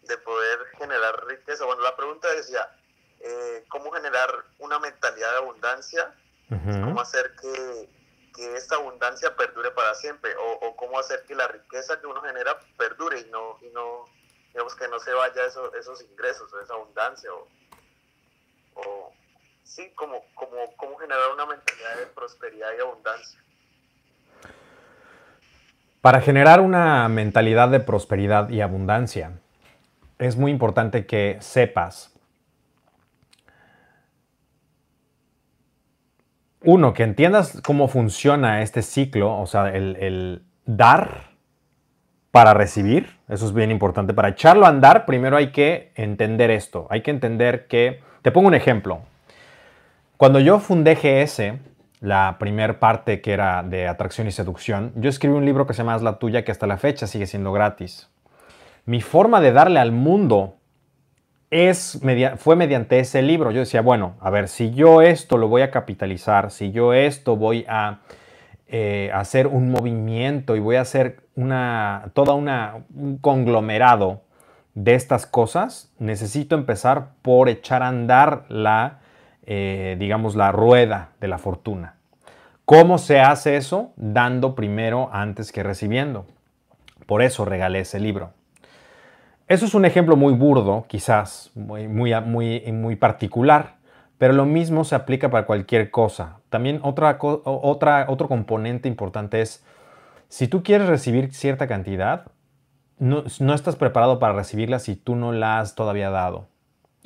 De, 0.03 0.19
poder 0.19 0.59
generar 0.78 1.27
riqueza. 1.27 1.66
Bueno, 1.66 1.82
la 1.82 1.94
pregunta 1.94 2.27
decía, 2.35 2.74
eh, 3.20 3.65
¿cómo 3.69 3.90
generar 3.90 4.31
una 4.59 4.78
mentalidad 4.78 5.31
de 5.32 5.36
abundancia? 5.39 6.15
¿Cómo 6.49 7.01
hacer 7.01 7.35
que, 7.40 7.89
que, 8.35 8.57
esta 8.57 8.77
abundancia 8.77 9.36
perdure 9.36 9.70
para 9.73 9.94
siempre? 9.94 10.35
O, 10.39 10.74
cómo 10.77 10.99
hacer 10.99 11.23
que 11.24 11.35
la 11.35 11.49
riqueza 11.49 12.01
que 12.01 12.07
uno 12.07 12.23
genera 12.23 12.59
perdure 12.78 13.20
y 13.20 13.24
no, 13.31 13.59
y 13.62 13.69
no 13.70 14.07
digamos, 14.49 14.74
que 14.74 14.89
no 14.89 14.99
se 15.01 15.12
vaya 15.12 15.47
eso, 15.47 15.74
esos 15.74 16.03
ingresos 16.03 16.53
o 16.53 16.61
esa 16.61 16.74
abundancia. 16.74 17.32
O, 17.32 17.49
o 18.74 19.12
sí, 19.65 19.93
como, 19.94 20.24
como, 20.35 20.77
cómo 20.77 20.97
generar 20.97 21.31
una 21.32 21.47
mentalidad 21.47 21.97
de 21.97 22.07
prosperidad 22.07 22.70
y 22.77 22.81
abundancia. 22.81 23.43
Para 26.03 26.20
generar 26.20 26.61
una 26.61 27.09
mentalidad 27.09 27.69
de 27.69 27.79
prosperidad 27.79 28.51
y 28.51 28.61
abundancia, 28.61 29.39
es 30.19 30.37
muy 30.37 30.51
importante 30.51 31.07
que 31.07 31.37
sepas, 31.39 32.12
uno, 36.65 36.93
que 36.93 37.05
entiendas 37.05 37.61
cómo 37.62 37.87
funciona 37.87 38.62
este 38.62 38.83
ciclo, 38.83 39.39
o 39.39 39.47
sea, 39.47 39.69
el, 39.69 40.43
dar 40.66 41.31
para 42.33 42.53
recibir, 42.53 43.16
eso 43.29 43.47
es 43.47 43.55
bien 43.55 43.70
importante. 43.70 44.12
Para 44.12 44.31
echarlo 44.31 44.66
a 44.66 44.70
andar, 44.70 45.07
primero 45.07 45.37
hay 45.37 45.53
que 45.53 45.93
entender 45.95 46.51
esto, 46.51 46.89
hay 46.91 47.03
que 47.03 47.12
entender 47.12 47.69
que, 47.69 48.01
te 48.23 48.33
pongo 48.33 48.49
un 48.49 48.55
ejemplo, 48.55 49.03
cuando 50.16 50.41
yo 50.41 50.59
fundé 50.59 50.97
GS, 50.97 51.61
la 52.03 52.37
primer 52.41 52.81
parte 52.81 53.20
que 53.20 53.33
era 53.33 53.62
de 53.62 53.87
atracción 53.87 54.27
y 54.27 54.33
seducción, 54.33 54.93
yo 54.97 55.09
escribí 55.09 55.37
un 55.37 55.45
libro 55.45 55.69
que 55.69 55.73
se 55.73 55.79
llama 55.79 55.97
la 55.99 56.19
tuya, 56.19 56.45
que 56.45 56.51
hasta 56.51 56.66
la 56.66 56.77
fecha 56.77 57.07
sigue 57.07 57.27
siendo 57.27 57.53
gratis. 57.53 58.11
Mi 58.85 59.01
forma 59.01 59.41
de 59.41 59.53
darle 59.53 59.79
al 59.79 59.93
mundo 59.93 60.57
es 61.51 62.01
fue 62.39 62.57
mediante 62.57 62.99
ese 62.99 63.23
libro. 63.23 63.53
Yo 63.53 63.61
decía, 63.61 63.83
bueno, 63.83 64.16
a 64.20 64.31
ver, 64.31 64.49
si 64.49 64.73
yo 64.73 65.01
esto 65.01 65.39
lo 65.39 65.47
voy 65.47 65.62
a 65.62 65.70
capitalizar, 65.70 66.51
si 66.51 66.73
yo 66.73 66.93
esto 66.93 67.37
voy 67.37 67.65
a 67.69 68.01
eh, 68.66 69.12
hacer 69.15 69.47
un 69.47 69.70
movimiento 69.70 70.57
y 70.57 70.61
voy 70.61 70.77
a 70.77 70.81
hacer 70.81 71.20
una, 71.37 72.11
toda 72.15 72.35
una, 72.35 72.85
un 72.97 73.19
conglomerado 73.19 74.23
de 74.74 74.97
estas 74.97 75.24
cosas, 75.24 75.93
necesito 76.01 76.57
empezar 76.57 77.11
por 77.23 77.49
echar 77.49 77.85
a 77.85 77.89
andar 77.89 78.45
la 78.49 79.02
eh, 79.44 79.97
digamos, 79.98 80.36
la 80.36 80.52
rueda 80.52 81.10
de 81.20 81.28
la 81.28 81.39
fortuna. 81.39 81.97
¿Cómo 82.64 82.98
se 82.98 83.20
hace 83.20 83.56
eso? 83.56 83.93
Dando 83.97 84.55
primero 84.55 85.10
antes 85.12 85.52
que 85.52 85.62
recibiendo. 85.62 86.27
Por 87.06 87.23
eso 87.23 87.44
regalé 87.44 87.81
ese 87.81 87.98
libro. 87.98 88.32
Eso 89.48 89.66
es 89.66 89.74
un 89.74 89.85
ejemplo 89.85 90.16
muy 90.16 90.32
burdo, 90.32 90.86
quizás, 90.89 91.51
muy, 91.55 91.89
muy, 91.89 92.19
muy, 92.23 92.73
muy 92.73 92.97
particular, 92.97 93.74
pero 94.16 94.32
lo 94.32 94.47
mismo 94.47 94.85
se 94.85 94.94
aplica 94.94 95.31
para 95.31 95.44
cualquier 95.44 95.90
cosa. 95.90 96.39
También 96.48 96.81
otra, 96.82 97.19
otra, 97.20 98.06
otro 98.09 98.28
componente 98.28 98.89
importante 98.89 99.40
es, 99.40 99.64
si 100.28 100.47
tú 100.48 100.62
quieres 100.62 100.89
recibir 100.89 101.35
cierta 101.35 101.66
cantidad, 101.66 102.27
no, 102.98 103.24
no 103.40 103.52
estás 103.52 103.77
preparado 103.77 104.20
para 104.20 104.32
recibirla 104.32 104.78
si 104.78 104.94
tú 104.94 105.16
no 105.16 105.32
la 105.32 105.59
has 105.59 105.74
todavía 105.74 106.09
dado. 106.09 106.47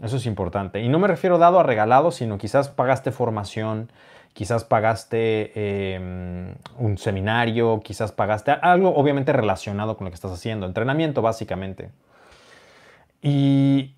Eso 0.02 0.16
es 0.16 0.26
importante. 0.26 0.80
Y 0.80 0.88
no 0.88 0.98
me 0.98 1.08
refiero 1.08 1.38
dado 1.38 1.58
a 1.58 1.62
regalado, 1.62 2.10
sino 2.10 2.36
quizás 2.36 2.68
pagaste 2.68 3.12
formación, 3.12 3.90
quizás 4.34 4.64
pagaste 4.64 5.94
em, 5.94 6.54
un 6.78 6.98
seminario, 6.98 7.80
quizás 7.82 8.12
pagaste 8.12 8.50
algo 8.50 8.94
obviamente 8.94 9.32
relacionado 9.32 9.96
con 9.96 10.04
lo 10.04 10.10
que 10.10 10.16
estás 10.16 10.32
haciendo, 10.32 10.66
entrenamiento 10.66 11.22
básicamente. 11.22 11.90
Y 13.22 13.94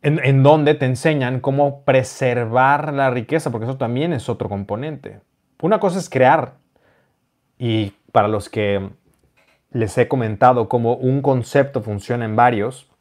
en, 0.00 0.18
en, 0.24 0.42
donde 0.42 0.74
te 0.74 0.86
enseñan 0.86 1.40
cómo 1.40 1.82
preservar 1.84 2.94
la 2.94 3.10
riqueza, 3.10 3.50
porque 3.50 3.66
eso 3.66 3.76
también 3.76 4.14
es 4.14 4.30
otro 4.30 4.48
componente. 4.48 5.20
Una 5.60 5.78
cosa 5.78 5.98
es 5.98 6.08
crear, 6.08 6.54
y 7.58 7.92
para 8.10 8.28
los 8.28 8.48
que 8.48 8.90
les 9.70 9.96
he 9.98 10.08
comentado 10.08 10.68
cómo 10.68 10.94
un 10.94 11.22
concepto 11.22 11.82
funciona 11.82 12.24
en 12.24 12.34
varios, 12.34 12.91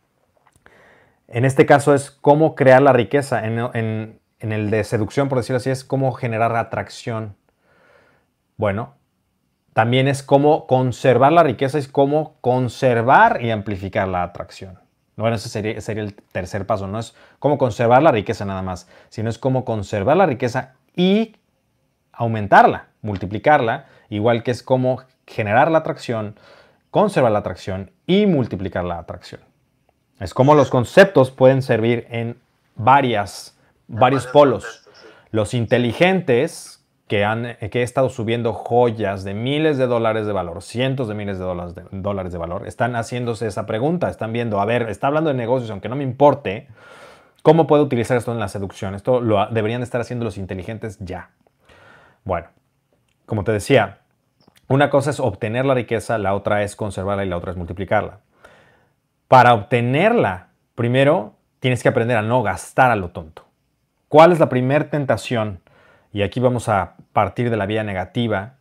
en 1.32 1.46
este 1.46 1.66
caso 1.66 1.94
es 1.94 2.12
cómo 2.12 2.56
crear 2.56 2.82
la 2.82 2.94
riqueza. 2.94 3.46
En, 3.46 4.20
el 4.40 4.70
de 4.70 4.84
seducción, 4.84 5.30
por 5.30 5.38
decirlo 5.38 5.58
así, 5.58 5.70
es 5.70 5.84
cómo 5.84 6.12
generar 6.12 6.56
atracción. 6.56 7.36
Bueno, 8.58 8.96
también 9.74 10.08
es 10.08 10.24
cómo 10.24 10.68
conservar 10.68 11.32
la 11.32 11.44
riqueza, 11.44 11.78
es 11.78 11.88
cómo 11.88 12.36
conservar 12.42 13.42
y 13.42 13.52
amplificar 13.52 14.08
la 14.08 14.24
atracción. 14.24 14.80
Bueno, 15.16 15.36
ese 15.36 15.50
sería, 15.50 16.04
el 16.04 16.16
tercer 16.16 16.66
paso. 16.66 16.88
No 16.88 17.00
es 17.00 17.16
cómo 17.40 17.58
conservar 17.58 18.02
la 18.02 18.12
riqueza 18.12 18.44
nada 18.44 18.62
más, 18.62 18.90
sino 19.10 19.30
es 19.30 19.38
cómo 19.38 19.64
conservar 19.64 20.18
la 20.18 20.26
riqueza 20.26 20.74
y 20.96 21.38
aumentarla, 22.12 22.88
multiplicarla, 23.02 23.86
igual 24.10 24.44
que 24.44 24.52
es 24.52 24.64
cómo 24.64 25.04
generar 25.26 25.72
la 25.72 25.80
atracción, 25.80 26.36
conservar 26.90 27.32
la 27.32 27.40
atracción 27.40 27.92
y 28.06 28.26
multiplicar 28.26 28.84
la 28.84 28.98
atracción. 28.98 29.51
Es 30.22 30.36
como 30.36 30.54
los 30.54 30.70
conceptos 30.70 31.32
pueden 31.32 31.64
servir 31.64 32.06
en 32.12 32.38
varias, 32.76 33.58
varios 33.88 34.28
polos. 34.28 34.88
Los 35.32 35.56
inteligentes 35.56 36.86
que 37.08 37.26
han 37.26 37.58
que 37.72 37.80
he 37.80 37.84
estado 37.84 38.08
subiendo 38.10 38.54
joyas 38.54 39.24
de 39.24 39.34
miles 39.34 39.80
de 39.80 39.88
dólares 39.88 40.28
de 40.28 40.32
valor, 40.32 40.62
cientos 40.62 41.08
de 41.08 41.16
miles 41.16 41.40
de 41.40 41.44
dólares 41.44 41.74
de, 41.74 41.84
dólares 41.90 42.32
de 42.32 42.38
valor, 42.38 42.68
están 42.68 42.96
haciéndose 42.96 43.48
esa 43.48 43.66
pregunta, 43.66 44.10
están 44.10 44.32
viendo, 44.32 44.62
a 44.62 44.66
ver, 44.66 44.90
está 44.90 45.08
hablando 45.08 45.32
de 45.32 45.34
negocios, 45.34 45.72
aunque 45.72 45.90
no 45.90 45.96
me 45.96 46.04
importe, 46.04 46.68
¿cómo 47.42 47.66
puedo 47.66 47.82
utilizar 47.82 48.16
esto 48.16 48.32
en 48.32 48.40
la 48.40 48.48
seducción? 48.48 48.94
Esto 48.94 49.22
lo 49.22 49.48
deberían 49.48 49.82
estar 49.82 50.02
haciendo 50.02 50.24
los 50.24 50.38
inteligentes 50.38 51.00
ya. 51.00 51.32
Bueno, 52.26 52.48
como 53.26 53.44
te 53.44 53.52
decía, 53.52 54.02
una 54.68 54.92
cosa 54.92 55.10
es 55.10 55.20
obtener 55.20 55.66
la 55.66 55.74
riqueza, 55.74 56.20
la 56.20 56.36
otra 56.36 56.62
es 56.62 56.76
conservarla 56.76 57.26
y 57.26 57.30
la 57.30 57.38
otra 57.38 57.52
es 57.52 57.58
multiplicarla. 57.58 58.20
Para 59.32 59.54
obtenerla, 59.54 60.50
primero 60.76 61.38
tienes 61.62 61.82
que 61.82 61.88
aprender 61.88 62.18
a 62.18 62.22
no 62.22 62.44
gastar 62.44 62.92
a 62.92 62.98
lo 62.98 63.12
tonto. 63.12 63.48
¿Cuál 64.10 64.34
es 64.34 64.40
la 64.40 64.50
primera 64.50 64.90
tentación? 64.90 65.62
Y 66.12 66.24
aquí 66.24 66.42
vamos 66.42 66.68
a 66.68 66.96
partir 67.14 67.50
de 67.50 67.56
la 67.56 67.66
vía 67.66 67.86
negativa. 67.86 68.56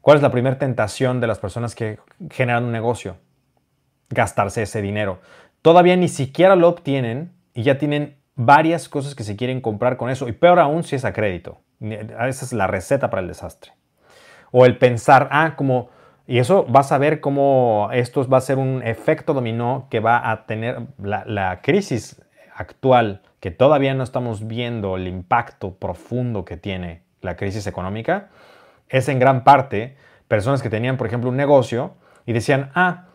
¿Cuál 0.00 0.18
es 0.18 0.22
la 0.22 0.30
primera 0.30 0.58
tentación 0.58 1.20
de 1.20 1.26
las 1.26 1.40
personas 1.40 1.74
que 1.74 1.98
generan 2.30 2.62
un 2.62 2.70
negocio? 2.70 3.16
Gastarse 4.10 4.62
ese 4.62 4.80
dinero. 4.80 5.20
Todavía 5.60 5.96
ni 5.96 6.06
siquiera 6.06 6.54
lo 6.54 6.68
obtienen 6.68 7.32
y 7.52 7.64
ya 7.64 7.78
tienen 7.78 8.16
varias 8.36 8.88
cosas 8.88 9.16
que 9.16 9.24
se 9.24 9.34
quieren 9.34 9.60
comprar 9.60 9.96
con 9.96 10.08
eso. 10.08 10.28
Y 10.28 10.32
peor 10.34 10.60
aún 10.60 10.84
si 10.84 10.94
es 10.94 11.04
a 11.04 11.12
crédito. 11.12 11.62
Esa 11.80 12.44
es 12.44 12.52
la 12.52 12.68
receta 12.68 13.10
para 13.10 13.22
el 13.22 13.26
desastre. 13.26 13.72
O 14.52 14.66
el 14.66 14.78
pensar, 14.78 15.28
ah, 15.32 15.54
como... 15.56 15.90
Y 16.26 16.38
eso 16.38 16.64
vas 16.68 16.92
a 16.92 16.98
ver 16.98 17.20
cómo 17.20 17.88
esto 17.92 18.26
va 18.28 18.38
a 18.38 18.42
ser 18.42 18.58
un 18.58 18.82
efecto 18.84 19.34
dominó 19.34 19.88
que 19.90 20.00
va 20.00 20.30
a 20.30 20.46
tener 20.46 20.82
la, 20.98 21.24
la 21.26 21.60
crisis 21.62 22.22
actual 22.54 23.22
que 23.40 23.50
todavía 23.50 23.92
no 23.94 24.04
estamos 24.04 24.46
viendo 24.46 24.96
el 24.96 25.08
impacto 25.08 25.74
profundo 25.74 26.44
que 26.44 26.56
tiene 26.56 27.02
la 27.22 27.36
crisis 27.36 27.66
económica, 27.66 28.28
es 28.88 29.08
en 29.08 29.18
gran 29.18 29.42
parte 29.42 29.96
personas 30.28 30.62
que 30.62 30.70
tenían, 30.70 30.96
por 30.96 31.06
ejemplo, 31.06 31.28
un 31.28 31.36
negocio 31.36 31.94
y 32.24 32.32
decían, 32.32 32.70
ah, 32.74 33.06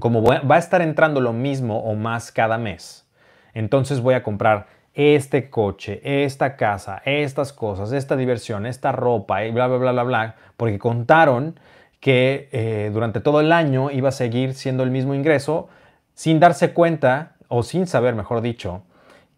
como 0.00 0.22
va 0.22 0.54
a 0.54 0.58
estar 0.58 0.82
entrando 0.82 1.20
lo 1.20 1.32
mismo 1.32 1.78
o 1.78 1.94
más 1.94 2.32
cada 2.32 2.58
mes, 2.58 3.08
entonces 3.54 4.00
voy 4.00 4.14
a 4.14 4.22
comprar 4.22 4.66
este 4.94 5.48
coche, 5.48 6.00
esta 6.24 6.56
casa, 6.56 7.00
estas 7.04 7.52
cosas, 7.52 7.92
esta 7.92 8.16
diversión, 8.16 8.66
esta 8.66 8.92
ropa 8.92 9.44
y 9.44 9.50
bla, 9.50 9.66
bla, 9.66 9.78
bla, 9.78 9.92
bla, 9.92 10.02
bla, 10.02 10.34
porque 10.56 10.78
contaron 10.78 11.58
que 12.02 12.48
eh, 12.50 12.90
durante 12.92 13.20
todo 13.20 13.40
el 13.40 13.52
año 13.52 13.92
iba 13.92 14.08
a 14.08 14.12
seguir 14.12 14.54
siendo 14.54 14.82
el 14.82 14.90
mismo 14.90 15.14
ingreso 15.14 15.68
sin 16.14 16.40
darse 16.40 16.72
cuenta, 16.72 17.36
o 17.46 17.62
sin 17.62 17.86
saber, 17.86 18.16
mejor 18.16 18.40
dicho, 18.40 18.82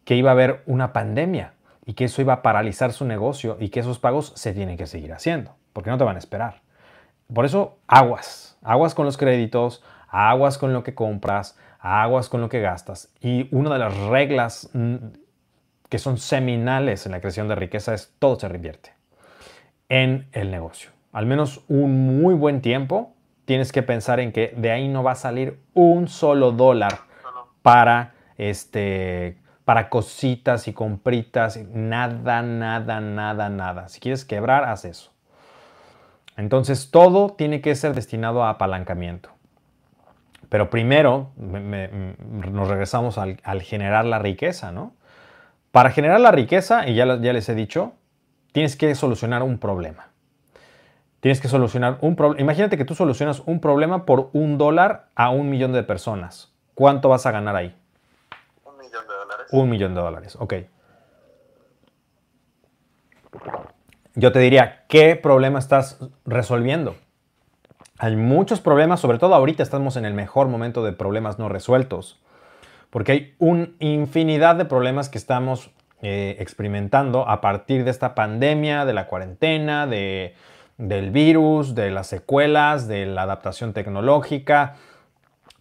que 0.04 0.16
iba 0.16 0.30
a 0.30 0.32
haber 0.32 0.62
una 0.64 0.94
pandemia 0.94 1.52
y 1.84 1.92
que 1.92 2.06
eso 2.06 2.22
iba 2.22 2.32
a 2.32 2.42
paralizar 2.42 2.94
su 2.94 3.04
negocio 3.04 3.58
y 3.60 3.68
que 3.68 3.80
esos 3.80 3.98
pagos 3.98 4.32
se 4.34 4.54
tienen 4.54 4.78
que 4.78 4.86
seguir 4.86 5.12
haciendo, 5.12 5.54
porque 5.74 5.90
no 5.90 5.98
te 5.98 6.04
van 6.04 6.16
a 6.16 6.18
esperar. 6.18 6.62
Por 7.32 7.44
eso, 7.44 7.76
aguas, 7.86 8.56
aguas 8.62 8.94
con 8.94 9.04
los 9.04 9.18
créditos, 9.18 9.84
aguas 10.08 10.56
con 10.56 10.72
lo 10.72 10.82
que 10.82 10.94
compras, 10.94 11.58
aguas 11.80 12.30
con 12.30 12.40
lo 12.40 12.48
que 12.48 12.62
gastas. 12.62 13.12
Y 13.20 13.54
una 13.54 13.74
de 13.74 13.78
las 13.78 13.94
reglas 14.06 14.70
mm, 14.72 14.96
que 15.90 15.98
son 15.98 16.16
seminales 16.16 17.04
en 17.04 17.12
la 17.12 17.20
creación 17.20 17.46
de 17.46 17.56
riqueza 17.56 17.92
es 17.92 18.14
todo 18.18 18.40
se 18.40 18.48
reinvierte 18.48 18.94
en 19.90 20.28
el 20.32 20.50
negocio. 20.50 20.93
Al 21.14 21.26
menos 21.26 21.62
un 21.68 22.18
muy 22.20 22.34
buen 22.34 22.60
tiempo 22.60 23.14
tienes 23.44 23.70
que 23.70 23.82
pensar 23.82 24.18
en 24.18 24.32
que 24.32 24.52
de 24.56 24.72
ahí 24.72 24.88
no 24.88 25.04
va 25.04 25.12
a 25.12 25.14
salir 25.14 25.60
un 25.72 26.08
solo 26.08 26.50
dólar 26.50 26.98
para 27.62 28.14
este 28.36 29.38
para 29.64 29.88
cositas 29.88 30.68
y 30.68 30.74
compritas, 30.74 31.56
nada, 31.72 32.42
nada, 32.42 33.00
nada, 33.00 33.48
nada. 33.48 33.88
Si 33.88 33.98
quieres 33.98 34.26
quebrar, 34.26 34.64
haz 34.64 34.84
eso. 34.84 35.10
Entonces 36.36 36.90
todo 36.90 37.30
tiene 37.30 37.62
que 37.62 37.74
ser 37.74 37.94
destinado 37.94 38.44
a 38.44 38.50
apalancamiento. 38.50 39.30
Pero 40.50 40.68
primero 40.68 41.30
nos 41.36 42.68
regresamos 42.68 43.18
al, 43.18 43.62
generar 43.62 44.04
la 44.04 44.18
riqueza, 44.18 44.72
¿no? 44.72 44.92
Para 45.70 45.90
generar 45.90 46.20
la 46.20 46.32
riqueza, 46.32 46.86
y 46.88 46.94
ya, 46.94 47.06
ya 47.20 47.32
les 47.32 47.48
he 47.48 47.54
dicho, 47.54 47.94
tienes 48.52 48.76
que 48.76 48.94
solucionar 48.94 49.42
un 49.42 49.58
problema. 49.58 50.13
Tienes 51.24 51.40
que 51.40 51.48
solucionar 51.48 51.96
un 52.02 52.16
problema. 52.16 52.42
Imagínate 52.42 52.76
que 52.76 52.84
tú 52.84 52.94
solucionas 52.94 53.42
un 53.46 53.58
problema 53.58 54.04
por 54.04 54.28
un 54.34 54.58
dólar 54.58 55.06
a 55.14 55.30
un 55.30 55.48
millón 55.48 55.72
de 55.72 55.82
personas. 55.82 56.52
¿Cuánto 56.74 57.08
vas 57.08 57.24
a 57.24 57.30
ganar 57.30 57.56
ahí? 57.56 57.74
Un 59.50 59.70
millón 59.70 59.94
de 59.94 60.02
dólares, 60.02 60.36
ok. 60.38 60.54
Yo 64.14 64.32
te 64.32 64.38
diría, 64.38 64.84
¿qué 64.86 65.16
problema 65.16 65.58
estás 65.58 65.98
resolviendo? 66.26 66.94
Hay 67.96 68.16
muchos 68.16 68.60
problemas, 68.60 69.00
sobre 69.00 69.18
todo 69.18 69.34
ahorita 69.34 69.62
estamos 69.62 69.96
en 69.96 70.04
el 70.04 70.12
mejor 70.12 70.48
momento 70.48 70.84
de 70.84 70.92
problemas 70.92 71.38
no 71.38 71.48
resueltos, 71.48 72.20
porque 72.90 73.12
hay 73.12 73.34
una 73.38 73.70
infinidad 73.78 74.56
de 74.56 74.66
problemas 74.66 75.08
que 75.08 75.16
estamos 75.16 75.70
eh, 76.02 76.36
experimentando 76.38 77.26
a 77.26 77.40
partir 77.40 77.84
de 77.84 77.92
esta 77.92 78.14
pandemia, 78.14 78.84
de 78.84 78.92
la 78.92 79.06
cuarentena, 79.06 79.86
de, 79.86 80.34
del 80.78 81.10
virus, 81.10 81.74
de 81.74 81.90
las 81.90 82.06
secuelas, 82.06 82.88
de 82.88 83.06
la 83.06 83.22
adaptación 83.22 83.72
tecnológica, 83.72 84.76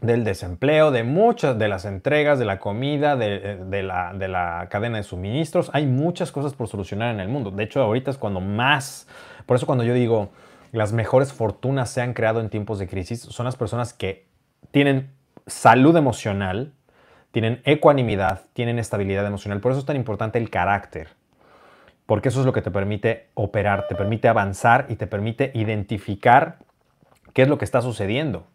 del 0.01 0.23
desempleo, 0.23 0.91
de 0.91 1.03
muchas 1.03 1.57
de 1.57 1.67
las 1.67 1.85
entregas, 1.85 2.37
de 2.39 2.45
la 2.45 2.59
comida, 2.59 3.15
de, 3.15 3.83
la, 3.83 4.13
de, 4.13 4.27
la, 4.27 4.67
cadena 4.69 4.97
de 4.97 5.03
suministros. 5.03 5.69
Hay 5.73 5.85
muchas 5.85 6.31
cosas 6.31 6.53
por 6.53 6.67
solucionar 6.67 7.13
en 7.13 7.21
el 7.21 7.29
mundo. 7.29 7.51
De 7.51 7.63
hecho, 7.63 7.81
ahorita 7.81 8.11
es 8.11 8.17
cuando 8.17 8.41
más, 8.41 9.07
por 9.45 9.55
eso 9.55 9.65
cuando 9.65 9.83
yo 9.83 9.93
digo 9.93 10.31
las 10.73 10.91
mejores 10.91 11.31
fortunas 11.31 11.89
se 11.91 12.01
han 12.01 12.13
creado 12.13 12.41
en 12.41 12.49
tiempos 12.49 12.79
de 12.79 12.87
crisis, 12.87 13.21
son 13.21 13.45
las 13.45 13.55
personas 13.55 13.93
que 13.93 14.25
tienen 14.71 15.11
salud 15.45 15.95
emocional, 15.95 16.73
tienen 17.31 17.61
ecuanimidad, 17.63 18.41
tienen 18.53 18.79
estabilidad 18.79 19.25
emocional. 19.25 19.59
Por 19.59 19.71
eso 19.71 19.79
es 19.79 19.85
tan 19.85 19.95
importante 19.95 20.39
el 20.39 20.49
carácter. 20.49 21.09
Porque 22.05 22.29
eso 22.29 22.39
es 22.39 22.45
lo 22.45 22.53
que 22.53 22.61
te 22.61 22.71
permite 22.71 23.27
operar, 23.33 23.87
te 23.87 23.95
permite 23.95 24.27
avanzar 24.27 24.87
y 24.89 24.95
te 24.95 25.07
permite 25.07 25.51
identificar 25.53 26.57
qué 27.33 27.43
es 27.43 27.47
lo 27.47 27.57
que 27.57 27.65
está 27.65 27.81
sucediendo 27.81 28.45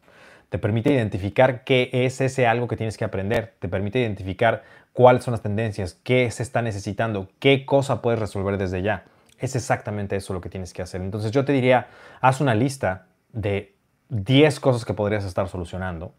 te 0.48 0.58
permite 0.58 0.92
identificar 0.92 1.64
qué 1.64 1.90
es 1.92 2.20
ese 2.20 2.46
algo 2.46 2.68
que 2.68 2.76
tienes 2.76 2.96
que 2.96 3.04
aprender, 3.04 3.54
te 3.58 3.68
permite 3.68 4.00
identificar 4.00 4.62
cuáles 4.92 5.24
son 5.24 5.32
las 5.32 5.42
tendencias, 5.42 5.98
qué 6.02 6.30
se 6.30 6.42
está 6.42 6.62
necesitando, 6.62 7.28
qué 7.38 7.66
cosa 7.66 8.00
puedes 8.00 8.18
resolver 8.18 8.56
desde 8.56 8.82
ya. 8.82 9.04
Es 9.38 9.54
exactamente 9.54 10.16
eso 10.16 10.32
lo 10.32 10.40
que 10.40 10.48
tienes 10.48 10.72
que 10.72 10.82
hacer. 10.82 11.00
Entonces 11.00 11.30
yo 11.32 11.44
te 11.44 11.52
diría, 11.52 11.88
haz 12.20 12.40
una 12.40 12.54
lista 12.54 13.06
de 13.32 13.74
10 14.08 14.58
cosas 14.58 14.84
que 14.84 14.94
podrías 14.94 15.24
estar 15.24 15.48
solucionando. 15.48 16.12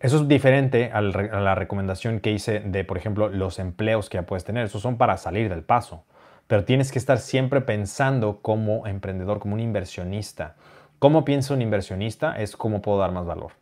Eso 0.00 0.18
es 0.18 0.28
diferente 0.28 0.90
a 0.92 1.00
la 1.00 1.54
recomendación 1.56 2.20
que 2.20 2.30
hice 2.30 2.60
de, 2.60 2.84
por 2.84 2.98
ejemplo, 2.98 3.28
los 3.28 3.58
empleos 3.58 4.08
que 4.08 4.18
ya 4.18 4.22
puedes 4.22 4.44
tener. 4.44 4.64
Esos 4.64 4.82
son 4.82 4.96
para 4.96 5.16
salir 5.16 5.48
del 5.48 5.64
paso. 5.64 6.04
Pero 6.46 6.64
tienes 6.64 6.92
que 6.92 6.98
estar 6.98 7.18
siempre 7.18 7.60
pensando 7.60 8.38
como 8.40 8.86
emprendedor, 8.86 9.40
como 9.40 9.54
un 9.54 9.60
inversionista. 9.60 10.54
¿Cómo 10.98 11.24
piensa 11.24 11.52
un 11.52 11.62
inversionista? 11.62 12.40
Es 12.40 12.56
cómo 12.56 12.80
puedo 12.80 12.98
dar 12.98 13.12
más 13.12 13.26
valor, 13.26 13.52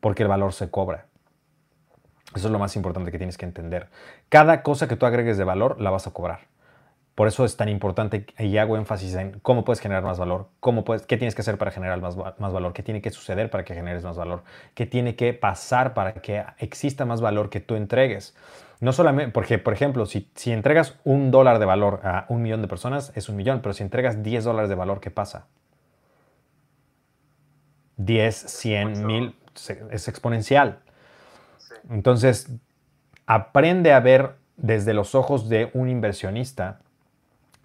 porque 0.00 0.22
el 0.22 0.28
valor 0.28 0.52
se 0.52 0.70
cobra. 0.70 1.06
Eso 2.34 2.46
es 2.46 2.52
lo 2.52 2.58
más 2.58 2.76
importante 2.76 3.10
que 3.10 3.18
tienes 3.18 3.36
que 3.36 3.46
entender. 3.46 3.88
Cada 4.28 4.62
cosa 4.62 4.86
que 4.86 4.96
tú 4.96 5.06
agregues 5.06 5.38
de 5.38 5.44
valor 5.44 5.80
la 5.80 5.90
vas 5.90 6.06
a 6.06 6.12
cobrar. 6.12 6.49
Por 7.20 7.28
eso 7.28 7.44
es 7.44 7.54
tan 7.54 7.68
importante 7.68 8.24
y 8.38 8.56
hago 8.56 8.78
énfasis 8.78 9.14
en 9.14 9.40
cómo 9.40 9.62
puedes 9.62 9.80
generar 9.80 10.02
más 10.02 10.18
valor, 10.18 10.48
cómo 10.58 10.84
puedes, 10.84 11.04
qué 11.04 11.18
tienes 11.18 11.34
que 11.34 11.42
hacer 11.42 11.58
para 11.58 11.70
generar 11.70 12.00
más, 12.00 12.16
más, 12.16 12.50
valor, 12.50 12.72
qué 12.72 12.82
tiene 12.82 13.02
que 13.02 13.10
suceder 13.10 13.50
para 13.50 13.62
que 13.62 13.74
generes 13.74 14.02
más 14.02 14.16
valor, 14.16 14.42
qué 14.72 14.86
tiene 14.86 15.16
que 15.16 15.34
pasar 15.34 15.92
para 15.92 16.14
que 16.14 16.42
exista 16.56 17.04
más 17.04 17.20
valor 17.20 17.50
que 17.50 17.60
tú 17.60 17.74
entregues. 17.74 18.34
No 18.80 18.94
solamente, 18.94 19.32
porque 19.32 19.58
por 19.58 19.74
ejemplo, 19.74 20.06
si, 20.06 20.30
si 20.34 20.50
entregas 20.50 20.96
un 21.04 21.30
dólar 21.30 21.58
de 21.58 21.66
valor 21.66 22.00
a 22.04 22.24
un 22.30 22.40
millón 22.40 22.62
de 22.62 22.68
personas, 22.68 23.12
es 23.14 23.28
un 23.28 23.36
millón, 23.36 23.60
pero 23.60 23.74
si 23.74 23.82
entregas 23.82 24.22
10 24.22 24.42
dólares 24.42 24.70
de 24.70 24.76
valor, 24.76 25.00
¿qué 25.00 25.10
pasa? 25.10 25.44
10, 27.98 28.34
100, 28.34 29.06
1000, 29.06 29.36
es 29.90 30.08
exponencial. 30.08 30.78
Entonces, 31.90 32.50
aprende 33.26 33.92
a 33.92 34.00
ver 34.00 34.36
desde 34.56 34.94
los 34.94 35.14
ojos 35.14 35.50
de 35.50 35.68
un 35.74 35.90
inversionista. 35.90 36.80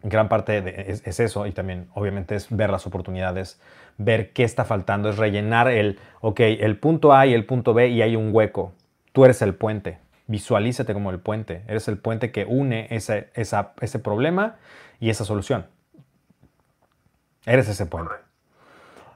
Gran 0.03 0.29
parte 0.29 0.91
es, 0.91 1.19
eso 1.19 1.47
y 1.47 1.51
también 1.51 1.87
obviamente 1.93 2.35
es 2.35 2.47
ver 2.49 2.69
las 2.69 2.85
oportunidades, 2.85 3.59
ver 3.97 4.33
qué 4.33 4.43
está 4.43 4.63
faltando, 4.63 5.09
es 5.09 5.17
rellenar 5.17 5.67
el, 5.67 5.99
ok, 6.21 6.39
el 6.41 6.77
punto 6.77 7.13
A 7.13 7.25
y 7.25 7.33
el 7.33 7.45
punto 7.45 7.73
B 7.73 7.89
y 7.89 8.01
hay 8.01 8.15
un 8.15 8.29
hueco. 8.31 8.73
Tú 9.13 9.25
eres 9.25 9.41
el 9.41 9.55
puente, 9.55 9.97
visualízate 10.27 10.93
como 10.93 11.09
el 11.09 11.19
puente, 11.19 11.63
eres 11.67 11.87
el 11.87 11.97
puente 11.97 12.31
que 12.31 12.45
une 12.45 12.87
ese, 12.91 13.29
ese 13.33 13.99
problema 13.99 14.57
y 14.99 15.09
esa 15.09 15.25
solución. 15.25 15.65
Eres 17.45 17.67
ese 17.69 17.85
puente. 17.85 18.15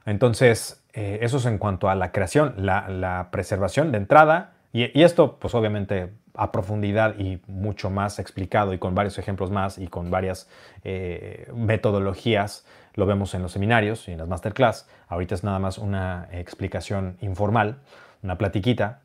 Entonces, 0.06 0.82
eh, 0.92 1.18
eso 1.22 1.36
es 1.36 1.46
en 1.46 1.58
cuanto 1.58 1.88
a 1.88 1.94
la 1.94 2.12
creación, 2.12 2.54
la, 2.56 3.28
preservación 3.30 3.92
de 3.92 3.98
entrada, 3.98 4.54
Y, 4.72 5.02
esto, 5.02 5.36
pues 5.40 5.54
obviamente, 5.54 6.12
a 6.40 6.52
profundidad 6.52 7.18
y 7.18 7.38
mucho 7.48 7.90
más 7.90 8.18
explicado 8.18 8.72
y 8.72 8.78
con 8.78 8.94
varios 8.94 9.18
ejemplos 9.18 9.50
más 9.50 9.76
y 9.76 9.88
con 9.88 10.10
varias 10.10 10.48
eh, 10.84 11.46
metodologías, 11.54 12.64
lo 12.94 13.04
vemos 13.04 13.34
en 13.34 13.42
los 13.42 13.52
seminarios 13.52 14.08
y 14.08 14.12
en 14.12 14.18
las 14.18 14.26
masterclass. 14.26 14.88
Ahorita 15.08 15.34
es 15.34 15.44
nada 15.44 15.58
más 15.58 15.76
una 15.76 16.28
explicación 16.32 17.18
informal, 17.20 17.80
una 18.22 18.38
platiquita. 18.38 19.02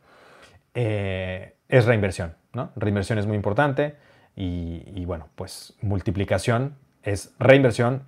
Eh, 0.75 1.57
es 1.67 1.83
reinversión, 1.83 2.35
¿no? 2.53 2.71
Reinversión 2.77 3.19
es 3.19 3.25
muy 3.27 3.35
importante 3.35 3.97
y, 4.37 4.83
y 4.95 5.03
bueno, 5.03 5.27
pues 5.35 5.73
multiplicación 5.81 6.77
es 7.03 7.35
reinversión 7.37 8.03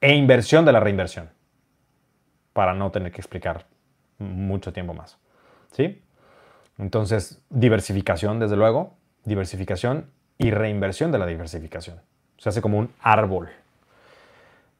e 0.00 0.14
inversión 0.14 0.64
de 0.64 0.72
la 0.72 0.80
reinversión 0.80 1.28
para 2.54 2.72
no 2.72 2.90
tener 2.90 3.12
que 3.12 3.20
explicar 3.20 3.66
mucho 4.18 4.72
tiempo 4.72 4.94
más. 4.94 5.18
¿Sí? 5.72 6.02
Entonces, 6.78 7.42
diversificación, 7.50 8.38
desde 8.38 8.56
luego, 8.56 8.94
diversificación 9.24 10.10
y 10.38 10.52
reinversión 10.52 11.10
de 11.10 11.18
la 11.18 11.26
diversificación. 11.26 12.00
Se 12.38 12.48
hace 12.48 12.62
como 12.62 12.78
un 12.78 12.90
árbol. 13.00 13.48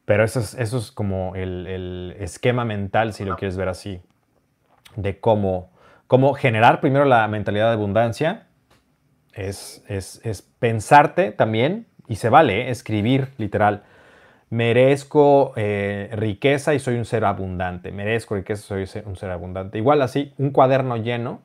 Pero 0.05 0.23
eso 0.23 0.39
es, 0.39 0.55
eso 0.55 0.77
es 0.77 0.91
como 0.91 1.35
el, 1.35 2.15
esquema 2.19 2.65
mental, 2.65 3.13
si 3.13 3.25
lo 3.25 3.35
quieres 3.35 3.57
ver 3.57 3.67
así, 3.67 4.01
de 4.95 5.19
cómo, 5.19 5.71
cómo 6.07 6.33
generar 6.33 6.79
primero 6.79 7.05
la 7.05 7.27
mentalidad 7.27 7.67
de 7.67 7.73
abundancia. 7.73 8.47
Es, 9.33 9.83
es, 9.87 10.41
pensarte 10.59 11.31
también, 11.31 11.85
y 12.07 12.15
se 12.15 12.29
vale, 12.29 12.61
¿eh? 12.61 12.69
escribir 12.71 13.27
literal. 13.37 13.83
Merezco 14.49 15.53
eh, 15.57 16.09
riqueza 16.13 16.73
y 16.73 16.79
soy 16.79 16.95
un 16.95 17.05
ser 17.05 17.23
abundante. 17.23 17.91
Merezco 17.91 18.35
riqueza 18.35 18.79
y 18.79 18.87
soy 18.87 19.03
un 19.05 19.15
ser 19.15 19.29
abundante. 19.29 19.77
Igual 19.77 20.01
así, 20.01 20.33
un 20.39 20.49
cuaderno 20.49 20.97
lleno 20.97 21.41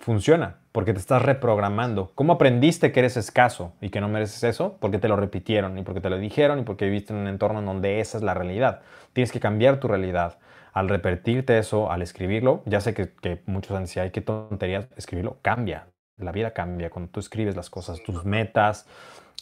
funciona 0.00 0.56
porque 0.72 0.92
te 0.92 0.98
estás 0.98 1.22
reprogramando. 1.22 2.12
¿Cómo 2.14 2.32
aprendiste 2.32 2.92
que 2.92 3.00
eres 3.00 3.16
escaso 3.16 3.72
y 3.80 3.90
que 3.90 4.00
no 4.00 4.08
mereces 4.08 4.42
eso? 4.44 4.76
Porque 4.80 4.98
te 4.98 5.08
lo 5.08 5.16
repitieron 5.16 5.78
y 5.78 5.82
porque 5.82 6.00
te 6.00 6.10
lo 6.10 6.18
dijeron 6.18 6.60
y 6.60 6.62
porque 6.62 6.86
viviste 6.86 7.12
en 7.12 7.20
un 7.20 7.28
entorno 7.28 7.62
donde 7.62 8.00
esa 8.00 8.18
es 8.18 8.24
la 8.24 8.34
realidad. 8.34 8.80
Tienes 9.12 9.32
que 9.32 9.40
cambiar 9.40 9.80
tu 9.80 9.88
realidad. 9.88 10.38
Al 10.72 10.88
repetirte 10.88 11.58
eso, 11.58 11.90
al 11.90 12.02
escribirlo, 12.02 12.62
ya 12.64 12.80
sé 12.80 12.94
que, 12.94 13.42
muchos 13.46 13.76
han 13.76 13.84
dicho, 13.84 14.00
ay, 14.00 14.10
qué 14.10 14.20
tonterías, 14.20 14.86
escribirlo 14.96 15.38
cambia. 15.42 15.86
La 16.16 16.32
vida 16.32 16.52
cambia 16.52 16.90
cuando 16.90 17.10
tú 17.10 17.18
escribes 17.18 17.56
las 17.56 17.70
cosas, 17.70 18.02
tus 18.02 18.24
metas, 18.24 18.86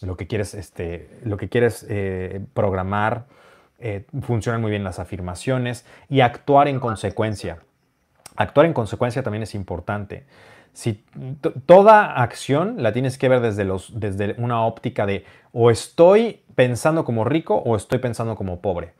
lo 0.01 0.17
que 0.17 0.27
quieres, 0.27 0.55
este, 0.55 1.11
lo 1.25 1.37
que 1.37 1.49
quieres 1.49 1.85
eh, 1.89 2.41
programar. 2.55 3.27
Eh, 3.81 4.07
funcionan 4.23 4.61
muy 4.61 4.71
bien 4.71 4.83
las 4.83 4.99
afirmaciones 4.99 5.87
y 6.09 6.21
actuar 6.21 6.67
en 6.67 6.81
consecuencia. 6.81 7.59
Actuar 8.39 8.67
en 8.67 8.73
consecuencia 8.73 9.25
también 9.25 9.43
es 9.43 9.57
importante. 9.57 10.25
Si 10.73 11.05
toda 11.67 12.23
acción 12.23 12.77
la 12.79 12.93
tienes 12.93 13.19
que 13.19 13.29
ver 13.29 13.41
desde, 13.41 13.65
los, 13.65 13.99
desde 13.99 14.37
una 14.39 14.65
óptica 14.65 15.07
de 15.07 15.25
o 15.53 15.73
estoy 15.73 16.45
pensando 16.55 17.05
como 17.05 17.25
rico 17.25 17.57
o 17.57 17.75
estoy 17.75 17.99
pensando 17.99 18.37
como 18.37 18.61
pobre. 18.61 18.93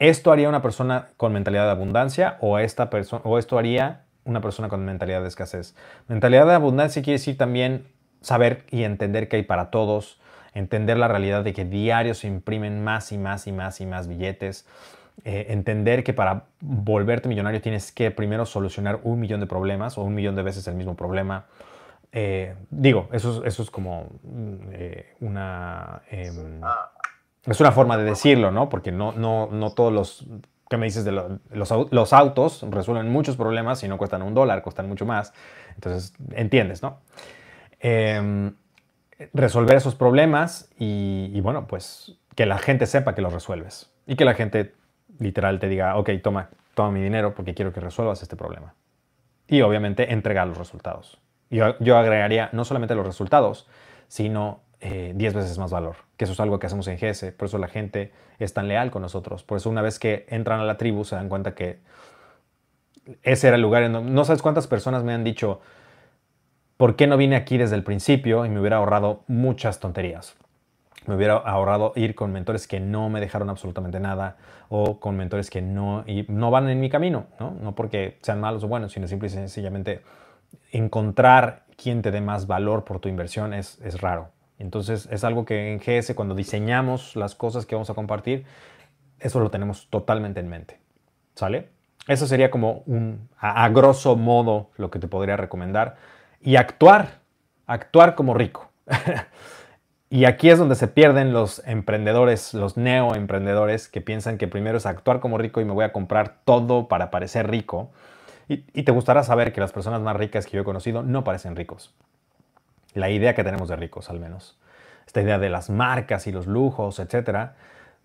Esto 0.00 0.32
haría 0.32 0.48
una 0.48 0.60
persona 0.60 1.10
con 1.16 1.32
mentalidad 1.32 1.66
de 1.66 1.70
abundancia 1.70 2.36
o, 2.40 2.58
esta 2.58 2.90
o 3.22 3.38
esto 3.38 3.58
haría 3.58 4.06
una 4.24 4.40
persona 4.40 4.68
con 4.68 4.84
mentalidad 4.84 5.22
de 5.22 5.28
escasez. 5.28 5.76
Mentalidad 6.08 6.46
de 6.46 6.54
abundancia 6.54 7.00
quiere 7.00 7.18
decir 7.18 7.38
también 7.38 7.86
saber 8.22 8.64
y 8.72 8.82
entender 8.82 9.28
que 9.28 9.36
hay 9.36 9.44
para 9.44 9.70
todos, 9.70 10.20
entender 10.52 10.98
la 10.98 11.06
realidad 11.06 11.44
de 11.44 11.52
que 11.52 11.64
diarios 11.64 12.18
se 12.18 12.26
imprimen 12.26 12.82
más 12.82 13.12
y 13.12 13.18
más 13.18 13.46
y 13.46 13.52
más 13.52 13.80
y 13.80 13.86
más 13.86 14.08
billetes, 14.08 14.66
eh, 15.24 15.46
entender 15.50 16.04
que 16.04 16.12
para 16.12 16.44
volverte 16.60 17.28
millonario 17.28 17.60
tienes 17.60 17.92
que 17.92 18.10
primero 18.10 18.46
solucionar 18.46 19.00
un 19.02 19.20
millón 19.20 19.40
de 19.40 19.46
problemas 19.46 19.98
o 19.98 20.02
un 20.02 20.14
millón 20.14 20.36
de 20.36 20.42
veces 20.42 20.66
el 20.68 20.74
mismo 20.74 20.94
problema. 20.94 21.46
Eh, 22.12 22.54
digo, 22.70 23.08
eso, 23.12 23.44
eso 23.44 23.62
es 23.62 23.70
como 23.70 24.08
mm, 24.22 24.54
eh, 24.72 25.14
una... 25.20 26.02
Em, 26.10 26.60
es 27.46 27.60
una 27.60 27.72
forma 27.72 27.96
de 27.96 28.04
decirlo, 28.04 28.50
¿no? 28.50 28.68
Porque 28.68 28.92
no, 28.92 29.12
no, 29.12 29.48
no 29.50 29.72
todos 29.72 29.92
los... 29.92 30.26
¿Qué 30.68 30.76
me 30.76 30.86
dices 30.86 31.04
de 31.04 31.10
los, 31.10 31.32
los 31.90 32.12
autos? 32.12 32.64
Resuelven 32.70 33.10
muchos 33.10 33.36
problemas 33.36 33.82
y 33.82 33.88
no 33.88 33.98
cuestan 33.98 34.22
un 34.22 34.34
dólar, 34.34 34.62
cuestan 34.62 34.88
mucho 34.88 35.04
más. 35.04 35.32
Entonces, 35.74 36.14
entiendes, 36.32 36.80
¿no? 36.80 36.98
Em, 37.80 38.54
resolver 39.32 39.76
esos 39.76 39.94
problemas 39.94 40.70
y, 40.78 41.40
bueno, 41.40 41.66
pues 41.66 42.16
que 42.36 42.46
la 42.46 42.58
gente 42.58 42.86
sepa 42.86 43.14
que 43.14 43.22
los 43.22 43.32
resuelves 43.32 43.90
y 44.06 44.16
que 44.16 44.24
la 44.24 44.34
gente 44.34 44.74
literal 45.20 45.60
te 45.60 45.68
diga, 45.68 45.96
ok, 45.96 46.10
toma, 46.22 46.50
toma 46.74 46.90
mi 46.90 47.00
dinero 47.00 47.34
porque 47.34 47.54
quiero 47.54 47.72
que 47.72 47.80
resuelvas 47.80 48.22
este 48.22 48.34
problema. 48.34 48.74
Y 49.46 49.62
obviamente 49.62 50.12
entregar 50.12 50.48
los 50.48 50.58
resultados. 50.58 51.20
Yo, 51.50 51.78
yo 51.78 51.96
agregaría 51.96 52.48
no 52.52 52.64
solamente 52.64 52.94
los 52.94 53.06
resultados, 53.06 53.68
sino 54.08 54.60
10 54.80 54.82
eh, 54.82 55.36
veces 55.36 55.58
más 55.58 55.70
valor, 55.70 55.96
que 56.16 56.24
eso 56.24 56.32
es 56.32 56.40
algo 56.40 56.58
que 56.58 56.66
hacemos 56.66 56.88
en 56.88 56.96
GS, 56.96 57.32
por 57.32 57.46
eso 57.46 57.58
la 57.58 57.68
gente 57.68 58.12
es 58.38 58.54
tan 58.54 58.66
leal 58.66 58.90
con 58.90 59.02
nosotros, 59.02 59.42
por 59.42 59.58
eso 59.58 59.68
una 59.68 59.82
vez 59.82 59.98
que 59.98 60.24
entran 60.30 60.58
a 60.58 60.64
la 60.64 60.78
tribu 60.78 61.04
se 61.04 61.16
dan 61.16 61.28
cuenta 61.28 61.54
que 61.54 61.80
ese 63.22 63.48
era 63.48 63.56
el 63.56 63.62
lugar 63.62 63.82
en 63.82 63.92
donde 63.92 64.10
no 64.10 64.24
sabes 64.24 64.40
cuántas 64.40 64.66
personas 64.66 65.04
me 65.04 65.12
han 65.12 65.22
dicho, 65.22 65.60
¿por 66.78 66.96
qué 66.96 67.06
no 67.06 67.18
vine 67.18 67.36
aquí 67.36 67.58
desde 67.58 67.76
el 67.76 67.84
principio 67.84 68.46
y 68.46 68.48
me 68.48 68.58
hubiera 68.58 68.78
ahorrado 68.78 69.22
muchas 69.26 69.80
tonterías? 69.80 70.34
Me 71.10 71.16
hubiera 71.16 71.34
ahorrado 71.34 71.92
ir 71.96 72.14
con 72.14 72.30
mentores 72.30 72.68
que 72.68 72.78
no 72.78 73.10
me 73.10 73.18
dejaron 73.18 73.50
absolutamente 73.50 73.98
nada 73.98 74.36
o 74.68 75.00
con 75.00 75.16
mentores 75.16 75.50
que 75.50 75.60
no, 75.60 76.04
y 76.06 76.24
no 76.28 76.52
van 76.52 76.68
en 76.68 76.78
mi 76.80 76.88
camino, 76.88 77.26
¿no? 77.40 77.50
no 77.60 77.74
porque 77.74 78.18
sean 78.22 78.40
malos 78.40 78.62
o 78.62 78.68
buenos, 78.68 78.92
sino 78.92 79.08
simple 79.08 79.26
y 79.26 79.30
sencillamente 79.30 80.02
encontrar 80.70 81.64
quién 81.76 82.00
te 82.00 82.12
dé 82.12 82.20
más 82.20 82.46
valor 82.46 82.84
por 82.84 83.00
tu 83.00 83.08
inversión 83.08 83.52
es, 83.52 83.80
es 83.82 84.00
raro. 84.00 84.28
Entonces 84.60 85.08
es 85.10 85.24
algo 85.24 85.44
que 85.44 85.72
en 85.72 85.80
GS 85.80 86.14
cuando 86.14 86.36
diseñamos 86.36 87.16
las 87.16 87.34
cosas 87.34 87.66
que 87.66 87.74
vamos 87.74 87.90
a 87.90 87.94
compartir, 87.94 88.44
eso 89.18 89.40
lo 89.40 89.50
tenemos 89.50 89.88
totalmente 89.90 90.38
en 90.38 90.48
mente. 90.48 90.78
¿Sale? 91.34 91.70
Eso 92.06 92.28
sería 92.28 92.52
como 92.52 92.84
un, 92.86 93.28
a, 93.36 93.64
a 93.64 93.68
grosso 93.70 94.14
modo, 94.14 94.70
lo 94.76 94.92
que 94.92 95.00
te 95.00 95.08
podría 95.08 95.36
recomendar. 95.36 95.96
Y 96.40 96.54
actuar, 96.54 97.18
actuar 97.66 98.14
como 98.14 98.32
rico. 98.32 98.70
Y 100.12 100.24
aquí 100.24 100.50
es 100.50 100.58
donde 100.58 100.74
se 100.74 100.88
pierden 100.88 101.32
los 101.32 101.62
emprendedores, 101.66 102.52
los 102.52 102.76
neoemprendedores 102.76 103.88
que 103.88 104.00
piensan 104.00 104.38
que 104.38 104.48
primero 104.48 104.78
es 104.78 104.84
actuar 104.84 105.20
como 105.20 105.38
rico 105.38 105.60
y 105.60 105.64
me 105.64 105.72
voy 105.72 105.84
a 105.84 105.92
comprar 105.92 106.40
todo 106.44 106.88
para 106.88 107.12
parecer 107.12 107.48
rico. 107.48 107.92
Y, 108.48 108.82
te 108.82 108.90
gustará 108.90 109.22
saber 109.22 109.52
que 109.52 109.60
las 109.60 109.70
personas 109.70 110.00
más 110.00 110.16
ricas 110.16 110.46
que 110.46 110.56
yo 110.56 110.62
he 110.62 110.64
conocido 110.64 111.04
no 111.04 111.22
parecen 111.22 111.54
ricos. 111.54 111.94
La 112.94 113.08
idea 113.08 113.36
que 113.36 113.44
tenemos 113.44 113.68
de 113.68 113.76
ricos, 113.76 114.10
al 114.10 114.18
menos. 114.18 114.58
Esta 115.06 115.22
idea 115.22 115.38
de 115.38 115.48
las 115.48 115.70
marcas 115.70 116.26
y 116.26 116.32
los 116.32 116.48
lujos, 116.48 116.98
etc. 116.98 117.50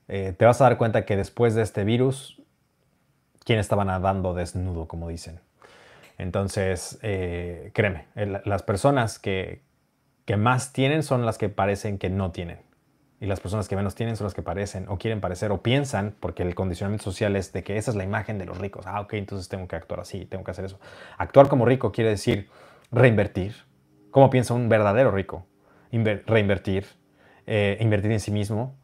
Eh, 0.07 0.35
te 0.37 0.45
vas 0.45 0.61
a 0.61 0.65
dar 0.65 0.77
cuenta 0.77 1.05
que 1.05 1.17
después 1.17 1.55
de 1.55 1.63
este 1.63 1.83
virus, 1.83 2.39
¿quién 3.43 3.57
estaba 3.57 3.83
nadando 3.83 4.35
desnudo, 4.35 4.87
como 4.87 5.09
dicen? 5.09 5.39
Entonces, 6.19 6.99
eh, 7.01 7.71
créeme, 7.73 8.05
las 8.45 8.61
personas 8.61 9.17
que, 9.17 9.63
que 10.25 10.37
más 10.37 10.73
tienen 10.73 11.03
son 11.03 11.25
las 11.25 11.37
que 11.37 11.49
parecen 11.49 11.97
que 11.97 12.09
no 12.09 12.31
tienen. 12.31 12.59
Y 13.21 13.27
las 13.27 13.39
personas 13.39 13.67
que 13.67 13.75
menos 13.75 13.95
tienen 13.95 14.17
son 14.17 14.25
las 14.25 14.33
que 14.33 14.41
parecen 14.41 14.87
o 14.89 14.97
quieren 14.97 15.21
parecer 15.21 15.51
o 15.51 15.61
piensan, 15.61 16.15
porque 16.19 16.43
el 16.43 16.53
condicionamiento 16.53 17.05
social 17.05 17.35
es 17.35 17.53
de 17.53 17.63
que 17.63 17.77
esa 17.77 17.91
es 17.91 17.97
la 17.97 18.03
imagen 18.03 18.37
de 18.37 18.45
los 18.45 18.57
ricos. 18.57 18.85
Ah, 18.87 18.99
ok, 19.01 19.13
entonces 19.13 19.47
tengo 19.47 19.67
que 19.67 19.75
actuar 19.75 20.01
así, 20.01 20.25
tengo 20.25 20.43
que 20.43 20.51
hacer 20.51 20.65
eso. 20.65 20.79
Actuar 21.17 21.47
como 21.47 21.65
rico 21.65 21.91
quiere 21.91 22.09
decir 22.09 22.49
reinvertir. 22.91 23.55
¿Cómo 24.11 24.29
piensa 24.29 24.53
un 24.53 24.69
verdadero 24.69 25.11
rico? 25.11 25.45
reinvertir, 26.25 26.85
eh, 27.45 27.77
invertir 27.79 28.11
en 28.11 28.19
sí 28.19 28.29
mismo. 28.29 28.75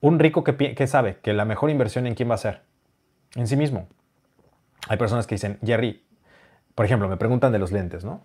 Un 0.00 0.20
rico 0.20 0.44
que, 0.44 0.74
que 0.74 0.86
sabe 0.86 1.18
que 1.20 1.32
la 1.32 1.44
mejor 1.44 1.68
inversión 1.70 2.06
en 2.06 2.14
quién 2.14 2.30
va 2.30 2.36
a 2.36 2.38
ser? 2.38 2.62
En 3.34 3.48
sí 3.48 3.56
mismo. 3.56 3.88
Hay 4.88 4.96
personas 4.96 5.26
que 5.26 5.34
dicen, 5.34 5.58
Jerry, 5.64 6.04
por 6.76 6.86
ejemplo, 6.86 7.08
me 7.08 7.16
preguntan 7.16 7.50
de 7.50 7.58
los 7.58 7.72
lentes, 7.72 8.04
¿no? 8.04 8.22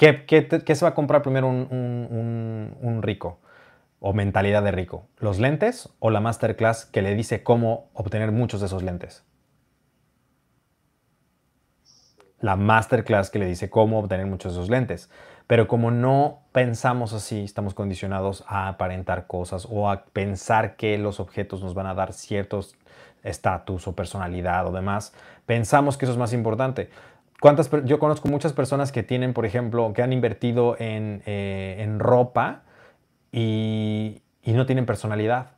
¿Qué, 0.00 0.64
se 0.74 0.84
va 0.86 0.88
a 0.88 0.94
comprar 0.94 1.20
primero 1.20 1.46
un, 1.46 3.00
rico 3.02 3.38
o 3.98 4.14
mentalidad 4.14 4.62
de 4.62 4.70
rico? 4.70 5.06
¿Los 5.18 5.38
lentes 5.38 5.90
o 5.98 6.08
la 6.08 6.20
masterclass 6.20 6.86
que 6.86 7.02
le 7.02 7.14
dice 7.14 7.42
cómo 7.42 7.90
obtener 7.92 8.32
muchos 8.32 8.60
de 8.60 8.66
esos 8.66 8.82
lentes? 8.82 9.26
La 12.40 12.56
masterclass 12.56 13.28
que 13.28 13.40
le 13.40 13.44
dice 13.44 13.68
cómo 13.68 13.98
obtener 13.98 14.24
muchos 14.24 14.54
de 14.54 14.60
esos 14.60 14.70
lentes. 14.70 15.10
Pero 15.46 15.68
como 15.68 15.90
no 15.90 16.44
pensamos 16.52 17.12
así, 17.12 17.44
estamos 17.44 17.74
condicionados 17.74 18.42
a 18.48 18.68
aparentar 18.68 19.26
cosas 19.26 19.68
o 19.70 19.90
a 19.90 20.06
pensar 20.06 20.76
que 20.76 20.96
los 20.96 21.20
objetos 21.20 21.62
nos 21.62 21.74
van 21.74 21.86
a 21.86 21.92
dar 21.92 22.14
ciertos 22.14 22.74
estatus 23.22 23.86
o 23.86 23.94
personalidad 23.94 24.66
o 24.66 24.72
demás, 24.72 25.12
pensamos 25.44 25.98
que 25.98 26.06
eso 26.06 26.12
es 26.12 26.18
más 26.18 26.32
importante 26.32 26.88
yo 27.84 27.98
conozco 27.98 28.28
muchas 28.28 28.52
personas 28.52 28.92
que 28.92 29.02
tienen, 29.02 29.32
por 29.32 29.46
ejemplo, 29.46 29.92
que 29.94 30.02
han 30.02 30.12
invertido 30.12 30.76
en, 30.78 31.22
eh, 31.26 31.94
ropa 31.98 32.62
y, 33.32 34.22
no 34.44 34.66
tienen 34.66 34.84
personalidad. 34.84 35.52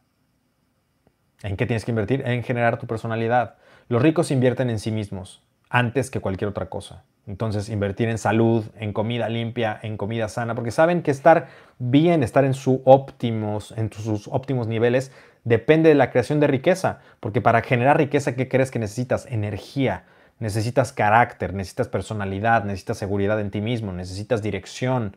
¿En 1.42 1.56
qué 1.56 1.66
tienes 1.66 1.84
que 1.84 1.90
invertir? 1.90 2.22
En 2.26 2.42
generar 2.44 2.78
tu 2.78 2.86
personalidad. 2.86 3.56
Los 3.88 4.02
ricos 4.02 4.30
invierten 4.30 4.70
en 4.70 4.78
sí 4.78 4.92
mismos 4.92 5.42
antes 5.70 6.10
que 6.10 6.20
cualquier 6.20 6.50
otra 6.50 6.68
cosa. 6.68 7.04
Entonces, 7.26 7.68
invertir 7.68 8.09
en 8.09 8.18
salud, 8.18 8.64
en 8.76 8.92
comida 8.92 9.28
limpia, 9.28 9.78
en 9.82 9.96
comida 9.96 10.28
sana, 10.28 10.54
porque 10.54 10.70
saben 10.70 11.02
que 11.02 11.10
estar 11.10 11.48
bien, 11.78 12.22
estar 12.22 12.44
en, 12.44 12.54
su 12.54 12.82
óptimos, 12.84 13.72
en 13.76 13.92
sus 13.92 14.28
óptimos 14.28 14.66
niveles, 14.66 15.12
depende 15.44 15.88
de 15.88 15.94
la 15.94 16.10
creación 16.10 16.38
de 16.40 16.48
riqueza. 16.48 16.98
Porque 17.20 17.40
para 17.40 17.62
generar 17.62 17.96
riqueza, 17.96 18.34
¿qué 18.36 18.48
crees 18.48 18.70
que 18.70 18.78
necesitas? 18.78 19.26
Energía, 19.26 20.04
necesitas 20.43 20.93
carácter, 20.93 21.55
necesitas 21.55 21.86
personalidad, 21.86 22.64
necesitas 22.64 22.98
seguridad 22.98 23.40
en 23.40 23.52
ti 23.52 23.60
mismo, 23.60 23.93
necesitas 23.93 24.43
dirección, 24.43 25.16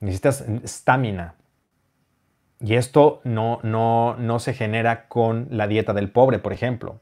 necesitas 0.00 0.40
estamina. 0.62 1.34
Y 2.60 2.76
esto 2.76 3.20
no, 3.24 3.60
no, 3.62 4.16
no 4.16 4.38
se 4.38 4.54
genera 4.54 5.06
con 5.06 5.48
la 5.50 5.66
dieta 5.66 5.92
del 5.92 6.10
pobre, 6.10 6.38
por 6.38 6.54
ejemplo. 6.54 6.98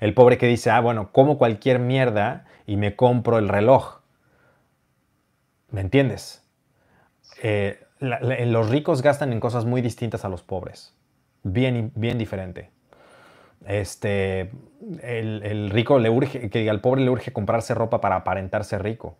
El 0.00 0.12
pobre 0.12 0.36
que 0.36 0.46
dice, 0.46 0.70
ah, 0.70 0.80
bueno, 0.80 1.12
como 1.12 1.38
cualquier 1.38 1.78
mierda 1.78 2.44
y 2.66 2.76
me 2.76 2.94
compro 2.94 3.38
el 3.38 3.48
reloj. 3.48 4.00
¿Me 5.70 5.80
entiendes? 5.80 6.46
Eh, 7.42 7.82
los 8.00 8.68
ricos 8.68 9.00
gastan 9.00 9.32
en 9.32 9.40
cosas 9.40 9.64
muy 9.64 9.80
distintas 9.80 10.26
a 10.26 10.28
los 10.28 10.42
pobres. 10.42 10.94
Bien, 11.42 11.90
bien 11.94 12.18
diferente. 12.18 12.70
Este, 13.66 14.50
el, 15.02 15.70
rico 15.70 15.98
le 15.98 16.10
urge, 16.10 16.48
que 16.50 16.68
al 16.70 16.80
pobre 16.80 17.02
le 17.02 17.10
urge 17.10 17.32
comprarse 17.32 17.74
ropa 17.74 18.00
para 18.00 18.16
aparentarse 18.16 18.78
rico. 18.78 19.16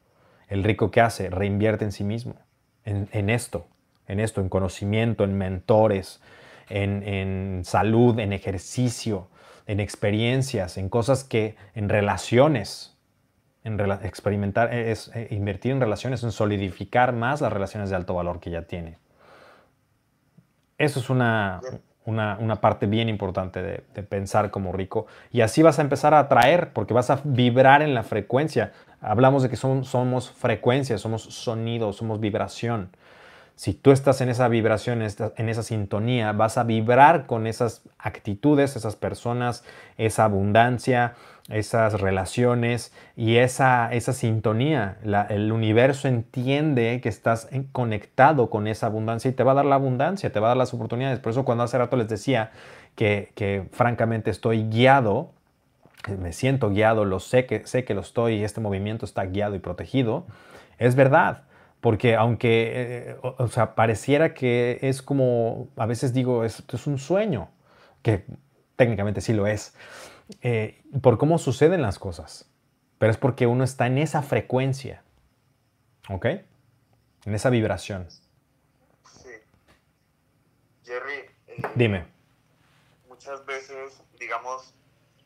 El 0.49 0.65
rico 0.65 0.91
que 0.91 1.01
hace, 1.01 1.31
reinvierte 1.31 1.85
en 1.85 1.93
sí 1.93 2.05
mismo, 2.05 2.35
en, 2.85 3.31
esto, 3.31 3.69
en 4.09 4.19
esto, 4.19 4.41
en 4.41 4.49
conocimiento, 4.49 5.23
en 5.23 5.39
mentores, 5.39 6.21
en, 6.69 7.62
salud, 7.65 8.19
en 8.19 8.33
ejercicio, 8.33 9.29
en 9.67 9.79
experiencias, 9.79 10.77
en 10.77 10.89
cosas 10.89 11.23
que, 11.23 11.55
en 11.75 11.89
relaciones, 11.89 12.97
en 13.62 13.79
experimentar, 14.03 14.75
eh, 14.75 14.91
es, 14.91 15.12
eh, 15.15 15.29
invertir 15.31 15.73
en 15.73 15.81
relaciones, 15.81 16.25
en 16.25 16.33
solidificar 16.33 17.12
más 17.12 17.41
las 17.41 17.53
relaciones 17.53 17.91
de 17.91 17.97
alto 17.97 18.15
valor 18.15 18.41
que 18.41 18.51
ya 18.51 18.62
tiene. 18.62 18.99
Eso 20.79 20.99
es 20.99 21.11
una, 21.11 21.61
una, 22.05 22.60
parte 22.60 22.86
bien 22.86 23.09
importante 23.09 23.62
de, 23.62 24.02
pensar 24.02 24.51
como 24.51 24.72
rico. 24.72 25.06
Y 25.32 25.43
así 25.43 25.62
vas 25.62 25.78
a 25.78 25.82
empezar 25.82 26.14
a 26.14 26.20
atraer, 26.20 26.72
porque 26.72 26.94
vas 26.94 27.10
a 27.10 27.20
vibrar 27.24 27.82
en 27.82 27.94
la 27.94 28.02
frecuencia. 28.02 28.72
Hablamos 29.01 29.43
de 29.43 29.51
que 29.51 29.56
somos 29.56 30.31
frecuencias, 30.31 31.01
somos 31.01 31.22
sonido, 31.22 31.93
somos 31.93 32.20
vibración. 32.20 32.90
Si 33.60 33.74
tú 33.74 33.93
estás 33.93 34.22
en 34.22 34.31
esa 34.31 34.48
vibración, 34.48 35.02
en 35.02 35.48
esa 35.51 35.62
sintonía, 35.62 36.32
vas 36.32 36.56
a 36.56 36.64
vibrar 36.64 37.27
con 37.27 37.47
esas 37.47 37.82
actitudes, 37.98 38.74
esas 38.74 38.97
personas, 38.97 39.64
esa 39.98 40.24
abundancia, 40.24 41.12
esas 41.51 42.01
relaciones 42.01 42.93
y 43.16 43.36
esa, 43.36 43.93
esa 43.93 44.12
sintonía. 44.12 44.98
el 45.28 45.52
universo 45.52 46.09
entiende 46.09 47.01
que 47.02 47.09
estás 47.09 47.48
conectado 47.72 48.51
con 48.51 48.66
esa 48.66 48.86
abundancia 48.86 49.31
y 49.31 49.35
te 49.35 49.43
va 49.43 49.52
a 49.52 49.56
dar 49.56 49.66
la 49.66 49.74
abundancia, 49.74 50.32
te 50.32 50.40
va 50.40 50.48
a 50.48 50.51
dar 50.51 50.56
las 50.56 50.72
oportunidades. 50.74 51.18
Por 51.18 51.32
eso 51.32 51.44
cuando 51.44 51.64
hace 51.64 51.78
rato 51.78 51.97
les 51.97 52.09
decía 52.09 52.52
que, 52.94 53.32
que 53.35 53.68
francamente 53.72 54.31
estoy 54.31 54.68
guiado, 54.68 55.32
me 56.18 56.32
siento 56.32 56.70
guiado, 56.70 57.05
lo 57.05 57.20
sé 57.20 57.47
que, 57.47 57.66
sé 57.66 57.85
que 57.85 57.94
lo 57.94 58.01
estoy 58.01 58.35
y 58.36 58.44
este 58.44 58.60
movimiento 58.60 59.05
está 59.05 59.24
guiado 59.27 59.55
y 59.55 59.59
protegido, 59.59 60.27
es 60.78 60.94
verdad 60.94 61.43
porque 61.81 62.14
aunque, 62.14 62.72
eh, 62.74 63.16
o, 63.22 63.48
sea, 63.48 63.74
pareciera 63.74 64.35
que 64.35 64.78
es 64.82 65.02
como, 65.02 65.68
a 65.77 65.86
veces 65.86 66.12
digo, 66.12 66.44
esto 66.44 66.77
es 66.77 66.86
un 66.86 66.98
sueño, 66.98 67.48
que 68.02 68.24
técnicamente 68.77 69.20
sí 69.20 69.32
lo 69.32 69.47
es, 69.47 69.74
eh, 70.43 70.82
por 71.02 71.19
cómo 71.19 71.39
suceden 71.39 71.82
las 71.82 71.98
cosas, 71.98 72.51
pero 72.98 73.11
es 73.11 73.19
porque 73.19 73.47
uno 73.47 73.65
está 73.65 73.86
en 73.86 73.98
esa 73.98 74.23
frecuencia, 74.23 75.02
¿ok? 76.09 76.27
En 77.24 77.35
esa 77.35 77.51
vibración. 77.51 78.09
Sí. 78.11 79.31
Jerry. 80.85 81.27
Eh, 81.47 81.62
Dime. 81.74 82.07
Muchas 83.09 83.44
veces, 83.47 84.02
digamos, 84.19 84.74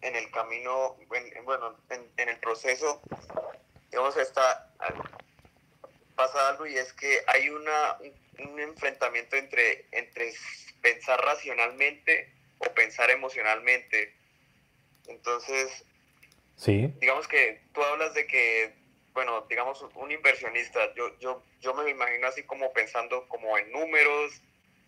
en 0.01 0.17
el 0.17 0.31
camino, 0.31 0.97
bueno, 1.45 1.77
en, 1.91 2.07
en 2.17 2.29
el 2.29 2.39
proceso, 2.39 3.01
digamos, 3.91 4.17
está 4.17 4.71
pasa 6.15 6.49
algo 6.49 6.67
y 6.67 6.77
es 6.77 6.93
que 6.93 7.23
hay 7.27 7.49
una, 7.51 7.99
un, 8.39 8.61
enfrentamiento 8.61 9.37
entre, 9.37 9.87
entre 9.93 10.33
pensar 10.81 11.21
racionalmente 11.21 12.33
o 12.59 12.73
pensar 12.75 13.11
emocionalmente. 13.11 14.15
Entonces, 15.07 15.85
sí. 16.57 16.93
digamos 17.01 17.29
que 17.29 17.63
tú 17.73 17.83
hablas 17.83 18.15
de 18.15 18.27
que, 18.27 18.75
bueno, 19.13 19.47
digamos, 19.49 19.85
un 19.95 20.11
inversionista, 20.11 20.95
yo, 20.95 21.19
yo, 21.19 21.43
yo 21.61 21.75
me 21.75 21.91
imagino 21.91 22.27
así 22.27 22.43
como 22.45 22.73
pensando 22.73 23.29
como 23.29 23.57
en 23.59 23.71
números, 23.73 24.43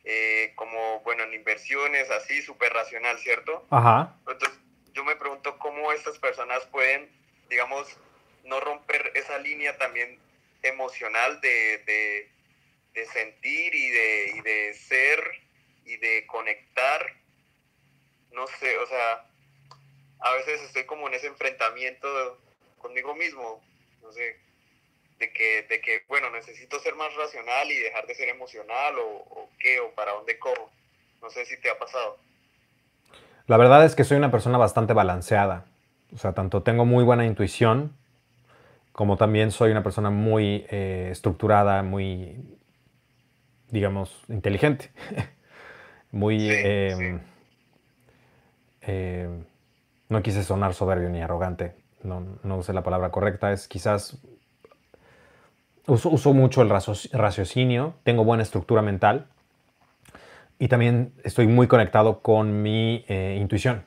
eh, 0.05 0.53
como, 0.55 1.01
bueno, 1.01 1.25
en 1.25 1.35
inversiones, 1.35 2.11
así, 2.11 2.41
súper 2.43 2.73
racional, 2.73 3.19
¿cierto? 3.19 3.67
Ajá. 3.71 4.17
Entonces, 4.29 4.59
yo 4.93 5.05
me 5.05 5.17
pregunto 5.17 5.59
cómo 5.59 5.93
estas 5.93 6.19
personas 6.19 6.65
pueden, 6.67 7.11
digamos, 7.51 7.89
no 8.45 8.61
romper 8.61 9.13
esa 9.15 9.39
línea 9.39 9.77
también 9.77 10.19
emocional 10.63 11.41
de, 11.41 12.31
sentir 13.13 13.75
y 13.75 13.91
de, 13.91 14.43
de 14.43 14.75
ser 14.75 15.23
y 15.85 15.97
de 15.97 16.27
conectar. 16.27 17.15
No 18.33 18.47
sé, 18.47 18.79
o 18.79 18.87
sea, 18.87 19.27
a 20.21 20.33
veces 20.35 20.63
estoy 20.63 20.85
como 20.85 21.09
en 21.09 21.15
ese 21.15 21.27
enfrentamiento 21.27 22.39
conmigo 22.79 23.15
mismo, 23.15 23.63
no 24.03 24.13
sé, 24.13 24.37
de 25.19 25.33
que, 25.33 25.63
de 25.69 25.81
que, 25.81 26.03
bueno, 26.09 26.31
necesito 26.31 26.79
ser 26.81 26.95
más 26.95 27.15
racional 27.15 27.71
y 27.71 27.79
dejar 27.79 28.07
de 28.07 28.15
ser 28.15 28.29
emocional 28.29 28.99
o, 28.99 29.07
o 29.07 29.49
qué, 29.59 29.81
o 29.81 29.91
para 29.93 30.13
dónde 30.13 30.39
cojo. 30.39 30.71
No 31.23 31.31
sé 31.31 31.45
si 31.47 31.59
te 31.61 31.71
ha 31.71 31.79
pasado. 31.79 32.19
La 33.47 33.57
verdad 33.57 33.85
es 33.85 33.95
que 33.95 34.05
soy 34.05 34.17
una 34.17 34.31
persona 34.31 34.59
bastante 34.59 34.93
balanceada. 34.93 35.67
O 36.13 36.19
sea, 36.19 36.33
tanto 36.35 36.63
tengo 36.63 36.85
muy 36.85 37.05
buena 37.05 37.27
intuición, 37.27 37.97
como 38.93 39.17
también 39.17 39.51
soy 39.51 39.71
una 39.71 39.83
persona 39.83 40.11
muy 40.11 40.67
eh, 40.71 41.09
estructurada, 41.11 41.83
muy, 41.83 42.37
digamos, 43.71 44.25
inteligente, 44.29 44.91
muy... 46.11 46.49
Em, 46.51 47.21
em, 48.83 49.45
no 50.09 50.23
quise 50.23 50.43
sonar 50.43 50.75
soberbio 50.75 51.09
ni 51.09 51.21
arrogante, 51.21 51.75
no, 52.03 52.23
no, 52.43 52.57
usé 52.57 52.73
la 52.73 52.83
palabra 52.83 53.11
correcta, 53.11 53.53
es 53.53 53.69
quizás... 53.69 54.19
Uso, 55.89 56.35
mucho 56.35 56.63
el 56.63 56.69
raciocinio, 56.69 57.95
tengo 58.03 58.25
buena 58.25 58.43
estructura 58.43 58.83
mental 58.83 59.29
y 60.59 60.67
también 60.67 61.13
estoy 61.23 61.47
muy 61.47 61.69
conectado 61.69 62.23
con 62.23 62.61
mi 62.61 63.05
eh, 63.07 63.39
intuición 63.41 63.85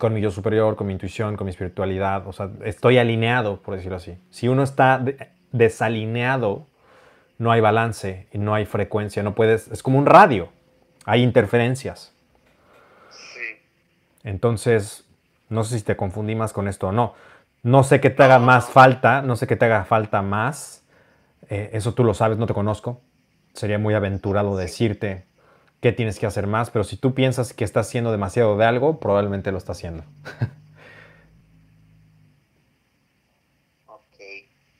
con 0.00 0.14
mi 0.14 0.22
yo 0.22 0.30
superior, 0.30 0.76
con 0.76 0.86
mi 0.86 0.94
intuición, 0.94 1.36
con 1.36 1.44
mi 1.44 1.50
espiritualidad. 1.50 2.26
O 2.26 2.32
sea, 2.32 2.50
estoy 2.64 2.96
alineado, 2.96 3.60
por 3.60 3.76
decirlo 3.76 3.98
así. 3.98 4.16
Si 4.30 4.48
uno 4.48 4.62
está 4.62 5.04
desalineado, 5.52 6.66
no 7.36 7.52
hay 7.52 7.60
balance 7.60 8.26
no 8.32 8.54
hay 8.54 8.64
frecuencia. 8.64 9.22
No 9.22 9.34
puedes, 9.34 9.68
es 9.68 9.82
como 9.82 9.98
un 9.98 10.06
radio. 10.06 10.48
Hay 11.04 11.22
interferencias. 11.22 12.14
Entonces, 14.24 15.06
no 15.50 15.64
sé 15.64 15.78
si 15.78 15.84
te 15.84 15.96
confundí 15.96 16.34
más 16.34 16.52
con 16.52 16.68
esto 16.68 16.88
o 16.88 16.92
no. 16.92 17.14
No 17.62 17.82
sé 17.84 18.00
qué 18.00 18.08
te 18.08 18.22
haga 18.22 18.38
más 18.38 18.70
falta, 18.70 19.20
no 19.20 19.36
sé 19.36 19.46
qué 19.46 19.56
te 19.56 19.66
haga 19.66 19.84
falta 19.84 20.22
más. 20.22 20.84
Eh, 21.50 21.70
eso 21.74 21.92
tú 21.92 22.04
lo 22.04 22.14
sabes, 22.14 22.38
no 22.38 22.46
te 22.46 22.54
conozco. 22.54 23.02
Sería 23.52 23.78
muy 23.78 23.94
aventurado 23.94 24.56
decirte 24.56 25.26
qué 25.80 25.92
tienes 25.92 26.18
que 26.18 26.26
hacer 26.26 26.46
más, 26.46 26.70
pero 26.70 26.84
si 26.84 26.96
tú 26.96 27.14
piensas 27.14 27.52
que 27.52 27.64
estás 27.64 27.88
haciendo 27.88 28.12
demasiado 28.12 28.56
de 28.56 28.64
algo, 28.64 29.00
probablemente 29.00 29.52
lo 29.52 29.58
estás 29.58 29.76
haciendo. 29.78 30.04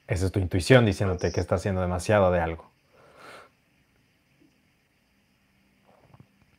Esa 0.07 0.27
es 0.27 0.33
tu 0.33 0.41
intuición 0.41 0.87
diciéndote 0.87 1.31
que 1.31 1.41
estás 1.41 1.61
haciendo 1.61 1.81
demasiado 1.81 2.33
de 2.33 2.41
algo. 2.41 2.71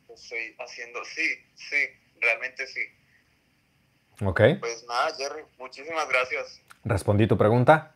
Estoy 0.08 0.54
haciendo, 0.58 1.04
sí, 1.04 1.28
sí, 1.54 1.76
realmente 2.20 2.66
sí. 2.66 2.80
Ok. 4.24 4.40
Pues 4.60 4.84
nada, 4.88 5.14
Jerry, 5.16 5.42
muchísimas 5.58 6.08
gracias. 6.08 6.62
¿Respondí 6.84 7.26
tu 7.26 7.36
pregunta? 7.36 7.94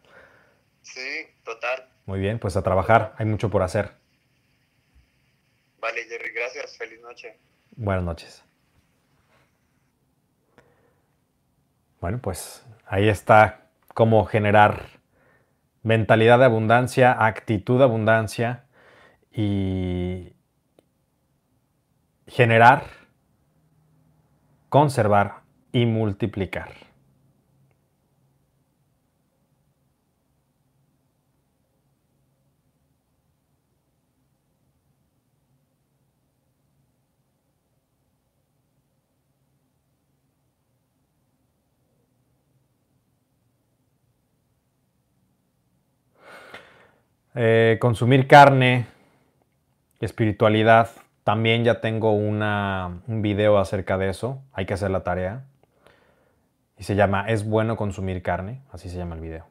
Sí, 0.82 1.26
total. 1.44 1.88
Muy 2.06 2.20
bien, 2.20 2.38
pues 2.38 2.56
a 2.56 2.62
trabajar, 2.62 3.14
hay 3.18 3.26
mucho 3.26 3.50
por 3.50 3.62
hacer. 3.62 3.92
Vale, 5.78 6.04
Jerry, 6.04 6.32
gracias. 6.32 6.76
Feliz 6.76 7.00
noche. 7.00 7.38
Buenas 7.76 8.04
noches. 8.04 8.42
Bueno, 12.00 12.18
pues 12.20 12.64
ahí 12.86 13.08
está 13.08 13.68
cómo 13.94 14.26
generar 14.26 15.00
mentalidad 15.82 16.38
de 16.38 16.44
abundancia, 16.44 17.24
actitud 17.24 17.78
de 17.78 17.84
abundancia 17.84 18.64
y 19.32 20.32
generar, 22.26 22.84
conservar 24.68 25.45
y 25.76 25.84
multiplicar. 25.84 26.70
Eh, 47.34 47.76
consumir 47.82 48.26
carne, 48.26 48.86
espiritualidad. 50.00 50.88
También 51.22 51.64
ya 51.64 51.82
tengo 51.82 52.12
una, 52.12 53.02
un 53.06 53.20
video 53.20 53.58
acerca 53.58 53.98
de 53.98 54.08
eso. 54.08 54.40
Hay 54.54 54.64
que 54.64 54.72
hacer 54.72 54.90
la 54.90 55.04
tarea. 55.04 55.44
Y 56.78 56.84
se 56.84 56.94
llama 56.94 57.26
¿Es 57.28 57.48
bueno 57.48 57.76
consumir 57.76 58.22
carne? 58.22 58.62
Así 58.70 58.90
se 58.90 58.96
llama 58.96 59.14
el 59.14 59.20
video. 59.20 59.46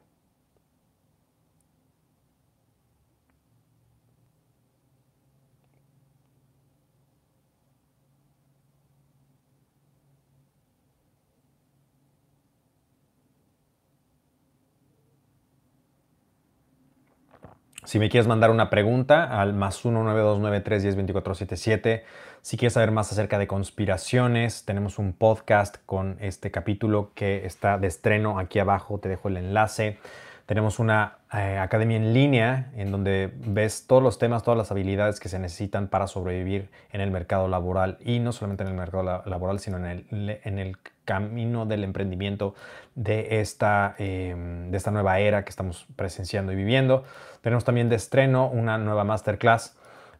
Si 17.86 17.98
me 18.00 18.10
quieres 18.10 18.26
mandar 18.26 18.50
una 18.50 18.68
pregunta 18.68 19.40
al 19.40 19.52
más 19.52 19.84
19293102477. 19.84 22.02
Si 22.46 22.56
quieres 22.56 22.74
saber 22.74 22.92
más 22.92 23.10
acerca 23.10 23.40
de 23.40 23.48
conspiraciones, 23.48 24.64
tenemos 24.64 25.00
un 25.00 25.14
podcast 25.14 25.78
con 25.84 26.16
este 26.20 26.52
capítulo 26.52 27.10
que 27.16 27.44
está 27.44 27.76
de 27.76 27.88
estreno 27.88 28.38
aquí 28.38 28.60
abajo. 28.60 29.00
Te 29.00 29.08
dejo 29.08 29.26
el 29.26 29.38
enlace. 29.38 29.98
Tenemos 30.46 30.78
una 30.78 31.18
eh, 31.34 31.58
academia 31.58 31.96
en 31.96 32.14
línea 32.14 32.70
en 32.76 32.92
donde 32.92 33.32
ves 33.34 33.88
todos 33.88 34.00
los 34.00 34.20
temas, 34.20 34.44
todas 34.44 34.56
las 34.56 34.70
habilidades 34.70 35.18
que 35.18 35.28
se 35.28 35.40
necesitan 35.40 35.88
para 35.88 36.06
sobrevivir 36.06 36.70
en 36.92 37.00
el 37.00 37.10
mercado 37.10 37.48
laboral 37.48 37.98
y 37.98 38.20
no 38.20 38.30
solamente 38.30 38.62
en 38.62 38.68
el 38.68 38.76
mercado 38.76 39.24
laboral, 39.26 39.58
sino 39.58 39.78
en 39.78 39.86
el, 39.86 40.40
en 40.44 40.60
el 40.60 40.76
camino 41.04 41.66
del 41.66 41.82
emprendimiento 41.82 42.54
de 42.94 43.40
esta, 43.40 43.96
em, 43.98 44.70
de 44.70 44.76
esta 44.76 44.92
nueva 44.92 45.18
era 45.18 45.44
que 45.44 45.50
estamos 45.50 45.88
presenciando 45.96 46.52
y 46.52 46.54
viviendo. 46.54 47.02
Tenemos 47.40 47.64
también 47.64 47.88
de 47.88 47.96
estreno 47.96 48.48
una 48.48 48.78
nueva 48.78 49.02
masterclass 49.02 49.74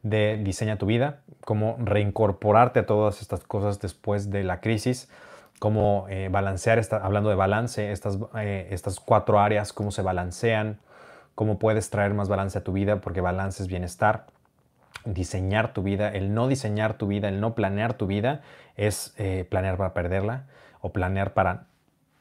de 0.09 0.39
Diseña 0.39 0.79
tu 0.79 0.87
vida, 0.87 1.21
cómo 1.45 1.77
reincorporarte 1.79 2.81
a 2.81 2.87
todas 2.87 3.23
estas 3.23 3.41
cosas 3.45 3.81
después 3.81 4.31
de 4.31 4.45
la 4.45 4.61
crisis 4.61 5.09
cómo 5.59 6.07
eh, 6.09 6.29
balancear, 6.31 6.81
hablando 7.03 7.31
de 7.31 7.37
balance, 7.37 7.93
estas, 7.93 8.19
eh, 8.37 8.69
estas 8.71 9.01
cuatro 9.01 9.41
áreas, 9.41 9.73
cómo 9.73 9.91
se 9.91 10.03
balancean, 10.03 10.79
cómo 11.35 11.59
puedes 11.59 11.91
traer 11.91 12.15
más 12.15 12.29
balance 12.29 12.59
a 12.59 12.65
tu 12.65 12.73
vida, 12.73 13.01
porque 13.01 13.21
balance 13.21 13.63
es 13.63 13.69
bienestar. 13.69 14.27
Diseñar 15.05 15.73
tu 15.73 15.83
vida, 15.83 16.09
el 16.09 16.35
no 16.35 16.49
diseñar 16.49 16.95
tu 16.95 17.07
vida, 17.07 17.29
el 17.29 17.41
no 17.41 17.55
planear 17.55 17.95
tu 17.95 18.07
vida, 18.07 18.43
es 18.77 19.15
eh, 19.19 19.47
planear 19.49 19.77
para 19.77 19.95
perderla 19.95 20.47
o 20.81 20.93
planear 20.93 21.33
para 21.33 21.67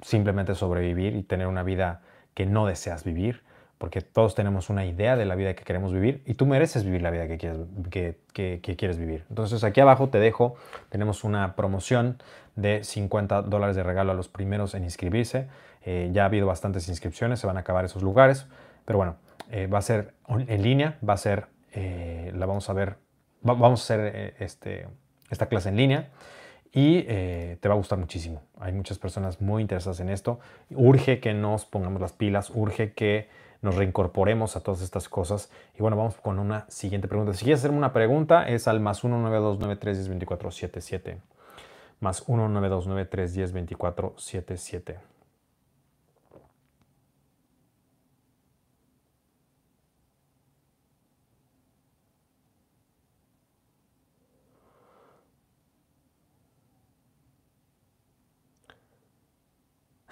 simplemente 0.02 0.54
sobrevivir 0.56 1.16
y 1.16 1.24
tener 1.24 1.48
una 1.48 1.64
vida 1.64 2.02
que 2.36 2.46
no 2.46 2.68
deseas 2.68 3.04
vivir, 3.04 3.44
porque 3.86 4.02
todos 4.02 4.34
tenemos 4.34 4.72
una 4.72 4.84
idea 4.84 5.16
de 5.16 5.26
la 5.26 5.36
vida 5.36 5.54
que 5.54 5.64
queremos 5.64 5.94
vivir 5.94 6.24
y 6.26 6.34
tú 6.34 6.48
mereces 6.48 6.84
vivir 6.84 7.04
la 7.04 7.12
vida 7.12 7.28
que 7.28 7.38
quieres, 7.38 7.60
que 8.34 8.76
quieres 8.76 8.98
vivir. 8.98 9.26
Entonces 9.30 9.64
aquí 9.64 9.80
abajo 9.80 10.10
te 10.10 10.18
dejo, 10.18 10.56
tenemos 10.90 11.24
una 11.24 11.56
promoción 11.56 12.18
de 12.56 12.84
50 12.84 13.44
dólares 13.44 13.76
de 13.76 13.84
regalo 13.84 14.12
a 14.12 14.16
los 14.16 14.28
primeros 14.28 14.74
en 14.74 14.86
inscribirse. 14.86 15.50
Eh, 15.84 16.10
ya 16.12 16.24
ha 16.24 16.26
habido 16.26 16.48
bastantes 16.48 16.90
inscripciones, 16.90 17.40
se 17.40 17.46
van 17.46 17.58
a 17.58 17.60
acabar 17.60 17.86
esos 17.86 18.02
lugares, 18.02 18.48
pero 18.86 18.98
bueno, 18.98 19.18
eh, 19.52 19.68
va 19.68 19.78
a 19.78 19.84
ser 19.84 20.16
en 20.28 20.64
línea, 20.64 20.98
va 21.08 21.14
a 21.14 21.18
ser, 21.18 21.46
eh, 21.74 22.32
la 22.36 22.48
vamos 22.48 22.68
a 22.72 22.74
ver, 22.74 22.96
vamos 23.44 23.82
a 23.82 23.84
hacer 23.84 24.34
este, 24.40 24.88
esta 25.30 25.46
clase 25.46 25.70
en 25.70 25.76
línea 25.76 26.10
y 26.74 27.04
te 27.04 27.70
va 27.70 27.76
a 27.76 27.78
gustar 27.78 28.00
muchísimo. 28.00 28.42
Hay 28.60 28.74
muchas 28.74 28.98
personas 28.98 29.42
muy 29.42 29.62
interesadas 29.62 30.00
en 30.00 30.10
esto. 30.10 30.40
Urge 30.72 31.20
que 31.20 31.36
nos 31.36 31.66
pongamos 31.66 32.02
las 32.02 32.14
pilas, 32.14 32.50
urge 32.50 32.94
que 32.94 33.45
nos 33.66 33.76
reincorporemos 33.76 34.56
a 34.56 34.62
todas 34.62 34.82
estas 34.82 35.10
cosas. 35.10 35.52
Y 35.78 35.82
bueno, 35.82 35.98
vamos 35.98 36.16
con 36.16 36.40
una 36.40 36.66
siguiente 36.70 37.10
pregunta. 37.10 37.34
Si 37.34 37.44
quieres 37.44 37.60
hacerme 37.60 37.78
una 37.78 37.92
pregunta, 37.92 38.48
es 38.48 38.70
al 38.70 38.80
más 38.80 39.04
19293102477 39.04 41.18
más 42.00 42.26
19293102477. 42.28 45.15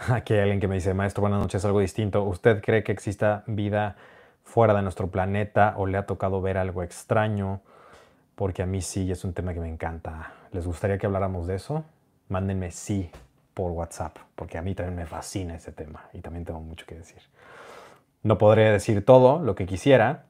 Aquí 0.10 0.34
hay 0.34 0.42
alguien 0.42 0.60
que 0.60 0.68
me 0.68 0.76
dice, 0.76 0.94
maestro, 0.94 1.22
buenas 1.22 1.40
noches, 1.40 1.64
algo 1.66 1.80
distinto. 1.80 2.24
¿Usted 2.24 2.62
cree 2.62 2.84
que 2.84 2.92
exista 2.92 3.44
vida 3.48 3.96
fuera 4.44 4.74
de 4.74 4.82
nuestro 4.82 5.10
planeta 5.10 5.76
o 5.78 5.86
le 5.86 5.98
ha 5.98 6.06
tocado 6.06 6.42
ver 6.42 6.58
algo 6.58 6.84
extraño? 6.84 7.62
Porque 8.36 8.64
a 8.64 8.66
mí 8.66 8.82
sí, 8.82 9.12
es 9.12 9.24
un 9.24 9.34
tema 9.34 9.54
que 9.54 9.60
me 9.60 9.70
encanta. 9.70 10.34
¿Les 10.52 10.66
gustaría 10.66 10.98
que 10.98 11.06
habláramos 11.06 11.48
de 11.48 11.56
eso? 11.56 11.86
Mándenme 12.30 12.72
sí 12.72 13.10
por 13.54 13.72
WhatsApp, 13.72 14.18
porque 14.36 14.58
a 14.58 14.62
mí 14.62 14.74
también 14.74 14.96
me 14.96 15.06
fascina 15.06 15.56
ese 15.56 15.72
tema 15.72 16.10
y 16.14 16.20
también 16.20 16.44
tengo 16.44 16.60
mucho 16.60 16.86
que 16.86 16.96
decir. 16.96 17.22
No 18.24 18.38
podré 18.38 18.72
decir 18.72 19.06
todo 19.06 19.40
lo 19.40 19.56
que 19.56 19.66
quisiera, 19.66 20.26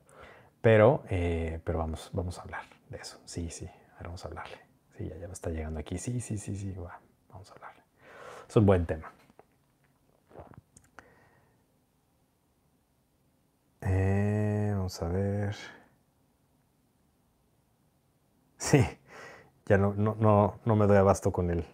pero, 0.62 1.04
eh, 1.10 1.60
pero 1.64 1.80
vamos, 1.80 2.10
vamos 2.14 2.38
a 2.40 2.42
hablar 2.42 2.64
de 2.90 2.98
eso. 2.98 3.20
Sí, 3.26 3.50
sí, 3.50 3.68
ahora 3.94 4.08
vamos 4.08 4.26
a 4.26 4.28
hablarle. 4.28 4.58
Sí, 4.98 5.08
ya, 5.08 5.28
me 5.28 5.34
está 5.34 5.50
llegando 5.50 5.80
aquí. 5.80 5.98
Sí, 5.98 6.20
sí, 6.20 6.38
sí, 6.38 6.56
sí, 6.56 6.74
vamos 7.30 7.50
a 7.50 7.54
hablarle. 7.54 7.82
Es 8.48 8.56
un 8.58 8.66
buen 8.66 8.86
tema. 8.86 9.12
Eh, 13.86 14.72
vamos 14.76 15.02
a 15.02 15.08
ver. 15.10 15.56
Sí, 18.58 18.84
ya 19.66 19.78
no, 19.78 19.94
no, 19.96 20.16
no, 20.20 20.60
no 20.66 20.76
me 20.76 20.88
doy 20.88 20.98
abasto 20.98 21.32
con 21.32 21.50
el, 21.52 21.66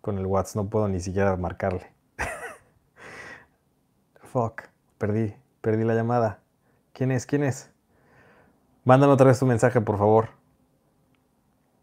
con 0.00 0.18
el 0.18 0.26
WhatsApp, 0.26 0.56
no 0.64 0.70
puedo 0.70 0.88
ni 0.88 1.00
siquiera 1.00 1.36
marcarle. 1.36 1.92
Fuck, 4.22 4.62
perdí, 4.98 5.34
perdí 5.60 5.84
la 5.84 5.94
llamada. 5.94 6.40
¿Quién 6.92 7.10
es? 7.10 7.26
¿Quién 7.26 7.42
es? 7.42 7.70
Mándame 8.84 9.12
otra 9.12 9.26
vez 9.26 9.38
tu 9.38 9.46
mensaje, 9.46 9.80
por 9.80 9.98
favor. 9.98 10.30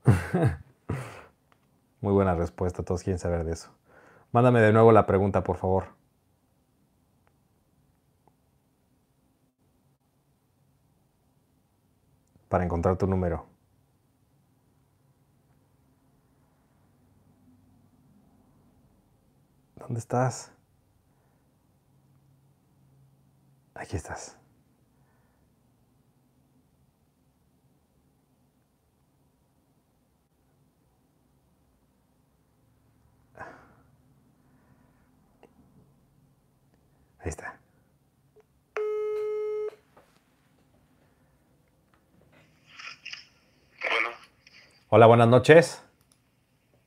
Muy 2.01 2.13
buena 2.13 2.35
respuesta, 2.35 2.83
todos 2.83 3.03
quieren 3.03 3.19
saber 3.19 3.43
de 3.43 3.53
eso. 3.53 3.71
Mándame 4.31 4.61
de 4.61 4.73
nuevo 4.73 4.91
la 4.91 5.05
pregunta, 5.05 5.43
por 5.43 5.57
favor. 5.57 5.98
Para 12.49 12.63
encontrar 12.65 12.97
tu 12.97 13.07
número. 13.07 13.45
¿Dónde 19.75 19.99
estás? 19.99 20.51
Aquí 23.73 23.95
estás. 23.95 24.35
Ahí 37.19 37.29
está. 37.29 37.59
Bueno. 43.89 44.09
Hola, 44.91 45.05
buenas 45.05 45.27
noches. 45.27 45.83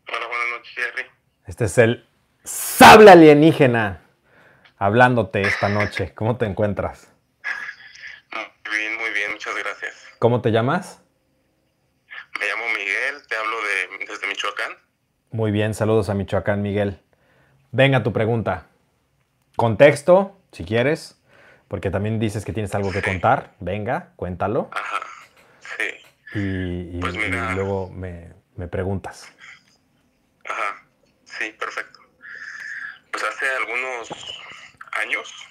Hola, 0.08 0.26
buenas 0.26 0.48
noches, 0.56 0.72
Jerry. 0.74 1.08
Este 1.46 1.66
es 1.66 1.78
el 1.78 2.04
Sable 2.42 3.12
alienígena 3.12 4.00
hablándote 4.76 5.42
esta 5.42 5.68
noche. 5.68 6.12
¿Cómo 6.12 6.36
te 6.36 6.44
encuentras? 6.46 7.12
Muy 8.32 8.76
bien, 8.76 8.96
muy 8.98 9.10
bien, 9.12 9.30
muchas 9.30 9.54
gracias. 9.56 9.94
¿Cómo 10.18 10.40
te 10.40 10.50
llamas? 10.50 11.00
Me 12.40 12.46
llamo 12.46 12.64
Miguel, 12.76 13.24
te 13.28 13.36
hablo 13.36 13.56
desde 14.08 14.26
Michoacán. 14.26 14.72
Muy 15.30 15.52
bien, 15.52 15.72
saludos 15.72 16.08
a 16.08 16.14
Michoacán, 16.14 16.60
Miguel. 16.60 17.00
Venga 17.70 18.02
tu 18.02 18.12
pregunta. 18.12 18.66
Contexto, 19.54 20.40
si 20.50 20.64
quieres, 20.64 21.22
porque 21.68 21.90
también 21.90 22.18
dices 22.18 22.44
que 22.44 22.52
tienes 22.52 22.74
algo 22.74 22.90
que 22.90 23.00
contar. 23.00 23.54
Venga, 23.60 24.12
cuéntalo. 24.16 24.70
Ajá, 24.72 24.91
Y, 26.34 27.00
pues 27.00 27.14
luego 27.14 27.90
me, 27.90 28.32
me 28.56 28.68
preguntas. 28.68 29.32
Ajá, 30.48 30.86
sí, 31.24 31.52
perfecto. 31.52 32.00
Pues 33.10 33.24
hace 33.24 33.48
algunos 33.56 34.08
años, 34.92 35.48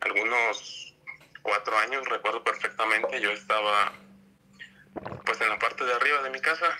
algunos 0.00 0.94
cuatro 1.42 1.78
años, 1.78 2.06
recuerdo 2.08 2.42
perfectamente, 2.42 3.20
yo 3.20 3.30
estaba 3.30 3.92
pues 5.24 5.40
en 5.40 5.48
la 5.48 5.58
parte 5.58 5.84
de 5.84 5.94
arriba 5.94 6.22
de 6.22 6.30
mi 6.30 6.40
casa, 6.40 6.76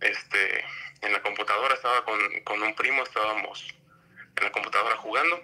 este, 0.00 0.64
en 1.02 1.12
la 1.12 1.22
computadora, 1.22 1.74
estaba 1.74 2.04
con, 2.04 2.18
con 2.44 2.62
un 2.62 2.74
primo, 2.74 3.02
estábamos 3.02 3.74
en 4.36 4.44
la 4.44 4.52
computadora 4.52 4.96
jugando. 4.96 5.42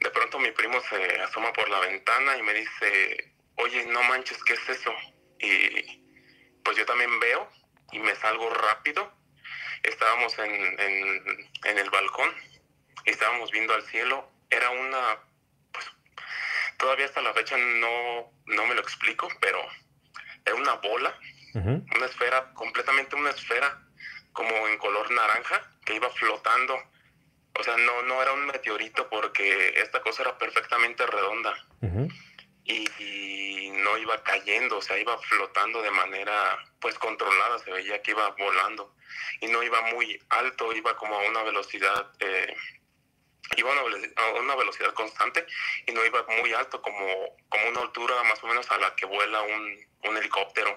De 0.00 0.10
pronto 0.10 0.22
pronto 0.32 0.38
mi 0.38 0.50
primo 0.52 0.80
se 0.80 1.20
asoma 1.20 1.52
por 1.52 1.68
la 1.68 1.80
ventana 1.80 2.36
y 2.36 2.42
me 2.42 2.54
dice, 2.54 3.34
oye, 3.56 3.86
no 3.86 4.02
manches, 4.04 4.42
¿qué 4.44 4.54
es 4.54 4.68
eso? 4.68 4.92
Y 5.42 6.02
pues 6.64 6.76
yo 6.76 6.86
también 6.86 7.18
veo 7.20 7.48
y 7.90 7.98
me 7.98 8.14
salgo 8.16 8.48
rápido. 8.50 9.12
Estábamos 9.82 10.38
en, 10.38 10.80
en, 10.80 11.78
el 11.78 11.90
balcón 11.90 12.30
y 13.04 13.10
estábamos 13.10 13.50
viendo 13.50 13.74
al 13.74 13.82
cielo. 13.82 14.30
Era 14.48 14.70
una, 14.70 15.18
pues, 15.72 15.86
todavía 16.78 17.06
hasta 17.06 17.20
la 17.20 17.34
fecha 17.34 17.56
no, 17.56 18.32
no 18.46 18.66
me 18.66 18.74
lo 18.74 18.80
explico, 18.80 19.28
pero 19.40 19.58
era 20.44 20.54
una 20.54 20.74
bola, 20.74 21.18
una 21.54 22.06
esfera, 22.06 22.52
completamente 22.54 23.16
una 23.16 23.30
esfera 23.30 23.82
como 24.32 24.68
en 24.68 24.78
color 24.78 25.10
naranja 25.10 25.70
que 25.84 25.96
iba 25.96 26.08
flotando. 26.10 26.76
O 27.58 27.62
sea, 27.62 27.76
no, 27.76 28.02
no 28.02 28.22
era 28.22 28.32
un 28.32 28.46
meteorito 28.46 29.08
porque 29.10 29.74
esta 29.76 30.00
cosa 30.00 30.22
era 30.22 30.38
perfectamente 30.38 31.04
redonda. 31.06 31.54
y, 32.64 32.88
no 33.82 33.98
iba 33.98 34.22
cayendo, 34.22 34.78
o 34.78 34.82
sea, 34.82 34.98
iba 34.98 35.16
flotando 35.18 35.82
de 35.82 35.90
manera 35.90 36.58
pues 36.80 36.98
controlada, 36.98 37.58
se 37.58 37.70
veía 37.70 38.02
que 38.02 38.12
iba 38.12 38.28
volando. 38.30 38.94
Y 39.40 39.46
no 39.48 39.62
iba 39.62 39.80
muy 39.82 40.20
alto, 40.30 40.72
iba 40.72 40.96
como 40.96 41.16
a 41.16 41.28
una 41.28 41.42
velocidad... 41.42 42.10
Eh, 42.20 42.56
iba 43.56 43.70
a 43.70 44.30
una, 44.40 44.54
velocidad 44.54 44.94
constante 44.94 45.46
y 45.86 45.92
no 45.92 46.04
iba 46.06 46.24
muy 46.40 46.54
alto, 46.54 46.80
como, 46.80 47.36
como 47.48 47.68
una 47.68 47.80
altura 47.82 48.22
más 48.24 48.42
o 48.42 48.46
menos 48.46 48.70
a 48.70 48.78
la 48.78 48.94
que 48.96 49.04
vuela 49.04 49.42
un, 49.42 49.86
un 50.04 50.16
helicóptero. 50.16 50.74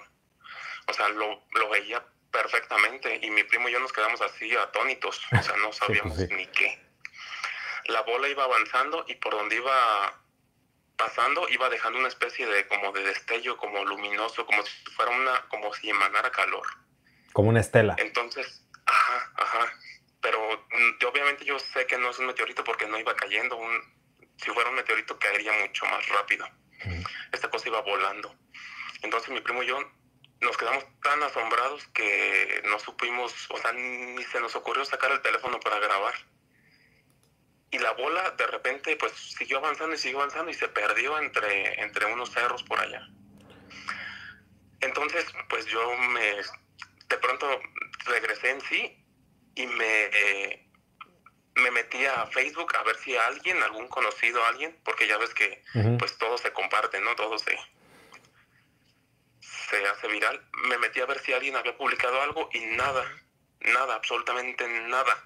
O 0.87 0.93
sea, 0.93 1.07
lo, 1.09 1.43
lo 1.53 1.69
veía 1.69 2.03
perfectamente 2.31 3.19
y 3.21 3.29
mi 3.29 3.43
primo 3.43 3.69
y 3.69 3.71
yo 3.71 3.79
nos 3.79 3.93
quedamos 3.93 4.19
así 4.21 4.53
atónitos, 4.55 5.21
o 5.31 5.41
sea, 5.41 5.55
no 5.57 5.71
sabíamos 5.73 6.17
ni 6.17 6.45
qué. 6.47 6.79
La 7.85 8.01
bola 8.01 8.27
iba 8.27 8.43
avanzando 8.43 9.05
y 9.07 9.15
por 9.15 9.33
donde 9.33 9.55
iba 9.55 10.19
pasando 10.97 11.47
iba 11.49 11.69
dejando 11.69 11.99
una 11.99 12.07
especie 12.07 12.45
de 12.45 12.67
como 12.67 12.91
de 12.91 13.03
destello 13.03 13.57
como 13.57 13.83
luminoso, 13.85 14.45
como 14.45 14.63
si 14.63 14.71
fuera 14.95 15.11
una 15.11 15.47
como 15.49 15.73
si 15.73 15.89
emanara 15.89 16.31
calor. 16.31 16.65
Como 17.33 17.49
una 17.49 17.59
estela. 17.59 17.95
Entonces, 17.97 18.65
ajá, 18.85 19.31
ajá. 19.35 19.73
Pero 20.21 20.39
mm, 20.71 20.99
yo 20.99 21.09
obviamente 21.09 21.45
yo 21.45 21.59
sé 21.59 21.85
que 21.85 21.97
no 21.97 22.09
es 22.09 22.19
un 22.19 22.27
meteorito 22.27 22.63
porque 22.63 22.87
no 22.87 22.99
iba 22.99 23.15
cayendo, 23.15 23.57
un 23.57 23.95
si 24.37 24.51
fuera 24.51 24.69
un 24.69 24.75
meteorito 24.75 25.17
caería 25.17 25.53
mucho 25.53 25.85
más 25.85 26.07
rápido. 26.09 26.47
Esta 27.31 27.49
cosa 27.49 27.69
iba 27.69 27.81
volando. 27.81 28.35
Entonces 29.01 29.29
mi 29.29 29.41
primo 29.41 29.63
y 29.63 29.67
yo 29.67 29.79
nos 30.41 30.57
quedamos 30.57 30.85
tan 31.01 31.21
asombrados 31.23 31.87
que 31.87 32.61
no 32.65 32.79
supimos, 32.79 33.33
o 33.49 33.57
sea, 33.57 33.71
ni 33.71 34.23
se 34.23 34.39
nos 34.39 34.55
ocurrió 34.55 34.85
sacar 34.85 35.11
el 35.11 35.21
teléfono 35.21 35.59
para 35.59 35.79
grabar. 35.79 36.13
Y 37.71 37.79
la 37.79 37.91
bola 37.91 38.31
de 38.31 38.47
repente 38.47 38.95
pues 38.95 39.11
siguió 39.13 39.57
avanzando 39.57 39.95
y 39.95 39.97
siguió 39.97 40.19
avanzando 40.19 40.51
y 40.51 40.53
se 40.53 40.67
perdió 40.67 41.17
entre, 41.19 41.81
entre 41.81 42.05
unos 42.05 42.31
cerros 42.31 42.63
por 42.63 42.79
allá. 42.79 43.07
Entonces 44.81 45.25
pues 45.49 45.65
yo 45.65 45.97
me, 45.97 46.35
de 47.09 47.17
pronto 47.17 47.47
regresé 48.05 48.51
en 48.51 48.61
sí 48.61 49.05
y 49.55 49.67
me, 49.67 50.09
me 51.55 51.71
metí 51.71 52.05
a 52.05 52.25
Facebook 52.27 52.75
a 52.75 52.83
ver 52.83 52.95
si 52.97 53.15
alguien, 53.15 53.61
algún 53.63 53.87
conocido, 53.87 54.43
alguien, 54.45 54.77
porque 54.83 55.07
ya 55.07 55.17
ves 55.17 55.33
que 55.33 55.63
pues 55.97 56.17
todo 56.17 56.37
se 56.37 56.51
comparte, 56.51 56.99
¿no? 56.99 57.15
Todo 57.15 57.37
se, 57.39 57.57
se 59.39 59.87
hace 59.87 60.07
viral, 60.07 60.45
me 60.67 60.77
metí 60.77 60.99
a 60.99 61.05
ver 61.05 61.19
si 61.19 61.33
alguien 61.33 61.55
había 61.55 61.77
publicado 61.77 62.21
algo 62.21 62.49
y 62.53 62.59
nada, 62.65 63.05
nada, 63.61 63.95
absolutamente 63.95 64.67
nada. 64.67 65.23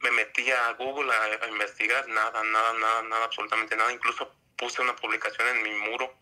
Me 0.00 0.10
metí 0.12 0.50
a 0.50 0.72
Google 0.72 1.12
a, 1.12 1.48
investigar, 1.48 2.08
nada, 2.08 2.42
nada, 2.42 2.72
nada, 2.74 3.02
nada, 3.02 3.24
absolutamente 3.24 3.76
nada. 3.76 3.92
Incluso 3.92 4.34
puse 4.56 4.80
una 4.82 4.96
publicación 4.96 5.48
en 5.48 5.62
mi 5.62 5.70
muro 5.70 6.14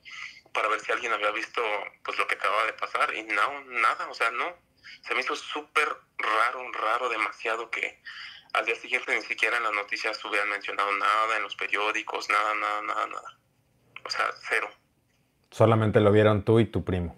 para 0.52 0.68
ver 0.68 0.80
si 0.80 0.90
alguien 0.92 1.12
había 1.12 1.30
visto 1.30 1.62
pues 2.02 2.18
lo 2.18 2.26
que 2.26 2.34
acababa 2.34 2.64
de 2.64 2.72
pasar 2.72 3.14
y 3.14 3.22
no, 3.22 3.60
nada, 3.66 4.08
o 4.08 4.14
sea, 4.14 4.30
no. 4.30 4.56
Se 5.02 5.14
me 5.14 5.20
hizo 5.20 5.36
súper 5.36 5.88
raro, 6.18 6.72
raro, 6.72 7.08
demasiado 7.08 7.70
que 7.70 8.00
al 8.54 8.64
día 8.64 8.74
siguiente 8.74 9.14
ni 9.14 9.22
siquiera 9.22 9.56
en 9.58 9.62
las 9.62 9.72
noticias 9.72 10.22
hubieran 10.24 10.48
mencionado 10.48 10.90
nada, 10.92 11.36
en 11.36 11.42
los 11.42 11.54
periódicos, 11.54 12.28
nada, 12.28 12.54
nada, 12.54 12.82
nada, 12.82 13.06
nada. 13.06 13.38
O 14.04 14.10
sea, 14.10 14.30
cero. 14.48 14.68
Solamente 15.50 16.00
lo 16.00 16.12
vieron 16.12 16.44
tú 16.44 16.60
y 16.60 16.66
tu 16.66 16.84
primo. 16.84 17.16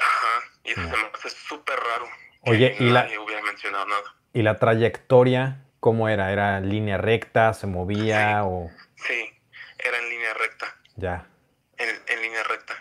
Ajá, 0.00 0.42
y 0.64 0.72
eso 0.72 0.82
se 0.82 0.96
me 0.96 1.10
hace 1.12 1.30
súper 1.30 1.78
raro. 1.78 2.08
Oye, 2.42 2.76
y 2.78 2.90
la, 2.90 3.08
hubiera 3.20 3.42
mencionado 3.42 3.86
nada. 3.86 4.14
¿Y 4.32 4.42
la 4.42 4.58
trayectoria 4.58 5.64
cómo 5.80 6.08
era? 6.08 6.32
¿Era 6.32 6.60
línea 6.60 6.98
recta? 6.98 7.54
¿Se 7.54 7.66
movía? 7.66 8.40
Sí, 8.40 8.44
o... 8.44 8.70
sí 8.96 9.38
era 9.78 9.98
en 9.98 10.10
línea 10.10 10.34
recta. 10.34 10.76
Ya. 10.96 11.26
En, 11.76 12.22
línea 12.22 12.42
recta. 12.42 12.74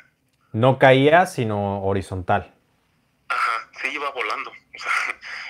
No 0.52 0.80
caía, 0.80 1.26
sino 1.26 1.84
horizontal. 1.84 2.54
Ajá, 3.30 3.70
sí 3.82 3.90
iba 3.90 4.10
volando. 4.12 4.52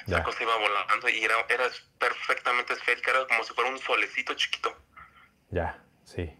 O 0.08 0.10
sea, 0.10 0.20
esa 0.20 0.24
cosa 0.24 0.42
iba 0.42 0.56
volando 0.56 1.10
y 1.10 1.22
era, 1.22 1.36
era 1.50 1.66
perfectamente 2.00 2.72
esférica, 2.72 3.12
era 3.12 3.28
como 3.28 3.44
si 3.44 3.54
fuera 3.54 3.70
un 3.70 3.78
solecito 3.78 4.34
chiquito. 4.36 4.74
Ya, 5.50 5.84
sí. 6.06 6.34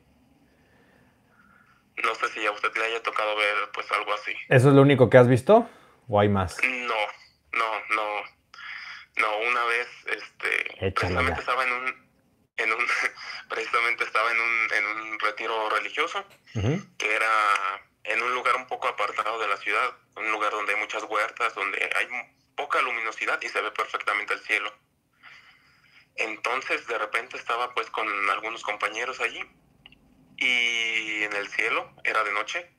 No 2.02 2.16
sé 2.16 2.30
si 2.30 2.46
a 2.46 2.52
usted 2.54 2.74
le 2.78 2.86
haya 2.86 3.04
tocado 3.04 3.36
ver 3.36 3.56
pues 3.74 3.92
algo 3.92 4.14
así. 4.14 4.32
¿Eso 4.48 4.70
es 4.70 4.74
lo 4.74 4.82
único 4.82 5.10
que 5.10 5.18
has 5.18 5.28
visto? 5.28 5.70
¿O 6.08 6.18
hay 6.18 6.30
más? 6.30 6.58
No, 6.64 6.96
no, 7.58 7.96
no. 7.96 8.37
No, 9.18 9.38
una 9.40 9.64
vez, 9.66 9.88
este, 10.06 10.92
precisamente 10.92 11.40
estaba 11.40 11.64
en 11.64 11.72
un, 11.72 12.10
en 12.58 12.74
un, 12.74 12.86
precisamente 13.50 14.04
estaba 14.04 14.32
en 14.32 14.40
un, 14.40 14.74
en 14.74 14.86
un 14.86 15.20
retiro 15.20 15.70
religioso, 15.70 16.26
que 16.98 17.16
era 17.16 17.82
en 18.04 18.22
un 18.22 18.34
lugar 18.34 18.56
un 18.56 18.68
poco 18.68 18.88
apartado 18.88 19.40
de 19.40 19.48
la 19.48 19.58
ciudad, 19.58 19.96
un 20.16 20.32
lugar 20.32 20.52
donde 20.52 20.74
hay 20.74 20.80
muchas 20.80 21.04
huertas, 21.04 21.54
donde 21.56 21.90
hay 21.96 22.08
poca 22.56 22.82
luminosidad 22.82 23.42
y 23.42 23.50
se 23.50 23.62
ve 23.62 23.72
perfectamente 23.72 24.34
el 24.34 24.40
cielo. 24.42 24.74
Entonces, 26.16 26.88
de 26.88 26.98
repente 26.98 27.38
estaba 27.38 27.74
pues 27.74 27.90
con 27.92 28.08
algunos 28.30 28.64
compañeros 28.64 29.20
allí 29.20 29.44
y 30.38 31.24
en 31.24 31.34
el 31.34 31.48
cielo, 31.50 31.94
era 32.04 32.24
de 32.24 32.32
noche, 32.32 32.72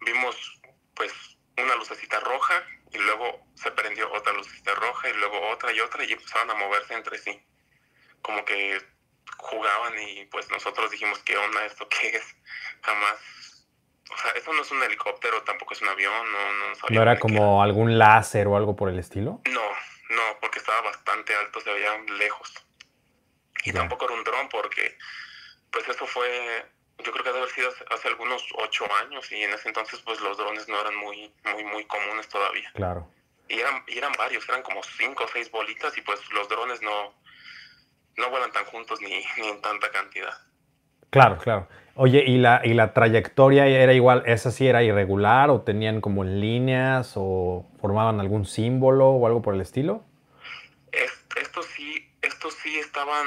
vimos 0.00 0.60
pues 0.94 1.12
una 1.56 1.74
lucecita 1.76 2.20
roja 2.20 2.64
y 2.92 2.98
luego 2.98 3.46
se 3.54 3.70
prendió 3.70 4.12
otra 4.12 4.32
lucecita 4.32 4.74
roja 4.74 5.08
y 5.08 5.14
luego 5.14 5.48
otra 5.48 5.72
y 5.72 5.80
otra 5.80 6.04
y 6.04 6.12
empezaban 6.12 6.50
a 6.50 6.54
moverse 6.54 6.94
entre 6.94 7.18
sí. 7.18 7.42
Como 8.22 8.44
que 8.44 8.80
jugaban 9.38 9.94
y 9.98 10.24
pues 10.26 10.50
nosotros 10.50 10.90
dijimos, 10.90 11.18
¿qué 11.20 11.36
onda 11.36 11.64
esto? 11.64 11.88
¿Qué 12.00 12.16
es? 12.16 12.36
Jamás. 12.82 13.66
O 14.10 14.16
sea, 14.18 14.30
eso 14.32 14.52
no 14.52 14.62
es 14.62 14.70
un 14.70 14.82
helicóptero, 14.84 15.42
tampoco 15.42 15.74
es 15.74 15.82
un 15.82 15.88
avión, 15.88 16.32
no, 16.32 16.52
no 16.52 16.74
¿No 16.90 17.02
era 17.02 17.18
como 17.18 17.60
algún 17.60 17.98
láser 17.98 18.46
o 18.46 18.56
algo 18.56 18.76
por 18.76 18.88
el 18.88 19.00
estilo? 19.00 19.40
No, 19.50 19.68
no, 20.10 20.40
porque 20.40 20.60
estaba 20.60 20.80
bastante 20.82 21.34
alto, 21.34 21.60
se 21.60 21.72
veía 21.72 21.98
lejos. 22.16 22.54
Y 23.64 23.72
tampoco 23.72 24.04
era 24.04 24.14
un 24.14 24.22
dron 24.22 24.48
porque 24.48 24.96
pues 25.72 25.88
eso 25.88 26.06
fue 26.06 26.64
yo 27.04 27.12
creo 27.12 27.24
que 27.24 27.30
debe 27.30 27.38
haber 27.38 27.50
sido 27.50 27.68
hace, 27.90 28.08
algunos 28.08 28.42
ocho 28.58 28.84
años 29.04 29.30
y 29.30 29.42
en 29.42 29.52
ese 29.52 29.68
entonces 29.68 30.00
pues 30.04 30.20
los 30.20 30.36
drones 30.36 30.68
no 30.68 30.80
eran 30.80 30.96
muy, 30.96 31.32
muy, 31.44 31.64
muy 31.64 31.84
comunes 31.86 32.28
todavía. 32.28 32.70
Claro. 32.74 33.08
Y 33.48 33.60
eran, 33.60 33.84
eran 33.86 34.12
varios, 34.18 34.48
eran 34.48 34.62
como 34.62 34.82
cinco 34.82 35.24
o 35.24 35.28
seis 35.28 35.50
bolitas 35.50 35.96
y 35.96 36.02
pues 36.02 36.20
los 36.32 36.48
drones 36.48 36.82
no, 36.82 37.14
no 38.16 38.30
vuelan 38.30 38.50
tan 38.52 38.64
juntos 38.64 39.00
ni, 39.00 39.08
ni 39.38 39.48
en 39.48 39.60
tanta 39.60 39.90
cantidad. 39.90 40.34
Claro, 41.10 41.38
claro. 41.38 41.68
Oye, 41.94 42.24
¿y 42.26 42.36
la, 42.36 42.60
¿y 42.62 42.74
la 42.74 42.92
trayectoria 42.92 43.66
era 43.66 43.94
igual? 43.94 44.22
¿Esa 44.26 44.50
sí 44.50 44.66
era 44.66 44.82
irregular 44.82 45.48
o 45.48 45.62
tenían 45.62 46.00
como 46.00 46.24
líneas 46.24 47.14
o 47.16 47.66
formaban 47.80 48.20
algún 48.20 48.44
símbolo 48.44 49.08
o 49.08 49.26
algo 49.26 49.40
por 49.40 49.54
el 49.54 49.60
estilo? 49.60 50.04
estos 51.36 51.66
sí, 51.66 52.10
estos 52.22 52.54
sí 52.54 52.78
estaban 52.78 53.26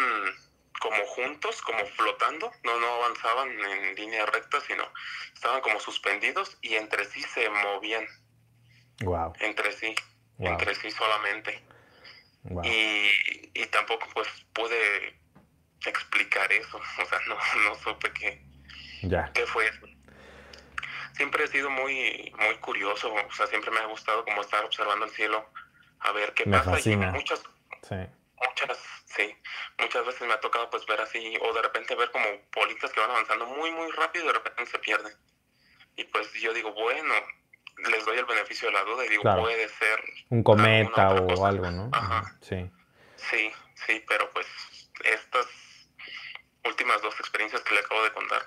como 0.80 1.06
juntos, 1.06 1.62
como 1.62 1.86
flotando, 1.86 2.52
no, 2.64 2.80
no 2.80 2.88
avanzaban 2.88 3.50
en 3.50 3.96
línea 3.96 4.26
recta, 4.26 4.60
sino 4.62 4.84
estaban 5.34 5.62
como 5.62 5.80
suspendidos 5.80 6.58
y 6.62 6.76
entre 6.76 7.06
sí 7.06 7.22
se 7.22 7.50
movían. 7.50 8.06
Wow. 9.02 9.34
Entre 9.40 9.72
sí, 9.74 9.96
entre 10.40 10.76
sí 10.76 10.92
solamente. 10.92 11.64
Y, 12.64 13.52
y, 13.54 13.66
tampoco 13.68 14.08
pues 14.14 14.28
pude 14.54 15.20
explicar 15.86 16.52
eso, 16.52 16.78
o 16.78 17.06
sea, 17.06 17.20
no, 17.28 17.36
no 17.66 17.76
supe 17.76 18.12
qué, 18.14 18.42
qué 19.34 19.46
fue 19.46 19.68
eso. 19.68 19.86
Siempre 21.14 21.44
he 21.44 21.48
sido 21.48 21.70
muy, 21.70 22.34
muy 22.40 22.56
curioso, 22.56 23.14
o 23.14 23.32
sea, 23.34 23.46
siempre 23.48 23.72
me 23.72 23.80
ha 23.80 23.86
gustado 23.86 24.24
como 24.24 24.42
estar 24.42 24.64
observando 24.64 25.06
el 25.06 25.12
cielo, 25.12 25.50
a 26.00 26.12
ver 26.14 26.34
qué 26.34 26.46
pasa. 26.46 26.72
Fascina. 26.72 27.10
Y 27.10 27.12
muchas, 27.12 27.44
sí 27.88 27.96
muchas, 28.48 28.78
sí, 29.06 29.36
muchas 29.78 30.06
veces 30.06 30.28
me 30.28 30.34
ha 30.34 30.40
tocado 30.40 30.70
pues 30.70 30.86
ver 30.86 31.02
así, 31.02 31.38
o 31.42 31.54
de 31.54 31.62
repente 31.62 31.96
ver 31.96 32.12
como 32.12 32.26
bolitas 32.56 32.92
que 32.92 33.00
van 33.00 33.12
avanzando 33.12 33.46
muy, 33.48 33.72
muy 33.72 33.92
rápido 33.92 34.26
y 34.26 34.28
de 34.28 34.34
repente 34.34 34.66
se 34.66 34.80
pierden. 34.80 35.14
Y 35.96 36.04
pues 36.06 36.32
yo 36.34 36.54
digo, 36.54 36.74
bueno, 36.74 37.14
les 37.92 38.06
doy 38.06 38.18
el 38.18 38.26
beneficio 38.26 38.70
de 38.70 38.74
la 38.74 38.84
duda 38.84 39.06
y 39.06 39.10
digo, 39.10 39.24
puede 39.24 39.68
ser... 39.70 40.00
Un 40.30 40.44
cometa 40.44 41.10
o 41.10 41.46
algo, 41.46 41.72
¿no? 41.72 41.90
Ajá. 41.94 42.38
Sí. 42.42 42.70
Sí, 43.16 43.52
sí, 43.86 44.04
pero 44.08 44.30
pues 44.32 44.48
estas 45.04 45.48
últimas 46.66 47.02
dos 47.02 47.20
experiencias 47.20 47.64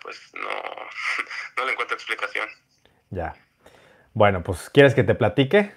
pues 0.03 0.35
no, 0.35 0.49
no 1.57 1.65
le 1.65 1.73
encuentro 1.73 1.97
explicación. 1.97 2.49
Ya. 3.11 3.35
Bueno, 4.15 4.43
pues 4.43 4.69
¿quieres 4.71 4.95
que 4.95 5.05
te 5.05 5.15
platique? 5.15 5.73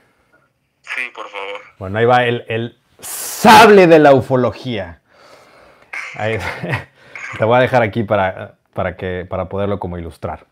Sí, 0.82 1.10
por 1.14 1.30
favor. 1.30 1.62
Bueno, 1.80 2.00
ahí 2.00 2.06
va 2.06 2.26
el, 2.26 2.46
el 2.48 2.80
sable 3.00 3.88
de 3.88 4.00
la 4.00 4.14
ufología. 4.14 5.02
te 7.38 7.46
voy 7.46 7.58
a 7.58 7.60
dejar 7.60 7.84
aquí 7.84 8.04
para, 8.04 8.56
para, 8.74 8.96
que, 8.96 9.26
para 9.30 9.50
poderlo 9.50 9.80
como 9.80 9.98
ilustrar. 9.98 10.46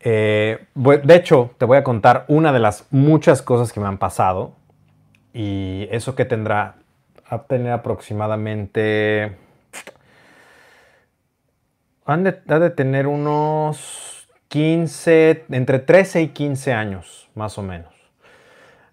Eh, 0.00 0.66
de 0.74 1.14
hecho, 1.14 1.54
te 1.58 1.64
voy 1.64 1.78
a 1.78 1.84
contar 1.84 2.24
una 2.28 2.52
de 2.52 2.58
las 2.58 2.86
muchas 2.90 3.40
cosas 3.40 3.72
que 3.72 3.80
me 3.80 3.86
han 3.86 3.98
pasado. 3.98 4.56
Y 5.32 5.88
eso 5.90 6.14
que 6.14 6.24
tendrá 6.24 6.76
a 7.26 7.42
tener 7.44 7.72
aproximadamente... 7.72 9.36
Ha 12.06 12.18
de 12.18 12.70
tener 12.70 13.06
unos 13.06 14.28
15, 14.48 15.46
entre 15.48 15.78
13 15.78 16.20
y 16.20 16.28
15 16.28 16.72
años, 16.74 17.30
más 17.34 17.56
o 17.56 17.62
menos. 17.62 17.93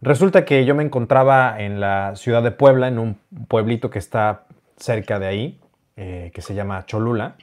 Resulta 0.01 0.45
que 0.45 0.65
yo 0.65 0.73
me 0.73 0.83
encontraba 0.83 1.61
en 1.61 1.79
la 1.79 2.15
ciudad 2.15 2.41
de 2.41 2.51
Puebla, 2.51 2.87
en 2.87 2.97
un 2.97 3.17
pueblito 3.47 3.89
que 3.89 3.99
está 3.99 4.45
cerca 4.77 5.19
de 5.19 5.27
ahí, 5.27 5.59
eh, 5.95 6.31
que 6.33 6.41
se 6.41 6.55
llama 6.55 6.85
Cholula. 6.85 7.35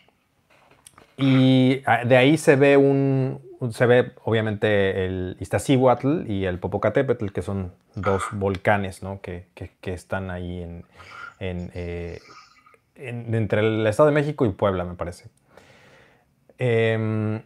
Y 1.16 1.82
ah, 1.86 2.05
de 2.05 2.16
ahí 2.16 2.36
se 2.36 2.56
ve 2.56 2.76
un, 2.76 3.40
se 3.70 3.86
ve 3.86 4.12
obviamente 4.24 5.05
el 5.05 5.36
Iztaccíhuatl 5.40 6.30
y 6.30 6.44
el 6.44 6.59
Popocatépetl, 6.59 7.28
que 7.28 7.43
son 7.43 7.72
dos 7.94 8.22
volcanes 8.32 9.02
¿no? 9.02 9.20
que, 9.20 9.47
que, 9.55 9.93
están 9.93 10.30
ahí 10.30 10.62
en, 10.62 10.85
eh, 11.40 12.18
en, 12.94 13.35
entre 13.35 13.60
el 13.60 13.86
Estado 13.86 14.09
de 14.09 14.14
México 14.14 14.47
y 14.47 14.51
Puebla, 14.51 14.85
me 14.85 14.94
parece. 14.94 15.28
Em, 16.59 17.43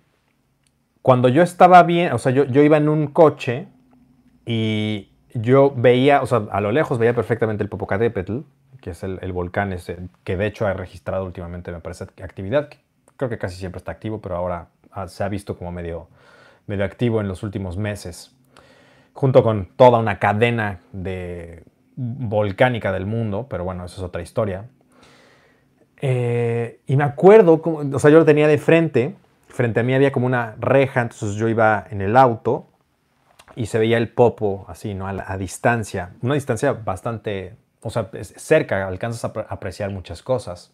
cuando 1.03 1.29
yo 1.29 1.43
estaba 1.43 1.83
bien, 1.83 2.13
o 2.13 2.19
sea, 2.19 2.33
yo, 2.33 2.45
yo, 2.45 2.63
iba 2.63 2.79
en 2.79 2.89
un 2.89 3.09
coche 3.09 3.67
y 4.45 5.13
yo 5.35 5.73
veía, 5.75 6.23
o 6.23 6.27
sea, 6.27 6.43
a 6.51 6.61
lo 6.61 6.73
lejos 6.73 6.99
veía 6.99 7.15
perfectamente 7.15 7.63
el 7.63 7.69
Popocatépetl, 7.69 8.41
que 8.81 8.91
es 8.91 9.03
el, 9.03 9.33
volcán 9.33 9.73
ese, 9.73 9.99
que 10.25 10.37
de 10.37 10.47
hecho 10.47 10.67
ha 10.67 10.73
registrado 10.75 11.25
últimamente, 11.25 11.71
me 11.73 11.81
parece, 11.81 12.05
actividad. 12.23 12.69
Creo 13.17 13.31
que 13.31 13.39
casi 13.39 13.57
siempre 13.57 13.79
está 13.79 13.93
activo, 13.93 14.21
pero 14.21 14.37
ahora 14.37 14.69
se 15.07 15.23
ha 15.23 15.29
visto 15.29 15.57
como 15.57 15.71
medio, 15.71 16.09
medio 16.67 16.85
activo 16.85 17.21
en 17.21 17.29
los 17.29 17.43
últimos 17.43 17.77
meses, 17.77 18.35
junto 19.13 19.43
con 19.43 19.67
toda 19.77 19.99
una 19.99 20.19
cadena 20.19 20.81
de 20.93 21.63
volcánica 21.95 22.93
del 22.93 23.07
mundo, 23.07 23.47
pero 23.49 23.65
bueno, 23.65 23.85
eso 23.85 24.01
es 24.01 24.03
otra 24.03 24.23
historia. 24.23 24.67
Eh, 26.01 26.81
y 26.87 26.97
me 26.97 27.05
acuerdo, 27.05 27.63
o 27.65 27.99
sea, 28.01 28.11
yo 28.11 28.19
lo 28.19 28.25
tenía 28.25 28.49
de 28.49 28.59
frente, 28.59 29.15
frente 29.47 29.81
a 29.81 29.83
mí 29.85 29.95
había 29.95 30.11
como 30.11 30.27
una 30.27 30.57
reja, 30.59 31.03
entonces 31.03 31.35
yo 31.35 31.49
iba 31.49 31.87
en 31.91 32.01
el 32.01 32.17
auto 32.17 32.72
y 33.57 33.67
se 33.67 33.79
veía 33.79 33.99
el 33.99 34.09
popo 34.09 34.65
así, 34.69 34.95
¿no? 34.95 35.07
A, 35.07 35.37
distancia, 35.37 36.15
una 36.23 36.35
distancia 36.35 36.73
bastante, 36.73 37.57
o 37.83 37.91
sea, 37.91 38.11
cerca, 38.23 38.87
alcanzas 38.87 39.25
a 39.25 39.41
apreciar 39.49 39.91
muchas 39.91 40.23
cosas. 40.23 40.73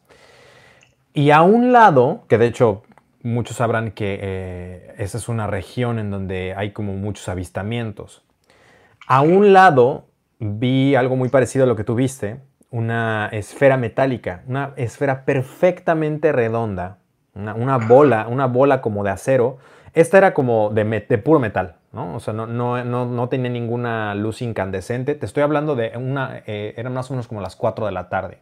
Y 1.14 1.30
a 1.30 1.42
un 1.42 1.72
lado, 1.72 2.24
que 2.28 2.38
de 2.38 2.46
hecho 2.46 2.82
muchos 3.22 3.56
sabrán 3.56 3.90
que 3.90 4.18
eh, 4.20 4.94
esa 4.98 5.18
es 5.18 5.28
una 5.28 5.46
región 5.46 5.98
en 5.98 6.10
donde 6.10 6.54
hay 6.56 6.72
como 6.72 6.94
muchos 6.94 7.28
avistamientos. 7.28 8.24
A 9.06 9.22
un 9.22 9.52
lado 9.52 10.06
vi 10.38 10.94
algo 10.94 11.16
muy 11.16 11.28
parecido 11.28 11.64
a 11.64 11.66
lo 11.66 11.76
que 11.76 11.84
tú 11.84 11.94
viste, 11.94 12.40
una 12.70 13.28
esfera 13.32 13.76
metálica, 13.76 14.42
una 14.46 14.72
esfera 14.76 15.24
perfectamente 15.24 16.32
redonda, 16.32 16.98
una, 17.34 17.78
bola, 17.78 18.26
una 18.28 18.46
bola 18.46 18.80
como 18.80 19.04
de 19.04 19.10
acero. 19.10 19.58
Esta 19.94 20.18
era 20.18 20.34
como 20.34 20.70
de, 20.70 21.18
puro 21.18 21.38
metal, 21.38 21.76
¿no? 21.92 22.16
O 22.16 22.20
sea, 22.20 22.34
no, 22.34 22.46
no, 22.46 22.84
no, 22.84 23.28
tenía 23.28 23.50
ninguna 23.50 24.14
luz 24.14 24.42
incandescente. 24.42 25.14
Te 25.14 25.26
estoy 25.26 25.42
hablando 25.42 25.74
de 25.76 25.96
una, 25.96 26.42
eh, 26.46 26.74
eran 26.76 26.94
más 26.94 27.10
o 27.10 27.14
menos 27.14 27.28
como 27.28 27.40
las 27.40 27.56
4 27.56 27.86
de 27.86 27.92
la 27.92 28.08
tarde. 28.08 28.38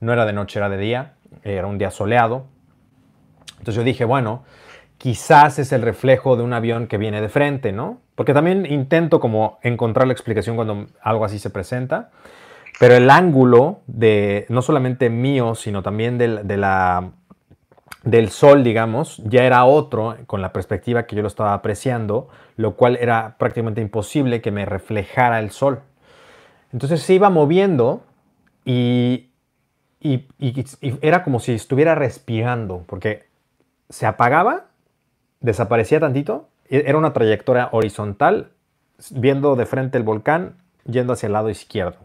No 0.00 0.12
era 0.12 0.26
de 0.26 0.32
noche, 0.32 0.58
era 0.58 0.68
de 0.68 0.76
día, 0.76 1.14
era 1.42 1.66
un 1.66 1.78
día 1.78 1.90
soleado. 1.90 2.46
Entonces 3.52 3.76
yo 3.76 3.82
dije, 3.82 4.04
bueno, 4.04 4.44
quizás 4.98 5.58
es 5.58 5.72
el 5.72 5.82
reflejo 5.82 6.36
de 6.36 6.42
un 6.42 6.52
avión 6.52 6.86
que 6.86 6.98
viene 6.98 7.20
de 7.20 7.28
frente, 7.28 7.72
¿no? 7.72 8.00
Porque 8.14 8.34
también 8.34 8.66
intento 8.66 9.20
como 9.20 9.58
encontrar 9.62 10.06
la 10.06 10.12
explicación 10.12 10.56
cuando 10.56 10.86
algo 11.02 11.24
así 11.24 11.38
se 11.38 11.50
presenta, 11.50 12.10
pero 12.78 12.94
el 12.94 13.10
ángulo 13.10 13.80
de 13.86 14.46
no 14.48 14.62
solamente 14.62 15.10
mío, 15.10 15.54
sino 15.54 15.82
también 15.82 16.18
del, 16.18 16.46
de 16.46 16.56
la, 16.56 17.10
del 18.06 18.30
sol, 18.30 18.62
digamos, 18.62 19.20
ya 19.24 19.42
era 19.42 19.64
otro 19.64 20.16
con 20.26 20.40
la 20.40 20.52
perspectiva 20.52 21.06
que 21.06 21.16
yo 21.16 21.22
lo 21.22 21.28
estaba 21.28 21.54
apreciando, 21.54 22.28
lo 22.56 22.76
cual 22.76 22.96
era 23.00 23.34
prácticamente 23.36 23.80
imposible 23.80 24.40
que 24.40 24.52
me 24.52 24.64
reflejara 24.64 25.40
el 25.40 25.50
sol. 25.50 25.80
Entonces 26.72 27.02
se 27.02 27.14
iba 27.14 27.30
moviendo 27.30 28.04
y, 28.64 29.30
y, 30.00 30.24
era 31.02 31.24
como 31.24 31.40
si 31.40 31.52
estuviera 31.52 31.96
respirando, 31.96 32.84
porque 32.86 33.26
se 33.88 34.06
apagaba, 34.06 34.66
desaparecía 35.40 35.98
tantito, 35.98 36.48
e-, 36.68 36.84
era 36.86 36.98
una 36.98 37.12
trayectoria 37.12 37.70
horizontal, 37.72 38.52
viendo 39.10 39.56
de 39.56 39.66
frente 39.66 39.98
el 39.98 40.04
volcán, 40.04 40.54
yendo 40.84 41.12
hacia 41.12 41.26
el 41.26 41.32
lado 41.32 41.50
izquierdo. 41.50 41.98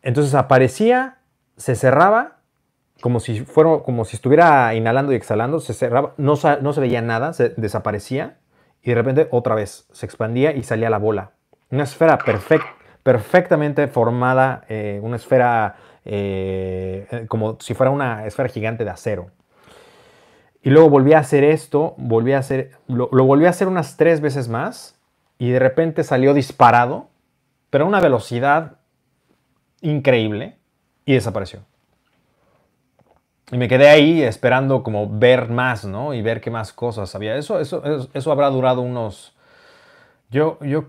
Entonces 0.00 0.34
aparecía, 0.34 1.18
se 1.58 1.74
cerraba, 1.74 2.35
como 3.00 3.20
si, 3.20 3.40
fuera, 3.40 3.78
como 3.84 4.04
si 4.04 4.16
estuviera 4.16 4.74
inhalando 4.74 5.12
y 5.12 5.16
exhalando, 5.16 5.60
se 5.60 5.74
cerraba, 5.74 6.14
no, 6.16 6.36
se 6.36 6.80
veía 6.80 7.02
nada, 7.02 7.32
se 7.32 7.50
desaparecía 7.50 8.38
y 8.82 8.90
de 8.90 8.94
repente 8.94 9.28
otra 9.30 9.54
vez 9.54 9.86
se 9.92 10.06
expandía 10.06 10.52
y 10.52 10.62
salía 10.62 10.90
la 10.90 10.98
bola. 10.98 11.32
Una 11.70 11.82
esfera 11.82 12.18
perfectamente 13.02 13.88
formada, 13.88 14.64
eh, 14.68 15.00
una 15.02 15.16
esfera 15.16 15.76
eh, 16.08 17.26
como 17.28 17.58
si 17.60 17.74
fuera 17.74 17.90
una 17.90 18.26
esfera 18.26 18.48
gigante 18.48 18.84
de 18.84 18.90
acero. 18.90 19.32
Y 20.62 20.70
luego 20.70 20.88
volví 20.88 21.12
a 21.12 21.18
hacer 21.18 21.44
esto, 21.44 21.94
volví 21.98 22.32
a 22.32 22.38
hacer, 22.38 22.72
lo, 22.86 23.08
volví 23.08 23.46
a 23.46 23.50
hacer 23.50 23.68
unas 23.68 23.96
tres 23.96 24.20
veces 24.20 24.48
más 24.48 25.00
y 25.38 25.50
de 25.50 25.58
repente 25.58 26.04
salió 26.04 26.32
disparado, 26.32 27.08
pero 27.70 27.84
a 27.84 27.88
una 27.88 28.00
velocidad 28.00 28.78
increíble 29.80 30.58
y 31.04 31.14
desapareció. 31.14 31.60
Y 33.52 33.58
me 33.58 33.68
quedé 33.68 33.88
ahí 33.88 34.22
esperando 34.22 34.82
como 34.82 35.08
ver 35.08 35.48
más, 35.48 35.84
¿no? 35.84 36.14
Y 36.14 36.22
ver 36.22 36.40
qué 36.40 36.50
más 36.50 36.72
cosas 36.72 37.14
había. 37.14 37.36
Eso, 37.36 37.60
eso, 37.60 37.82
eso, 38.12 38.32
habrá 38.32 38.50
durado 38.50 38.80
unos, 38.80 39.36
yo, 40.30 40.58
yo 40.62 40.86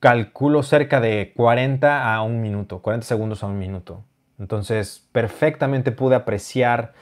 calculo 0.00 0.62
cerca 0.62 1.00
de 1.00 1.34
40 1.36 2.14
a 2.14 2.22
un 2.22 2.40
minuto, 2.40 2.80
40 2.80 3.06
segundos 3.06 3.42
a 3.42 3.46
un 3.46 3.58
minuto. 3.58 4.04
Entonces, 4.38 5.06
perfectamente 5.12 5.92
pude 5.92 6.16
apreciar 6.16 6.94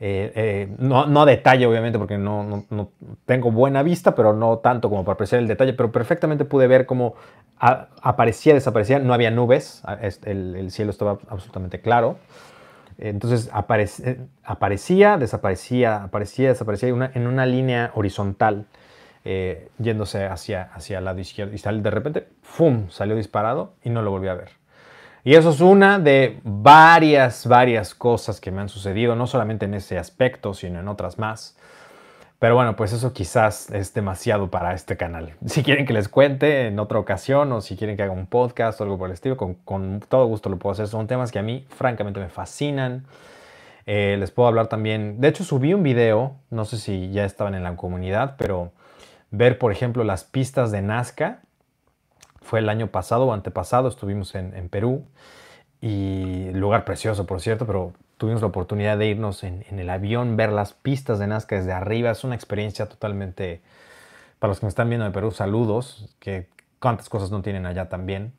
eh, 0.00 0.32
eh, 0.34 0.74
no, 0.78 1.06
no, 1.06 1.22
a 1.22 1.26
detalle, 1.26 1.66
obviamente, 1.66 1.98
porque 1.98 2.18
no, 2.18 2.64
no, 2.70 2.90
tengo 3.26 3.50
buena 3.50 3.82
vista, 3.82 4.14
pero 4.14 4.32
no 4.32 4.58
tanto 4.58 4.88
como 4.88 5.04
para 5.04 5.14
apreciar 5.14 5.40
el 5.40 5.48
detalle, 5.48 5.74
pero 5.74 5.90
perfectamente 5.90 6.44
pude 6.44 6.68
ver 6.68 6.86
cómo 6.86 7.14
aparecía, 7.58 8.54
desaparecía, 8.54 9.00
no 9.00 9.12
había 9.12 9.32
nubes, 9.32 9.82
el, 10.24 10.54
el 10.54 10.70
cielo 10.70 10.92
estaba 10.92 11.18
absolutamente 11.28 11.80
claro. 11.80 12.16
Entonces 12.98 13.48
eh, 13.48 14.20
aparecía, 14.44 15.16
desaparecía, 15.16 16.02
aparecía, 16.04 16.48
desaparecía 16.48 16.88
en 16.88 17.26
una 17.26 17.46
línea 17.46 17.92
horizontal, 17.94 18.66
yéndose 19.78 20.24
hacia, 20.24 20.70
hacia 20.72 20.98
el 20.98 21.04
lado 21.04 21.20
izquierdo. 21.20 21.54
Y 21.54 21.80
de 21.80 21.90
repente, 21.90 22.28
¡fum! 22.42 22.88
salió 22.88 23.14
disparado 23.14 23.74
y 23.84 23.90
no 23.90 24.00
lo 24.02 24.10
volví 24.10 24.28
a 24.28 24.34
ver. 24.34 24.50
Y 25.22 25.34
eso 25.34 25.50
es 25.50 25.60
una 25.60 25.98
de 25.98 26.40
varias, 26.42 27.46
varias 27.46 27.94
cosas 27.94 28.40
que 28.40 28.50
me 28.50 28.62
han 28.62 28.70
sucedido, 28.70 29.14
no 29.14 29.26
solamente 29.26 29.66
en 29.66 29.74
ese 29.74 29.98
aspecto, 29.98 30.54
sino 30.54 30.80
en 30.80 30.88
otras 30.88 31.18
más. 31.18 31.57
Pero 32.38 32.54
bueno, 32.54 32.76
pues 32.76 32.92
eso 32.92 33.12
quizás 33.12 33.70
es 33.70 33.94
demasiado 33.94 34.50
para 34.50 34.74
este 34.74 34.96
canal. 34.96 35.34
Si 35.46 35.62
quieren 35.62 35.86
que 35.86 35.92
les 35.92 36.08
cuente 36.08 36.68
en 36.68 36.78
otra 36.78 36.98
ocasión 36.98 37.50
o 37.52 37.60
si 37.60 37.76
quieren 37.76 37.96
que 37.96 38.02
haga 38.02 38.12
un 38.12 38.26
podcast 38.26 38.80
o 38.80 38.84
algo 38.84 38.98
por 38.98 39.08
el 39.08 39.14
estilo, 39.14 39.36
con, 39.36 40.00
todo 40.08 40.26
gusto 40.26 40.48
lo 40.48 40.58
puedo 40.58 40.72
hacer. 40.72 40.86
Son 40.86 41.06
temas 41.06 41.32
que 41.32 41.38
a 41.38 41.42
mí 41.42 41.66
francamente 41.70 42.20
me 42.20 42.28
fascinan. 42.28 43.04
Eh, 43.86 44.16
les 44.18 44.30
puedo 44.30 44.46
hablar 44.48 44.66
también, 44.66 45.18
de 45.18 45.28
hecho 45.28 45.44
subí 45.44 45.72
un 45.72 45.82
video, 45.82 46.36
no 46.50 46.66
sé 46.66 46.76
si 46.76 47.10
ya 47.10 47.24
estaban 47.24 47.54
en 47.54 47.62
la 47.62 47.74
comunidad, 47.74 48.34
pero 48.36 48.70
ver 49.30 49.58
por 49.58 49.72
ejemplo 49.72 50.04
las 50.04 50.24
pistas 50.24 50.70
de 50.70 50.82
Nazca 50.82 51.40
fue 52.42 52.58
el 52.58 52.68
año 52.68 52.88
pasado 52.88 53.24
o 53.24 53.32
antepasado, 53.32 53.88
estuvimos 53.88 54.34
en, 54.34 54.68
Perú 54.68 55.06
y 55.80 56.50
lugar 56.52 56.84
precioso, 56.84 57.24
por 57.26 57.40
cierto, 57.40 57.66
pero 57.66 57.94
tuvimos 58.18 58.42
la 58.42 58.48
oportunidad 58.48 58.98
de 58.98 59.06
irnos 59.06 59.44
en, 59.44 59.64
el 59.70 59.88
avión, 59.88 60.36
ver 60.36 60.52
las 60.52 60.74
pistas 60.74 61.18
de 61.18 61.28
Nazca 61.28 61.56
desde 61.56 61.72
arriba. 61.72 62.10
Es 62.10 62.24
una 62.24 62.34
experiencia 62.34 62.86
totalmente, 62.86 63.62
para 64.38 64.50
los 64.50 64.60
que 64.60 64.66
me 64.66 64.70
están 64.70 64.88
viendo 64.88 65.06
de 65.06 65.12
Perú, 65.12 65.30
saludos, 65.30 66.14
que 66.18 66.48
cuántas 66.80 67.08
cosas 67.08 67.30
no 67.30 67.40
tienen 67.42 67.64
allá 67.64 67.88
también. 67.88 68.32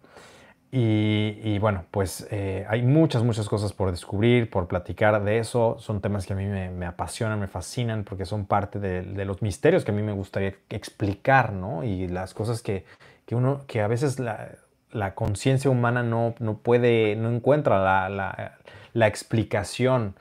y, 0.72 1.58
bueno, 1.58 1.86
pues 1.90 2.28
eh, 2.30 2.64
hay 2.70 2.84
muchas, 2.84 3.24
muchas 3.24 3.50
cosas 3.50 3.74
por 3.74 3.90
descubrir, 3.90 4.52
por 4.52 4.68
platicar 4.68 5.24
de 5.24 5.40
eso. 5.40 5.78
Son 5.80 6.00
temas 6.00 6.28
que 6.28 6.34
a 6.34 6.36
mí 6.36 6.46
me, 6.46 6.86
apasionan, 6.86 7.40
me 7.40 7.48
fascinan, 7.48 8.04
porque 8.04 8.26
son 8.26 8.46
parte 8.46 8.80
de, 8.80 9.26
los 9.26 9.42
misterios 9.42 9.84
que 9.84 9.92
a 9.92 9.96
mí 9.96 10.04
me 10.04 10.12
gustaría 10.12 10.54
explicar, 10.70 11.54
¿no? 11.54 11.84
Y 11.84 12.08
las 12.08 12.34
cosas 12.36 12.62
que, 12.62 12.86
uno, 13.32 13.64
que 13.66 13.82
a 13.82 13.88
veces 13.88 14.20
la, 14.20 15.16
conciencia 15.16 15.72
humana 15.72 16.04
no, 16.04 16.36
no, 16.40 16.58
puede, 16.58 17.16
no 17.16 17.32
encuentra 17.32 17.80
la, 18.10 18.58
explicación. 19.08 20.16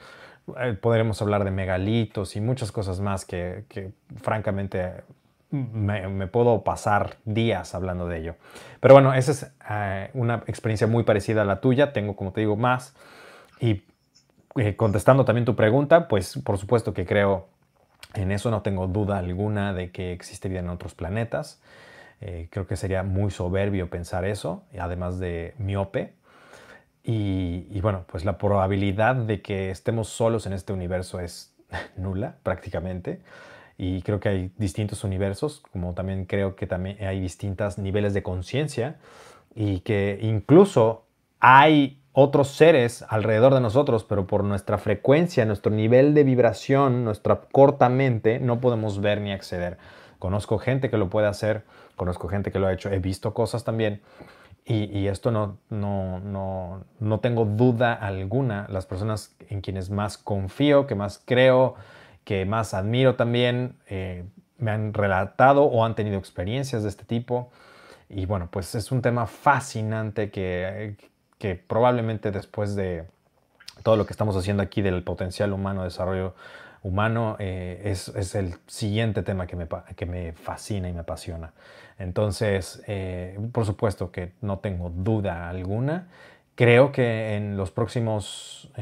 Eh, 0.61 0.75
podremos 0.81 1.21
hablar 1.23 1.45
de 1.45 1.51
megalitos 1.51 2.37
y 2.37 2.41
muchas 2.41 2.73
cosas 2.73 3.01
más 3.01 3.25
que, 3.25 3.65
francamente 4.23 5.03
me, 5.51 6.27
puedo 6.27 6.63
pasar 6.63 7.17
días 7.25 7.75
hablando 7.75 8.09
de 8.09 8.19
ello. 8.19 8.35
Pero 8.81 8.95
bueno, 8.95 9.15
esa 9.15 9.33
es 9.33 9.53
eh, 9.71 10.11
una 10.15 10.43
experiencia 10.47 10.87
muy 10.87 11.05
parecida 11.05 11.43
a 11.43 11.45
la 11.45 11.61
tuya. 11.61 11.93
Tengo, 11.93 12.17
como 12.17 12.33
te 12.33 12.41
digo, 12.41 12.57
más. 12.57 12.95
Y 13.61 13.83
eh, 14.57 14.77
contestando 14.77 15.25
también 15.25 15.45
tu 15.45 15.57
pregunta, 15.57 16.09
pues 16.09 16.39
por 16.39 16.59
supuesto 16.59 16.95
que 16.95 17.07
creo 17.07 17.49
en 18.15 18.33
eso, 18.33 18.51
no 18.51 18.63
tengo 18.63 18.87
duda 18.87 19.19
alguna 19.19 19.75
de 19.75 19.91
que 19.91 20.13
existe 20.13 20.49
vida 20.49 20.61
en 20.61 20.71
otros 20.71 20.95
planetas. 20.95 21.61
Creo 22.51 22.67
que 22.67 22.75
sería 22.75 23.05
muy 23.05 23.31
soberbio 23.31 23.91
pensar 23.91 24.25
eso, 24.25 24.65
además 24.77 25.21
de 25.21 25.55
miope. 25.59 26.15
Y, 27.11 27.81
bueno, 27.81 28.05
pues 28.07 28.27
la 28.27 28.37
probabilidad 28.37 29.17
de 29.17 29.41
que 29.41 29.71
estemos 29.71 30.09
solos 30.09 30.45
en 30.45 30.53
este 30.53 30.75
universo 30.75 31.21
es 31.21 31.55
nula 31.97 32.37
prácticamente 32.43 33.23
y 33.79 34.03
creo 34.03 34.21
que 34.21 34.29
hay 34.29 34.53
distintos 34.59 35.05
universos, 35.05 35.63
como 35.73 35.95
también 35.95 36.27
creo 36.27 36.55
que 36.55 36.67
también 36.67 37.03
hay 37.03 37.19
distintos 37.19 37.79
niveles 37.79 38.13
de 38.13 38.23
conciencia 38.23 38.97
y 39.55 39.81
que 39.81 40.19
incluso 40.21 41.07
hay 41.41 42.03
otros 42.13 42.49
seres 42.49 43.03
alrededor 43.09 43.55
de 43.55 43.63
nosotros, 43.63 44.05
pero 44.05 44.27
por 44.27 44.45
nuestra 44.45 44.77
frecuencia, 44.77 45.47
nuestro 45.47 45.73
nivel 45.73 46.13
de 46.13 46.25
vibración, 46.25 47.05
nuestra 47.05 47.41
corta 47.51 47.89
mente, 47.89 48.39
no 48.39 48.61
podemos 48.61 49.01
ver 49.01 49.23
ni 49.23 49.33
acceder. 49.33 49.79
Conozco 50.19 50.59
gente 50.59 50.91
que 50.91 50.99
lo 50.99 51.09
puede 51.09 51.29
hacer, 51.29 51.65
conozco 51.97 52.29
gente 52.29 52.53
que 52.53 52.59
lo 52.59 52.67
ha 52.67 52.75
hecho, 52.75 52.91
he 52.91 52.99
visto 52.99 53.33
cosas 53.33 53.65
también. 53.65 54.03
Y, 54.71 55.09
esto 55.09 55.31
no, 55.31 55.57
no, 55.71 56.21
no, 56.21 56.85
no 57.01 57.21
tengo 57.21 57.47
duda 57.47 57.95
alguna. 57.95 58.67
Las 58.69 58.85
personas 58.85 59.35
en 59.49 59.63
quienes 59.63 59.89
más 59.89 60.19
confío, 60.19 60.87
que 60.87 60.95
más 60.95 61.23
creo, 61.25 61.75
que 62.25 62.45
más 62.45 62.75
admiro 62.75 63.15
también 63.15 63.77
eh, 63.87 64.27
me 64.59 64.71
han 64.71 64.93
relatado 64.93 65.65
o 65.65 65.87
han 65.87 65.95
tenido 65.95 66.19
experiencias 66.19 66.83
de 66.83 66.91
este 66.91 67.05
tipo. 67.05 67.51
Y 68.11 68.27
bueno, 68.27 68.49
pues 68.51 68.75
es 68.75 68.93
un 68.93 69.01
tema 69.01 69.27
fascinante 69.27 70.31
que, 70.31 70.97
que 71.39 71.55
probablemente 71.55 72.31
después 72.31 72.77
de 72.77 73.07
todo 73.83 73.97
lo 73.97 74.05
que 74.05 74.13
estamos 74.13 74.37
haciendo 74.37 74.63
aquí 74.63 74.83
del 74.83 75.03
potencial 75.03 75.55
humano, 75.55 75.83
desarrollo 75.83 76.35
humano, 76.83 77.37
eh, 77.39 77.83
es, 77.85 78.09
es, 78.09 78.35
el 78.35 78.55
siguiente 78.67 79.23
tema 79.23 79.47
que 79.47 79.57
me, 79.57 79.67
que 79.97 80.07
me, 80.07 80.33
fascina 80.33 80.89
y 80.89 80.93
me 80.93 81.01
apasiona. 81.01 81.53
Entonces, 81.99 82.83
eh, 82.87 83.39
por 83.53 83.65
supuesto 83.65 84.11
que 84.11 84.33
no 84.41 84.59
tengo 84.59 84.91
duda 84.91 85.49
alguna. 85.49 86.09
Creo 86.55 86.93
que 86.93 87.37
en 87.37 87.57
los 87.57 87.71
próximos 87.71 88.73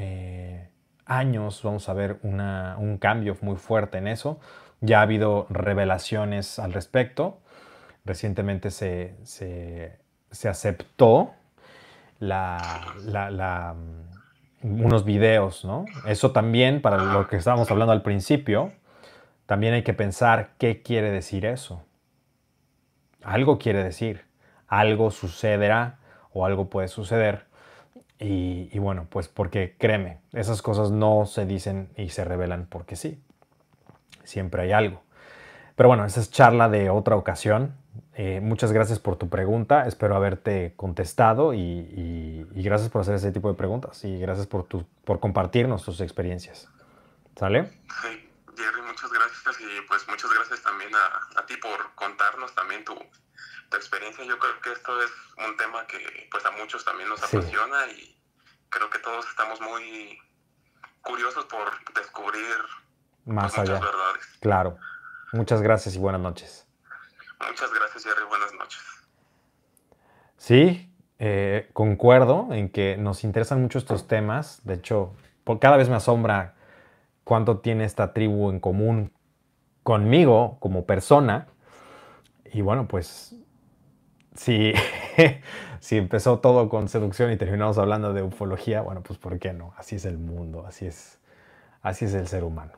años 1.06 1.62
vamos 1.62 1.88
a 1.88 1.94
ver 1.94 2.18
un 2.22 2.98
cambio 2.98 3.36
muy 3.40 3.56
fuerte 3.56 3.98
en 3.98 4.08
eso. 4.08 4.40
Ya 4.80 5.00
ha 5.00 5.02
habido 5.02 5.46
revelaciones 5.50 6.58
al 6.58 6.72
respecto. 6.72 7.38
Recientemente 8.04 8.70
se, 8.70 9.98
aceptó 10.48 11.34
la, 12.20 13.74
unos 14.66 15.04
videos, 15.04 15.64
¿no? 15.64 15.84
Eso 16.06 16.32
también, 16.32 16.82
para 16.82 16.98
lo 16.98 17.28
que 17.28 17.36
estábamos 17.36 17.70
hablando 17.70 17.92
al 17.92 18.02
principio, 18.02 18.72
también 19.46 19.74
hay 19.74 19.82
que 19.82 19.94
pensar 19.94 20.50
qué 20.58 20.82
quiere 20.82 21.10
decir 21.10 21.46
eso. 21.46 21.82
Algo 23.22 23.58
quiere 23.58 23.82
decir, 23.82 24.24
algo 24.66 25.10
sucederá 25.10 25.98
o 26.32 26.44
algo 26.46 26.68
puede 26.68 26.88
suceder 26.88 27.46
y, 28.18 28.78
bueno, 28.78 29.06
pues 29.10 29.28
porque 29.28 29.76
créeme, 29.78 30.18
esas 30.32 30.62
cosas 30.62 30.90
no 30.90 31.26
se 31.26 31.44
dicen 31.44 31.90
y 31.96 32.08
se 32.08 32.24
revelan 32.24 32.66
porque 32.66 32.96
sí. 32.96 33.20
Siempre 34.24 34.62
hay 34.62 34.72
algo. 34.72 35.02
Pero 35.76 35.88
bueno, 35.88 36.04
esa 36.04 36.20
es 36.20 36.30
charla 36.30 36.68
de 36.68 36.90
otra 36.90 37.16
ocasión. 37.16 37.74
Eh, 38.18 38.40
muchas 38.40 38.72
gracias 38.72 38.98
por 38.98 39.16
tu 39.16 39.28
pregunta. 39.28 39.86
Espero 39.86 40.16
haberte 40.16 40.72
contestado 40.74 41.52
y, 41.52 42.46
gracias 42.54 42.88
por 42.88 43.02
hacer 43.02 43.16
ese 43.16 43.30
tipo 43.30 43.50
de 43.50 43.54
preguntas 43.54 44.02
y 44.04 44.18
gracias 44.18 44.46
por, 44.46 44.64
tu, 44.64 44.86
por 45.04 45.20
compartirnos 45.20 45.84
tus 45.84 46.00
experiencias. 46.00 46.70
¿Sale? 47.38 47.82
Sí, 48.00 48.30
Jerry, 48.56 48.80
muchas 48.80 49.12
gracias 49.12 49.60
y 49.60 49.86
pues 49.86 50.08
muchas 50.08 50.32
gracias 50.32 50.62
también 50.62 50.90
a, 50.94 51.40
a 51.40 51.44
ti 51.44 51.58
por 51.58 51.94
contarnos 51.94 52.54
también 52.54 52.86
tu, 52.86 52.94
tu 52.94 53.76
experiencia. 53.76 54.24
Yo 54.24 54.38
creo 54.38 54.60
que 54.62 54.72
esto 54.72 55.02
es 55.02 55.10
un 55.46 55.54
tema 55.58 55.86
que 55.86 55.98
pues 56.30 56.42
a 56.46 56.52
muchos 56.52 56.86
también 56.86 57.10
nos 57.10 57.22
apasiona 57.22 57.86
y 57.88 58.18
creo 58.70 58.88
que 58.88 58.98
todos 59.00 59.28
estamos 59.28 59.60
muy 59.60 60.18
curiosos 61.02 61.44
por 61.44 61.68
descubrir 61.94 62.56
más 63.26 63.54
pues, 63.54 63.68
allá. 63.68 63.78
verdades. 63.78 64.26
Claro. 64.40 64.78
Muchas 65.32 65.60
gracias 65.60 65.94
y 65.96 65.98
buenas 65.98 66.22
noches. 66.22 66.65
Muchas 67.40 67.72
gracias, 67.72 68.04
Jerry. 68.04 68.26
Buenas 68.28 68.52
noches. 68.54 68.80
Sí, 70.36 70.92
eh, 71.18 71.68
concuerdo 71.72 72.48
en 72.52 72.68
que 72.68 72.96
nos 72.96 73.24
interesan 73.24 73.62
mucho 73.62 73.78
estos 73.78 74.06
temas. 74.06 74.60
De 74.64 74.74
hecho, 74.74 75.14
por 75.44 75.58
cada 75.58 75.76
vez 75.76 75.88
me 75.88 75.96
asombra 75.96 76.54
cuánto 77.24 77.58
tiene 77.58 77.84
esta 77.84 78.12
tribu 78.12 78.50
en 78.50 78.60
común 78.60 79.12
conmigo 79.82 80.58
como 80.60 80.84
persona. 80.86 81.46
Y 82.52 82.60
bueno, 82.60 82.88
pues 82.88 83.34
si, 84.34 84.72
si 85.80 85.96
empezó 85.96 86.38
todo 86.40 86.68
con 86.68 86.88
seducción 86.88 87.32
y 87.32 87.36
terminamos 87.36 87.78
hablando 87.78 88.12
de 88.12 88.22
ufología, 88.22 88.80
bueno, 88.82 89.02
pues 89.02 89.18
¿por 89.18 89.38
qué 89.38 89.52
no? 89.52 89.74
Así 89.76 89.96
es 89.96 90.04
el 90.04 90.18
mundo, 90.18 90.66
así 90.66 90.86
es, 90.86 91.18
así 91.82 92.04
es 92.04 92.14
el 92.14 92.28
ser 92.28 92.44
humano. 92.44 92.72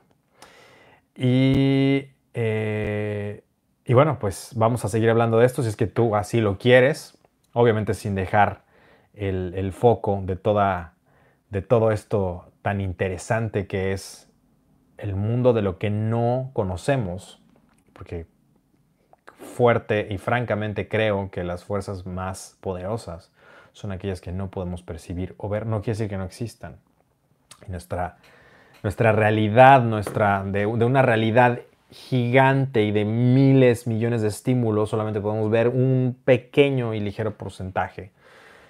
Y, 1.15 2.11
eh, 2.35 3.43
y 3.89 3.95
bueno, 3.95 4.19
pues 4.21 4.53
vamos 4.55 4.85
a 4.85 4.89
seguir 4.89 5.11
hablando 5.11 5.39
de 5.39 5.47
esto 5.47 5.63
si 5.63 5.69
es 5.69 5.77
que 5.77 5.89
tú 5.89 6.15
así 6.15 6.41
lo 6.41 6.59
quieres, 6.59 7.19
obviamente 7.55 7.95
sin 7.95 8.15
dejar 8.15 8.63
el, 9.15 9.55
el 9.57 9.73
foco 9.73 10.21
de, 10.23 10.37
toda, 10.37 10.95
de 11.51 11.63
todo 11.63 11.91
esto 11.91 12.53
tan 12.63 12.81
interesante 12.81 13.67
que 13.67 13.93
es 13.93 14.31
el 14.99 15.17
mundo 15.17 15.53
de 15.55 15.63
lo 15.63 15.79
que 15.79 15.91
no 15.91 16.51
conocemos, 16.53 17.43
porque 17.95 18.27
fuerte 19.39 20.07
y 20.11 20.19
francamente 20.19 20.89
creo 20.89 21.31
que 21.31 21.43
las 21.43 21.65
fuerzas 21.65 22.07
más 22.07 22.59
poderosas 22.61 23.33
son 23.73 23.93
aquellas 23.93 24.21
que 24.21 24.33
no 24.33 24.51
podemos 24.51 24.83
percibir 24.83 25.35
o 25.39 25.49
ver. 25.49 25.67
No 25.67 25.81
quiere 25.81 25.93
decir 25.93 26.09
que 26.09 26.17
no 26.19 26.25
existan. 26.25 26.77
nuestra, 27.69 28.19
nuestra 28.83 29.13
realidad, 29.13 29.83
nuestra, 29.83 30.45
de, 30.45 30.67
una 30.67 31.03
realidad 31.03 31.61
gigante 31.91 32.83
y 32.83 32.93
de 32.93 33.05
miles, 33.05 33.87
millones 33.87 34.23
de 34.23 34.29
estímulos, 34.29 34.91
solamente 34.91 35.21
podemos 35.21 35.51
ver 35.51 35.69
un 35.69 36.17
pequeño 36.25 36.95
y 36.95 37.01
ligero 37.01 37.37
porcentaje. 37.37 38.13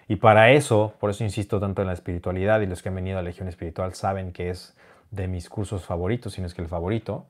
Y 0.06 0.16
para 0.16 0.52
eso, 0.52 0.94
por 1.00 1.10
eso 1.10 1.24
insisto 1.24 1.60
tanto 1.60 1.82
en 1.82 1.88
la 1.88 1.94
espiritualidad 1.94 2.60
y 2.60 2.66
los 2.66 2.82
que 2.82 2.88
han 2.88 2.94
venido 2.94 3.18
a 3.18 3.22
la 3.22 3.28
Legión 3.28 3.48
Espiritual 3.48 3.94
saben 3.94 4.32
que 4.32 4.50
es 4.50 4.76
de 5.10 5.28
mis 5.28 5.48
cursos 5.48 5.84
favoritos, 5.84 6.34
si 6.34 6.40
no 6.40 6.46
es 6.46 6.54
que 6.54 6.62
el 6.62 6.68
favorito, 6.68 7.26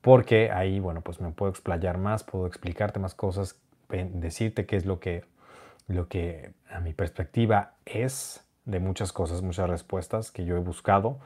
porque 0.00 0.50
ahí, 0.50 0.78
bueno, 0.78 1.00
pues 1.00 1.20
me 1.20 1.30
puedo 1.30 1.50
explayar 1.50 1.98
más, 1.98 2.22
puedo 2.22 2.46
explicarte 2.46 2.98
más 2.98 3.14
cosas, 3.14 3.56
decirte 3.88 4.66
qué 4.66 4.76
es 4.76 4.86
lo 4.86 5.00
que, 5.00 5.24
lo 5.88 6.06
que 6.06 6.52
a 6.70 6.80
mi 6.80 6.92
perspectiva 6.92 7.72
es 7.84 8.44
de 8.64 8.78
muchas 8.78 9.12
cosas, 9.12 9.42
muchas 9.42 9.68
respuestas 9.68 10.30
que 10.30 10.44
yo 10.44 10.56
he 10.56 10.60
buscado 10.60 11.18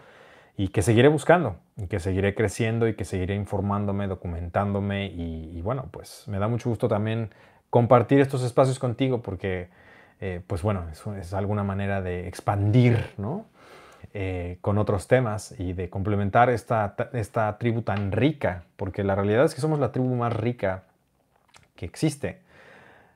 y 0.57 0.69
que 0.69 0.83
seguiré 0.83 1.09
buscando, 1.09 1.57
y 1.77 1.87
que 1.89 1.99
seguiré 1.99 2.35
creciendo 2.35 2.87
y 2.87 2.95
que 2.95 3.05
seguiré 3.05 3.35
informándome, 3.35 4.07
documentándome 4.07 5.07
y, 5.07 5.61
bueno, 5.63 5.89
pues 5.91 6.29
me 6.29 6.39
da 6.39 6.47
mucho 6.47 6.69
gusto 6.69 6.89
también 6.89 7.31
compartir 7.71 8.21
estos 8.21 8.43
espacios 8.45 8.79
contigo 8.79 9.21
porque, 9.21 9.69
eh, 10.21 10.41
pues 10.47 10.63
bueno, 10.63 10.85
es, 11.19 11.35
alguna 11.35 11.65
manera 11.65 12.03
de 12.03 12.29
expandir, 12.29 13.15
¿no? 13.17 13.47
Eh, 14.13 14.59
con 14.61 14.79
otros 14.79 15.09
temas 15.09 15.59
y 15.59 15.73
de 15.73 15.91
complementar 15.91 16.49
esta, 16.51 16.95
esta 17.15 17.59
tribu 17.59 17.83
tan 17.83 18.13
rica, 18.13 18.63
porque 18.77 19.03
la 19.03 19.17
realidad 19.17 19.45
es 19.45 19.57
que 19.57 19.61
somos 19.61 19.81
la 19.81 19.91
tribu 19.91 20.15
más 20.15 20.33
rica 20.33 20.85
que 21.75 21.85
existe. 21.85 22.39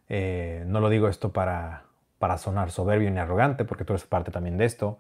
Eh, 0.09 0.65
no 0.67 0.81
lo 0.81 0.89
digo 0.89 1.07
esto 1.07 1.31
para, 1.31 1.85
para 2.19 2.37
sonar 2.37 2.73
soberbio 2.73 3.11
ni 3.13 3.21
arrogante, 3.21 3.65
porque 3.65 3.85
tú 3.85 3.93
eres 3.93 4.07
parte 4.07 4.33
también 4.33 4.57
de 4.59 4.65
esto, 4.65 4.99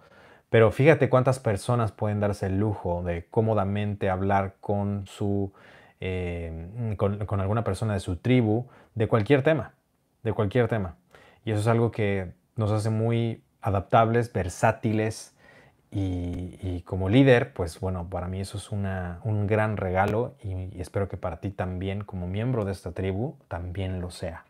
pero 0.51 0.71
fíjate 0.71 1.11
cuántas 1.11 1.39
personas 1.39 1.93
pueden 1.93 2.21
darse 2.21 2.47
el 2.47 2.59
lujo 2.59 3.03
de 3.03 3.27
cómodamente 3.31 4.09
hablar 4.09 4.57
con, 4.61 5.07
su, 5.07 5.53
eh, 6.01 6.95
con, 6.97 7.41
alguna 7.41 7.65
persona 7.65 7.95
de 7.95 8.01
su 8.01 8.17
tribu 8.17 8.67
de 8.95 9.09
cualquier 9.09 9.43
tema, 9.43 9.75
de 10.23 10.33
cualquier 10.33 10.69
tema. 10.69 10.97
Y 11.45 11.51
eso 11.51 11.61
es 11.61 11.67
algo 11.67 11.91
que 11.91 12.33
nos 12.57 12.71
hace 12.71 12.89
muy 12.89 13.43
adaptables, 13.61 14.33
versátiles 14.33 15.37
y, 15.91 16.83
como 16.83 17.09
líder, 17.09 17.53
pues 17.53 17.81
bueno, 17.81 18.09
para 18.09 18.29
mí 18.29 18.41
eso 18.41 18.59
es 18.59 18.71
un 18.71 19.47
gran 19.47 19.77
regalo 19.77 20.35
y, 20.43 20.81
espero 20.81 21.09
que 21.09 21.17
para 21.19 21.41
ti 21.41 21.51
también, 21.51 22.05
como 22.05 22.27
miembro 22.27 22.65
de 22.65 22.73
esta 22.73 22.93
tribu, 22.93 23.37
también 23.49 24.01
lo 24.01 24.11
sea. 24.11 24.45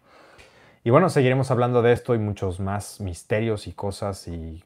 Y 0.85 0.91
bueno, 0.91 1.09
seguiremos 1.09 1.51
hablando 1.51 1.83
de 1.83 1.93
esto 1.93 2.15
y 2.15 2.19
muchos 2.19 2.61
más 2.61 3.01
misterios 3.01 3.66
y 3.66 3.73
cosas 3.73 4.29
y 4.29 4.62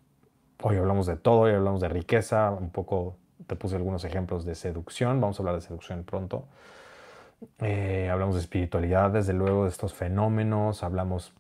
hoy 0.62 0.76
hablamos 0.76 1.06
de 1.06 1.16
todo, 1.16 1.40
hoy 1.40 1.52
hablamos 1.52 1.80
de 1.80 1.88
riqueza, 1.88 2.50
un 2.50 2.70
poco 2.70 3.16
te 3.46 3.56
puse 3.56 3.76
algunos 3.76 4.04
ejemplos 4.04 4.44
de 4.44 4.54
seducción, 4.54 5.20
vamos 5.20 5.38
a 5.38 5.42
hablar 5.42 5.56
de 5.56 5.60
seducción 5.60 6.04
pronto. 6.04 6.46
Eh, 7.58 8.08
hablamos 8.10 8.36
de 8.36 8.40
espiritualidad, 8.40 9.10
desde 9.10 9.32
luego, 9.32 9.64
de 9.64 9.70
estos 9.70 9.94
fenómenos, 9.94 10.82
hablamos 10.82 11.34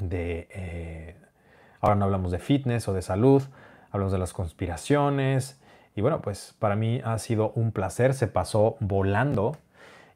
de... 0.00 0.48
Eh, 0.50 1.16
ahora 1.80 1.94
no 1.94 2.06
hablamos 2.06 2.32
de 2.32 2.38
fitness 2.38 2.88
o 2.88 2.94
de 2.94 3.02
salud, 3.02 3.42
hablamos 3.90 4.12
de 4.12 4.18
las 4.18 4.32
conspiraciones. 4.32 5.60
Y 5.94 6.00
bueno, 6.00 6.22
pues 6.22 6.54
para 6.58 6.76
mí 6.76 7.00
ha 7.04 7.18
sido 7.18 7.52
un 7.54 7.72
placer, 7.72 8.14
se 8.14 8.26
pasó 8.26 8.76
volando. 8.80 9.56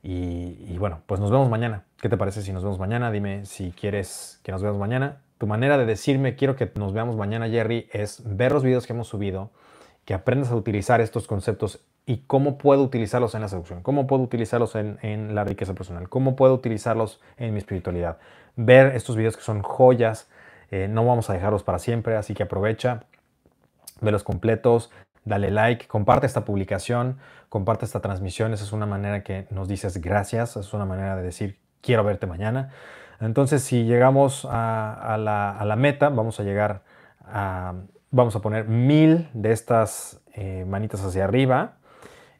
Y, 0.02 0.76
bueno, 0.76 1.00
pues 1.06 1.18
nos 1.18 1.30
vemos 1.30 1.48
mañana. 1.48 1.84
¿Qué 1.96 2.10
te 2.10 2.18
parece 2.18 2.42
si 2.42 2.52
nos 2.52 2.62
vemos 2.62 2.78
mañana? 2.78 3.10
Dime 3.10 3.46
si 3.46 3.72
quieres 3.72 4.38
que 4.42 4.52
nos 4.52 4.62
veamos 4.62 4.78
mañana. 4.78 5.23
Tu 5.38 5.46
manera 5.46 5.78
de 5.78 5.86
decirme 5.86 6.36
quiero 6.36 6.56
que 6.56 6.70
nos 6.74 6.92
veamos 6.92 7.16
mañana, 7.16 7.48
Jerry, 7.48 7.88
es 7.92 8.22
ver 8.24 8.52
los 8.52 8.62
videos 8.62 8.86
que 8.86 8.92
hemos 8.92 9.08
subido, 9.08 9.50
que 10.04 10.14
aprendas 10.14 10.50
a 10.50 10.56
utilizar 10.56 11.00
estos 11.00 11.26
conceptos 11.26 11.84
y 12.06 12.18
cómo 12.26 12.58
puedo 12.58 12.82
utilizarlos 12.82 13.34
en 13.34 13.40
la 13.40 13.48
seducción, 13.48 13.82
cómo 13.82 14.06
puedo 14.06 14.22
utilizarlos 14.22 14.74
en, 14.74 15.34
la 15.34 15.44
riqueza 15.44 15.74
personal, 15.74 16.08
cómo 16.08 16.36
puedo 16.36 16.54
utilizarlos 16.54 17.20
en 17.36 17.52
mi 17.52 17.58
espiritualidad. 17.58 18.18
Ver 18.56 18.94
estos 18.94 19.16
videos 19.16 19.36
que 19.36 19.42
son 19.42 19.62
joyas, 19.62 20.28
eh, 20.70 20.86
no 20.88 21.06
vamos 21.06 21.30
a 21.30 21.32
dejarlos 21.32 21.62
para 21.62 21.78
siempre, 21.78 22.16
así 22.16 22.34
que 22.34 22.42
aprovecha, 22.42 23.04
ve 24.00 24.12
los 24.12 24.22
completos, 24.22 24.90
dale 25.24 25.50
like, 25.50 25.86
comparte 25.86 26.26
esta 26.26 26.44
publicación, 26.44 27.18
comparte 27.48 27.86
esta 27.86 28.00
transmisión, 28.00 28.52
esa 28.52 28.64
es 28.64 28.72
una 28.72 28.86
manera 28.86 29.22
que 29.22 29.46
nos 29.50 29.68
dices 29.68 30.00
gracias, 30.00 30.56
es 30.56 30.74
una 30.74 30.84
manera 30.84 31.16
de 31.16 31.22
decir 31.22 31.58
quiero 31.80 32.04
verte 32.04 32.26
mañana. 32.26 32.70
Entonces, 33.24 33.62
si 33.62 33.84
llegamos 33.84 34.46
a, 34.50 35.16
la, 35.18 35.76
meta, 35.76 36.10
vamos 36.10 36.40
a 36.40 36.42
llegar 36.42 36.82
a, 37.24 37.74
vamos 38.10 38.34
a 38.36 38.40
poner 38.40 38.68
mil 38.68 39.28
de 39.32 39.52
estas 39.52 40.20
eh, 40.34 40.64
manitas 40.66 41.04
hacia 41.04 41.24
arriba 41.24 41.76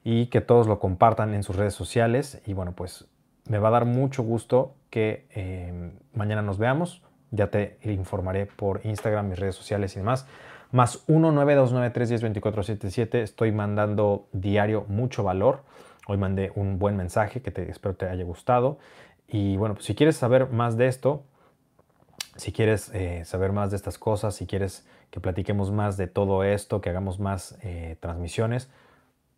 y 0.03 0.27
que 0.27 0.41
todos 0.41 0.67
lo 0.67 0.79
compartan 0.79 1.35
en 1.35 1.43
sus 1.43 1.57
redes 1.57 1.75
sociales. 1.75 2.43
Y 2.47 2.53
bueno, 2.53 2.73
pues 2.73 3.07
me 3.49 3.59
va 3.59 3.69
a 3.69 3.73
dar 3.73 3.87
mucho 3.87 4.23
gusto 4.23 4.75
que 4.91 5.27
eh, 5.35 5.93
mañana 6.13 6.43
nos 6.43 6.59
veamos. 6.59 7.03
Ya 7.31 7.49
te 7.49 7.79
informaré 7.85 8.47
por 8.47 8.81
Instagram, 8.85 9.29
mis 9.29 9.39
redes 9.39 9.57
sociales 9.57 9.97
y 9.97 10.01
demás. 10.01 10.27
Más 10.71 11.07
19293102477. 11.09 13.19
Estoy 13.19 13.53
mandando 13.53 14.29
diario 14.33 14.85
mucho 14.89 15.25
valor. 15.25 15.63
Hoy 16.07 16.19
mandé 16.19 16.53
un 16.55 16.79
buen 16.79 16.97
mensaje 16.97 17.41
que 17.41 17.51
te, 17.51 17.71
espero 17.71 17.95
te 17.95 18.07
haya 18.07 18.25
gustado. 18.25 18.79
Y 19.29 19.57
bueno, 19.57 19.75
pues 19.75 19.87
si 19.87 19.95
quieres 19.95 20.17
saber 20.17 20.51
más 20.51 20.77
de 20.77 20.87
esto, 20.87 21.25
si 22.37 22.53
quieres 22.53 22.91
eh, 22.95 23.25
saber 23.25 23.53
más 23.53 23.71
de 23.71 23.77
estas 23.77 23.99
cosas, 23.99 24.35
si 24.35 24.47
quieres 24.47 24.87
que 25.11 25.21
platiquemos 25.21 25.71
más 25.71 25.97
de 25.97 26.07
todo 26.07 26.45
esto, 26.45 26.81
que 26.81 26.91
hagamos 26.91 27.21
más 27.21 27.57
eh, 27.63 27.97
transmisiones, 28.01 28.69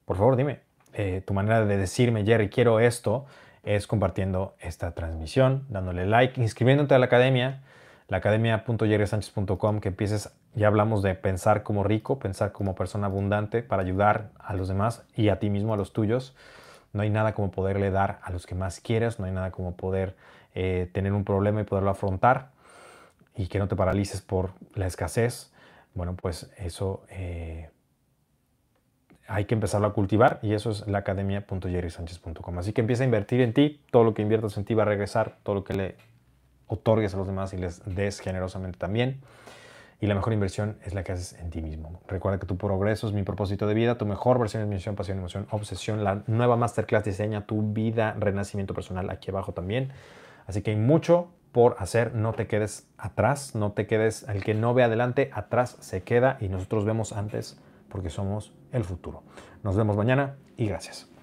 por 0.05 0.17
favor 0.17 0.37
dime, 0.37 0.61
eh, 0.95 1.23
tu 1.27 1.35
manera 1.35 1.65
de 1.65 1.77
decirme, 1.77 2.25
Jerry, 2.25 2.49
quiero 2.49 2.81
esto, 2.81 3.27
es 3.65 3.87
compartiendo 3.87 4.55
esta 4.61 4.93
transmisión, 4.93 5.67
dándole 5.69 6.07
like, 6.07 6.41
inscribiéndote 6.41 6.95
a 6.95 6.99
la 6.99 7.07
academia, 7.07 7.63
la 8.09 8.19
academia.jerrysanchez.com, 8.19 9.81
que 9.81 9.89
empieces, 9.89 10.33
ya 10.55 10.69
hablamos 10.69 11.03
de 11.03 11.15
pensar 11.15 11.65
como 11.65 11.83
rico, 11.83 12.19
pensar 12.19 12.53
como 12.53 12.75
persona 12.75 13.09
abundante 13.09 13.63
para 13.63 13.83
ayudar 13.83 14.31
a 14.39 14.55
los 14.55 14.69
demás 14.69 15.05
y 15.17 15.29
a 15.29 15.39
ti 15.39 15.51
mismo, 15.51 15.75
a 15.75 15.77
los 15.77 15.93
tuyos. 15.93 16.35
No 16.97 17.03
hay 17.03 17.11
nada 17.11 17.35
como 17.35 17.51
poderle 17.51 17.91
dar 17.91 18.21
a 18.23 18.31
los 18.31 18.47
que 18.47 18.55
más 18.55 18.81
quieres, 18.81 19.21
no 19.21 19.27
hay 19.27 19.33
nada 19.33 19.51
como 19.51 19.77
poder 19.77 20.17
eh, 20.55 20.89
tener 20.93 21.13
un 21.13 21.25
problema 21.25 21.61
y 21.61 21.65
poderlo 21.65 21.91
afrontar 21.91 22.53
y 23.37 23.49
que 23.49 23.59
no 23.59 23.69
te 23.69 23.77
paralices 23.77 24.23
por 24.23 24.53
la 24.75 24.87
escasez. 24.87 25.53
Bueno, 25.93 26.17
pues 26.17 26.51
eso 26.57 27.05
eh, 27.11 27.69
hay 29.29 29.45
que 29.45 29.55
empezarlo 29.55 29.87
a 29.89 29.93
cultivar 29.93 30.39
y 30.41 30.55
eso 30.55 30.71
es 30.71 30.87
la 30.87 30.99
academia.jerrysanchez.com. 30.99 32.59
Así 32.59 32.73
que 32.73 32.81
empieza 32.81 33.03
a 33.03 33.05
invertir 33.05 33.43
en 33.43 33.53
ti, 33.53 33.83
todo 33.91 34.03
lo 34.03 34.15
que 34.15 34.23
inviertas 34.23 34.57
en 34.57 34.65
ti 34.65 34.73
va 34.73 34.85
a 34.85 34.87
regresar, 34.87 35.37
todo 35.43 35.55
lo 35.55 35.65
que 35.65 35.75
le 35.75 35.97
otorgues 36.67 37.13
a 37.13 37.19
los 37.19 37.27
demás 37.27 37.53
y 37.53 37.59
les 37.59 37.85
des 37.85 38.21
generosamente 38.21 38.79
también. 38.79 39.21
Y 39.99 40.07
la 40.07 40.15
mejor 40.15 40.33
inversión 40.33 40.79
es 40.85 40.93
la 40.93 41.03
que 41.05 41.13
haces 41.13 41.33
en 41.41 41.51
ti 41.51 41.63
mismo. 41.63 42.01
Recuerda 42.07 42.39
que 42.39 42.47
tu 42.47 42.59
progreso 42.59 43.07
es 43.07 43.15
mi 43.15 43.23
propósito 43.23 43.67
de 43.67 43.75
vida, 43.75 43.97
tu 43.97 44.05
mejor 44.05 44.39
versión 44.39 44.63
es 44.63 44.69
misión, 44.69 44.95
pasión, 44.95 45.19
emoción, 45.19 45.47
obsesión. 45.51 46.05
La 46.05 46.23
nueva 46.27 46.57
masterclass 46.57 47.05
diseña 47.05 47.47
tu 47.47 47.73
vida, 47.73 48.15
renacimiento 48.19 48.75
personal 48.75 49.09
aquí 49.09 49.31
abajo 49.31 49.53
también. 49.53 49.93
Así 50.47 50.61
que 50.63 50.73
hay 50.73 50.77
mucho 50.77 51.29
por 51.53 51.77
hacer, 51.79 52.15
no 52.15 52.35
te 52.35 52.47
quedes 52.47 52.87
atrás, 52.99 53.55
no 53.55 53.73
te 53.73 53.87
quedes, 53.87 54.25
el 54.29 54.45
que 54.45 54.53
no 54.53 54.75
ve 54.75 54.83
adelante, 54.83 55.31
atrás 55.33 55.79
se 55.81 56.03
queda 56.03 56.37
y 56.41 56.49
nosotros 56.49 56.85
vemos 56.85 57.13
antes 57.13 57.59
porque 57.89 58.11
somos 58.11 58.53
el 58.73 58.85
futuro. 58.85 59.23
Nos 59.63 59.77
vemos 59.77 59.97
mañana 59.97 60.37
y 60.59 60.67
gracias. 60.67 61.16